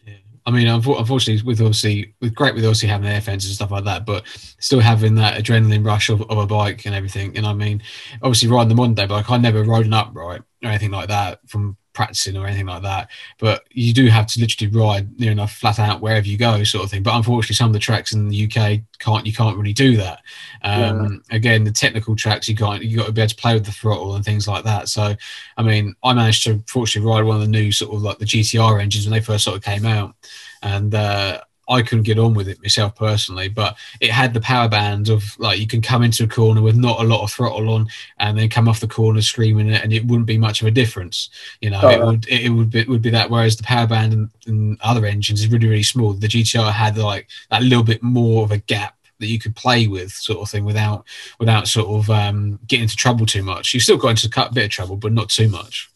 I 0.49 0.51
mean, 0.51 0.67
unfortunately, 0.67 1.43
with 1.47 1.61
obviously, 1.61 2.15
with 2.23 2.35
great 2.35 2.55
with 2.55 2.65
obviously 2.65 2.89
having 2.89 3.07
air 3.07 3.21
fences 3.21 3.51
and 3.51 3.57
stuff 3.57 3.71
like 3.71 3.85
that, 3.85 4.07
but 4.07 4.27
still 4.59 4.81
having 4.81 5.15
that 5.17 5.39
adrenaline 5.39 5.85
rush 5.85 6.09
of, 6.09 6.23
of 6.23 6.39
a 6.39 6.47
bike 6.47 6.87
and 6.87 6.95
everything. 6.95 7.37
And 7.37 7.45
I 7.45 7.53
mean, 7.53 7.83
obviously 8.23 8.49
riding 8.49 8.71
the 8.71 8.75
Monday, 8.75 9.07
but 9.07 9.17
like 9.17 9.31
I 9.31 9.37
never 9.37 9.63
rode 9.63 9.85
an 9.85 9.93
upright 9.93 10.41
or 10.65 10.71
anything 10.71 10.91
like 10.91 11.09
that 11.09 11.41
from 11.47 11.77
practicing 11.99 12.37
or 12.37 12.47
anything 12.47 12.67
like 12.67 12.83
that. 12.83 13.11
But 13.41 13.65
you 13.71 13.93
do 13.93 14.07
have 14.07 14.29
to 14.29 14.41
literally 14.41 14.73
ride 14.73 15.19
near 15.19 15.33
enough 15.33 15.53
flat 15.53 15.81
out 15.81 16.01
wherever 16.01 16.29
you 16.29 16.39
go, 16.39 16.63
sort 16.63 16.85
of 16.85 16.91
thing. 16.93 17.03
But 17.03 17.17
unfortunately, 17.17 17.57
some 17.57 17.67
of 17.67 17.73
the 17.73 17.81
tracks 17.81 18.13
in 18.13 18.29
the 18.29 18.45
UK 18.45 18.83
can't 19.01 19.27
you 19.27 19.33
can't 19.33 19.57
really 19.57 19.73
do 19.73 19.97
that. 19.97 20.21
Um, 20.63 21.25
yeah. 21.29 21.37
Again, 21.37 21.65
the 21.65 21.73
technical 21.73 22.15
tracks 22.15 22.49
you 22.49 22.55
can't 22.55 22.85
you 22.85 22.99
got 22.99 23.07
to 23.07 23.13
be 23.13 23.21
able 23.21 23.31
to 23.31 23.35
play 23.35 23.55
with 23.55 23.67
the 23.67 23.73
throttle 23.73 24.15
and 24.15 24.25
things 24.25 24.47
like 24.47 24.63
that. 24.63 24.89
So, 24.89 25.17
I 25.57 25.63
mean, 25.63 25.97
I 26.05 26.13
managed 26.15 26.45
to 26.45 26.63
fortunately 26.69 27.11
ride 27.11 27.25
one 27.25 27.35
of 27.35 27.43
the 27.43 27.49
new 27.49 27.73
sort 27.73 27.93
of 27.93 28.01
like 28.01 28.19
the 28.19 28.27
GTR 28.27 28.81
engines 28.81 29.05
when 29.05 29.13
they 29.13 29.25
first 29.25 29.43
sort 29.43 29.57
of 29.57 29.65
came 29.65 29.85
out, 29.85 30.15
and 30.63 30.95
uh, 30.95 31.41
I 31.69 31.83
couldn't 31.83 32.05
get 32.05 32.19
on 32.19 32.35
with 32.35 32.49
it 32.49 32.61
myself 32.63 32.95
personally, 32.95 33.49
but 33.49 33.77
it 34.01 34.11
had 34.11 34.33
the 34.33 34.41
power 34.41 34.69
band 34.69 35.09
of 35.09 35.39
like 35.39 35.59
you 35.59 35.67
can 35.67 35.83
come 35.83 36.03
into 36.03 36.25
a 36.25 36.29
corner 36.29 36.63
with 36.63 36.77
not 36.77 37.01
a 37.01 37.05
lot 37.05 37.23
of 37.23 37.31
throttle 37.31 37.69
on, 37.71 37.89
and 38.19 38.39
then 38.39 38.49
come 38.49 38.69
off 38.69 38.81
the 38.81 38.89
corner 38.89 39.21
screaming 39.21 39.69
it, 39.69 39.83
and 39.83 39.93
it 39.93 40.07
wouldn't 40.07 40.27
be 40.27 40.39
much 40.39 40.63
of 40.63 40.69
a 40.69 40.71
difference. 40.71 41.31
You 41.61 41.71
know, 41.71 41.81
oh, 41.83 41.89
it 41.89 42.05
would 42.05 42.29
it, 42.29 42.51
would 42.51 42.71
be, 42.71 42.81
it 42.81 42.89
would 42.89 43.03
be 43.03 43.11
that. 43.11 43.31
Whereas 43.31 43.57
the 43.57 43.63
power 43.63 43.87
band 43.87 44.13
and, 44.13 44.31
and 44.47 44.79
other 44.81 45.05
engines 45.05 45.41
is 45.41 45.49
really 45.49 45.69
really 45.69 45.83
small. 45.83 46.13
The 46.13 46.29
GTR 46.29 46.73
had 46.73 46.97
like 46.97 47.29
that 47.51 47.63
little 47.63 47.85
bit 47.85 48.03
more 48.03 48.45
of 48.45 48.51
a 48.51 48.59
gap 48.59 48.97
that 49.19 49.27
you 49.27 49.39
could 49.39 49.57
play 49.57 49.87
with, 49.87 50.13
sort 50.13 50.41
of 50.41 50.49
thing, 50.49 50.65
without 50.65 51.05
without 51.39 51.69
sort 51.69 51.89
of 51.89 52.11
um, 52.11 52.59
getting 52.67 52.85
into 52.85 52.97
trouble 52.97 53.27
too 53.27 53.43
much. 53.43 53.75
You 53.75 53.81
still 53.81 53.97
got 53.97 54.11
into 54.11 54.31
a 54.35 54.53
bit 54.53 54.65
of 54.65 54.71
trouble, 54.71 54.97
but 54.97 55.13
not 55.13 55.29
too 55.29 55.49
much. 55.49 55.91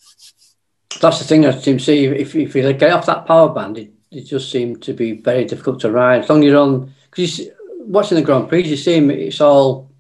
That's 1.01 1.19
the 1.19 1.24
thing 1.24 1.47
I 1.47 1.53
seem 1.53 1.78
to 1.78 1.85
see. 1.85 2.05
If, 2.05 2.35
if 2.35 2.55
you 2.55 2.73
get 2.74 2.93
off 2.93 3.07
that 3.07 3.27
power 3.27 3.49
band, 3.49 3.78
it, 3.78 3.90
it 4.12 4.26
just 4.26 4.51
seemed 4.51 4.82
to 4.82 4.93
be 4.93 5.12
very 5.12 5.44
difficult 5.44 5.80
to 5.80 5.90
ride. 5.90 6.22
As 6.22 6.28
long 6.28 6.40
as 6.40 6.47
you're 6.47 6.60
on, 6.60 6.94
because 7.10 7.39
you 7.39 7.52
watching 7.78 8.16
the 8.16 8.22
Grand 8.22 8.48
Prix, 8.48 8.64
you 8.64 8.76
see 8.76 8.98
it's 8.98 9.40
all 9.40 9.90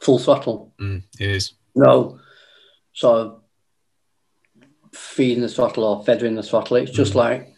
full 0.00 0.18
throttle. 0.18 0.72
Mm, 0.78 1.02
it 1.18 1.30
is. 1.30 1.54
No 1.74 2.18
sort 2.92 3.26
of 3.26 3.40
feeding 4.92 5.42
the 5.42 5.48
throttle 5.48 5.84
or 5.84 6.04
feathering 6.04 6.34
the 6.34 6.42
throttle. 6.42 6.76
It's 6.76 6.90
just 6.90 7.12
mm. 7.12 7.16
like 7.16 7.54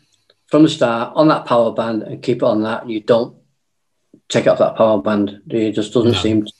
from 0.49 0.63
the 0.63 0.69
start 0.69 1.13
on 1.17 1.29
that 1.29 1.47
power 1.47 1.73
band 1.73 2.03
and 2.03 2.23
keep 2.23 2.39
it 2.39 2.43
on 2.43 2.63
that. 2.63 2.89
You 2.89 3.01
don't 3.01 3.37
take 4.29 4.47
off 4.47 4.59
that 4.59 4.77
power 4.77 5.03
band. 5.03 5.43
It 5.49 5.73
just 5.73 5.93
doesn't 5.93 6.13
no. 6.13 6.19
seem 6.19 6.45
to, 6.45 6.53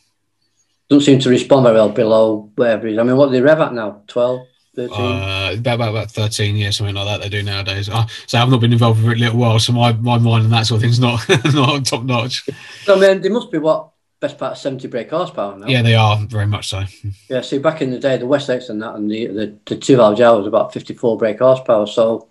doesn't 0.89 1.05
seem 1.05 1.19
to 1.21 1.31
respond 1.31 1.65
very 1.65 1.77
well 1.77 1.91
below 1.91 2.51
whatever 2.57 2.89
it 2.89 2.95
is. 2.95 2.99
I 2.99 3.03
mean, 3.05 3.17
what 3.17 3.27
do 3.27 3.33
they 3.33 3.41
rev 3.41 3.61
at 3.61 3.73
now? 3.73 4.03
12? 4.09 4.47
13? 4.75 4.93
Uh, 4.93 5.55
about, 5.59 5.75
about, 5.75 5.91
about 5.91 6.11
13, 6.11 6.57
yeah, 6.57 6.71
something 6.71 6.95
like 6.95 7.07
that 7.07 7.23
they 7.23 7.29
do 7.29 7.43
nowadays. 7.43 7.89
Uh, 7.89 8.07
so 8.27 8.39
I've 8.39 8.51
not 8.51 8.61
been 8.61 8.73
involved 8.73 9.03
for 9.03 9.13
a 9.13 9.15
little 9.15 9.39
while, 9.39 9.59
so 9.59 9.73
my, 9.73 9.93
my 9.93 10.19
mind 10.19 10.45
and 10.45 10.53
that 10.53 10.67
sort 10.67 10.79
of 10.79 10.83
thing's 10.83 11.01
not 11.01 11.27
not 11.55 11.85
top 11.85 12.05
notch. 12.05 12.49
I 12.89 12.99
mean, 12.99 13.21
they 13.21 13.29
must 13.29 13.51
be 13.51 13.59
what 13.59 13.91
best 14.21 14.39
part 14.39 14.53
of 14.53 14.59
70 14.59 14.89
brake 14.89 15.11
horsepower 15.11 15.59
now. 15.59 15.67
Yeah, 15.67 15.83
they 15.83 15.95
are 15.95 16.19
very 16.27 16.47
much 16.47 16.69
so. 16.69 16.85
Yeah, 17.29 17.43
see, 17.43 17.59
back 17.59 17.83
in 17.83 17.91
the 17.91 17.99
day, 17.99 18.17
the 18.17 18.27
Weslake 18.27 18.69
and 18.69 18.81
that, 18.83 18.95
and 18.95 19.11
the 19.11 19.27
the, 19.27 19.59
the 19.67 19.77
two 19.77 19.97
valve 19.97 20.19
Jawa 20.19 20.39
was 20.39 20.47
about 20.47 20.73
54 20.73 21.19
brake 21.19 21.39
horsepower. 21.41 21.87
So 21.87 22.29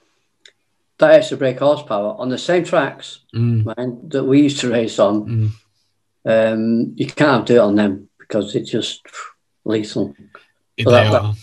that 0.97 1.11
extra 1.11 1.37
brake 1.37 1.59
horsepower 1.59 2.15
on 2.17 2.29
the 2.29 2.37
same 2.37 2.63
tracks, 2.63 3.19
mm. 3.33 3.65
man, 3.65 4.09
that 4.09 4.23
we 4.23 4.41
used 4.41 4.59
to 4.61 4.71
race 4.71 4.97
on, 4.99 5.51
mm. 6.25 6.53
um, 6.53 6.93
you 6.95 7.07
can't 7.07 7.45
do 7.45 7.55
it 7.55 7.59
on 7.59 7.75
them 7.75 8.09
because 8.17 8.55
it's 8.55 8.71
just 8.71 9.05
lethal. 9.65 10.15
So 10.81 10.89
that, 10.89 11.11
that, 11.11 11.35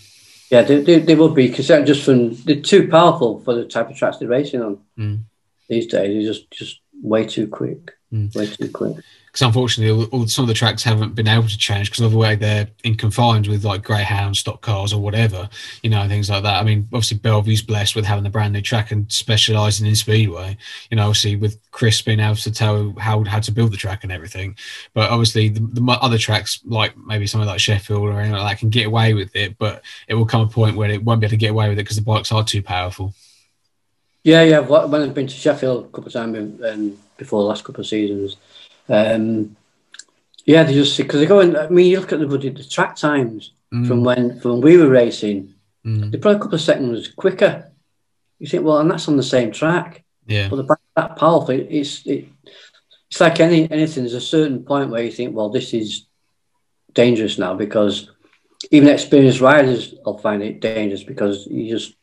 yeah, 0.50 0.62
they, 0.62 0.80
they, 0.82 0.98
they 0.98 1.14
would 1.14 1.34
be 1.34 1.48
because 1.48 1.68
they're 1.68 1.84
just 1.84 2.04
from 2.04 2.34
they're 2.44 2.60
too 2.60 2.88
powerful 2.88 3.40
for 3.40 3.54
the 3.54 3.64
type 3.64 3.88
of 3.90 3.96
tracks 3.96 4.18
they're 4.18 4.28
racing 4.28 4.62
on 4.62 4.80
mm. 4.98 5.20
these 5.68 5.86
days. 5.86 6.24
They're 6.24 6.32
just 6.32 6.50
just 6.50 6.80
way 7.02 7.24
too 7.24 7.46
quick, 7.46 7.92
mm. 8.12 8.34
way 8.34 8.46
too 8.46 8.70
quick 8.70 8.96
because 9.30 9.46
unfortunately, 9.46 10.08
all, 10.10 10.26
some 10.26 10.42
of 10.42 10.48
the 10.48 10.54
tracks 10.54 10.82
haven't 10.82 11.14
been 11.14 11.28
able 11.28 11.46
to 11.46 11.56
change 11.56 11.88
because 11.88 12.04
of 12.04 12.10
the 12.10 12.18
way 12.18 12.34
they're 12.34 12.66
in 12.82 12.96
confined 12.96 13.46
with 13.46 13.64
like 13.64 13.84
greyhound 13.84 14.36
stock 14.36 14.60
cars 14.60 14.92
or 14.92 15.00
whatever, 15.00 15.48
you 15.84 15.90
know, 15.90 16.06
things 16.08 16.28
like 16.28 16.42
that. 16.42 16.60
I 16.60 16.64
mean, 16.64 16.88
obviously 16.92 17.18
Belle 17.18 17.40
Vue's 17.40 17.62
blessed 17.62 17.94
with 17.94 18.04
having 18.04 18.24
the 18.24 18.30
brand 18.30 18.52
new 18.52 18.60
track 18.60 18.90
and 18.90 19.10
specialising 19.10 19.86
in 19.86 19.94
speedway. 19.94 20.56
You 20.90 20.96
know, 20.96 21.04
obviously 21.04 21.36
with 21.36 21.60
Chris 21.70 22.02
being 22.02 22.18
able 22.18 22.34
to 22.36 22.50
tell 22.50 22.92
how 22.98 23.22
how 23.22 23.38
to 23.38 23.52
build 23.52 23.72
the 23.72 23.76
track 23.76 24.02
and 24.02 24.10
everything. 24.10 24.56
But 24.94 25.10
obviously, 25.10 25.48
the, 25.48 25.60
the 25.60 25.98
other 26.00 26.18
tracks 26.18 26.60
like 26.64 26.96
maybe 26.96 27.28
something 27.28 27.48
like 27.48 27.60
Sheffield 27.60 28.02
or 28.02 28.18
anything 28.18 28.32
like 28.32 28.50
that 28.50 28.58
can 28.58 28.70
get 28.70 28.86
away 28.86 29.14
with 29.14 29.34
it, 29.36 29.58
but 29.58 29.82
it 30.08 30.14
will 30.14 30.26
come 30.26 30.42
a 30.42 30.48
point 30.48 30.76
where 30.76 30.90
it 30.90 31.04
won't 31.04 31.20
be 31.20 31.26
able 31.26 31.30
to 31.30 31.36
get 31.36 31.52
away 31.52 31.68
with 31.68 31.78
it 31.78 31.82
because 31.82 31.96
the 31.96 32.02
bikes 32.02 32.32
are 32.32 32.42
too 32.42 32.62
powerful. 32.62 33.14
Yeah, 34.24 34.42
yeah. 34.42 34.58
When 34.58 35.02
I've 35.02 35.14
been 35.14 35.28
to 35.28 35.34
Sheffield 35.34 35.84
a 35.84 35.88
couple 35.88 36.08
of 36.08 36.12
times 36.12 36.60
and 36.62 36.98
before 37.20 37.42
the 37.42 37.48
last 37.48 37.64
couple 37.64 37.82
of 37.82 37.86
seasons. 37.86 38.36
Um, 38.88 39.56
yeah, 40.44 40.64
they 40.64 40.74
just 40.74 40.96
see 40.96 41.02
because 41.02 41.20
they 41.20 41.26
go 41.26 41.40
in. 41.40 41.56
I 41.56 41.68
mean, 41.68 41.86
you 41.86 42.00
look 42.00 42.12
at 42.12 42.20
the 42.20 42.26
the 42.26 42.64
track 42.64 42.96
times 42.96 43.52
mm. 43.72 43.86
from 43.86 44.04
when 44.04 44.40
from 44.40 44.52
when 44.52 44.60
we 44.60 44.76
were 44.76 44.88
racing. 44.88 45.54
Mm. 45.84 46.10
They're 46.10 46.20
probably 46.20 46.38
a 46.38 46.42
couple 46.42 46.56
of 46.56 46.60
seconds 46.60 47.08
quicker. 47.08 47.70
You 48.38 48.46
think, 48.46 48.64
well, 48.64 48.78
and 48.78 48.90
that's 48.90 49.08
on 49.08 49.16
the 49.16 49.22
same 49.22 49.52
track. 49.52 50.04
Yeah. 50.26 50.48
But 50.48 50.56
the 50.56 50.76
that 50.96 51.16
powerful, 51.16 51.50
it's 51.50 52.06
it, 52.06 52.28
it's 53.08 53.20
like 53.20 53.40
any 53.40 53.70
anything. 53.70 54.04
There's 54.04 54.14
a 54.14 54.20
certain 54.20 54.64
point 54.64 54.90
where 54.90 55.02
you 55.02 55.10
think, 55.10 55.34
well, 55.34 55.50
this 55.50 55.74
is 55.74 56.06
dangerous 56.92 57.38
now 57.38 57.54
because 57.54 58.10
even 58.70 58.88
experienced 58.88 59.40
riders 59.40 59.94
will 60.04 60.18
find 60.18 60.42
it 60.42 60.60
dangerous 60.60 61.02
because 61.02 61.46
you 61.46 61.70
just 61.70 61.94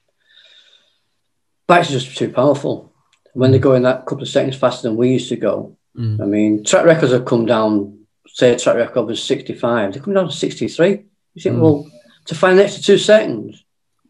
bikes 1.68 1.90
are 1.90 2.00
just 2.00 2.18
too 2.18 2.30
powerful. 2.30 2.94
When 3.34 3.52
they 3.52 3.60
mm. 3.60 3.64
go 3.64 3.74
in 3.74 3.84
that 3.84 4.06
couple 4.06 4.24
of 4.24 4.30
seconds 4.30 4.56
faster 4.56 4.88
than 4.88 4.98
we 4.98 5.12
used 5.12 5.30
to 5.30 5.36
go, 5.36 5.77
mm. 5.98 6.22
I 6.22 6.26
mean, 6.26 6.64
track 6.64 6.86
records 6.86 7.12
have 7.12 7.26
come 7.26 7.46
down 7.46 7.98
say 8.38 8.54
a 8.54 8.60
track 8.60 8.76
record 8.76 9.04
was 9.04 9.24
65, 9.24 9.94
they're 9.94 10.02
coming 10.02 10.16
down 10.16 10.28
to 10.28 10.36
63. 10.36 10.90
You 11.34 11.42
think, 11.42 11.56
mm. 11.56 11.60
well, 11.60 11.92
to 12.26 12.36
find 12.36 12.60
an 12.60 12.66
extra 12.66 12.84
two 12.84 12.98
seconds, 12.98 13.64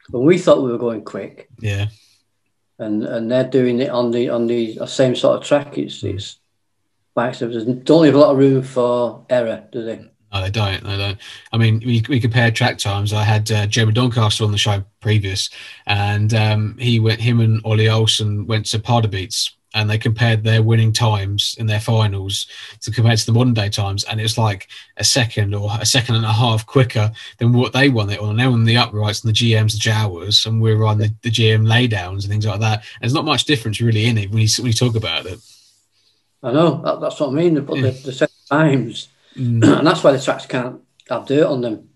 when 0.10 0.26
we 0.26 0.38
thought 0.38 0.64
we 0.64 0.72
were 0.72 0.78
going 0.78 1.04
quick, 1.04 1.50
yeah, 1.60 1.88
and 2.80 3.04
and 3.04 3.32
they're 3.32 3.50
doing 3.50 3.80
it 3.80 3.90
on 3.90 4.12
the 4.12 4.30
on 4.30 4.48
the 4.48 4.86
same 4.88 5.16
sort 5.16 5.38
of 5.38 5.48
track. 5.48 5.78
It's 5.78 6.02
mm. 6.04 6.14
it's 6.14 6.40
bikes 7.14 7.40
don't 7.40 8.02
leave 8.02 8.16
a 8.16 8.18
lot 8.18 8.32
of 8.32 8.38
room 8.38 8.62
for 8.62 9.26
error, 9.30 9.64
do 9.72 9.84
they? 9.84 10.10
No, 10.34 10.42
they 10.42 10.52
don't. 10.52 10.84
They 10.84 10.98
don't. 10.98 11.18
I 11.52 11.58
mean, 11.58 11.82
we, 11.86 12.04
we 12.10 12.20
compared 12.20 12.54
track 12.54 12.78
times. 12.78 13.14
I 13.14 13.24
had 13.24 13.50
uh, 13.50 13.66
Jeremy 13.66 13.94
Doncaster 13.94 14.44
on 14.44 14.52
the 14.52 14.58
show 14.58 14.84
previous, 15.00 15.50
and 15.86 16.34
um, 16.34 16.78
he 16.78 17.00
went. 17.00 17.22
Him 17.22 17.40
and 17.40 17.62
Ole 17.66 17.90
Olsen 17.90 18.46
went 18.46 18.66
to 18.68 18.80
Pardubice 18.80 19.52
and 19.74 19.90
they 19.90 19.98
compared 19.98 20.44
their 20.44 20.64
winning 20.64 20.94
times 20.94 21.56
in 21.60 21.66
their 21.66 21.80
finals 21.80 22.48
to 22.82 22.92
compared 22.92 23.18
to 23.20 23.26
the 23.26 23.32
modern 23.32 23.54
day 23.54 23.70
times, 23.70 24.04
and 24.06 24.20
it's 24.20 24.38
like 24.38 24.68
a 24.98 25.04
second 25.04 25.54
or 25.54 25.70
a 25.80 25.86
second 25.86 26.16
and 26.16 26.26
a 26.26 26.32
half 26.32 26.66
quicker 26.66 27.12
than 27.38 27.54
what 27.54 27.74
they 27.74 27.90
won 27.90 28.10
it 28.10 28.20
on. 28.20 28.30
And 28.32 28.40
they're 28.40 28.48
on 28.48 28.64
the 28.64 28.78
uprights 28.78 29.24
and 29.24 29.30
the 29.30 29.38
GMs, 29.38 29.74
the 29.74 29.90
Jawas, 29.90 30.46
and 30.46 30.62
we're 30.62 30.84
on 30.84 30.98
the, 30.98 31.14
the 31.22 31.30
GM 31.30 31.68
laydowns 31.68 32.24
and 32.24 32.32
things 32.32 32.46
like 32.46 32.62
that. 32.62 32.80
And 32.80 33.02
there's 33.02 33.14
not 33.14 33.26
much 33.26 33.46
difference 33.46 33.82
really 33.82 34.06
in 34.06 34.18
it 34.18 34.32
when 34.32 34.40
you, 34.40 34.48
when 34.60 34.68
you 34.68 34.74
talk 34.74 34.96
about 34.96 35.26
it. 35.26 35.40
I 36.42 36.52
know 36.54 36.82
that, 36.84 37.02
that's 37.02 37.20
what 37.20 37.30
I 37.30 37.34
mean. 37.34 37.60
But 37.64 37.78
yeah. 37.78 37.82
the, 37.84 37.92
the 37.92 38.14
set 38.14 38.32
times, 38.50 39.10
mm. 39.36 39.64
and 39.78 39.86
that's 39.86 40.04
why 40.04 40.14
the 40.14 40.22
tracks 40.22 40.46
can't 40.46 40.82
have 41.10 41.26
dirt 41.26 41.46
on 41.46 41.62
them 41.62 41.90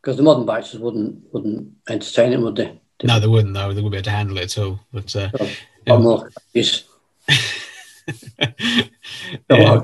because 0.00 0.16
the 0.16 0.22
modern 0.22 0.46
bikes 0.46 0.72
wouldn't 0.74 1.22
wouldn't 1.32 1.72
entertain 1.88 2.32
it, 2.32 2.40
would 2.40 2.56
they? 2.56 2.80
No, 3.04 3.20
they 3.20 3.26
wouldn't. 3.28 3.54
though. 3.54 3.72
they 3.72 3.82
wouldn't 3.82 3.92
be 3.92 3.98
able 3.98 4.04
to 4.04 4.10
handle 4.10 4.38
it 4.38 4.56
at 4.56 4.58
all. 4.58 4.80
But 4.92 5.14
uh, 5.14 5.30
more, 5.86 6.30
yes 6.52 6.87
yeah. 9.50 9.80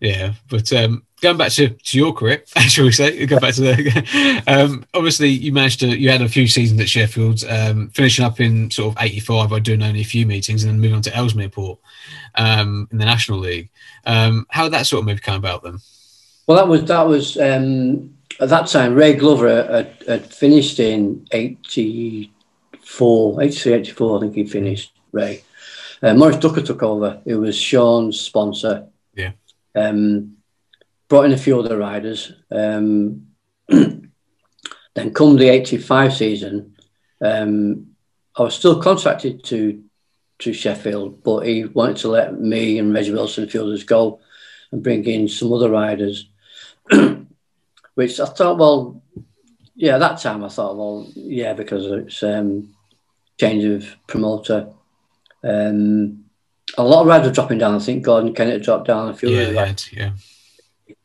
yeah, 0.00 0.32
but 0.48 0.72
um, 0.72 1.04
going 1.20 1.36
back 1.36 1.52
to, 1.52 1.68
to 1.68 1.98
your 1.98 2.12
career, 2.12 2.42
shall 2.68 2.84
we 2.84 2.92
say? 2.92 3.26
Go 3.26 3.38
back 3.38 3.54
to 3.54 3.60
the. 3.60 4.42
Um, 4.46 4.84
obviously, 4.94 5.28
you 5.28 5.52
managed 5.52 5.80
to. 5.80 5.88
You 5.88 6.10
had 6.10 6.22
a 6.22 6.28
few 6.28 6.48
seasons 6.48 6.80
at 6.80 6.88
Sheffield, 6.88 7.44
um, 7.44 7.90
finishing 7.90 8.24
up 8.24 8.40
in 8.40 8.70
sort 8.70 8.96
of 8.96 9.02
'85 9.02 9.50
by 9.50 9.58
doing 9.58 9.82
only 9.82 10.00
a 10.00 10.04
few 10.04 10.26
meetings, 10.26 10.64
and 10.64 10.72
then 10.72 10.80
moving 10.80 10.96
on 10.96 11.02
to 11.02 11.14
Ellesmere 11.14 11.48
Port 11.48 11.78
um, 12.34 12.88
in 12.90 12.98
the 12.98 13.04
National 13.04 13.38
League. 13.38 13.70
Um, 14.06 14.46
how 14.50 14.64
did 14.64 14.72
that 14.72 14.86
sort 14.86 15.00
of 15.00 15.06
move 15.06 15.22
come 15.22 15.36
about 15.36 15.62
then? 15.62 15.78
Well, 16.46 16.56
that 16.56 16.68
was 16.68 16.84
that 16.86 17.06
was 17.06 17.36
um, 17.36 18.14
at 18.40 18.48
that 18.48 18.66
time. 18.66 18.94
Ray 18.94 19.14
Glover 19.14 19.66
had, 19.70 20.04
had 20.06 20.34
finished 20.34 20.80
in 20.80 21.26
'84, 21.30 23.42
'83, 23.42 23.72
'84. 23.72 24.16
I 24.16 24.20
think 24.20 24.34
he 24.34 24.46
finished. 24.46 24.92
Ray, 25.12 25.42
uh, 26.02 26.14
Maurice 26.14 26.36
Ducker 26.36 26.62
took 26.62 26.82
over. 26.82 27.20
It 27.24 27.34
was 27.34 27.56
Shawn's 27.56 28.20
sponsor. 28.20 28.86
Yeah. 29.14 29.32
Um, 29.74 30.36
brought 31.08 31.26
in 31.26 31.32
a 31.32 31.38
few 31.38 31.58
other 31.58 31.76
riders. 31.76 32.32
Um, 32.50 33.26
then 33.68 35.14
come 35.14 35.36
the 35.36 35.48
85 35.48 36.14
season, 36.14 36.76
um, 37.20 37.88
I 38.36 38.42
was 38.42 38.54
still 38.54 38.80
contracted 38.80 39.44
to 39.44 39.84
to 40.38 40.54
Sheffield, 40.54 41.22
but 41.22 41.40
he 41.46 41.66
wanted 41.66 41.98
to 41.98 42.08
let 42.08 42.40
me 42.40 42.78
and 42.78 42.94
Reggie 42.94 43.12
Wilson 43.12 43.46
fielders 43.46 43.84
go 43.84 44.20
and 44.72 44.82
bring 44.82 45.04
in 45.04 45.28
some 45.28 45.52
other 45.52 45.68
riders, 45.68 46.30
which 47.94 48.18
I 48.18 48.24
thought, 48.24 48.56
well, 48.56 49.02
yeah, 49.74 49.98
that 49.98 50.18
time 50.20 50.42
I 50.42 50.48
thought, 50.48 50.76
well, 50.76 51.06
yeah, 51.14 51.52
because 51.52 51.84
it's 51.86 52.22
um, 52.22 52.74
change 53.38 53.64
of 53.64 53.96
promoter. 54.06 54.72
Um, 55.42 56.24
a 56.76 56.82
lot 56.82 57.02
of 57.02 57.06
riders 57.06 57.28
were 57.28 57.34
dropping 57.34 57.58
down. 57.58 57.74
I 57.74 57.78
think 57.78 58.04
Gordon 58.04 58.34
Kennett 58.34 58.62
dropped 58.62 58.86
down 58.86 59.08
a 59.08 59.14
few. 59.14 59.30
Yeah, 59.30 59.50
yeah, 59.50 59.74
yeah. 59.92 60.10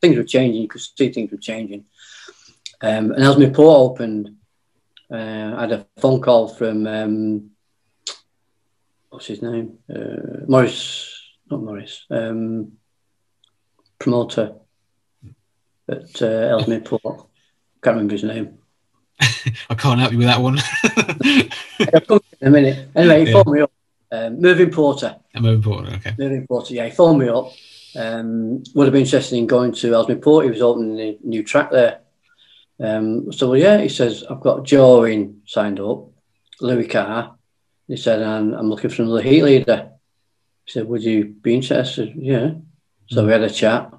Things 0.02 0.18
were 0.18 0.24
changing. 0.24 0.62
You 0.62 0.68
could 0.68 0.82
see 0.82 1.12
things 1.12 1.32
were 1.32 1.38
changing. 1.38 1.86
Um, 2.82 3.12
and 3.12 3.24
Ellesmere 3.24 3.52
Port 3.52 3.91
opened, 3.91 4.36
uh, 5.12 5.53
I 5.56 5.62
had 5.62 5.72
a 5.72 5.88
phone 5.98 6.22
call 6.22 6.48
from 6.48 6.86
um, 6.86 7.52
what's 9.10 9.28
his 9.28 9.41
name, 9.41 9.80
uh, 9.94 10.45
Morris, 10.48 11.32
not 11.49 11.62
Morris, 11.62 12.06
um, 12.10 12.74
promoter 13.98 14.56
at 15.90 16.22
uh, 16.22 16.26
Ellesmere 16.26 16.80
Port. 16.86 17.28
Can't 17.82 17.95
remember 17.95 18.14
his 18.14 18.24
name. 18.24 18.57
I 19.20 19.76
can't 19.76 19.99
help 19.99 20.12
you 20.12 20.18
with 20.18 20.28
that 20.28 20.41
one. 20.41 20.60
in 22.41 22.48
a 22.48 22.52
minute. 22.52 22.90
Anyway, 22.95 23.26
he 23.26 23.32
yeah. 23.32 23.34
phoned 23.34 23.56
me 23.56 23.62
up 23.62 23.72
Um, 24.11 24.40
Mervyn 24.40 24.72
Porter. 24.72 25.18
Mervyn 25.34 25.61
Porter, 25.61 25.91
okay. 25.95 26.15
Mervyn 26.18 26.48
Porter, 26.48 26.73
yeah, 26.73 26.86
he 26.86 26.91
phoned 26.91 27.19
me 27.19 27.30
up. 27.30 27.52
Um, 27.98 28.64
would 28.73 28.86
have 28.86 28.94
been 28.94 29.03
interested 29.03 29.38
in 29.38 29.48
going 29.48 29.72
to 29.73 29.94
Ellesmere 29.94 30.18
Port. 30.18 30.45
He 30.45 30.52
was 30.52 30.61
opening 30.61 30.99
a 30.99 31.18
new 31.23 31.44
track 31.44 31.72
there. 31.72 32.02
Um, 32.80 33.32
so, 33.32 33.49
well, 33.49 33.60
yeah, 33.60 33.77
he 33.77 33.90
says, 33.90 34.23
I've 34.30 34.41
got 34.41 34.65
Joe 34.65 34.99
Owen 34.99 35.41
signed 35.45 35.80
up, 35.80 36.10
Louis 36.60 36.88
Carr. 36.88 37.36
He 37.88 37.98
said, 37.98 38.22
I'm, 38.22 38.53
I'm 38.53 38.69
looking 38.69 38.90
for 38.90 39.03
another 39.03 39.22
heat 39.22 39.44
leader. 39.44 39.91
He 40.65 40.72
said, 40.72 40.88
Would 40.88 41.03
you 41.03 41.26
be 41.26 41.56
interested? 41.56 42.14
Yeah. 42.15 42.52
So 43.07 43.26
we 43.26 43.32
had 43.32 43.44
a 43.44 43.49
chat, 43.49 43.91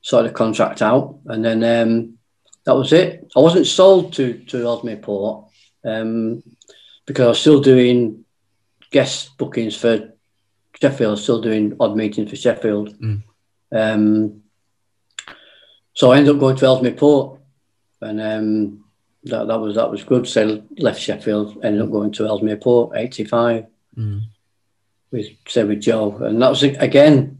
sorted 0.00 0.30
the 0.30 0.34
contract 0.34 0.82
out, 0.82 1.18
and 1.26 1.44
then 1.44 1.62
um, 1.62 2.18
that 2.64 2.74
was 2.74 2.92
it. 2.92 3.30
I 3.36 3.40
wasn't 3.40 3.66
sold 3.66 4.14
to, 4.14 4.38
to 4.44 4.62
Ellesmere 4.62 4.96
Port 4.96 5.46
um, 5.84 6.42
because 7.06 7.24
I 7.24 7.28
was 7.28 7.40
still 7.40 7.60
doing 7.60 8.23
guest 8.94 9.36
bookings 9.38 9.76
for 9.76 10.12
Sheffield, 10.80 11.18
still 11.18 11.40
doing 11.40 11.76
odd 11.80 11.96
meetings 11.96 12.30
for 12.30 12.36
Sheffield. 12.36 12.96
Mm. 13.00 13.22
Um, 13.72 14.42
so 15.94 16.12
I 16.12 16.18
ended 16.18 16.34
up 16.34 16.40
going 16.40 16.56
to 16.56 16.66
Ellesmere 16.66 16.92
Port, 16.92 17.40
and 18.00 18.20
um, 18.20 18.84
that, 19.24 19.48
that 19.48 19.58
was 19.58 19.74
that 19.74 19.90
was 19.90 20.04
good. 20.04 20.28
So 20.28 20.40
I 20.48 20.62
left 20.78 21.00
Sheffield, 21.00 21.64
ended 21.64 21.82
up 21.82 21.90
going 21.90 22.12
to 22.12 22.26
Ellesmere 22.26 22.56
Port, 22.56 22.96
eighty 22.96 23.24
five. 23.24 23.66
Mm. 23.96 24.22
With 25.10 25.26
say 25.48 25.64
with 25.64 25.80
Joe, 25.80 26.16
and 26.18 26.40
that 26.40 26.50
was 26.50 26.62
again, 26.62 27.38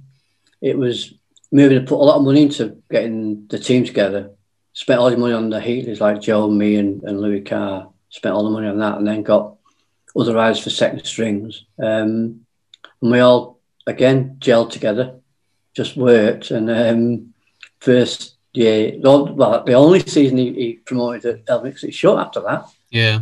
it 0.61 0.77
was 0.77 1.15
moving 1.53 1.79
to 1.79 1.87
put 1.87 2.03
a 2.03 2.09
lot 2.09 2.17
of 2.17 2.25
money 2.25 2.43
into 2.43 2.83
getting 2.91 3.47
the 3.47 3.59
team 3.59 3.85
together. 3.85 4.31
Spent 4.73 4.99
all 4.99 5.11
the 5.11 5.17
money 5.17 5.35
on 5.35 5.51
the 5.51 5.61
Heatley's 5.61 6.01
like 6.01 6.21
Joe, 6.21 6.51
me, 6.51 6.75
and, 6.77 7.03
and 7.05 7.21
Louis 7.21 7.43
Carr. 7.43 7.91
Spent 8.09 8.35
all 8.35 8.43
the 8.43 8.51
money 8.51 8.67
on 8.67 8.79
that, 8.79 8.99
and 8.99 9.07
then 9.07 9.23
got 9.23 9.54
other 10.17 10.35
riders 10.35 10.63
for 10.63 10.71
second 10.71 11.05
strings. 11.05 11.65
Um, 11.79 12.47
and 13.03 13.13
we 13.13 13.21
all 13.21 13.61
again 13.87 14.37
gelled 14.39 14.71
together, 14.71 15.17
just 15.75 15.97
worked. 15.97 16.51
And 16.51 16.71
um, 16.71 17.35
first 17.81 18.37
year, 18.53 18.95
well, 19.01 19.65
the 19.65 19.75
only 19.75 20.01
season 20.01 20.39
he, 20.39 20.53
he 20.53 20.73
promoted 20.75 21.25
at 21.25 21.47
Elmix, 21.47 21.85
it's 21.85 21.97
short 21.97 22.21
after 22.21 22.41
that. 22.41 22.67
Yeah. 22.91 23.21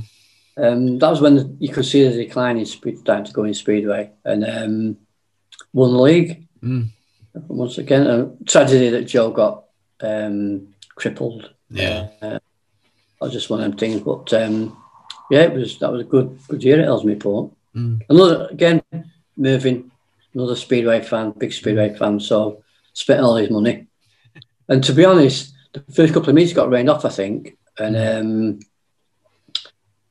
Um, 0.56 0.98
that 0.98 1.08
was 1.08 1.20
when 1.20 1.56
you 1.60 1.70
could 1.70 1.86
see 1.86 2.06
the 2.06 2.24
decline 2.24 2.58
in 2.58 2.66
speed, 2.66 2.98
starting 2.98 3.24
to 3.24 3.32
go 3.32 3.44
in 3.44 3.54
speedway, 3.54 4.10
and 4.24 4.44
um, 4.44 4.98
won 5.72 5.92
the 5.92 5.98
league. 5.98 6.46
Mm. 6.62 6.88
Once 7.48 7.78
again, 7.78 8.06
a 8.06 8.30
tragedy 8.44 8.90
that 8.90 9.06
Joe 9.06 9.30
got 9.30 9.64
um, 10.02 10.74
crippled. 10.94 11.50
Yeah, 11.70 12.08
uh, 12.20 12.28
that 12.28 12.42
was 13.18 13.32
just 13.32 13.48
one 13.48 13.62
of 13.62 13.70
them 13.70 13.78
things. 13.78 14.02
But 14.02 14.30
um, 14.34 14.76
yeah, 15.32 15.44
it 15.44 15.54
was 15.54 15.78
that 15.78 15.90
was 15.90 16.02
a 16.02 16.04
good 16.04 16.38
good 16.46 16.62
year 16.62 16.78
at 16.78 16.86
Ellesmere 16.86 17.16
Port. 17.16 17.50
Mm. 17.74 18.02
Another 18.10 18.48
again, 18.50 18.82
Mervyn, 19.34 19.90
another 20.34 20.56
Speedway 20.56 21.00
fan, 21.00 21.30
big 21.30 21.54
Speedway 21.54 21.88
mm. 21.88 21.98
fan. 21.98 22.20
So 22.20 22.62
spent 22.92 23.22
all 23.22 23.36
his 23.36 23.48
money. 23.48 23.86
And 24.68 24.84
to 24.84 24.92
be 24.92 25.06
honest, 25.06 25.54
the 25.72 25.80
first 25.94 26.12
couple 26.12 26.28
of 26.28 26.34
meets 26.34 26.52
got 26.52 26.68
rained 26.68 26.90
off, 26.90 27.06
I 27.06 27.08
think, 27.08 27.56
and 27.78 27.96
mm. 27.96 28.20
um, 28.20 28.60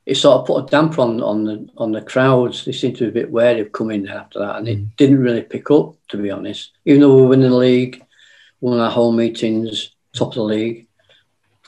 it 0.04 0.16
sort 0.16 0.40
of 0.40 0.46
put 0.48 0.64
a 0.64 0.66
damper 0.68 1.02
on 1.02 1.22
on 1.22 1.44
the 1.44 1.68
on 1.76 1.92
the 1.92 2.02
crowds. 2.02 2.64
They 2.64 2.72
seemed 2.72 2.96
to 2.96 3.04
be 3.04 3.10
a 3.10 3.22
bit 3.22 3.30
wary 3.30 3.60
of 3.60 3.70
coming 3.70 4.08
after 4.08 4.40
that, 4.40 4.56
and 4.56 4.66
mm. 4.66 4.72
it 4.72 4.96
didn't 4.96 5.22
really 5.22 5.42
pick 5.42 5.70
up, 5.70 5.94
to 6.08 6.16
be 6.16 6.32
honest. 6.32 6.72
Even 6.84 7.02
though 7.02 7.14
we 7.14 7.22
were 7.22 7.28
winning 7.28 7.50
the 7.50 7.56
league, 7.56 8.04
won 8.60 8.80
our 8.80 8.90
home 8.90 9.18
meetings, 9.18 9.94
top 10.14 10.30
of 10.30 10.34
the 10.34 10.42
league, 10.42 10.88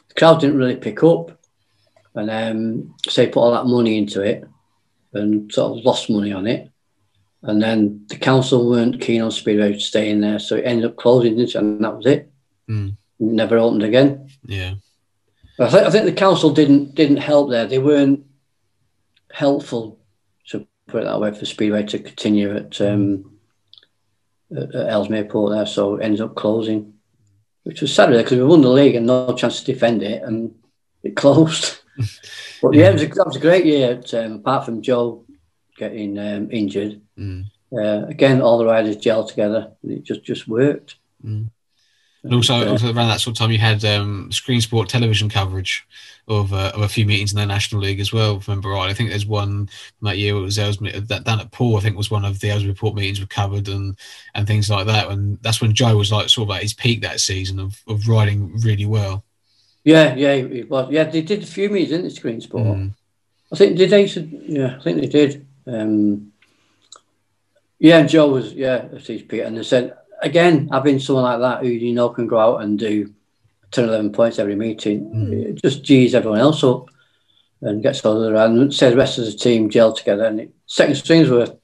the 0.09 0.15
crowd 0.15 0.41
didn't 0.41 0.59
really 0.59 0.75
pick 0.75 1.05
up, 1.05 1.39
and 2.15 2.31
um, 2.31 2.95
they 3.15 3.27
put 3.27 3.41
all 3.41 3.53
that 3.53 3.67
money 3.67 3.99
into 3.99 4.23
it, 4.23 4.45
and 5.13 5.53
sort 5.53 5.79
of 5.79 5.85
lost 5.85 6.11
money 6.11 6.33
on 6.33 6.47
it. 6.47 6.71
And 7.43 7.61
then 7.61 8.07
the 8.09 8.17
council 8.17 8.71
weren't 8.71 9.01
keen 9.01 9.21
on 9.21 9.31
Speedway 9.31 9.79
staying 9.79 10.21
there, 10.21 10.39
so 10.39 10.57
it 10.57 10.63
ended 10.63 10.87
up 10.87 10.97
closing, 10.97 11.39
and 11.39 11.85
that 11.85 11.97
was 11.97 12.07
it. 12.07 12.33
Mm. 12.69 12.97
Never 13.19 13.59
opened 13.59 13.83
again. 13.83 14.31
Yeah. 14.45 14.75
I, 15.61 15.69
th- 15.69 15.85
I 15.85 15.91
think 15.91 16.07
the 16.07 16.13
council 16.13 16.51
didn't 16.51 16.95
didn't 16.95 17.19
help 17.19 17.51
there. 17.51 17.67
They 17.67 17.79
weren't 17.79 18.25
helpful, 19.31 20.01
to 20.49 20.67
put 20.87 21.03
it 21.03 21.05
that 21.05 21.21
way, 21.21 21.33
for 21.33 21.45
Speedway 21.45 21.85
to 21.85 21.99
continue 21.99 22.57
at, 22.57 22.81
um, 22.81 23.39
at, 24.57 24.75
at 24.75 24.89
Ellesmere 24.89 25.25
Port 25.25 25.53
there, 25.53 25.67
so 25.67 25.97
it 25.97 26.05
ended 26.05 26.23
up 26.23 26.35
closing, 26.35 26.95
which 27.65 27.83
was 27.83 27.93
sad 27.93 28.11
because 28.11 28.39
we 28.39 28.45
won 28.45 28.63
the 28.63 28.69
league 28.69 28.95
and 28.95 29.07
no 29.07 29.35
chance 29.35 29.61
to 29.61 29.73
defend 29.73 30.03
it, 30.03 30.23
and 30.23 30.55
it 31.03 31.15
closed. 31.17 31.81
But 32.63 32.75
yeah, 32.75 32.91
it 32.91 32.95
was 32.95 33.03
a, 33.03 33.07
that 33.07 33.27
was 33.27 33.37
a 33.37 33.41
great 33.41 33.65
year. 33.65 34.01
um, 34.15 34.33
apart 34.35 34.65
from 34.65 34.83
Joe 34.83 35.25
getting 35.77 36.19
um, 36.19 36.51
injured. 36.51 37.01
Mm. 37.19 37.47
Uh, 37.73 38.07
again, 38.07 38.41
all 38.41 38.59
the 38.59 38.67
riders 38.67 38.97
gelled 38.97 39.29
together, 39.29 39.73
and 39.83 39.93
it 39.93 40.05
just 40.05 40.25
just 40.25 40.49
worked. 40.49 40.97
Mm. 41.25 41.51
And 42.25 42.33
also, 42.33 42.55
uh, 42.55 42.71
also, 42.71 42.87
around 42.87 43.09
that 43.09 43.21
sort 43.21 43.37
of 43.37 43.39
time, 43.39 43.51
you 43.51 43.59
had 43.59 43.85
um, 43.85 44.33
Screen 44.33 44.63
Sport 44.63 44.89
television 44.89 45.29
coverage 45.29 45.87
of, 46.27 46.55
uh, 46.55 46.73
of 46.75 46.81
a 46.81 46.89
few 46.89 47.05
meetings 47.05 47.35
in 47.35 47.39
the 47.39 47.45
National 47.45 47.83
League 47.83 48.01
as 48.01 48.15
well. 48.15 48.43
remember 48.47 48.71
right? 48.71 48.89
I 48.89 48.95
think 48.95 49.11
there's 49.11 49.27
one 49.27 49.69
that 50.01 50.17
year. 50.17 50.35
It 50.35 50.41
was 50.41 50.59
Ellesmere, 50.59 51.01
that 51.01 51.25
down 51.25 51.41
at 51.41 51.53
Paul. 51.53 51.77
I 51.77 51.81
think 51.81 51.99
was 51.99 52.11
one 52.11 52.25
of 52.25 52.41
the 52.41 52.51
Ellesmere 52.51 52.75
Port 52.75 52.95
meetings 52.95 53.21
were 53.21 53.27
covered 53.27 53.69
and 53.69 53.97
and 54.35 54.47
things 54.47 54.71
like 54.71 54.87
that. 54.87 55.11
And 55.11 55.39
that's 55.43 55.61
when 55.61 55.75
Joe 55.75 55.99
was 55.99 56.11
like 56.11 56.31
sort 56.31 56.49
of 56.49 56.57
at 56.57 56.63
his 56.63 56.73
peak 56.73 57.03
that 57.03 57.21
season 57.21 57.61
of, 57.61 57.79
of 57.87 58.09
riding 58.09 58.59
really 58.61 58.87
well. 58.87 59.23
Yeah, 59.85 60.15
yeah, 60.15 60.33
it 60.33 60.69
was. 60.69 60.91
Yeah, 60.91 61.05
they 61.05 61.23
did 61.23 61.43
a 61.43 61.47
few 61.47 61.69
meetings 61.69 61.93
in 61.93 62.03
the 62.03 62.11
Screen 62.11 62.41
Sport. 62.41 62.65
Mm. 62.65 62.95
I 63.53 63.57
think 63.57 63.77
did 63.77 63.91
they? 63.91 64.07
Yeah, 64.07 64.77
I 64.79 64.83
think 64.83 65.01
they 65.01 65.07
did. 65.07 65.47
Um, 65.67 66.33
yeah, 67.79 68.03
Joe 68.03 68.31
was 68.31 68.53
yeah 68.55 68.89
his 68.89 69.23
peak, 69.23 69.43
and 69.43 69.57
they 69.57 69.63
said 69.63 69.95
again, 70.25 70.69
having 70.73 70.99
someone 70.99 71.25
like 71.25 71.41
that 71.41 71.63
who 71.63 71.71
you 71.71 71.93
know 71.93 72.09
can 72.09 72.27
go 72.27 72.39
out 72.39 72.63
and 72.63 72.79
do 72.79 73.13
10, 73.71 73.85
11 73.85 74.13
points 74.13 74.39
every 74.39 74.57
meeting, 74.57 75.11
mm. 75.11 75.33
it 75.33 75.63
just 75.63 75.85
G's 75.85 76.15
everyone 76.15 76.41
else 76.41 76.65
up 76.65 76.89
and 77.61 77.83
gets 77.83 78.05
all 78.05 78.25
around. 78.25 78.59
And 78.59 78.75
say 78.75 78.91
the 78.91 78.97
rest 78.97 79.19
of 79.19 79.27
the 79.27 79.33
team 79.33 79.71
gel 79.71 79.93
together. 79.93 80.25
And 80.25 80.41
it, 80.41 80.55
second 80.67 80.97
strings 80.97 81.29
were 81.29 81.57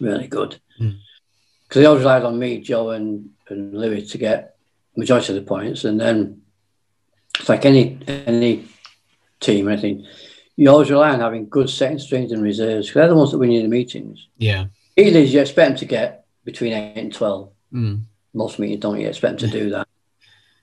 really 0.00 0.26
good 0.26 0.60
because 0.78 0.92
mm. 0.92 1.74
they 1.74 1.86
always 1.86 2.00
relied 2.00 2.24
on 2.24 2.38
me, 2.38 2.60
Joe, 2.60 2.90
and, 2.90 3.30
and 3.48 3.74
Louis 3.74 4.08
to 4.10 4.18
get 4.18 4.56
majority 4.96 5.36
of 5.36 5.42
the 5.42 5.48
points. 5.48 5.84
And 5.84 6.00
then 6.00 6.42
it's 7.38 7.48
like 7.48 7.64
any 7.64 7.98
any 8.06 8.68
team 9.40 9.68
or 9.68 9.72
anything, 9.72 10.06
you 10.56 10.70
always 10.70 10.90
rely 10.90 11.10
on 11.10 11.20
having 11.20 11.48
good 11.48 11.68
second 11.68 11.98
strings 11.98 12.32
and 12.32 12.42
reserves 12.42 12.88
because 12.88 13.00
they're 13.00 13.08
the 13.08 13.14
ones 13.14 13.30
that 13.30 13.38
win 13.38 13.52
you 13.52 13.62
the 13.62 13.68
meetings. 13.68 14.28
Yeah. 14.38 14.66
Either 14.96 15.20
you 15.20 15.40
expect 15.40 15.70
them 15.70 15.78
to 15.78 15.84
get 15.84 16.26
between 16.44 16.72
8 16.72 16.96
and 16.96 17.12
12. 17.12 17.50
Mm. 17.74 18.00
Most 18.32 18.58
meetings 18.58 18.80
don't 18.80 19.00
you 19.00 19.08
expect 19.08 19.40
them 19.40 19.50
to 19.50 19.58
do 19.58 19.70
that. 19.70 19.86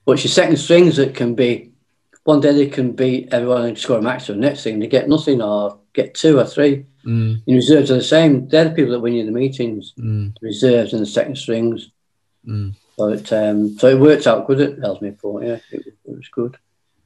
But 0.04 0.12
it's 0.12 0.24
your 0.24 0.32
second 0.32 0.56
strings 0.56 0.96
that 0.96 1.14
can 1.14 1.34
be, 1.34 1.70
one 2.24 2.40
day 2.40 2.52
they 2.52 2.66
can 2.66 2.92
beat 2.92 3.32
everyone 3.32 3.66
and 3.66 3.78
score 3.78 3.98
a 3.98 4.02
maximum. 4.02 4.40
Next 4.40 4.64
thing 4.64 4.78
they 4.78 4.86
get 4.88 5.08
nothing 5.08 5.40
or 5.40 5.78
get 5.92 6.14
two 6.14 6.38
or 6.38 6.44
three. 6.44 6.86
Mm. 7.04 7.42
In 7.46 7.54
reserves 7.54 7.90
are 7.90 7.96
the 7.96 8.02
same. 8.02 8.48
They're 8.48 8.64
the 8.64 8.74
people 8.74 8.92
that 8.92 9.00
win 9.00 9.14
you 9.14 9.24
the 9.24 9.30
meetings, 9.30 9.92
mm. 9.98 10.32
the 10.40 10.46
reserves 10.46 10.92
and 10.92 11.02
the 11.02 11.06
second 11.06 11.36
strings. 11.36 11.90
Mm. 12.46 12.74
So 12.96 13.08
it 13.08 13.32
um, 13.32 13.76
so 13.78 13.88
it 13.88 14.00
worked 14.00 14.26
out 14.26 14.46
good 14.46 14.60
at 14.60 14.82
Ellesmere 14.82 15.12
Port. 15.12 15.44
Yeah, 15.44 15.58
it, 15.70 15.86
it, 15.86 16.16
was 16.16 16.28
good. 16.28 16.56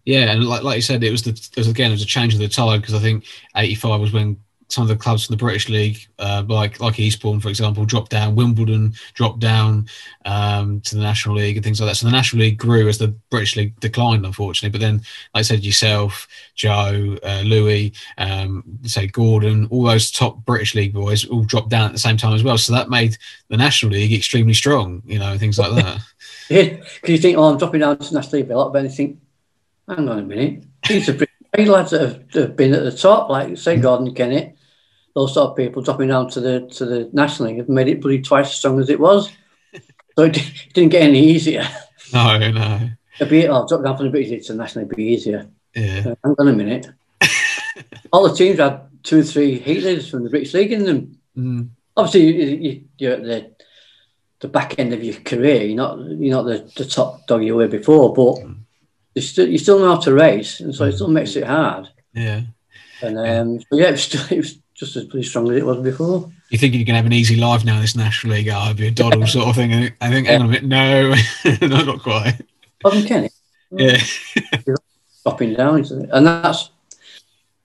Yeah, 0.08 0.30
and 0.30 0.42
like 0.42 0.62
like 0.62 0.76
you 0.76 0.80
said, 0.80 1.04
it 1.04 1.10
was 1.10 1.22
the 1.22 1.32
it 1.32 1.58
was 1.58 1.68
again 1.68 1.90
it 1.90 1.94
was 1.94 2.02
a 2.02 2.06
change 2.06 2.32
of 2.32 2.40
the 2.40 2.48
tide 2.48 2.80
because 2.80 2.94
I 2.94 2.98
think 2.98 3.26
eighty 3.56 3.74
five 3.74 4.00
was 4.00 4.10
when 4.10 4.38
some 4.68 4.80
of 4.80 4.88
the 4.88 4.96
clubs 4.96 5.26
from 5.26 5.34
the 5.34 5.38
British 5.38 5.68
League, 5.68 5.98
uh, 6.18 6.44
like 6.48 6.80
like 6.80 6.98
Eastbourne, 6.98 7.40
for 7.40 7.50
example, 7.50 7.84
dropped 7.84 8.12
down. 8.12 8.34
Wimbledon 8.34 8.94
dropped 9.12 9.40
down 9.40 9.86
um, 10.24 10.80
to 10.80 10.94
the 10.94 11.02
National 11.02 11.36
League 11.36 11.58
and 11.58 11.64
things 11.64 11.78
like 11.78 11.90
that. 11.90 11.96
So 11.96 12.06
the 12.06 12.12
National 12.12 12.40
League 12.40 12.56
grew 12.56 12.88
as 12.88 12.96
the 12.96 13.08
British 13.28 13.54
League 13.56 13.78
declined, 13.80 14.24
unfortunately. 14.24 14.70
But 14.70 14.80
then, 14.80 15.02
like 15.34 15.40
I 15.40 15.42
said, 15.42 15.62
yourself, 15.62 16.26
Joe, 16.54 17.18
uh, 17.22 17.42
Louis, 17.44 17.92
um, 18.16 18.64
say 18.84 19.08
Gordon, 19.08 19.68
all 19.70 19.82
those 19.82 20.10
top 20.10 20.42
British 20.46 20.74
League 20.74 20.94
boys 20.94 21.26
all 21.26 21.42
dropped 21.42 21.68
down 21.68 21.84
at 21.84 21.92
the 21.92 21.98
same 21.98 22.16
time 22.16 22.32
as 22.32 22.42
well. 22.42 22.56
So 22.56 22.72
that 22.72 22.88
made 22.88 23.18
the 23.48 23.58
National 23.58 23.92
League 23.92 24.14
extremely 24.14 24.54
strong, 24.54 25.02
you 25.04 25.18
know, 25.18 25.36
things 25.36 25.58
like 25.58 25.74
that. 25.74 26.00
yeah, 26.48 26.62
because 26.62 27.10
you 27.10 27.18
think, 27.18 27.36
oh, 27.36 27.44
I'm 27.44 27.58
dropping 27.58 27.80
down 27.80 27.98
to 27.98 28.08
the 28.08 28.14
National 28.14 28.38
League 28.38 28.48
but 28.48 28.54
a 28.54 28.58
lot, 28.58 28.82
you 28.82 28.88
think, 28.88 29.18
hang 29.88 30.08
on 30.08 30.18
a 30.18 30.22
minute, 30.22 30.64
these 30.88 31.08
are 31.08 31.14
pretty 31.14 31.68
lads 31.68 31.90
that 31.90 32.00
have, 32.00 32.30
that 32.32 32.40
have, 32.40 32.56
been 32.56 32.74
at 32.74 32.84
the 32.84 32.92
top, 32.92 33.30
like 33.30 33.56
say 33.56 33.76
Gordon 33.76 34.14
Kennett 34.14 34.58
those 35.18 35.34
sort 35.34 35.50
of 35.50 35.56
people 35.56 35.82
dropping 35.82 36.08
down 36.08 36.30
to 36.30 36.40
the 36.40 36.60
to 36.68 36.84
the 36.84 37.10
national 37.12 37.48
league 37.48 37.58
have 37.58 37.68
made 37.68 37.88
it 37.88 38.00
bloody 38.00 38.22
twice 38.22 38.46
as 38.46 38.54
strong 38.54 38.78
as 38.78 38.88
it 38.88 39.00
was. 39.00 39.30
so 40.16 40.22
it, 40.22 40.36
it 40.36 40.72
didn't 40.74 40.92
get 40.92 41.02
any 41.02 41.20
easier. 41.20 41.66
No, 42.12 42.38
no. 42.38 42.90
It'd 43.16 43.28
be 43.28 43.48
oh, 43.48 43.66
drop 43.66 43.82
down 43.82 43.96
from 43.96 44.06
the 44.06 44.12
British 44.12 44.30
League 44.30 44.44
to 44.44 44.52
the 44.52 44.58
national 44.58 44.84
league 44.84 44.96
be 44.96 45.04
easier. 45.04 45.48
Yeah. 45.74 46.14
Hang 46.22 46.36
on 46.38 46.48
a 46.48 46.52
minute. 46.52 46.86
All 48.12 48.28
the 48.28 48.34
teams 48.34 48.60
had 48.60 48.82
two 49.02 49.20
or 49.20 49.22
three 49.24 49.58
heat 49.58 49.82
leaders 49.82 50.08
from 50.08 50.22
the 50.22 50.30
British 50.30 50.54
League 50.54 50.72
in 50.72 50.84
them. 50.84 51.18
Mm. 51.36 51.68
Obviously, 51.96 52.86
you, 52.98 53.10
are 53.10 53.14
at 53.14 53.22
the 53.24 53.50
the 54.40 54.48
back 54.48 54.78
end 54.78 54.94
of 54.94 55.02
your 55.02 55.16
career. 55.16 55.64
You're 55.64 55.76
not 55.76 55.98
you're 55.98 56.36
not 56.36 56.44
the, 56.44 56.70
the 56.76 56.84
top 56.84 57.26
dog 57.26 57.42
you 57.42 57.56
were 57.56 57.66
before, 57.66 58.14
but 58.14 58.36
mm. 58.36 58.56
You 59.14 59.22
still 59.22 59.48
you 59.48 59.58
still 59.58 59.78
know 59.78 59.94
how 59.94 60.00
to 60.00 60.14
race, 60.14 60.60
and 60.60 60.74
so 60.74 60.84
it 60.84 60.92
still 60.92 61.08
makes 61.08 61.36
it 61.36 61.44
hard. 61.44 61.88
Yeah. 62.12 62.42
And 63.02 63.18
um, 63.18 63.60
so 63.60 63.78
yeah, 63.78 63.88
it 63.88 63.92
was, 63.92 64.02
still, 64.02 64.24
it 64.30 64.36
was 64.38 64.58
just 64.74 64.96
as 64.96 65.04
pretty 65.04 65.26
strong 65.26 65.50
as 65.50 65.56
it 65.58 65.66
was 65.66 65.78
before. 65.78 66.30
You 66.50 66.58
think 66.58 66.74
you 66.74 66.84
can 66.84 66.94
have 66.94 67.06
an 67.06 67.12
easy 67.12 67.36
life 67.36 67.64
now 67.64 67.76
in 67.76 67.82
this 67.82 67.94
National 67.96 68.34
League? 68.34 68.48
Oh, 68.48 68.56
I'd 68.56 68.76
be 68.76 68.86
a 68.86 68.90
doddle 68.90 69.26
sort 69.26 69.48
of 69.48 69.54
thing. 69.56 69.72
I 69.72 69.80
think, 69.80 69.96
I 70.00 70.10
think 70.10 70.26
hang 70.26 70.40
on 70.40 70.46
a 70.46 70.50
minute, 70.50 70.64
no, 70.64 71.14
no, 71.66 71.84
not 71.84 72.02
quite. 72.02 72.40
Wasn't 72.82 73.06
Kenny? 73.06 73.30
Yeah, 73.70 73.98
dropping 75.24 75.54
down. 75.54 75.84
And 76.10 76.26
that's 76.26 76.70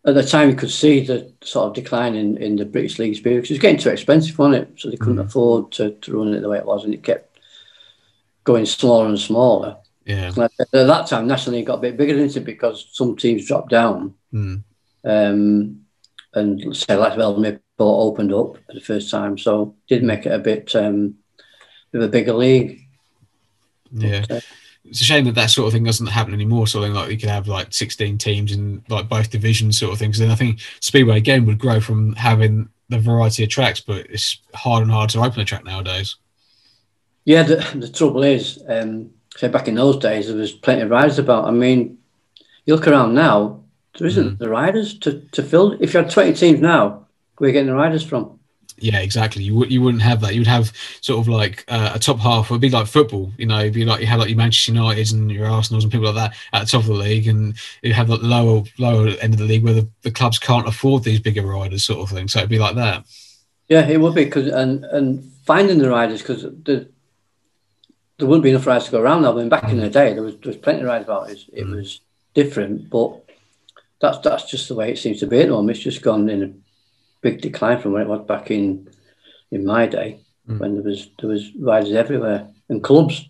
at 0.06 0.16
the 0.16 0.24
time 0.24 0.50
you 0.50 0.56
could 0.56 0.72
see 0.72 1.06
the 1.06 1.32
sort 1.42 1.68
of 1.68 1.74
decline 1.76 2.16
in, 2.16 2.36
in 2.38 2.58
the 2.58 2.66
British 2.66 3.00
League 3.00 3.16
spirit 3.16 3.36
because 3.38 3.52
it 3.52 3.54
was 3.54 3.62
getting 3.62 3.80
too 3.80 3.90
expensive, 3.90 4.38
wasn't 4.38 4.64
it? 4.64 4.74
So 4.78 4.90
they 4.90 4.98
couldn't 4.98 5.16
Mm. 5.18 5.28
afford 5.28 5.72
to, 5.74 5.92
to 5.92 6.18
run 6.18 6.34
it 6.34 6.42
the 6.42 6.50
way 6.50 6.58
it 6.58 6.66
was, 6.66 6.84
and 6.84 6.94
it 6.94 7.04
kept 7.04 7.40
going 8.44 8.66
smaller 8.66 9.08
and 9.08 9.20
smaller. 9.20 9.78
Yeah, 10.06 10.32
At 10.38 10.72
that 10.72 11.08
time, 11.08 11.28
National 11.28 11.56
League 11.56 11.68
got 11.68 11.80
a 11.80 11.82
bit 11.82 11.98
bigger 11.98 12.18
into 12.18 12.40
it 12.40 12.46
because 12.46 12.88
some 12.92 13.16
teams 13.16 13.48
dropped 13.48 13.70
down, 13.70 14.14
mm. 14.34 14.62
um, 15.06 15.82
and 16.34 16.76
say 16.76 16.96
like 16.96 17.18
Ellesmere 17.18 17.62
Port 17.78 18.14
opened 18.14 18.34
up 18.34 18.58
for 18.66 18.74
the 18.74 18.82
first 18.82 19.10
time, 19.10 19.38
so 19.38 19.76
did 19.88 20.04
make 20.04 20.26
it 20.26 20.34
a 20.34 20.40
bit 20.40 20.76
um, 20.76 21.16
of 21.94 22.02
a 22.02 22.08
bigger 22.08 22.34
league. 22.34 22.82
yeah. 23.92 24.26
But, 24.28 24.38
uh, 24.38 24.42
It's 24.86 25.00
a 25.00 25.06
shame 25.06 25.24
that 25.26 25.36
that 25.36 25.50
sort 25.50 25.68
of 25.68 25.74
thing 25.74 25.86
doesn't 25.86 26.08
happen 26.08 26.34
anymore. 26.34 26.68
Sort 26.68 26.84
of 26.84 26.90
thing 26.90 26.96
like 26.96 27.10
you 27.10 27.18
could 27.18 27.30
have 27.30 27.48
like 27.48 27.74
16 27.74 28.18
teams 28.18 28.52
in 28.52 28.84
like 28.90 29.08
both 29.08 29.32
divisions, 29.32 29.80
sort 29.80 29.94
of 29.94 30.00
things. 30.00 30.20
And 30.20 30.32
I 30.32 30.36
think 30.36 30.60
Speedway 30.82 31.18
again 31.18 31.46
would 31.46 31.58
grow 31.58 31.80
from 31.80 32.14
having 32.16 32.68
the 32.90 33.00
variety 33.00 33.44
of 33.44 33.50
tracks, 33.50 33.80
but 33.80 34.06
it's 34.10 34.40
hard 34.54 34.84
and 34.84 34.92
hard 34.92 35.10
to 35.12 35.22
open 35.22 35.40
a 35.40 35.46
track 35.46 35.64
nowadays. 35.64 36.18
Yeah, 37.26 37.44
the, 37.44 37.56
the 37.76 37.90
trouble 37.90 38.24
is, 38.24 38.62
um, 38.68 39.12
say 39.38 39.48
back 39.48 39.68
in 39.68 39.76
those 39.76 39.98
days, 39.98 40.28
there 40.28 40.36
was 40.38 40.52
plenty 40.52 40.82
of 40.82 40.90
riders 40.90 41.20
about. 41.20 41.46
I 41.46 41.52
mean, 41.52 41.98
you 42.66 42.76
look 42.76 42.88
around 42.88 43.14
now, 43.14 43.62
there 43.98 44.08
isn't 44.08 44.36
Mm. 44.36 44.38
the 44.40 44.50
riders 44.50 44.98
to, 45.00 45.22
to 45.34 45.44
fill. 45.44 45.74
If 45.80 45.94
you 45.94 46.00
had 46.02 46.10
20 46.10 46.34
teams 46.34 46.60
now, 46.62 47.06
where 47.38 47.48
are 47.48 47.50
you 47.50 47.54
getting 47.54 47.68
the 47.68 47.76
riders 47.76 48.04
from? 48.04 48.40
Yeah, 48.78 49.00
exactly. 49.00 49.44
You 49.44 49.56
would 49.56 49.72
you 49.72 49.82
wouldn't 49.82 50.02
have 50.04 50.20
that. 50.22 50.34
You 50.34 50.42
would 50.42 50.48
have 50.48 50.72
sort 51.00 51.20
of 51.20 51.28
like 51.28 51.64
uh, 51.68 51.92
a 51.94 52.00
top 52.00 52.20
half. 52.20 52.50
It 52.50 52.52
would 52.54 52.60
be 52.62 52.70
like 52.70 52.88
football. 52.88 53.32
You 53.38 53.46
know, 53.46 53.60
it'd 53.60 53.74
be 53.74 53.86
like 53.86 54.02
you 54.02 54.08
have 54.08 54.20
like 54.20 54.30
your 54.30 54.38
Manchester 54.38 54.74
Uniteds 54.74 55.14
and 55.14 55.32
your 55.32 55.48
Arsenals 55.48 55.84
and 55.84 55.92
people 55.92 56.08
like 56.12 56.16
that 56.16 56.36
at 56.54 56.62
the 56.66 56.72
top 56.72 56.82
of 56.82 56.88
the 56.88 56.94
league, 56.94 57.28
and 57.28 57.56
you 57.82 57.94
have 57.94 58.08
the 58.08 58.18
lower 58.18 58.64
lower 58.80 59.10
end 59.22 59.34
of 59.34 59.40
the 59.40 59.46
league 59.46 59.64
where 59.64 59.76
the, 59.76 59.88
the 60.02 60.12
clubs 60.12 60.40
can't 60.40 60.68
afford 60.68 61.04
these 61.04 61.20
bigger 61.20 61.44
riders, 61.46 61.86
sort 61.86 62.00
of 62.00 62.10
thing. 62.16 62.28
So 62.28 62.40
it'd 62.40 62.50
be 62.50 62.60
like 62.60 62.76
that. 62.76 63.06
Yeah, 63.70 63.88
it 63.88 64.02
would 64.02 64.16
be 64.16 64.26
because 64.26 64.48
and 64.48 64.84
and 64.86 65.32
finding 65.46 65.78
the 65.78 65.90
riders 65.90 66.22
because 66.22 66.42
the 66.42 66.90
there 68.18 68.28
wouldn't 68.28 68.44
be 68.44 68.50
enough 68.52 68.68
rides 68.68 68.86
to 68.86 68.92
go 68.92 69.02
around. 69.02 69.24
now. 69.24 69.34
I 69.34 69.36
mean, 69.36 69.50
back 69.50 69.70
in 69.70 69.78
the 69.78 69.90
day, 69.90 70.14
there 70.14 70.24
was 70.24 70.36
there 70.38 70.50
was 70.52 70.58
plenty 70.58 70.82
of 70.82 70.88
riders 70.88 71.06
about. 71.06 71.30
It, 71.30 71.40
it 71.54 71.66
Mm. 71.66 71.76
was 71.76 72.02
different, 72.34 72.90
but 72.90 73.24
that's 74.02 74.20
that's 74.20 74.50
just 74.50 74.68
the 74.68 74.76
way 74.76 74.92
it 74.92 74.98
seems 74.98 75.20
to 75.20 75.28
be 75.28 75.40
at 75.40 75.48
the 75.48 75.54
moment. 75.54 75.76
It's 75.78 75.84
just 75.84 76.02
gone 76.02 76.30
in 76.30 76.44
a 76.44 76.52
big 77.22 77.42
decline 77.42 77.80
from 77.82 77.94
when 77.94 78.02
it 78.04 78.08
was 78.08 78.26
back 78.28 78.52
in 78.52 78.88
in 79.52 79.66
my 79.66 79.86
day 79.88 80.20
Mm. 80.50 80.60
when 80.60 80.74
there 80.76 80.84
was 80.84 81.10
there 81.20 81.30
was 81.30 81.50
riders 81.56 81.94
everywhere 81.94 82.48
and 82.70 82.84
clubs. 82.84 83.30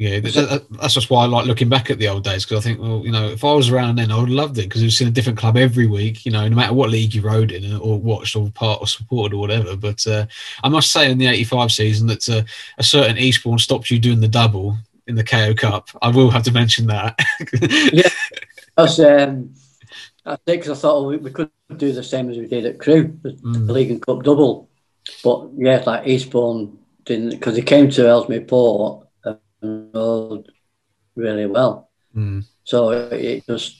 Yeah, 0.00 0.20
that, 0.20 0.32
that- 0.32 0.70
that's 0.80 0.94
just 0.94 1.10
why 1.10 1.24
I 1.24 1.26
like 1.26 1.46
looking 1.46 1.68
back 1.68 1.90
at 1.90 1.98
the 1.98 2.06
old 2.06 2.22
days 2.22 2.44
because 2.44 2.64
I 2.64 2.68
think, 2.68 2.80
well, 2.80 3.02
you 3.04 3.10
know, 3.10 3.28
if 3.30 3.42
I 3.42 3.52
was 3.52 3.68
around 3.68 3.96
then, 3.96 4.12
I 4.12 4.16
would 4.16 4.28
have 4.28 4.36
loved 4.36 4.56
it 4.58 4.62
because 4.68 4.80
you've 4.80 4.92
seen 4.92 5.08
a 5.08 5.10
different 5.10 5.38
club 5.40 5.56
every 5.56 5.88
week, 5.88 6.24
you 6.24 6.30
know, 6.30 6.46
no 6.46 6.54
matter 6.54 6.72
what 6.72 6.88
league 6.90 7.12
you 7.14 7.20
rode 7.20 7.50
in 7.50 7.74
or 7.76 7.98
watched 7.98 8.36
or 8.36 8.48
part 8.52 8.80
or 8.80 8.86
supported 8.86 9.34
or 9.34 9.40
whatever. 9.40 9.76
But 9.76 10.06
uh, 10.06 10.26
I 10.62 10.68
must 10.68 10.92
say, 10.92 11.10
in 11.10 11.18
the 11.18 11.26
'85 11.26 11.72
season, 11.72 12.06
that 12.06 12.28
uh, 12.28 12.42
a 12.78 12.82
certain 12.84 13.18
Eastbourne 13.18 13.58
stopped 13.58 13.90
you 13.90 13.98
doing 13.98 14.20
the 14.20 14.28
double 14.28 14.76
in 15.08 15.16
the 15.16 15.24
KO 15.24 15.52
Cup. 15.54 15.88
I 16.00 16.10
will 16.10 16.30
have 16.30 16.44
to 16.44 16.52
mention 16.52 16.86
that. 16.86 17.18
Yeah, 17.92 18.08
that's 18.76 19.00
um, 19.00 19.52
I 20.24 20.36
think 20.46 20.62
'cause 20.62 20.78
I 20.78 20.80
thought 20.80 20.98
oh, 20.98 21.08
we, 21.08 21.16
we 21.16 21.30
could 21.32 21.50
do 21.76 21.90
the 21.92 22.04
same 22.04 22.30
as 22.30 22.36
we 22.38 22.46
did 22.46 22.66
at 22.66 22.78
Crewe, 22.78 23.18
the, 23.22 23.30
Mm. 23.30 23.66
the 23.66 23.72
League 23.72 23.90
and 23.90 24.00
Cup 24.06 24.22
double. 24.22 24.68
But 25.24 25.48
yeah, 25.56 25.82
like 25.84 26.06
Eastbourne 26.06 26.78
didn't 27.04 27.30
because 27.30 27.56
he 27.56 27.62
came 27.62 27.90
to 27.90 28.06
Ellesmere 28.06 28.42
Port 28.42 29.07
and 29.62 29.94
rode 29.94 30.50
really 31.16 31.46
well. 31.46 31.90
Mm, 32.14 32.44
So 32.64 32.90
it 33.12 33.44
just 33.46 33.76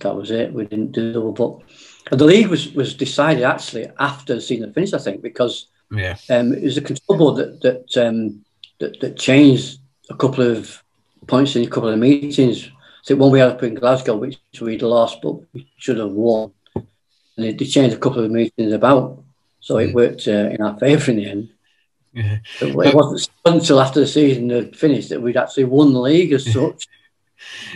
that 0.00 0.14
was 0.14 0.30
it. 0.30 0.52
We 0.52 0.66
didn't 0.66 0.92
do 0.92 1.12
double, 1.12 1.32
but 1.32 1.60
and 2.10 2.20
the 2.20 2.24
league 2.24 2.48
was 2.48 2.72
was 2.74 2.94
decided 2.94 3.44
actually 3.44 3.88
after 3.98 4.40
seeing 4.40 4.60
the 4.62 4.66
season 4.66 4.72
finished. 4.74 4.94
I 4.94 4.98
think 4.98 5.22
because 5.22 5.66
yeah, 5.90 6.16
um, 6.30 6.52
it 6.52 6.64
was 6.64 6.76
a 6.76 6.82
control 6.82 7.18
board 7.18 7.36
that 7.36 7.60
that, 7.62 8.06
um, 8.06 8.44
that 8.80 9.00
that 9.00 9.18
changed 9.18 9.78
a 10.10 10.14
couple 10.14 10.44
of 10.44 10.82
points 11.26 11.56
in 11.56 11.64
a 11.64 11.70
couple 11.70 11.88
of 11.90 11.98
meetings. 11.98 12.70
So 13.02 13.14
one 13.16 13.30
we 13.30 13.38
had 13.38 13.50
up 13.52 13.62
in 13.62 13.74
Glasgow, 13.74 14.16
which 14.16 14.60
we'd 14.60 14.82
lost, 14.82 15.20
but 15.22 15.34
we 15.52 15.66
should 15.78 15.98
have 15.98 16.10
won, 16.12 16.50
and 16.74 17.44
they, 17.44 17.52
they 17.52 17.64
changed 17.64 17.96
a 17.96 17.98
couple 18.00 18.24
of 18.24 18.30
meetings 18.30 18.72
about. 18.72 19.22
So 19.60 19.78
it 19.78 19.90
Mm. 19.90 19.94
worked 19.94 20.26
uh, 20.28 20.50
in 20.54 20.60
our 20.60 20.78
favour 20.78 21.10
in 21.12 21.16
the 21.16 21.26
end. 21.30 21.48
Yeah. 22.16 22.38
It 22.60 22.94
wasn't 22.94 23.28
until 23.44 23.80
after 23.80 24.00
the 24.00 24.06
season 24.06 24.50
had 24.50 24.74
finished 24.74 25.10
that 25.10 25.20
we'd 25.20 25.36
actually 25.36 25.64
won 25.64 25.92
the 25.92 26.00
league 26.00 26.32
as 26.32 26.50
such. 26.52 26.88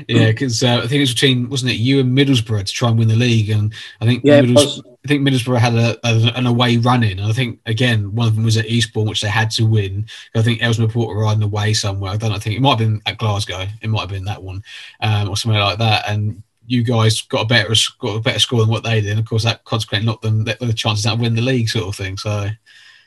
Yeah, 0.09 0.29
because 0.29 0.65
uh, 0.65 0.79
I 0.79 0.87
think 0.87 0.95
it 0.95 1.01
was 1.01 1.13
between 1.13 1.49
wasn't 1.49 1.73
it 1.73 1.77
you 1.77 2.01
and 2.01 2.17
Middlesbrough 2.17 2.65
to 2.65 2.73
try 2.73 2.89
and 2.89 2.99
win 2.99 3.09
the 3.09 3.15
league, 3.15 3.51
and 3.51 3.73
I 4.01 4.07
think 4.07 4.23
Yeah, 4.25 4.39
it 4.39 4.47
Middles- 4.47 4.83
I 5.05 5.09
think 5.09 5.27
Middlesbrough 5.27 5.59
had 5.59 5.75
a, 5.75 5.99
a, 6.03 6.33
an 6.35 6.47
away 6.47 6.77
run 6.79 7.03
in. 7.03 7.19
And 7.19 7.29
I 7.29 7.33
think 7.33 7.61
again 7.67 8.15
one 8.15 8.27
of 8.27 8.35
them 8.35 8.45
was 8.45 8.57
at 8.57 8.67
Eastbourne, 8.67 9.07
which 9.07 9.21
they 9.21 9.29
had 9.29 9.51
to 9.53 9.65
win. 9.65 10.07
I 10.35 10.43
think 10.43 10.63
Ellesmere 10.63 10.89
Port 10.89 11.09
were 11.15 11.23
riding 11.23 11.43
away 11.43 11.75
somewhere. 11.75 12.13
I 12.13 12.17
don't 12.17 12.31
know, 12.31 12.37
I 12.37 12.39
think 12.39 12.57
it 12.57 12.63
might 12.63 12.79
have 12.79 12.79
been 12.79 13.03
at 13.07 13.19
Glasgow. 13.19 13.67
It 13.83 13.89
might 13.89 14.01
have 14.01 14.11
been 14.11 14.25
that 14.25 14.43
one 14.43 14.63
um, 15.01 15.29
or 15.29 15.37
somewhere 15.37 15.61
like 15.61 15.79
that. 15.79 16.09
And 16.09 16.43
you 16.67 16.83
guys 16.83 17.23
got 17.23 17.43
a 17.43 17.47
better 17.47 17.75
got 17.99 18.17
a 18.17 18.21
better 18.21 18.39
score 18.39 18.61
than 18.61 18.71
what 18.71 18.85
they 18.85 19.01
did. 19.01 19.11
And 19.11 19.21
of 19.21 19.27
course, 19.27 19.45
that 19.45 19.65
consequently 19.65 20.07
knocked 20.07 20.23
them 20.23 20.45
the, 20.45 20.57
the 20.61 20.73
chances 20.73 21.07
out 21.07 21.15
of 21.15 21.21
winning 21.21 21.37
the 21.37 21.43
league, 21.43 21.69
sort 21.69 21.89
of 21.89 21.97
thing. 21.97 22.17
So 22.17 22.49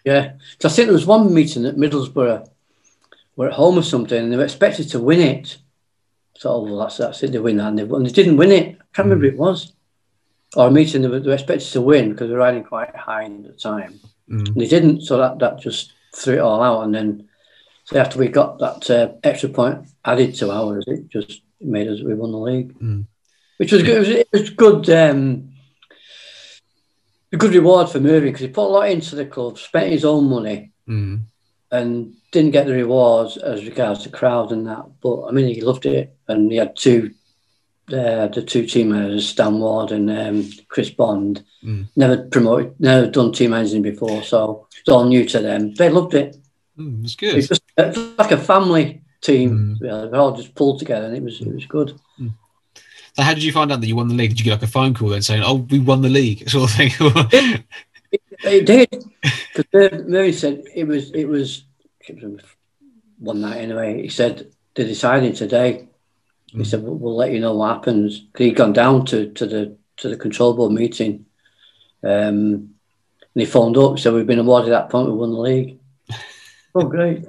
Yeah. 0.03 0.33
So 0.59 0.69
I 0.69 0.71
think 0.71 0.87
there 0.87 0.93
was 0.93 1.05
one 1.05 1.33
meeting 1.33 1.65
at 1.65 1.75
Middlesbrough, 1.75 2.47
we're 3.35 3.47
at 3.47 3.53
home 3.53 3.77
or 3.77 3.83
something, 3.83 4.21
and 4.21 4.31
they 4.31 4.37
were 4.37 4.43
expected 4.43 4.89
to 4.89 4.99
win 4.99 5.19
it. 5.19 5.57
So 6.37 6.49
oh, 6.51 6.63
well, 6.63 6.79
that's 6.79 6.97
that's 6.97 7.23
it. 7.23 7.31
They 7.31 7.39
win 7.39 7.57
that, 7.57 7.67
and 7.69 7.79
they, 7.79 7.83
and 7.83 8.05
they 8.05 8.11
didn't 8.11 8.37
win 8.37 8.51
it. 8.51 8.75
I 8.79 8.83
can't 8.93 9.07
remember 9.07 9.25
it 9.25 9.37
was. 9.37 9.73
Or 10.55 10.67
a 10.67 10.71
meeting 10.71 11.01
they 11.01 11.07
were, 11.07 11.19
they 11.19 11.27
were 11.27 11.33
expected 11.33 11.67
to 11.71 11.81
win 11.81 12.11
because 12.11 12.27
they 12.27 12.33
were 12.33 12.39
riding 12.39 12.63
quite 12.63 12.95
high 12.95 13.25
at 13.25 13.43
the 13.43 13.53
time. 13.53 13.99
mm, 14.29 14.47
And 14.47 14.55
they 14.55 14.67
didn't, 14.67 15.01
so 15.01 15.17
that, 15.17 15.39
that 15.39 15.59
just 15.59 15.93
threw 16.15 16.35
it 16.35 16.39
all 16.39 16.61
out. 16.61 16.83
And 16.83 16.93
then, 16.93 17.27
so 17.85 17.97
after 17.97 18.19
we 18.19 18.27
got 18.27 18.59
that 18.59 18.89
uh, 18.89 19.13
extra 19.23 19.49
point 19.49 19.87
added 20.05 20.35
to 20.35 20.51
ours, 20.51 20.85
it 20.87 21.09
just 21.09 21.41
made 21.59 21.87
us 21.87 22.01
we 22.03 22.13
won 22.13 22.31
the 22.31 22.37
league, 22.37 22.77
Mm. 22.79 23.07
which 23.57 23.71
was 23.71 23.81
good. 23.81 23.95
It 23.95 23.99
was, 23.99 24.09
it 24.09 24.27
was 24.31 24.49
good. 24.51 24.89
Um, 24.91 25.52
a 27.33 27.37
good 27.37 27.53
reward 27.53 27.89
for 27.89 27.99
Murray 27.99 28.21
because 28.29 28.41
he 28.41 28.47
put 28.47 28.67
a 28.67 28.75
lot 28.75 28.89
into 28.89 29.15
the 29.15 29.25
club, 29.25 29.57
spent 29.57 29.91
his 29.91 30.05
own 30.05 30.29
money, 30.29 30.71
mm, 30.87 31.21
and 31.71 32.13
didn't 32.31 32.51
get 32.51 32.65
the 32.67 32.73
rewards 32.73 33.37
as 33.37 33.65
regards 33.65 34.03
the 34.03 34.09
crowd 34.09 34.51
and 34.51 34.67
that. 34.67 34.85
But 35.01 35.25
I 35.25 35.31
mean, 35.31 35.53
he 35.53 35.61
loved 35.61 35.85
it, 35.85 36.15
and 36.27 36.51
he 36.51 36.57
had 36.57 36.75
two, 36.75 37.11
uh, 37.89 38.27
the 38.27 38.43
two 38.47 38.65
team 38.67 38.89
managers, 38.89 39.27
Stan 39.29 39.59
Ward 39.59 39.91
and 39.91 40.09
um, 40.09 40.49
Chris 40.69 40.89
Bond. 40.91 41.43
Mm. 41.63 41.87
Never 41.95 42.17
promoted, 42.29 42.79
never 42.79 43.07
done 43.09 43.31
team 43.31 43.51
managing 43.51 43.81
before, 43.81 44.23
so 44.23 44.67
it's 44.79 44.89
all 44.89 45.05
new 45.05 45.25
to 45.25 45.39
them. 45.39 45.73
They 45.73 45.89
loved 45.89 46.13
it. 46.13 46.37
mm, 46.77 47.03
it's 47.03 47.13
It's 47.13 47.15
good. 47.15 47.47
just 47.47 47.63
it's 47.77 47.97
like 48.17 48.31
a 48.31 48.37
family 48.37 49.01
team. 49.21 49.77
Mm. 49.79 49.81
really. 49.81 50.09
They 50.09 50.17
all 50.17 50.35
just 50.35 50.53
pulled 50.55 50.79
together, 50.79 51.07
and 51.07 51.15
it 51.17 51.23
was 51.23 51.41
it 51.41 51.53
was 51.53 51.65
good. 51.65 51.99
So 53.15 53.23
how 53.23 53.33
did 53.33 53.43
you 53.43 53.51
find 53.51 53.71
out 53.71 53.79
that 53.81 53.87
you 53.87 53.95
won 53.95 54.07
the 54.07 54.15
league? 54.15 54.31
Did 54.31 54.39
you 54.39 54.45
get 54.45 54.53
like 54.53 54.63
a 54.63 54.67
phone 54.67 54.93
call 54.93 55.09
then 55.09 55.21
saying, 55.21 55.43
"Oh, 55.45 55.55
we 55.69 55.79
won 55.79 56.01
the 56.01 56.09
league," 56.09 56.49
sort 56.55 56.69
of 56.69 56.75
thing? 56.75 56.91
It 58.43 58.65
did 58.67 58.89
because 59.55 60.05
Murray 60.05 60.33
said 60.33 60.63
it 60.75 60.83
was 60.83 61.11
it 61.11 61.27
was 61.27 61.63
one 63.19 63.41
night 63.41 63.57
anyway. 63.57 64.01
He 64.01 64.09
said 64.09 64.51
they're 64.75 64.85
deciding 64.85 65.33
today. 65.33 65.87
He 66.47 66.59
Mm. 66.59 66.65
said 66.67 66.83
we'll, 66.83 66.95
we'll 66.95 67.15
let 67.15 67.31
you 67.31 67.39
know 67.39 67.55
what 67.55 67.73
happens. 67.73 68.25
He'd 68.37 68.55
gone 68.55 68.73
down 68.73 69.05
to, 69.07 69.31
to 69.31 69.45
the 69.47 69.77
to 69.97 70.09
the 70.09 70.17
control 70.17 70.53
board 70.53 70.73
meeting, 70.73 71.25
um, 72.03 72.69
and 73.33 73.35
he 73.35 73.45
phoned 73.45 73.77
up. 73.77 73.97
So 73.97 74.13
we've 74.13 74.27
been 74.27 74.39
awarded 74.39 74.71
that 74.71 74.89
point. 74.89 75.07
We 75.09 75.15
won 75.15 75.31
the 75.31 75.39
league. 75.39 75.79
oh, 76.75 76.83
great! 76.83 77.25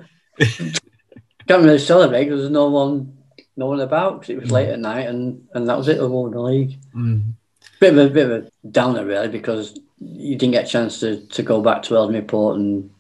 Can't 1.49 1.65
really 1.65 1.79
celebrate 1.79 2.25
because 2.25 2.41
there's 2.41 2.51
no 2.51 2.69
one 2.69 3.17
no 3.57 3.67
one 3.67 3.81
about 3.81 4.21
because 4.21 4.31
it 4.31 4.41
was 4.41 4.51
late 4.51 4.69
at 4.69 4.79
night 4.81 5.07
and 5.09 5.47
and 5.55 5.69
that 5.69 5.77
was 5.79 5.89
it. 5.89 6.01
We 6.01 6.09
won 6.09 6.31
the 6.33 6.41
league 6.41 6.79
Mm, 6.95 7.35
bit 7.81 7.97
of 7.97 7.99
a 7.99 8.11
bit 8.11 8.31
of 8.31 8.45
a 8.45 8.69
downer 8.71 9.05
really 9.05 9.29
because 9.29 9.79
you 9.99 10.37
didn't 10.37 10.53
get 10.53 10.67
a 10.67 10.69
chance 10.69 11.01
to, 11.01 11.27
to 11.29 11.43
go 11.43 11.63
back 11.63 11.83
to 11.83 11.97
Ellesmere 11.97 12.23
Port 12.23 12.59
and 12.59 12.91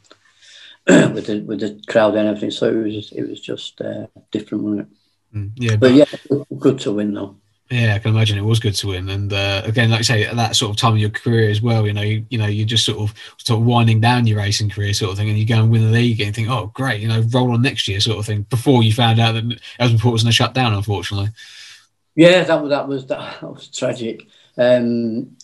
with 0.86 1.26
the 1.26 1.40
with 1.40 1.60
the 1.60 1.80
crowd 1.88 2.14
and 2.16 2.28
everything. 2.28 2.50
So 2.50 2.68
it 2.68 2.84
was 2.84 3.12
it 3.12 3.28
was 3.28 3.40
just 3.40 3.80
uh, 3.80 4.06
different, 4.30 4.64
wasn't 4.64 4.80
it? 4.82 4.88
mm, 5.34 5.50
yeah, 5.56 5.76
But 5.76 5.92
yeah, 5.94 6.04
good 6.58 6.78
to 6.80 6.92
win 6.92 7.14
though. 7.14 7.36
Yeah, 7.70 7.94
I 7.94 7.98
can 7.98 8.14
imagine 8.14 8.36
it 8.36 8.42
was 8.42 8.60
good 8.60 8.74
to 8.74 8.88
win. 8.88 9.08
And 9.08 9.32
uh, 9.32 9.62
again, 9.64 9.90
like 9.90 10.00
I 10.00 10.02
say, 10.02 10.24
at 10.24 10.36
that 10.36 10.54
sort 10.54 10.70
of 10.70 10.76
time 10.76 10.92
of 10.92 10.98
your 10.98 11.10
career 11.10 11.48
as 11.48 11.62
well, 11.62 11.86
you 11.86 11.94
know, 11.94 12.02
you, 12.02 12.24
you 12.28 12.36
know, 12.36 12.46
you're 12.46 12.66
just 12.66 12.84
sort 12.84 12.98
of 12.98 13.14
sort 13.38 13.58
of 13.58 13.66
winding 13.66 14.00
down 14.00 14.26
your 14.26 14.38
racing 14.38 14.68
career, 14.68 14.92
sort 14.92 15.12
of 15.12 15.18
thing, 15.18 15.30
and 15.30 15.38
you 15.38 15.46
go 15.46 15.56
and 15.56 15.70
win 15.70 15.86
the 15.86 15.90
league 15.90 16.20
and 16.20 16.34
think, 16.34 16.50
oh, 16.50 16.70
great, 16.74 17.00
you 17.00 17.08
know, 17.08 17.22
roll 17.32 17.52
on 17.52 17.62
next 17.62 17.88
year, 17.88 18.00
sort 18.00 18.18
of 18.18 18.26
thing. 18.26 18.42
Before 18.50 18.82
you 18.82 18.92
found 18.92 19.18
out 19.18 19.32
that 19.32 19.60
Ellesmere 19.78 20.12
was 20.12 20.22
going 20.22 20.30
to 20.30 20.32
shut 20.32 20.52
down, 20.52 20.74
unfortunately. 20.74 21.30
Yeah, 22.14 22.44
that 22.44 22.60
was 22.60 22.70
that 22.70 22.86
was 22.86 23.06
that, 23.06 23.42
was 23.42 23.68
tragic. 23.68 24.26
Um, 24.58 25.36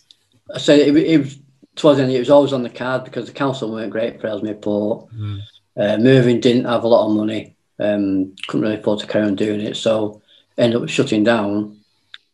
I 0.55 0.59
said 0.59 0.81
it, 0.81 0.95
it 0.95 1.19
was 1.19 1.39
towards 1.75 1.99
the 1.99 2.05
end, 2.05 2.13
it 2.13 2.19
was 2.19 2.31
always 2.31 2.53
on 2.53 2.63
the 2.63 2.71
card 2.71 3.05
because 3.05 3.27
the 3.27 3.33
council 3.33 3.73
weren't 3.73 3.91
great 3.91 4.21
for 4.21 4.27
Ellesmere 4.27 4.55
Port. 4.55 5.09
Mm. 5.15 5.41
Uh, 5.77 5.97
Mervyn 5.97 6.41
didn't 6.41 6.67
have 6.67 6.85
a 6.85 6.89
lot 6.89 7.07
of 7.07 7.17
money, 7.17 7.57
um, 7.79 8.37
couldn't 8.47 8.63
really 8.63 8.79
afford 8.79 9.01
to 9.01 9.07
carry 9.07 9.25
on 9.25 9.37
doing 9.37 9.61
it, 9.61 9.77
so 9.77 10.21
ended 10.59 10.83
up 10.83 10.89
shutting 10.89 11.25
down. 11.25 11.80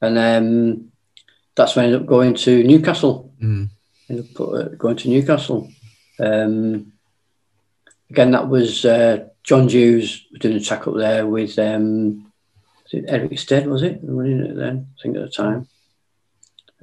And 0.00 0.18
um, 0.18 0.92
that's 1.54 1.74
when 1.74 1.84
I 1.84 1.86
ended 1.88 2.02
up 2.02 2.06
going 2.06 2.34
to 2.34 2.62
Newcastle. 2.64 3.32
Mm. 3.42 3.70
Ended 4.10 4.28
up 4.34 4.40
uh, 4.40 4.62
going 4.76 4.96
to 4.96 5.08
Newcastle. 5.08 5.70
Um, 6.20 6.92
again, 8.10 8.30
that 8.32 8.48
was 8.48 8.84
uh, 8.84 9.28
John 9.42 9.68
Hughes 9.68 10.26
was 10.30 10.40
doing 10.40 10.56
a 10.56 10.60
track 10.60 10.86
up 10.86 10.94
there 10.96 11.26
with 11.26 11.58
um, 11.58 12.32
Eric 12.92 13.38
Stead, 13.38 13.66
was 13.66 13.82
it? 13.82 14.00
Running 14.02 14.40
it 14.40 14.56
then, 14.56 14.88
I 14.98 15.02
think 15.02 15.16
at 15.16 15.22
the 15.22 15.28
time. 15.28 15.68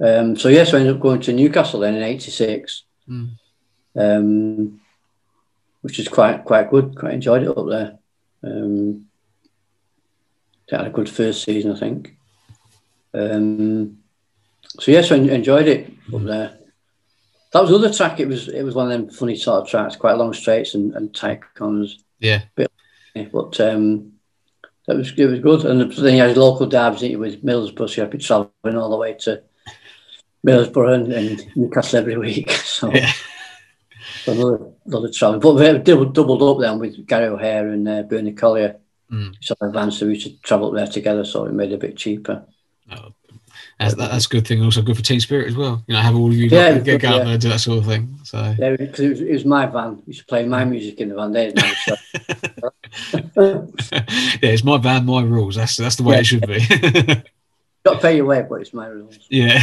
Um, 0.00 0.36
so 0.36 0.48
yes, 0.48 0.74
I 0.74 0.78
ended 0.78 0.96
up 0.96 1.00
going 1.00 1.20
to 1.22 1.32
Newcastle 1.32 1.80
then 1.80 1.94
in 1.94 2.02
'86, 2.02 2.82
Mm. 3.08 3.30
um, 3.96 4.80
which 5.82 5.98
is 5.98 6.08
quite 6.08 6.44
quite 6.44 6.70
good. 6.70 6.96
Quite 6.96 7.14
enjoyed 7.14 7.42
it 7.42 7.56
up 7.56 7.68
there. 7.68 7.98
Um, 8.42 9.06
they 10.68 10.76
had 10.76 10.86
a 10.86 10.90
good 10.90 11.08
first 11.08 11.44
season, 11.44 11.72
I 11.72 11.78
think. 11.78 12.16
Um, 13.14 13.98
so 14.80 14.90
yes, 14.90 15.12
I 15.12 15.16
enjoyed 15.16 15.68
it 15.68 15.92
up 16.12 16.22
there. 16.22 16.58
That 17.52 17.62
was 17.62 17.70
another 17.70 17.92
track. 17.92 18.18
It 18.18 18.26
was 18.26 18.48
it 18.48 18.62
was 18.62 18.74
one 18.74 18.90
of 18.90 18.92
them 18.92 19.10
funny 19.10 19.36
sort 19.36 19.62
of 19.62 19.68
tracks, 19.68 19.96
quite 19.96 20.16
long 20.16 20.32
straights 20.32 20.74
and, 20.74 20.94
and 20.94 21.14
tight 21.14 21.40
corners. 21.54 22.02
Yeah. 22.18 22.42
But 22.56 23.60
um, 23.60 24.14
that 24.86 24.96
was 24.96 25.12
it 25.16 25.26
was 25.26 25.40
good. 25.40 25.64
And 25.64 25.92
then 25.92 26.14
you 26.16 26.22
had 26.22 26.36
local 26.36 26.68
derbs 26.68 27.16
with 27.16 27.44
Middlesbrough, 27.44 27.88
so 27.88 27.94
you 27.96 28.02
had 28.02 28.10
to 28.10 28.18
be 28.18 28.22
travelling 28.24 28.76
all 28.76 28.90
the 28.90 28.96
way 28.96 29.14
to 29.20 29.42
Middlesbrough 30.44 30.94
and, 30.94 31.12
and 31.12 31.56
Newcastle 31.56 32.00
every 32.00 32.16
week. 32.16 32.50
So 32.64 32.92
Yeah. 32.92 33.12
another, 34.26 34.72
another 34.84 35.10
travelling. 35.10 35.40
But 35.40 35.54
they 35.54 35.78
doubled, 35.78 36.14
doubled 36.14 36.42
up 36.42 36.60
then 36.60 36.80
with 36.80 37.06
Gary 37.06 37.26
O'Hare 37.26 37.68
and 37.68 37.88
uh, 37.88 38.02
Bernie 38.02 38.32
Collier. 38.32 38.76
Mm. 39.12 39.34
So 39.40 39.54
advanced, 39.60 40.00
so 40.00 40.06
we 40.06 40.18
should 40.18 40.42
travel 40.42 40.68
up 40.68 40.74
there 40.74 40.86
together, 40.88 41.24
so 41.24 41.44
it 41.44 41.52
made 41.52 41.70
it 41.70 41.76
a 41.76 41.78
bit 41.78 41.96
cheaper. 41.96 42.44
That's, 43.78 43.94
that's 43.94 44.26
a 44.26 44.28
good 44.28 44.46
thing. 44.46 44.62
Also 44.62 44.82
good 44.82 44.96
for 44.96 45.02
team 45.02 45.20
spirit 45.20 45.48
as 45.48 45.56
well. 45.56 45.82
You 45.86 45.94
know, 45.94 46.00
have 46.00 46.14
all 46.14 46.28
of 46.28 46.34
you 46.34 46.46
Yeah, 46.48 46.70
like, 46.70 46.84
get, 46.84 47.00
good, 47.00 47.04
out 47.10 47.16
yeah. 47.16 47.24
there 47.24 47.32
and 47.32 47.42
do 47.42 47.48
that 47.48 47.58
sort 47.60 47.78
of 47.78 47.86
thing. 47.86 48.18
So 48.22 48.54
Yeah, 48.58 48.76
because 48.76 49.00
it 49.00 49.08
was, 49.10 49.20
it 49.20 49.32
was 49.32 49.44
my 49.44 49.66
van. 49.66 50.02
We 50.06 50.14
to 50.14 50.24
play 50.26 50.44
my 50.44 50.64
music 50.64 51.00
in 51.00 51.08
the 51.08 51.14
van. 51.16 51.32
There, 51.32 51.52
so. 51.84 51.96
yeah, 54.42 54.50
it's 54.50 54.64
my 54.64 54.78
band, 54.78 55.06
my 55.06 55.22
rules. 55.22 55.56
That's 55.56 55.76
that's 55.76 55.96
the 55.96 56.02
way 56.04 56.14
Yeah. 56.16 56.20
it 56.20 56.26
should 56.26 56.46
be. 56.46 56.58
Got 57.84 57.94
to 57.96 58.00
pay 58.00 58.16
your 58.16 58.24
way, 58.24 58.42
but 58.48 58.62
it's 58.62 58.72
my 58.72 58.86
rules. 58.86 59.18
yeah. 59.28 59.62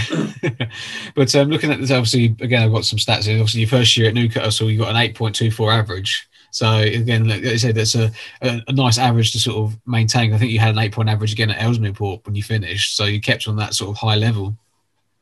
but 1.16 1.34
um, 1.34 1.49
looking 1.49 1.72
at 1.72 1.80
this, 1.80 1.90
obviously, 1.90 2.26
again, 2.40 2.62
I've 2.62 2.72
got 2.72 2.86
some 2.86 2.99
stats 2.99 3.24
here. 3.24 3.38
Obviously, 3.38 3.62
your 3.62 3.70
first 3.70 3.98
year 3.98 4.10
at 4.10 4.14
Newcastle, 4.14 4.70
you 4.70 4.78
got 4.78 4.91
an 4.91 4.98
eight 4.98 5.16
point 5.16 5.36
two 5.36 5.49
four 5.49 5.72
average. 5.72 6.30
So 6.52 6.78
again, 6.80 7.28
like 7.28 7.45
I 7.45 7.56
said, 7.56 7.76
that's 7.76 7.95
a, 7.95 8.11
a, 8.41 8.61
a 8.68 8.73
nice 8.73 8.98
average 8.98 9.32
to 9.32 9.40
sort 9.40 9.57
of 9.57 9.80
maintain. 9.88 10.34
I 10.34 10.38
think 10.38 10.52
you 10.52 10.60
had 10.60 10.73
an 10.76 10.80
eight 10.80 10.91
point 10.91 11.10
average 11.10 11.32
again 11.32 11.49
at 11.49 11.61
Ellesmere 11.61 11.94
Port 11.94 12.26
when 12.26 12.36
you 12.36 12.44
finished, 12.44 12.95
so 12.95 13.06
you 13.06 13.22
kept 13.22 13.48
on 13.48 13.56
that 13.56 13.73
sort 13.73 13.90
of 13.91 13.98
high 13.98 14.15
level. 14.15 14.56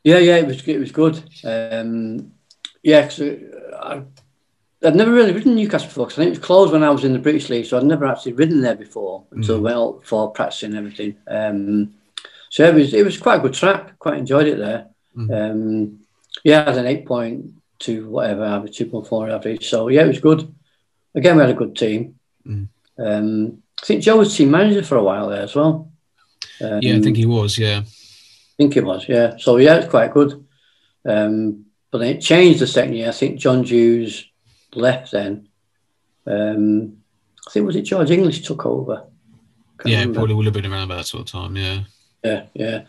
Yeah, 0.03 0.17
yeah, 0.17 0.37
it 0.37 0.47
was 0.47 0.67
it 0.67 0.79
was 0.79 0.91
good. 0.91 1.21
Um, 1.43 2.31
yeah, 2.83 3.03
'cause, 3.03 3.19
uh, 3.21 3.35
I, 3.81 4.01
I'd 4.87 4.95
never 4.95 5.11
really 5.11 5.33
ridden 5.33 5.55
Newcastle 5.55 5.87
before 5.87 6.05
because 6.07 6.17
I 6.19 6.23
think 6.23 6.35
it 6.35 6.39
was 6.39 6.45
closed 6.47 6.71
when 6.73 6.83
I 6.83 6.89
was 6.89 7.03
in 7.03 7.13
the 7.13 7.19
British 7.19 7.49
League, 7.49 7.65
so 7.65 7.77
I'd 7.77 7.83
never 7.83 8.05
actually 8.05 8.33
ridden 8.33 8.61
there 8.61 8.75
before 8.75 9.23
until 9.31 9.67
I 9.67 9.71
Mm. 9.71 9.75
out 9.75 10.05
for 10.05 10.31
practicing 10.31 10.69
and 10.69 10.77
everything. 10.79 11.15
Um, 11.27 11.93
so 12.49 12.63
it 12.67 12.73
was 12.73 12.93
it 12.93 13.05
was 13.05 13.17
quite 13.17 13.35
a 13.39 13.41
good 13.41 13.53
track. 13.53 13.99
Quite 13.99 14.17
enjoyed 14.17 14.47
it 14.47 14.57
there. 14.57 14.87
Mm. 15.15 15.51
Um, 15.51 15.99
yeah, 16.43 16.61
I 16.61 16.69
had 16.71 16.77
an 16.79 16.87
eight 16.87 17.05
point 17.05 17.51
two 17.77 18.09
whatever 18.09 18.43
average, 18.45 18.77
two 18.77 18.85
point 18.87 19.05
four 19.07 19.29
average. 19.29 19.69
So 19.69 19.89
yeah, 19.89 20.03
it 20.05 20.07
was 20.07 20.19
good. 20.19 20.51
Again, 21.15 21.35
we 21.35 21.41
had 21.41 21.49
a 21.49 21.55
good 21.55 21.75
team. 21.75 22.15
Mm. 22.45 22.67
Um, 22.97 23.63
I 23.81 23.85
think 23.85 24.03
Joe 24.03 24.17
was 24.17 24.35
team 24.35 24.51
manager 24.51 24.83
for 24.83 24.97
a 24.97 25.03
while 25.03 25.29
there 25.29 25.41
as 25.41 25.55
well. 25.55 25.91
Um, 26.61 26.79
Yeah, 26.81 26.97
I 26.97 27.01
think 27.01 27.17
he 27.17 27.25
was. 27.25 27.57
Yeah. 27.57 27.79
I 27.79 28.55
think 28.57 28.73
he 28.73 28.81
was, 28.81 29.07
yeah. 29.07 29.37
So 29.37 29.57
yeah, 29.57 29.75
it's 29.75 29.89
quite 29.89 30.13
good. 30.13 30.45
Um, 31.05 31.65
but 31.91 31.99
then 31.99 32.17
it 32.17 32.21
changed 32.21 32.59
the 32.59 32.67
second 32.67 32.93
year. 32.93 33.09
I 33.09 33.13
think 33.13 33.39
John 33.39 33.63
Hughes 33.63 34.25
left 34.73 35.11
then. 35.11 35.47
Um, 36.27 36.97
I 37.47 37.51
think 37.51 37.65
was 37.65 37.75
it 37.75 37.83
George 37.83 38.11
English 38.11 38.41
took 38.41 38.65
over. 38.65 39.05
Can't 39.79 39.89
Yeah, 39.89 40.13
probably 40.13 40.35
would 40.35 40.45
have 40.45 40.53
been 40.53 40.65
around 40.65 40.83
about 40.83 40.97
that 40.97 41.07
sort 41.07 41.21
of 41.21 41.31
time. 41.31 41.55
Yeah. 41.55 41.83
Yeah, 42.23 42.45
yeah. 42.53 42.83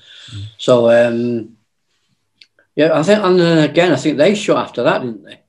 So 0.58 0.90
um, 0.90 1.56
yeah, 2.74 2.98
I 2.98 3.02
think, 3.02 3.22
and 3.22 3.38
then 3.38 3.70
again, 3.70 3.92
I 3.92 3.96
think 3.96 4.18
they 4.18 4.34
shot 4.34 4.64
after 4.64 4.82
that, 4.82 5.02
didn't 5.02 5.24
they? 5.24 5.40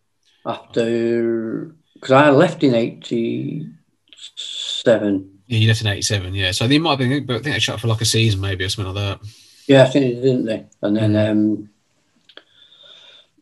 After 0.45 1.75
because 2.01 2.11
I 2.11 2.29
left 2.31 2.63
in 2.63 2.73
'87. 2.73 5.39
Yeah, 5.47 5.57
you 5.59 5.67
left 5.67 5.81
in 5.81 5.87
'87. 5.87 6.33
Yeah, 6.33 6.51
so 6.51 6.67
they 6.67 6.79
might 6.79 6.99
have 6.99 6.99
been, 6.99 7.25
but 7.25 7.37
I 7.37 7.39
think 7.39 7.55
they 7.55 7.59
shut 7.59 7.79
for 7.79 7.87
like 7.87 8.01
a 8.01 8.05
season, 8.05 8.41
maybe 8.41 8.65
or 8.65 8.69
something 8.69 8.93
like 8.93 9.19
that. 9.19 9.27
Yeah, 9.67 9.83
I 9.83 9.85
think 9.85 10.05
they 10.05 10.13
did, 10.15 10.21
didn't 10.23 10.45
they? 10.45 10.65
And 10.81 10.97
then, 10.97 11.15
um, 11.15 11.69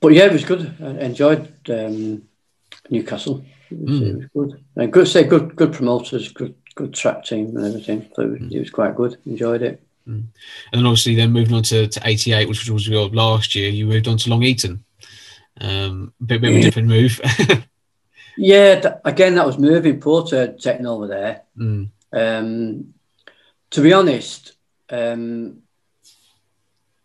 but 0.02 0.14
yeah, 0.14 0.26
it 0.26 0.34
was 0.34 0.46
good. 0.46 0.76
I 0.82 0.90
enjoyed 1.06 1.54
um, 1.70 2.24
Newcastle. 2.90 3.44
It 3.72 3.78
was, 3.78 4.00
Mm. 4.00 4.24
it 4.24 4.30
was 4.34 4.52
good. 4.52 4.64
And 4.76 4.94
good, 4.94 5.08
say 5.08 5.24
good, 5.24 5.56
good 5.56 5.74
promoters, 5.74 6.32
good, 6.32 6.56
good 6.76 6.94
track 6.94 7.24
team 7.24 7.56
and 7.56 7.66
everything. 7.66 8.10
So 8.16 8.24
it 8.24 8.42
was, 8.42 8.54
it 8.54 8.60
was 8.60 8.70
quite 8.72 8.96
good. 8.96 9.18
Enjoyed 9.26 9.62
it. 9.62 9.82
And 10.06 10.28
then 10.74 10.86
obviously, 10.88 11.14
then 11.16 11.32
moving 11.32 11.54
on 11.54 11.62
to, 11.64 11.88
to 11.88 12.02
'88, 12.04 12.50
which 12.50 12.68
was 12.68 12.88
your 12.88 13.10
last 13.10 13.54
year, 13.54 13.70
you 13.70 13.86
moved 13.86 14.08
on 14.08 14.18
to 14.18 14.30
Long 14.32 14.42
Eaton. 14.44 14.84
Um, 15.62 16.14
bit, 16.26 16.42
bit 16.42 16.52
of 16.52 16.58
a 16.58 16.62
different 16.62 16.88
move. 16.88 17.22
Yeah, 18.42 18.80
th- 18.80 18.94
again, 19.04 19.36
that 19.36 19.46
was 19.46 19.58
Mervyn 19.58 20.00
Porter 20.00 20.54
taking 20.54 20.86
over 20.88 21.08
there. 21.08 21.44
mm, 21.58 21.90
Um, 22.14 22.94
to 23.72 23.82
be 23.82 23.92
honest, 23.94 24.54
um, 24.90 25.62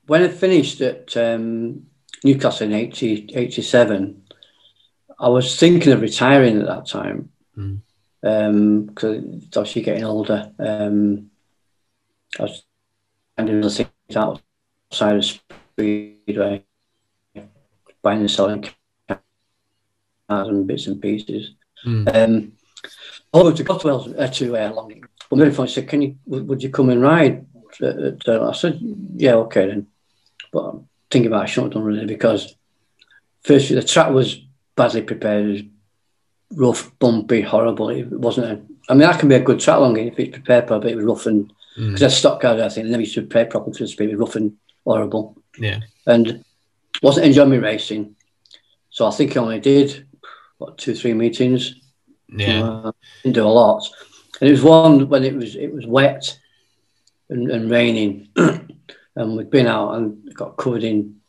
when 0.06 0.22
I 0.22 0.28
finished 0.28 0.80
at 0.80 1.16
um, 1.16 1.86
Newcastle 2.22 2.66
in 2.68 2.72
80, 2.72 3.30
87, 3.34 4.22
I 5.18 5.28
was 5.28 5.58
thinking 5.58 5.92
of 5.92 6.00
retiring 6.02 6.60
at 6.60 6.66
that 6.66 6.86
time 6.86 7.30
Mm. 7.58 8.86
because 8.86 9.22
it's 9.24 9.56
obviously 9.56 9.82
getting 9.82 10.04
older. 10.04 10.52
Um, 10.58 11.30
I 12.38 12.42
was 12.42 12.62
doing 13.36 13.60
the 13.60 13.70
things 13.70 14.16
outside 14.16 15.16
of 15.16 15.24
Speedway, 15.24 16.64
buying 18.02 18.20
and 18.20 18.30
selling 18.30 18.64
and 20.28 20.66
bits 20.66 20.86
and 20.86 21.00
pieces. 21.00 21.52
mm, 21.84 22.08
Um, 22.14 22.52
oh, 23.32 23.52
to 23.52 23.62
go 23.62 23.78
to, 23.78 23.86
Wales, 23.86 24.08
uh, 24.16 24.28
to 24.28 24.56
uh, 24.56 24.72
Long 24.72 24.90
Eaton. 24.90 25.08
But 25.30 25.38
Mervyn 25.38 25.68
said, 25.68 25.88
"Can 25.88 26.02
you? 26.02 26.16
Would, 26.26 26.62
you 26.62 26.70
come 26.70 26.90
and 26.90 27.02
ride?" 27.02 27.46
At, 27.80 28.28
uh, 28.28 28.48
I 28.48 28.52
said, 28.52 28.78
"Yeah, 29.16 29.34
okay 29.34 29.66
then." 29.66 29.86
But 30.52 30.60
I'm 30.60 30.88
thinking 31.10 31.28
about 31.28 31.40
it, 31.40 31.44
I 31.44 31.46
shouldn't 31.46 31.74
have 31.74 31.82
done 31.82 31.92
really 31.92 32.06
because 32.06 32.54
firstly 33.42 33.76
the 33.76 33.82
track 33.82 34.10
was 34.12 34.40
badly 34.76 35.02
prepared, 35.02 35.46
it 35.46 35.50
was 35.50 35.62
rough, 36.56 36.98
bumpy, 36.98 37.40
horrible. 37.40 37.90
It 37.90 38.10
wasn't. 38.10 38.46
A, 38.46 38.62
I 38.88 38.94
mean, 38.94 39.00
that 39.00 39.18
can 39.18 39.28
be 39.28 39.34
a 39.34 39.40
good 39.40 39.60
track 39.60 39.78
long 39.80 39.96
if 39.96 40.18
it's 40.18 40.32
prepared 40.32 40.66
properly. 40.66 40.92
It 40.92 40.96
was 40.96 41.04
rough 41.04 41.26
and 41.26 41.52
mm. 41.76 41.86
because 41.86 42.00
that's 42.00 42.14
stock 42.16 42.40
cars, 42.40 42.60
I 42.60 42.68
think, 42.68 42.84
they 42.86 42.90
never 42.90 43.00
used 43.02 43.14
to 43.14 43.22
prepare 43.22 43.46
properly 43.46 43.72
for 43.76 43.84
the 43.84 43.88
speed. 43.88 44.10
It 44.10 44.16
was 44.18 44.28
rough 44.28 44.36
and 44.36 44.56
horrible 44.84 45.42
Yeah. 45.58 45.80
and 46.06 46.44
wasn't 47.02 47.26
enjoying 47.26 47.50
me 47.50 47.58
racing. 47.58 48.14
So 48.90 49.06
I 49.06 49.10
think 49.10 49.36
I 49.36 49.40
only 49.40 49.58
did 49.60 50.06
what 50.58 50.78
two, 50.78 50.94
three 50.94 51.14
meetings. 51.14 51.74
Yeah. 52.28 52.62
Uh, 52.62 52.92
didn't 53.22 53.34
do 53.34 53.46
a 53.46 53.48
lot. 53.48 53.88
And 54.40 54.48
it 54.48 54.52
was 54.52 54.62
one 54.62 55.08
when 55.08 55.24
it 55.24 55.34
was 55.34 55.54
it 55.54 55.72
was 55.72 55.86
wet 55.86 56.38
and, 57.28 57.50
and 57.50 57.70
raining, 57.70 58.28
and 58.36 59.36
we'd 59.36 59.50
been 59.50 59.66
out 59.66 59.94
and 59.94 60.34
got 60.34 60.56
covered 60.56 60.84
in 60.84 61.20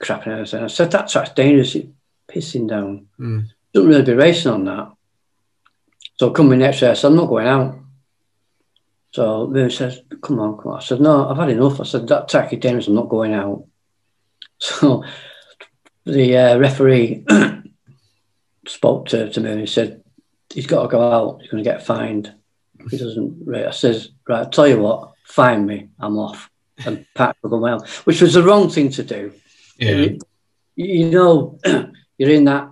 crap 0.00 0.24
and 0.24 0.32
everything. 0.32 0.62
I 0.62 0.68
said 0.68 0.90
that 0.92 1.08
track's 1.08 1.30
dangerous. 1.30 1.74
It's 1.74 1.88
pissing 2.28 2.68
down. 2.68 3.06
Mm. 3.18 3.48
Don't 3.72 3.86
really 3.86 4.02
be 4.02 4.14
racing 4.14 4.52
on 4.52 4.64
that. 4.64 4.92
So 6.16 6.30
coming 6.30 6.60
next 6.60 6.80
year, 6.80 6.92
I 6.92 6.94
said 6.94 7.08
I'm 7.08 7.16
not 7.16 7.28
going 7.28 7.46
out. 7.46 7.78
So 9.12 9.46
Mervyn 9.46 9.70
says, 9.70 10.00
"Come 10.22 10.40
on, 10.40 10.56
come 10.56 10.72
on." 10.72 10.78
I 10.78 10.82
said, 10.82 11.00
"No, 11.00 11.28
I've 11.28 11.36
had 11.36 11.50
enough." 11.50 11.80
I 11.80 11.84
said, 11.84 12.08
"That 12.08 12.28
track 12.28 12.52
is 12.52 12.60
dangerous. 12.60 12.88
I'm 12.88 12.94
not 12.94 13.08
going 13.08 13.34
out." 13.34 13.64
So 14.58 15.04
the 16.04 16.36
uh, 16.36 16.58
referee 16.58 17.24
spoke 18.66 19.08
to, 19.08 19.30
to 19.30 19.40
me 19.40 19.50
and 19.50 19.60
he 19.60 19.66
said, 19.66 20.02
he's 20.50 20.66
got 20.66 20.82
to 20.82 20.88
go 20.88 21.12
out. 21.12 21.40
He's 21.40 21.50
going 21.50 21.62
to 21.62 21.70
get 21.70 21.86
fined. 21.86 22.32
If 22.78 22.90
he 22.90 22.98
doesn't. 22.98 23.42
Right. 23.44 23.66
I 23.66 23.70
says, 23.70 24.10
right. 24.28 24.40
I'll 24.40 24.50
tell 24.50 24.68
you 24.68 24.80
what. 24.80 25.12
Fine 25.26 25.66
me. 25.66 25.88
I'm 25.98 26.18
off. 26.18 26.50
And 26.84 27.06
pack 27.14 27.36
for 27.40 27.48
going 27.48 27.72
out, 27.72 27.88
which 28.04 28.20
was 28.20 28.34
the 28.34 28.42
wrong 28.42 28.68
thing 28.68 28.90
to 28.90 29.02
do. 29.04 29.32
Yeah. 29.78 29.92
You, 29.92 30.18
you 30.76 31.10
know, 31.10 31.58
you're 32.18 32.30
in 32.30 32.44
that 32.44 32.70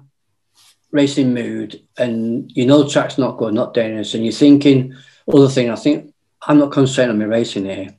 racing 0.90 1.32
mood, 1.32 1.80
and 1.96 2.50
you 2.52 2.66
know 2.66 2.82
the 2.82 2.90
track's 2.90 3.16
not 3.16 3.38
good, 3.38 3.54
not 3.54 3.74
dangerous, 3.74 4.14
and 4.14 4.24
you're 4.24 4.32
thinking 4.32 4.94
other 5.32 5.48
thing. 5.48 5.70
I 5.70 5.76
think 5.76 6.12
I'm 6.42 6.58
not 6.58 6.72
concentrating 6.72 7.12
on 7.12 7.18
my 7.18 7.24
racing 7.24 7.64
here. 7.64 7.96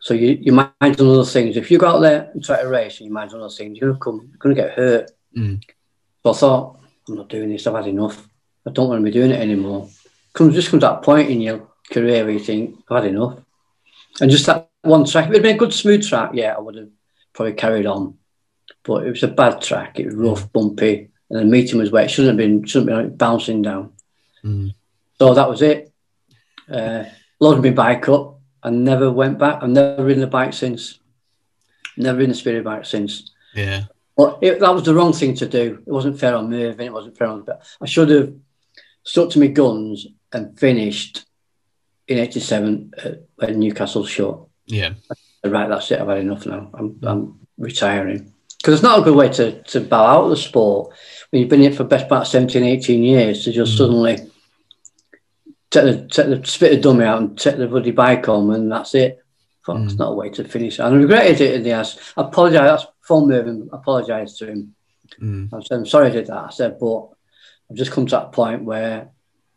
So 0.00 0.14
you, 0.14 0.38
you 0.40 0.52
mind 0.52 0.70
on 0.80 1.08
other 1.08 1.24
things. 1.24 1.56
If 1.56 1.70
you 1.70 1.78
go 1.78 1.88
out 1.88 2.00
there 2.00 2.30
and 2.32 2.44
try 2.44 2.62
to 2.62 2.68
race 2.68 3.00
and 3.00 3.08
you 3.08 3.12
mind 3.12 3.32
on 3.32 3.40
other 3.40 3.52
things, 3.52 3.78
you're 3.78 3.92
gonna 3.92 4.00
come, 4.00 4.28
you're 4.30 4.38
gonna 4.38 4.54
get 4.54 4.76
hurt. 4.76 5.10
Mm. 5.36 5.62
So 6.22 6.30
I 6.30 6.34
thought, 6.34 6.80
I'm 7.08 7.14
not 7.16 7.28
doing 7.28 7.50
this. 7.50 7.66
I've 7.66 7.74
had 7.74 7.86
enough. 7.86 8.28
I 8.66 8.70
don't 8.70 8.88
want 8.88 9.00
to 9.00 9.04
be 9.04 9.10
doing 9.10 9.30
it 9.30 9.40
anymore. 9.40 9.88
Comes 10.32 10.54
just 10.54 10.70
comes 10.70 10.82
that 10.82 11.02
point 11.02 11.30
in 11.30 11.40
your 11.40 11.68
career 11.90 12.24
where 12.24 12.32
you 12.32 12.40
think, 12.40 12.78
I've 12.90 13.02
had 13.02 13.12
enough. 13.12 13.38
And 14.20 14.30
just 14.30 14.46
that 14.46 14.70
one 14.82 15.04
track, 15.04 15.26
if 15.26 15.30
it 15.30 15.34
had 15.34 15.42
been 15.42 15.56
a 15.56 15.58
good 15.58 15.72
smooth 15.72 16.06
track, 16.06 16.30
yeah, 16.34 16.54
I 16.54 16.60
would 16.60 16.76
have 16.76 16.88
probably 17.32 17.52
carried 17.52 17.86
on. 17.86 18.18
But 18.82 19.06
it 19.06 19.10
was 19.10 19.22
a 19.22 19.28
bad 19.28 19.62
track. 19.62 19.98
It 19.98 20.06
was 20.06 20.14
rough, 20.14 20.52
bumpy, 20.52 21.08
and 21.30 21.40
the 21.40 21.44
meeting 21.44 21.78
was 21.78 21.90
where 21.90 22.04
it 22.04 22.10
shouldn't 22.10 22.38
have 22.38 22.48
been. 22.48 22.64
Shouldn't 22.64 22.90
have 22.90 23.02
been 23.02 23.16
bouncing 23.16 23.62
down. 23.62 23.92
Mm. 24.44 24.74
So 25.18 25.34
that 25.34 25.48
was 25.48 25.62
it. 25.62 25.92
Uh, 26.70 27.04
loaded 27.40 27.62
my 27.62 27.70
bike 27.70 28.08
up 28.08 28.40
and 28.62 28.84
never 28.84 29.10
went 29.10 29.38
back. 29.38 29.62
I've 29.62 29.70
never 29.70 30.04
ridden 30.04 30.22
a 30.22 30.28
bike 30.28 30.52
since. 30.52 30.98
Never 31.96 32.18
ridden 32.18 32.32
a 32.32 32.34
spirit 32.34 32.64
bike 32.64 32.84
since. 32.84 33.30
Yeah. 33.54 33.84
But 34.16 34.38
it, 34.40 34.60
that 34.60 34.74
was 34.74 34.84
the 34.84 34.94
wrong 34.94 35.12
thing 35.12 35.34
to 35.36 35.46
do. 35.48 35.82
It 35.86 35.90
wasn't 35.92 36.18
fair 36.18 36.34
on 36.34 36.48
Mervyn. 36.50 36.86
It 36.86 36.92
wasn't 36.92 37.18
fair 37.18 37.28
on. 37.28 37.42
But 37.42 37.62
I 37.80 37.86
should 37.86 38.08
have 38.10 38.32
stuck 39.04 39.30
to 39.30 39.38
my 39.38 39.48
guns 39.48 40.06
and 40.32 40.58
finished 40.58 41.24
in 42.08 42.18
'87 42.18 42.92
when 43.36 43.58
Newcastle 43.60 44.06
shot. 44.06 44.48
Yeah. 44.66 44.94
Right, 45.44 45.68
that's 45.68 45.90
it. 45.90 46.00
I've 46.00 46.08
had 46.08 46.18
enough 46.18 46.46
now. 46.46 46.70
I'm, 46.74 46.98
I'm 47.02 47.40
retiring 47.58 48.32
because 48.58 48.74
it's 48.74 48.82
not 48.82 48.98
a 48.98 49.02
good 49.02 49.14
way 49.16 49.28
to, 49.28 49.62
to 49.62 49.80
bow 49.80 50.04
out 50.06 50.24
of 50.24 50.30
the 50.30 50.36
sport 50.36 50.92
when 51.30 51.40
you've 51.40 51.48
been 51.50 51.62
in 51.62 51.72
it 51.72 51.76
for 51.76 51.84
best 51.84 52.08
part 52.08 52.26
17, 52.26 52.64
18 52.64 53.02
years 53.02 53.44
to 53.44 53.52
just 53.52 53.74
Mm. 53.74 53.78
suddenly 53.78 54.16
take 55.70 55.84
the, 55.84 56.08
take 56.10 56.26
the 56.26 56.44
spit 56.46 56.72
the 56.72 56.80
dummy 56.80 57.04
out 57.04 57.20
and 57.20 57.38
take 57.38 57.58
the 57.58 57.68
bloody 57.68 57.90
bike 57.92 58.26
home 58.26 58.50
and 58.50 58.70
that's 58.72 58.94
it. 58.94 59.18
Fuck, 59.64 59.78
It's 59.80 59.94
Mm. 59.94 59.98
not 59.98 60.12
a 60.12 60.14
way 60.14 60.30
to 60.30 60.44
finish. 60.44 60.78
And 60.78 60.94
I 60.94 60.98
regretted 60.98 61.40
it 61.40 61.54
in 61.54 61.62
the 61.62 61.72
ass. 61.72 61.96
I 62.16 62.22
apologise. 62.22 62.82
I 62.82 62.86
phoned 63.06 63.28
Mervyn, 63.28 63.68
apologised 63.72 64.38
to 64.38 64.46
him. 64.46 64.74
Mm. 65.20 65.52
I 65.52 65.60
said, 65.62 65.78
I'm 65.78 65.86
sorry 65.86 66.08
I 66.08 66.10
did 66.10 66.26
that. 66.26 66.46
I 66.46 66.50
said, 66.50 66.78
but 66.78 67.08
I've 67.70 67.76
just 67.76 67.92
come 67.92 68.06
to 68.06 68.16
that 68.16 68.32
point 68.32 68.64
where 68.64 69.08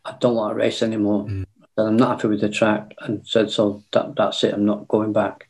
I 0.05 0.15
don't 0.19 0.35
want 0.35 0.51
to 0.51 0.55
race 0.55 0.83
anymore. 0.83 1.25
Mm. 1.25 1.45
And 1.77 1.87
I'm 1.87 1.97
not 1.97 2.17
happy 2.17 2.27
with 2.27 2.41
the 2.41 2.49
track. 2.49 2.93
And 2.99 3.25
said, 3.27 3.49
so 3.51 3.83
that, 3.93 4.15
that's 4.15 4.43
it. 4.43 4.53
I'm 4.53 4.65
not 4.65 4.87
going 4.87 5.13
back. 5.13 5.47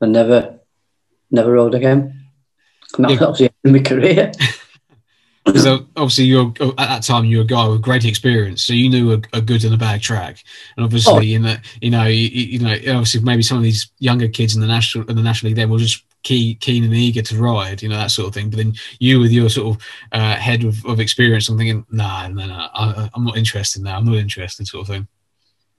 I 0.00 0.06
never, 0.06 0.58
never 1.30 1.52
rode 1.52 1.74
again. 1.74 2.26
And 2.96 3.04
that, 3.04 3.12
Yeah. 3.12 3.18
that 3.18 3.28
was 3.30 3.38
the 3.38 3.44
end 3.44 3.52
of 3.64 3.72
my 3.72 3.88
career. 3.88 4.32
Because 5.44 5.66
obviously 5.96 6.24
you're 6.24 6.52
at 6.60 6.76
that 6.76 7.02
time 7.02 7.24
you're 7.24 7.42
a 7.42 7.46
guy 7.46 7.66
with 7.66 7.80
great 7.80 8.04
experience, 8.04 8.62
so 8.62 8.74
you 8.74 8.90
knew 8.90 9.12
a, 9.12 9.20
a 9.32 9.40
good 9.40 9.64
and 9.64 9.72
a 9.72 9.78
bad 9.78 10.02
track, 10.02 10.42
and 10.76 10.84
obviously 10.84 11.32
Oh. 11.32 11.36
in 11.36 11.42
the 11.42 11.60
you 11.80 11.90
know 11.90 12.04
you, 12.04 12.28
you 12.28 12.58
know 12.58 12.72
obviously 12.72 13.20
maybe 13.22 13.42
some 13.42 13.56
of 13.56 13.62
these 13.62 13.90
younger 13.98 14.28
kids 14.28 14.54
in 14.54 14.60
the 14.60 14.66
national 14.66 15.08
in 15.08 15.16
the 15.16 15.22
national 15.22 15.48
league 15.48 15.56
then 15.56 15.70
will 15.70 15.78
just 15.78 16.04
keen 16.28 16.56
keen 16.66 16.84
and 16.84 16.94
eager 16.94 17.22
to 17.22 17.36
ride, 17.48 17.82
you 17.82 17.88
know 17.88 17.96
that 18.02 18.10
sort 18.10 18.28
of 18.28 18.34
thing. 18.34 18.50
But 18.50 18.58
then 18.58 18.74
you 18.98 19.20
with 19.20 19.32
your 19.32 19.48
sort 19.48 19.68
of 19.76 19.82
uh, 20.12 20.36
head 20.36 20.62
of, 20.64 20.84
of 20.84 21.00
experience, 21.00 21.48
I'm 21.48 21.56
thinking, 21.58 21.86
nah, 21.90 22.28
no, 22.28 22.46
no, 22.46 22.54
I, 22.74 23.08
I'm 23.14 23.24
not 23.24 23.36
interested 23.36 23.82
now. 23.82 23.96
I'm 23.96 24.04
not 24.04 24.16
interested, 24.16 24.66
sort 24.66 24.82
of 24.82 24.88
thing. 24.94 25.08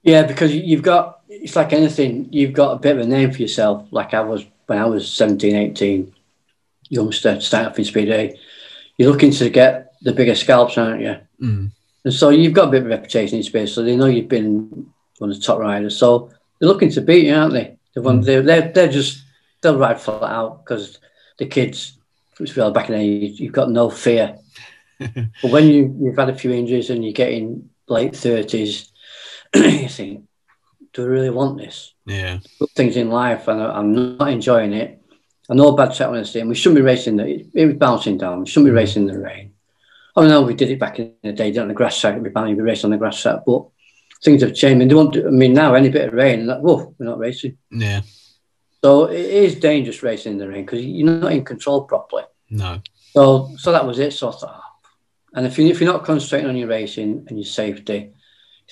Yeah, 0.02 0.22
because 0.30 0.52
you- 0.54 0.62
you've 0.70 0.82
got, 0.82 1.20
it's 1.28 1.56
like 1.56 1.72
anything, 1.72 2.28
you've 2.32 2.54
got 2.62 2.72
a 2.72 2.78
bit 2.78 2.96
of 2.96 3.02
a 3.02 3.08
name 3.16 3.30
for 3.32 3.42
yourself. 3.42 3.86
Like 3.90 4.14
I 4.14 4.20
was 4.20 4.44
when 4.66 4.78
I 4.78 4.86
was 4.86 5.10
17, 5.12 5.54
18, 5.54 6.12
youngster, 6.88 7.40
starting 7.40 7.70
off 7.70 7.78
in 7.78 7.84
Speedway. 7.84 8.38
You're 8.96 9.10
looking 9.12 9.30
to 9.32 9.50
get 9.50 9.92
the 10.02 10.12
bigger 10.12 10.34
scalps, 10.34 10.78
aren't 10.78 11.02
you? 11.02 11.16
Mm. 11.42 11.70
And 12.04 12.14
so 12.14 12.30
you've 12.30 12.54
got 12.54 12.68
a 12.68 12.70
bit 12.70 12.80
of 12.80 12.86
a 12.86 12.90
reputation 12.90 13.36
in 13.38 13.42
space, 13.44 13.72
so 13.74 13.82
they 13.82 13.96
know 13.96 14.06
you've 14.06 14.28
been 14.28 14.90
one 15.18 15.30
of 15.30 15.36
the 15.36 15.42
top 15.42 15.58
riders. 15.58 15.96
So 15.98 16.30
they're 16.58 16.68
looking 16.68 16.90
to 16.92 17.00
beat 17.00 17.26
you, 17.26 17.34
aren't 17.34 17.52
they? 17.52 17.76
They 17.94 18.00
want, 18.00 18.22
Mm. 18.22 18.24
they're, 18.26 18.42
they're, 18.42 18.72
they're 18.72 18.88
just, 18.92 19.22
they'll 19.60 19.78
ride 19.78 20.00
flat 20.00 20.22
out 20.22 20.64
because 20.64 20.98
the 21.38 21.46
kids, 21.46 21.98
which 22.38 22.52
feel 22.52 22.70
back 22.70 22.88
in 22.88 22.92
the 22.94 22.98
day, 22.98 23.06
you- 23.06 23.44
you've 23.44 23.52
got 23.52 23.70
no 23.70 23.90
fear. 23.90 24.36
but 24.98 25.50
when 25.50 25.66
you, 25.66 25.96
you've 26.00 26.16
had 26.18 26.28
a 26.28 26.34
few 26.36 26.52
injuries 26.52 26.90
and 26.90 27.04
you're 27.04 27.12
getting 27.12 27.70
late 27.88 28.12
30s, 28.12 28.88
you 29.54 29.88
think, 29.88 30.24
do 30.92 31.02
I 31.02 31.06
really 31.06 31.30
want 31.30 31.58
this? 31.58 31.94
Yeah, 32.04 32.38
things 32.74 32.96
in 32.96 33.10
life, 33.10 33.46
and 33.48 33.62
I'm 33.62 34.16
not 34.16 34.30
enjoying 34.30 34.72
it. 34.72 35.00
I 35.48 35.54
know 35.54 35.72
bad 35.72 36.00
I 36.00 36.22
see 36.22 36.40
him. 36.40 36.48
We 36.48 36.54
shouldn't 36.54 36.76
be 36.76 36.82
racing. 36.82 37.16
The, 37.16 37.46
it 37.54 37.66
was 37.66 37.76
bouncing 37.76 38.18
down. 38.18 38.40
We 38.40 38.46
shouldn't 38.46 38.66
be 38.66 38.72
mm. 38.72 38.76
racing 38.76 39.08
in 39.08 39.14
the 39.14 39.20
rain. 39.20 39.54
Oh, 40.14 40.24
I 40.24 40.28
know 40.28 40.42
we 40.42 40.54
did 40.54 40.70
it 40.70 40.78
back 40.78 40.98
in 40.98 41.14
the 41.22 41.32
day, 41.32 41.50
did 41.50 41.60
on 41.60 41.68
the 41.68 41.74
grass 41.74 42.00
track. 42.00 42.14
We'd 42.14 42.24
be 42.24 42.30
bound 42.30 42.50
to 42.50 42.56
be 42.56 42.62
racing 42.62 42.86
on 42.86 42.92
the 42.92 42.98
grass 42.98 43.20
track, 43.20 43.40
but 43.44 43.66
things 44.22 44.42
have 44.42 44.54
changed. 44.54 44.82
And 44.82 44.90
they 44.90 44.94
won't 44.94 45.12
do, 45.12 45.26
I 45.26 45.30
mean, 45.30 45.52
now 45.52 45.74
any 45.74 45.88
bit 45.88 46.08
of 46.08 46.14
rain, 46.14 46.46
like, 46.46 46.60
whoa, 46.60 46.94
we're 46.98 47.06
not 47.06 47.18
racing. 47.18 47.56
yeah, 47.70 48.02
So 48.82 49.04
it 49.06 49.20
is 49.26 49.56
dangerous 49.56 50.02
racing 50.02 50.32
in 50.32 50.38
the 50.38 50.48
rain 50.48 50.64
because 50.64 50.84
you're 50.84 51.06
not 51.20 51.32
in 51.32 51.44
control 51.44 51.84
properly. 51.84 52.24
no, 52.48 52.80
So, 53.12 53.50
so 53.58 53.72
that 53.72 53.86
was 53.86 53.98
it. 53.98 54.12
So 54.14 54.28
I 54.28 54.32
thought, 54.32 54.54
oh. 54.56 54.88
and 55.34 55.46
if 55.46 55.58
you 55.58 55.66
if 55.66 55.80
you're 55.80 55.92
not 55.92 56.04
concentrating 56.04 56.48
on 56.48 56.56
your 56.56 56.68
racing 56.68 57.26
and 57.28 57.38
your 57.38 57.44
safety, 57.44 57.94
you're 57.94 58.12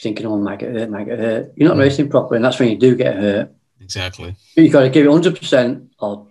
thinking, 0.03 0.27
oh, 0.27 0.37
I 0.37 0.39
might 0.41 0.59
get 0.61 0.73
hurt, 0.73 0.91
might 0.91 1.07
get 1.07 1.19
hurt. 1.19 1.53
You're 1.57 1.69
not 1.69 1.77
Mm. 1.77 1.81
racing 1.81 2.09
properly, 2.09 2.37
and 2.37 2.45
that's 2.45 2.59
when 2.59 2.71
you 2.71 2.79
do 2.79 2.95
get 2.97 3.17
hurt. 3.17 3.53
exactly. 3.81 4.35
You've 4.57 4.73
got 4.73 4.83
to 4.83 4.91
give 4.91 5.05
it 5.07 5.11
100% 5.11 5.89
or 5.99 6.29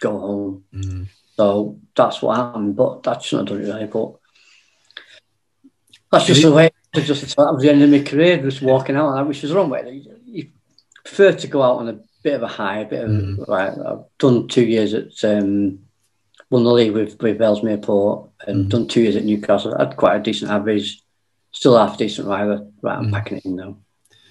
go 0.00 0.18
home. 0.18 0.64
Mm. 0.74 1.06
So 1.36 1.78
that's 1.94 2.20
what 2.22 2.36
happened, 2.36 2.76
but 2.76 3.02
that 3.04 3.22
shouldn't 3.22 3.48
have 3.48 3.58
done 3.58 3.66
it 3.68 3.72
really. 3.74 3.86
But 3.86 4.14
that's 6.12 6.26
just 6.26 6.42
the 6.42 6.52
way. 6.52 6.70
Just 6.94 7.36
that 7.36 7.52
was 7.52 7.62
the 7.62 7.70
end 7.70 7.82
of 7.82 7.90
my 7.90 8.00
career, 8.00 8.38
just 8.42 8.62
walking 8.62 8.96
out, 8.96 9.26
which 9.26 9.42
was 9.42 9.50
the 9.50 9.56
wrong 9.56 9.68
way. 9.68 10.02
You 10.24 10.48
prefer 11.04 11.32
to 11.32 11.46
go 11.46 11.62
out 11.62 11.78
on 11.78 11.88
a 11.90 11.98
bit 12.22 12.34
of 12.34 12.42
a 12.42 12.48
high, 12.48 12.80
a 12.80 12.84
bit 12.88 13.04
of 13.04 13.10
Mm. 13.10 13.48
right. 13.48 13.72
I've 13.72 14.04
done 14.18 14.48
two 14.48 14.64
years 14.64 14.94
at 14.94 15.12
um, 15.24 15.78
won 16.50 16.64
the 16.64 16.72
league 16.72 16.92
with 16.92 17.20
with 17.22 17.40
Ellesmere 17.40 17.78
Port, 17.78 18.28
and 18.46 18.66
Mm. 18.66 18.68
done 18.70 18.88
two 18.88 19.02
years 19.02 19.16
at 19.16 19.24
Newcastle. 19.24 19.74
I 19.74 19.84
had 19.84 19.96
quite 19.96 20.16
a 20.16 20.22
decent 20.22 20.50
average, 20.50 21.02
still 21.52 21.76
half 21.76 21.98
decent 21.98 22.28
rider. 22.28 22.66
Right, 22.82 22.98
I'm 22.98 23.06
Mm. 23.08 23.12
packing 23.12 23.38
it 23.38 23.44
in 23.44 23.56
now. 23.56 23.76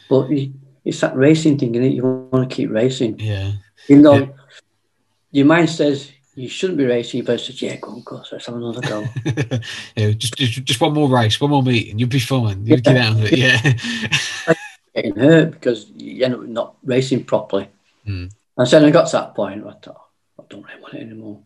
But 0.09 0.29
you, 0.29 0.53
it's 0.83 0.99
that 1.01 1.15
racing 1.15 1.57
thing, 1.57 1.75
and 1.75 1.93
you 1.93 2.03
want 2.31 2.49
to 2.49 2.55
keep 2.55 2.69
racing. 2.69 3.19
Yeah, 3.19 3.53
Even 3.89 4.03
though 4.03 4.17
Yeah. 4.19 4.27
your 5.31 5.45
mind 5.45 5.69
says 5.69 6.11
you 6.35 6.49
shouldn't 6.49 6.77
be 6.77 6.85
racing, 6.85 7.23
but 7.23 7.39
says, 7.39 7.61
yeah, 7.61 7.77
go 7.77 7.91
on, 7.91 8.01
go, 8.03 8.21
let's 8.31 8.45
have 8.45 8.55
another 8.55 8.81
go. 8.81 9.07
yeah. 9.95 10.11
Just, 10.11 10.35
just 10.35 10.63
just 10.65 10.81
one 10.81 10.93
more 10.93 11.07
race, 11.09 11.39
one 11.39 11.49
more 11.51 11.63
meeting, 11.63 11.97
you'll 11.97 12.09
be 12.09 12.19
fine. 12.19 12.65
You'll 12.65 12.81
get 12.81 12.97
out 12.97 13.13
of 13.13 13.23
it. 13.31 13.37
Yeah. 13.37 14.53
Getting 14.95 15.15
hurt 15.15 15.51
because 15.51 15.89
you 15.95 16.23
end 16.23 16.35
up 16.35 16.43
not 16.43 16.75
racing 16.83 17.23
properly. 17.25 17.67
Mm. 18.07 18.31
And 18.57 18.67
so 18.67 18.79
then 18.79 18.87
I 18.87 18.91
got 18.91 19.07
to 19.07 19.11
that 19.17 19.35
point, 19.35 19.63
where 19.65 19.73
I 19.73 19.77
thought, 19.77 20.01
I 20.39 20.43
don't 20.49 20.63
really 20.65 20.81
want 20.81 20.93
it 20.93 21.01
anymore. 21.01 21.41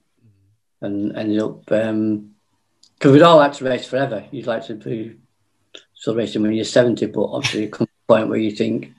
And 0.81 1.15
ended 1.17 1.41
up, 1.41 1.65
because 1.65 3.11
we'd 3.11 3.21
all 3.21 3.37
like 3.37 3.53
to 3.53 3.65
race 3.65 3.85
forever. 3.87 4.25
You'd 4.31 4.47
like 4.47 4.65
to 4.67 4.75
be 4.75 5.15
still 5.93 6.15
racing 6.15 6.41
when 6.41 6.53
you're 6.53 6.63
70, 6.65 7.05
but 7.07 7.23
obviously 7.23 7.63
you 7.63 7.69
come 7.69 7.87
to 7.87 7.93
a 7.93 8.13
point 8.13 8.29
where 8.29 8.37
you 8.39 8.51
think, 8.51 8.93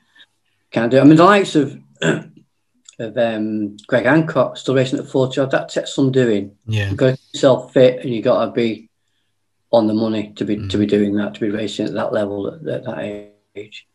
can't 0.70 0.90
do 0.90 0.98
it. 0.98 1.00
I 1.00 1.04
mean, 1.04 1.16
the 1.16 1.24
likes 1.24 1.56
of, 1.56 1.78
of 2.02 3.16
um, 3.18 3.76
Greg 3.86 4.04
Hancock 4.04 4.56
still 4.56 4.74
racing 4.74 4.98
at 4.98 5.06
40 5.06 5.40
odd, 5.40 5.50
that 5.52 5.68
takes 5.70 5.94
some 5.94 6.12
doing. 6.12 6.56
yeah. 6.66 6.88
You've 6.88 6.96
got 6.98 7.06
to 7.06 7.16
keep 7.16 7.34
yourself 7.34 7.72
fit 7.72 8.00
and 8.04 8.12
you've 8.14 8.24
got 8.24 8.44
to 8.44 8.52
be 8.52 8.88
on 9.72 9.86
the 9.86 9.94
money 9.94 10.32
to 10.36 10.44
be 10.44 10.56
to 10.56 10.62
Mm. 10.76 10.80
be 10.80 10.86
doing 10.86 11.14
that, 11.14 11.34
to 11.34 11.40
be 11.40 11.50
racing 11.50 11.86
at 11.86 11.94
that 11.94 12.12
level 12.12 12.48
at, 12.48 12.66
at 12.66 12.84
that 12.84 13.32
age. 13.54 13.86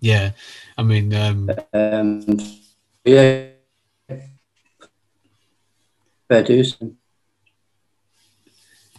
Yeah, 0.00 0.32
I 0.76 0.82
mean, 0.82 1.14
um, 1.14 1.48
Um, 1.72 2.26
yeah, 3.04 3.46
fair 6.28 6.42
dues. 6.42 6.76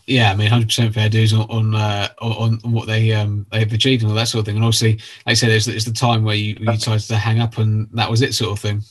yeah, 0.05 0.31
I 0.31 0.35
mean, 0.35 0.49
hundred 0.49 0.67
percent 0.67 0.93
fair 0.93 1.09
dues 1.09 1.33
on 1.33 1.49
on, 1.49 1.75
uh, 1.75 2.09
on 2.21 2.59
what 2.63 2.87
they 2.87 3.13
um 3.13 3.45
they've 3.51 3.71
achieved 3.71 4.03
and 4.03 4.11
all 4.11 4.17
that 4.17 4.27
sort 4.27 4.41
of 4.41 4.45
thing. 4.45 4.57
And 4.57 4.65
obviously, 4.65 4.93
like 5.25 5.31
I 5.31 5.33
said, 5.33 5.51
it's, 5.51 5.67
it's 5.67 5.85
the 5.85 5.93
time 5.93 6.23
where 6.23 6.35
you 6.35 6.55
you 6.59 6.65
decided 6.65 7.01
to 7.07 7.15
hang 7.15 7.39
up, 7.39 7.57
and 7.57 7.87
that 7.93 8.09
was 8.09 8.21
it, 8.21 8.33
sort 8.33 8.51
of 8.51 8.59
thing. 8.59 8.81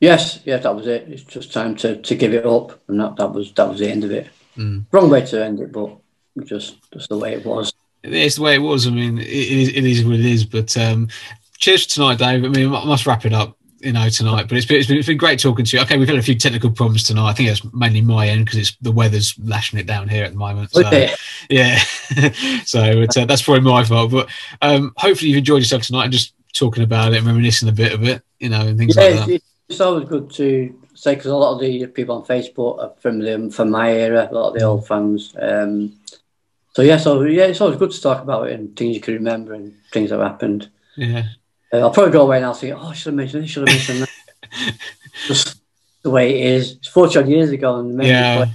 Yes, 0.00 0.40
yes, 0.46 0.62
that 0.62 0.74
was 0.74 0.86
it. 0.86 1.06
It's 1.08 1.22
just 1.22 1.52
time 1.52 1.76
to, 1.76 1.96
to 2.00 2.14
give 2.14 2.32
it 2.32 2.46
up, 2.46 2.80
and 2.88 2.98
that, 3.00 3.16
that 3.16 3.32
was 3.32 3.52
that 3.52 3.68
was 3.68 3.80
the 3.80 3.90
end 3.90 4.04
of 4.04 4.10
it. 4.10 4.28
Mm. 4.56 4.86
Wrong 4.90 5.10
way 5.10 5.24
to 5.26 5.44
end 5.44 5.60
it, 5.60 5.72
but 5.72 5.98
just 6.44 6.78
just 6.92 7.10
the 7.10 7.18
way 7.18 7.34
it 7.34 7.44
was. 7.44 7.72
It's 8.02 8.36
the 8.36 8.42
way 8.42 8.54
it 8.54 8.62
was. 8.62 8.86
I 8.86 8.90
mean, 8.90 9.18
it, 9.18 9.26
it, 9.26 9.58
is, 9.58 9.68
it 9.68 9.84
is 9.84 10.04
what 10.04 10.14
it 10.14 10.24
is. 10.24 10.44
But 10.46 10.74
um, 10.78 11.08
cheers 11.60 11.84
for 11.84 11.90
tonight, 11.90 12.18
Dave. 12.18 12.44
I 12.44 12.48
mean, 12.48 12.74
I 12.74 12.84
must 12.84 13.06
wrap 13.06 13.24
it 13.24 13.32
up. 13.32 13.56
You 13.82 13.92
know, 13.92 14.10
tonight, 14.10 14.46
but 14.46 14.58
it's 14.58 14.66
been, 14.66 14.76
it's 14.76 14.88
been 14.88 14.98
it's 14.98 15.06
been 15.06 15.16
great 15.16 15.38
talking 15.38 15.64
to 15.64 15.76
you. 15.76 15.82
Okay, 15.84 15.96
we've 15.96 16.06
had 16.06 16.18
a 16.18 16.22
few 16.22 16.34
technical 16.34 16.70
problems 16.70 17.02
tonight. 17.02 17.30
I 17.30 17.32
think 17.32 17.48
it's 17.48 17.64
mainly 17.72 18.02
my 18.02 18.28
end 18.28 18.44
because 18.44 18.58
it's 18.58 18.76
the 18.82 18.92
weather's 18.92 19.34
lashing 19.42 19.78
it 19.78 19.86
down 19.86 20.06
here 20.06 20.22
at 20.22 20.32
the 20.32 20.38
moment. 20.38 20.70
So, 20.70 20.82
yeah, 21.48 21.78
so 22.66 22.82
it's, 23.00 23.16
uh, 23.16 23.24
that's 23.24 23.40
probably 23.40 23.62
my 23.62 23.82
fault. 23.84 24.10
But 24.10 24.28
um, 24.60 24.92
hopefully 24.98 25.30
you've 25.30 25.38
enjoyed 25.38 25.60
yourself 25.62 25.84
tonight 25.84 26.04
and 26.04 26.12
just 26.12 26.34
talking 26.52 26.82
about 26.82 27.14
it 27.14 27.18
and 27.18 27.26
reminiscing 27.26 27.70
a 27.70 27.72
bit 27.72 27.94
of 27.94 28.04
it, 28.04 28.22
you 28.38 28.50
know, 28.50 28.60
and 28.66 28.76
things 28.76 28.96
Yeah, 28.96 29.02
like 29.04 29.14
that. 29.14 29.28
it's- 29.30 29.50
it's 29.70 29.80
always 29.80 30.06
good 30.08 30.28
to 30.32 30.74
say 30.94 31.14
because 31.14 31.30
a 31.30 31.36
lot 31.36 31.54
of 31.54 31.60
the 31.60 31.86
people 31.86 32.16
on 32.16 32.22
Facebook 32.26 32.80
are 32.82 32.92
from 33.00 33.20
the 33.20 33.50
from 33.50 33.70
my 33.70 33.90
era, 33.92 34.28
a 34.30 34.34
lot 34.34 34.48
of 34.48 34.54
the 34.58 34.62
old 34.62 34.86
fans. 34.86 35.34
Um, 35.40 35.94
so 36.74 36.82
yeah, 36.82 36.98
so 36.98 37.22
yeah, 37.22 37.44
it's 37.44 37.62
always 37.62 37.78
good 37.78 37.92
to 37.92 38.00
talk 38.02 38.20
about 38.20 38.48
it 38.48 38.60
and 38.60 38.76
things 38.76 38.94
you 38.94 39.00
can 39.00 39.14
remember 39.14 39.54
and 39.54 39.72
things 39.90 40.10
that 40.10 40.18
have 40.18 40.26
happened. 40.28 40.68
Yeah, 40.96 41.22
Uh, 41.72 41.78
I'll 41.78 41.90
probably 41.90 42.12
go 42.12 42.22
away 42.22 42.36
and 42.36 42.46
I'll 42.46 42.54
think, 42.54 42.76
oh, 42.76 42.88
I 42.88 42.94
should 42.94 43.06
have 43.06 43.14
mentioned 43.14 43.44
this, 43.44 43.50
should 43.50 43.68
have 43.68 43.76
mentioned 43.76 44.00
that. 44.02 44.74
Just 45.26 45.60
the 46.02 46.10
way 46.10 46.40
it 46.40 46.46
is. 46.54 46.72
It's 46.72 46.88
40 46.88 47.18
odd 47.18 47.28
years 47.28 47.50
ago 47.50 47.76
and 47.76 48.02
yeah. 48.02 48.46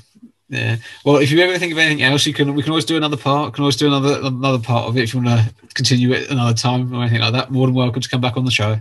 Yeah. 0.48 0.78
Well, 1.04 1.18
if 1.18 1.32
you 1.32 1.40
ever 1.40 1.58
think 1.58 1.72
of 1.72 1.80
anything 1.80 2.04
else, 2.04 2.26
you 2.28 2.34
can 2.34 2.54
we 2.54 2.62
can 2.62 2.72
always 2.72 2.86
do 2.86 2.98
another 2.98 3.18
part. 3.18 3.54
Can 3.54 3.64
always 3.64 3.78
do 3.78 3.88
another 3.88 4.20
another 4.22 4.60
part 4.60 4.88
of 4.88 4.96
it 4.96 5.02
if 5.02 5.14
you 5.14 5.22
want 5.22 5.40
to 5.40 5.54
continue 5.74 6.12
it 6.14 6.30
another 6.30 6.54
time 6.54 6.94
or 6.94 7.02
anything 7.02 7.22
like 7.22 7.34
that. 7.34 7.52
More 7.52 7.66
than 7.66 7.76
welcome 7.76 8.02
to 8.02 8.10
come 8.10 8.22
back 8.22 8.38
on 8.38 8.46
the 8.46 8.52
show. 8.52 8.80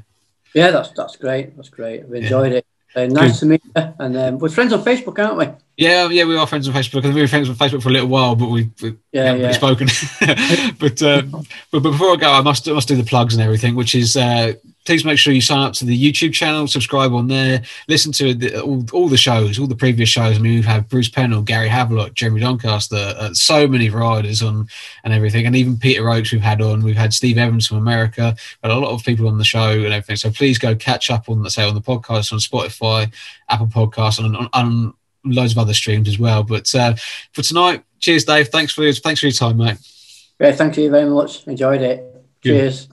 Yeah, 0.55 0.71
that's 0.71 0.91
that's 0.91 1.17
great. 1.17 1.57
That's 1.57 1.71
great. 1.71 2.03
I've 2.03 2.13
enjoyed 2.13 2.53
yeah. 2.53 2.59
it. 2.59 2.67
Uh, 2.97 3.07
nice 3.07 3.33
Good. 3.33 3.39
to 3.39 3.47
meet 3.47 3.63
you. 3.65 3.95
And 3.99 4.17
um, 4.17 4.39
we're 4.39 4.49
friends 4.49 4.73
on 4.73 4.83
Facebook, 4.85 5.19
aren't 5.19 5.37
we? 5.37 5.47
Yeah, 5.77 6.09
yeah, 6.09 6.25
we 6.25 6.37
are 6.37 6.47
friends 6.47 6.69
on 6.69 6.75
Facebook. 6.75 7.03
we 7.03 7.21
were 7.21 7.27
friends 7.27 7.49
on 7.49 7.57
Facebook 7.57 7.83
for 7.83 7.89
a 7.89 7.93
little 7.93 8.09
while, 8.09 8.37
but 8.37 8.49
we, 8.49 8.71
we 8.81 8.97
yeah, 9.11 9.25
haven't 9.25 9.41
yeah. 9.41 9.47
really 9.49 9.55
spoken. 9.55 9.89
but, 10.79 11.03
um, 11.03 11.31
but 11.31 11.47
but 11.73 11.81
before 11.81 12.13
I 12.13 12.17
go, 12.17 12.31
I 12.31 12.41
must 12.41 12.69
I 12.69 12.73
must 12.73 12.87
do 12.87 12.95
the 12.95 13.03
plugs 13.03 13.35
and 13.35 13.43
everything, 13.43 13.75
which 13.75 13.97
is 13.97 14.17
uh, 14.17 14.53
please 14.85 15.05
make 15.05 15.19
sure 15.19 15.33
you 15.33 15.41
sign 15.41 15.61
up 15.61 15.73
to 15.75 15.85
the 15.85 16.13
YouTube 16.13 16.33
channel, 16.33 16.67
subscribe 16.67 17.13
on 17.13 17.29
there, 17.29 17.63
listen 17.89 18.13
to 18.13 18.35
the, 18.35 18.63
all, 18.63 18.85
all, 18.93 19.09
the 19.09 19.17
shows, 19.17 19.59
all 19.59 19.67
the 19.67 19.75
previous 19.75 20.09
shows. 20.09 20.37
I 20.37 20.41
mean, 20.41 20.55
we've 20.55 20.65
had 20.65 20.89
Bruce 20.89 21.09
Penhall, 21.09 21.45
Gary 21.45 21.69
Havelock, 21.69 22.15
Jeremy 22.15 22.41
Doncaster, 22.41 23.15
uh, 23.17 23.33
so 23.33 23.67
many 23.67 23.91
riders 23.91 24.43
on 24.43 24.69
and 25.03 25.13
everything, 25.13 25.47
and 25.47 25.57
even 25.57 25.79
Peter 25.79 26.09
Oakes 26.11 26.33
we've 26.33 26.41
had 26.41 26.61
on. 26.61 26.83
We've 26.83 26.97
had 26.97 27.15
Steve 27.15 27.39
Evans 27.39 27.67
from 27.67 27.79
America, 27.79 28.37
but 28.61 28.71
a 28.71 28.77
lot 28.77 28.93
of 28.93 29.05
people 29.05 29.29
on 29.29 29.39
the 29.39 29.45
show 29.45 29.71
and 29.71 29.87
everything. 29.87 30.17
So 30.17 30.31
please 30.31 30.59
go 30.59 30.75
catch 30.75 31.11
up 31.11 31.29
on, 31.29 31.49
say, 31.49 31.67
on 31.67 31.75
the 31.75 31.81
podcast 31.81 32.33
on 32.33 32.39
Spotify, 32.39 33.13
Apple 33.49 33.67
Podcasts, 33.67 34.19
and 34.19 34.37
on, 34.37 34.49
on, 34.53 34.95
loads 35.27 35.53
of 35.53 35.59
other 35.59 35.73
streams 35.73 36.07
as 36.07 36.19
well. 36.19 36.43
But 36.43 36.73
uh, 36.75 36.95
for 37.33 37.41
tonight, 37.41 37.83
cheers, 37.99 38.25
Dave. 38.25 38.49
Thanks 38.49 38.75
for 38.75 38.93
thanks 38.93 39.21
for 39.21 39.27
your 39.27 39.33
time, 39.33 39.57
mate. 39.57 39.79
Yeah, 40.39 40.53
thank 40.53 40.77
you 40.77 40.91
very 40.91 41.09
much. 41.09 41.47
Enjoyed 41.47 41.81
it. 41.81 42.05
Good. 42.43 42.51
Cheers. 42.51 42.89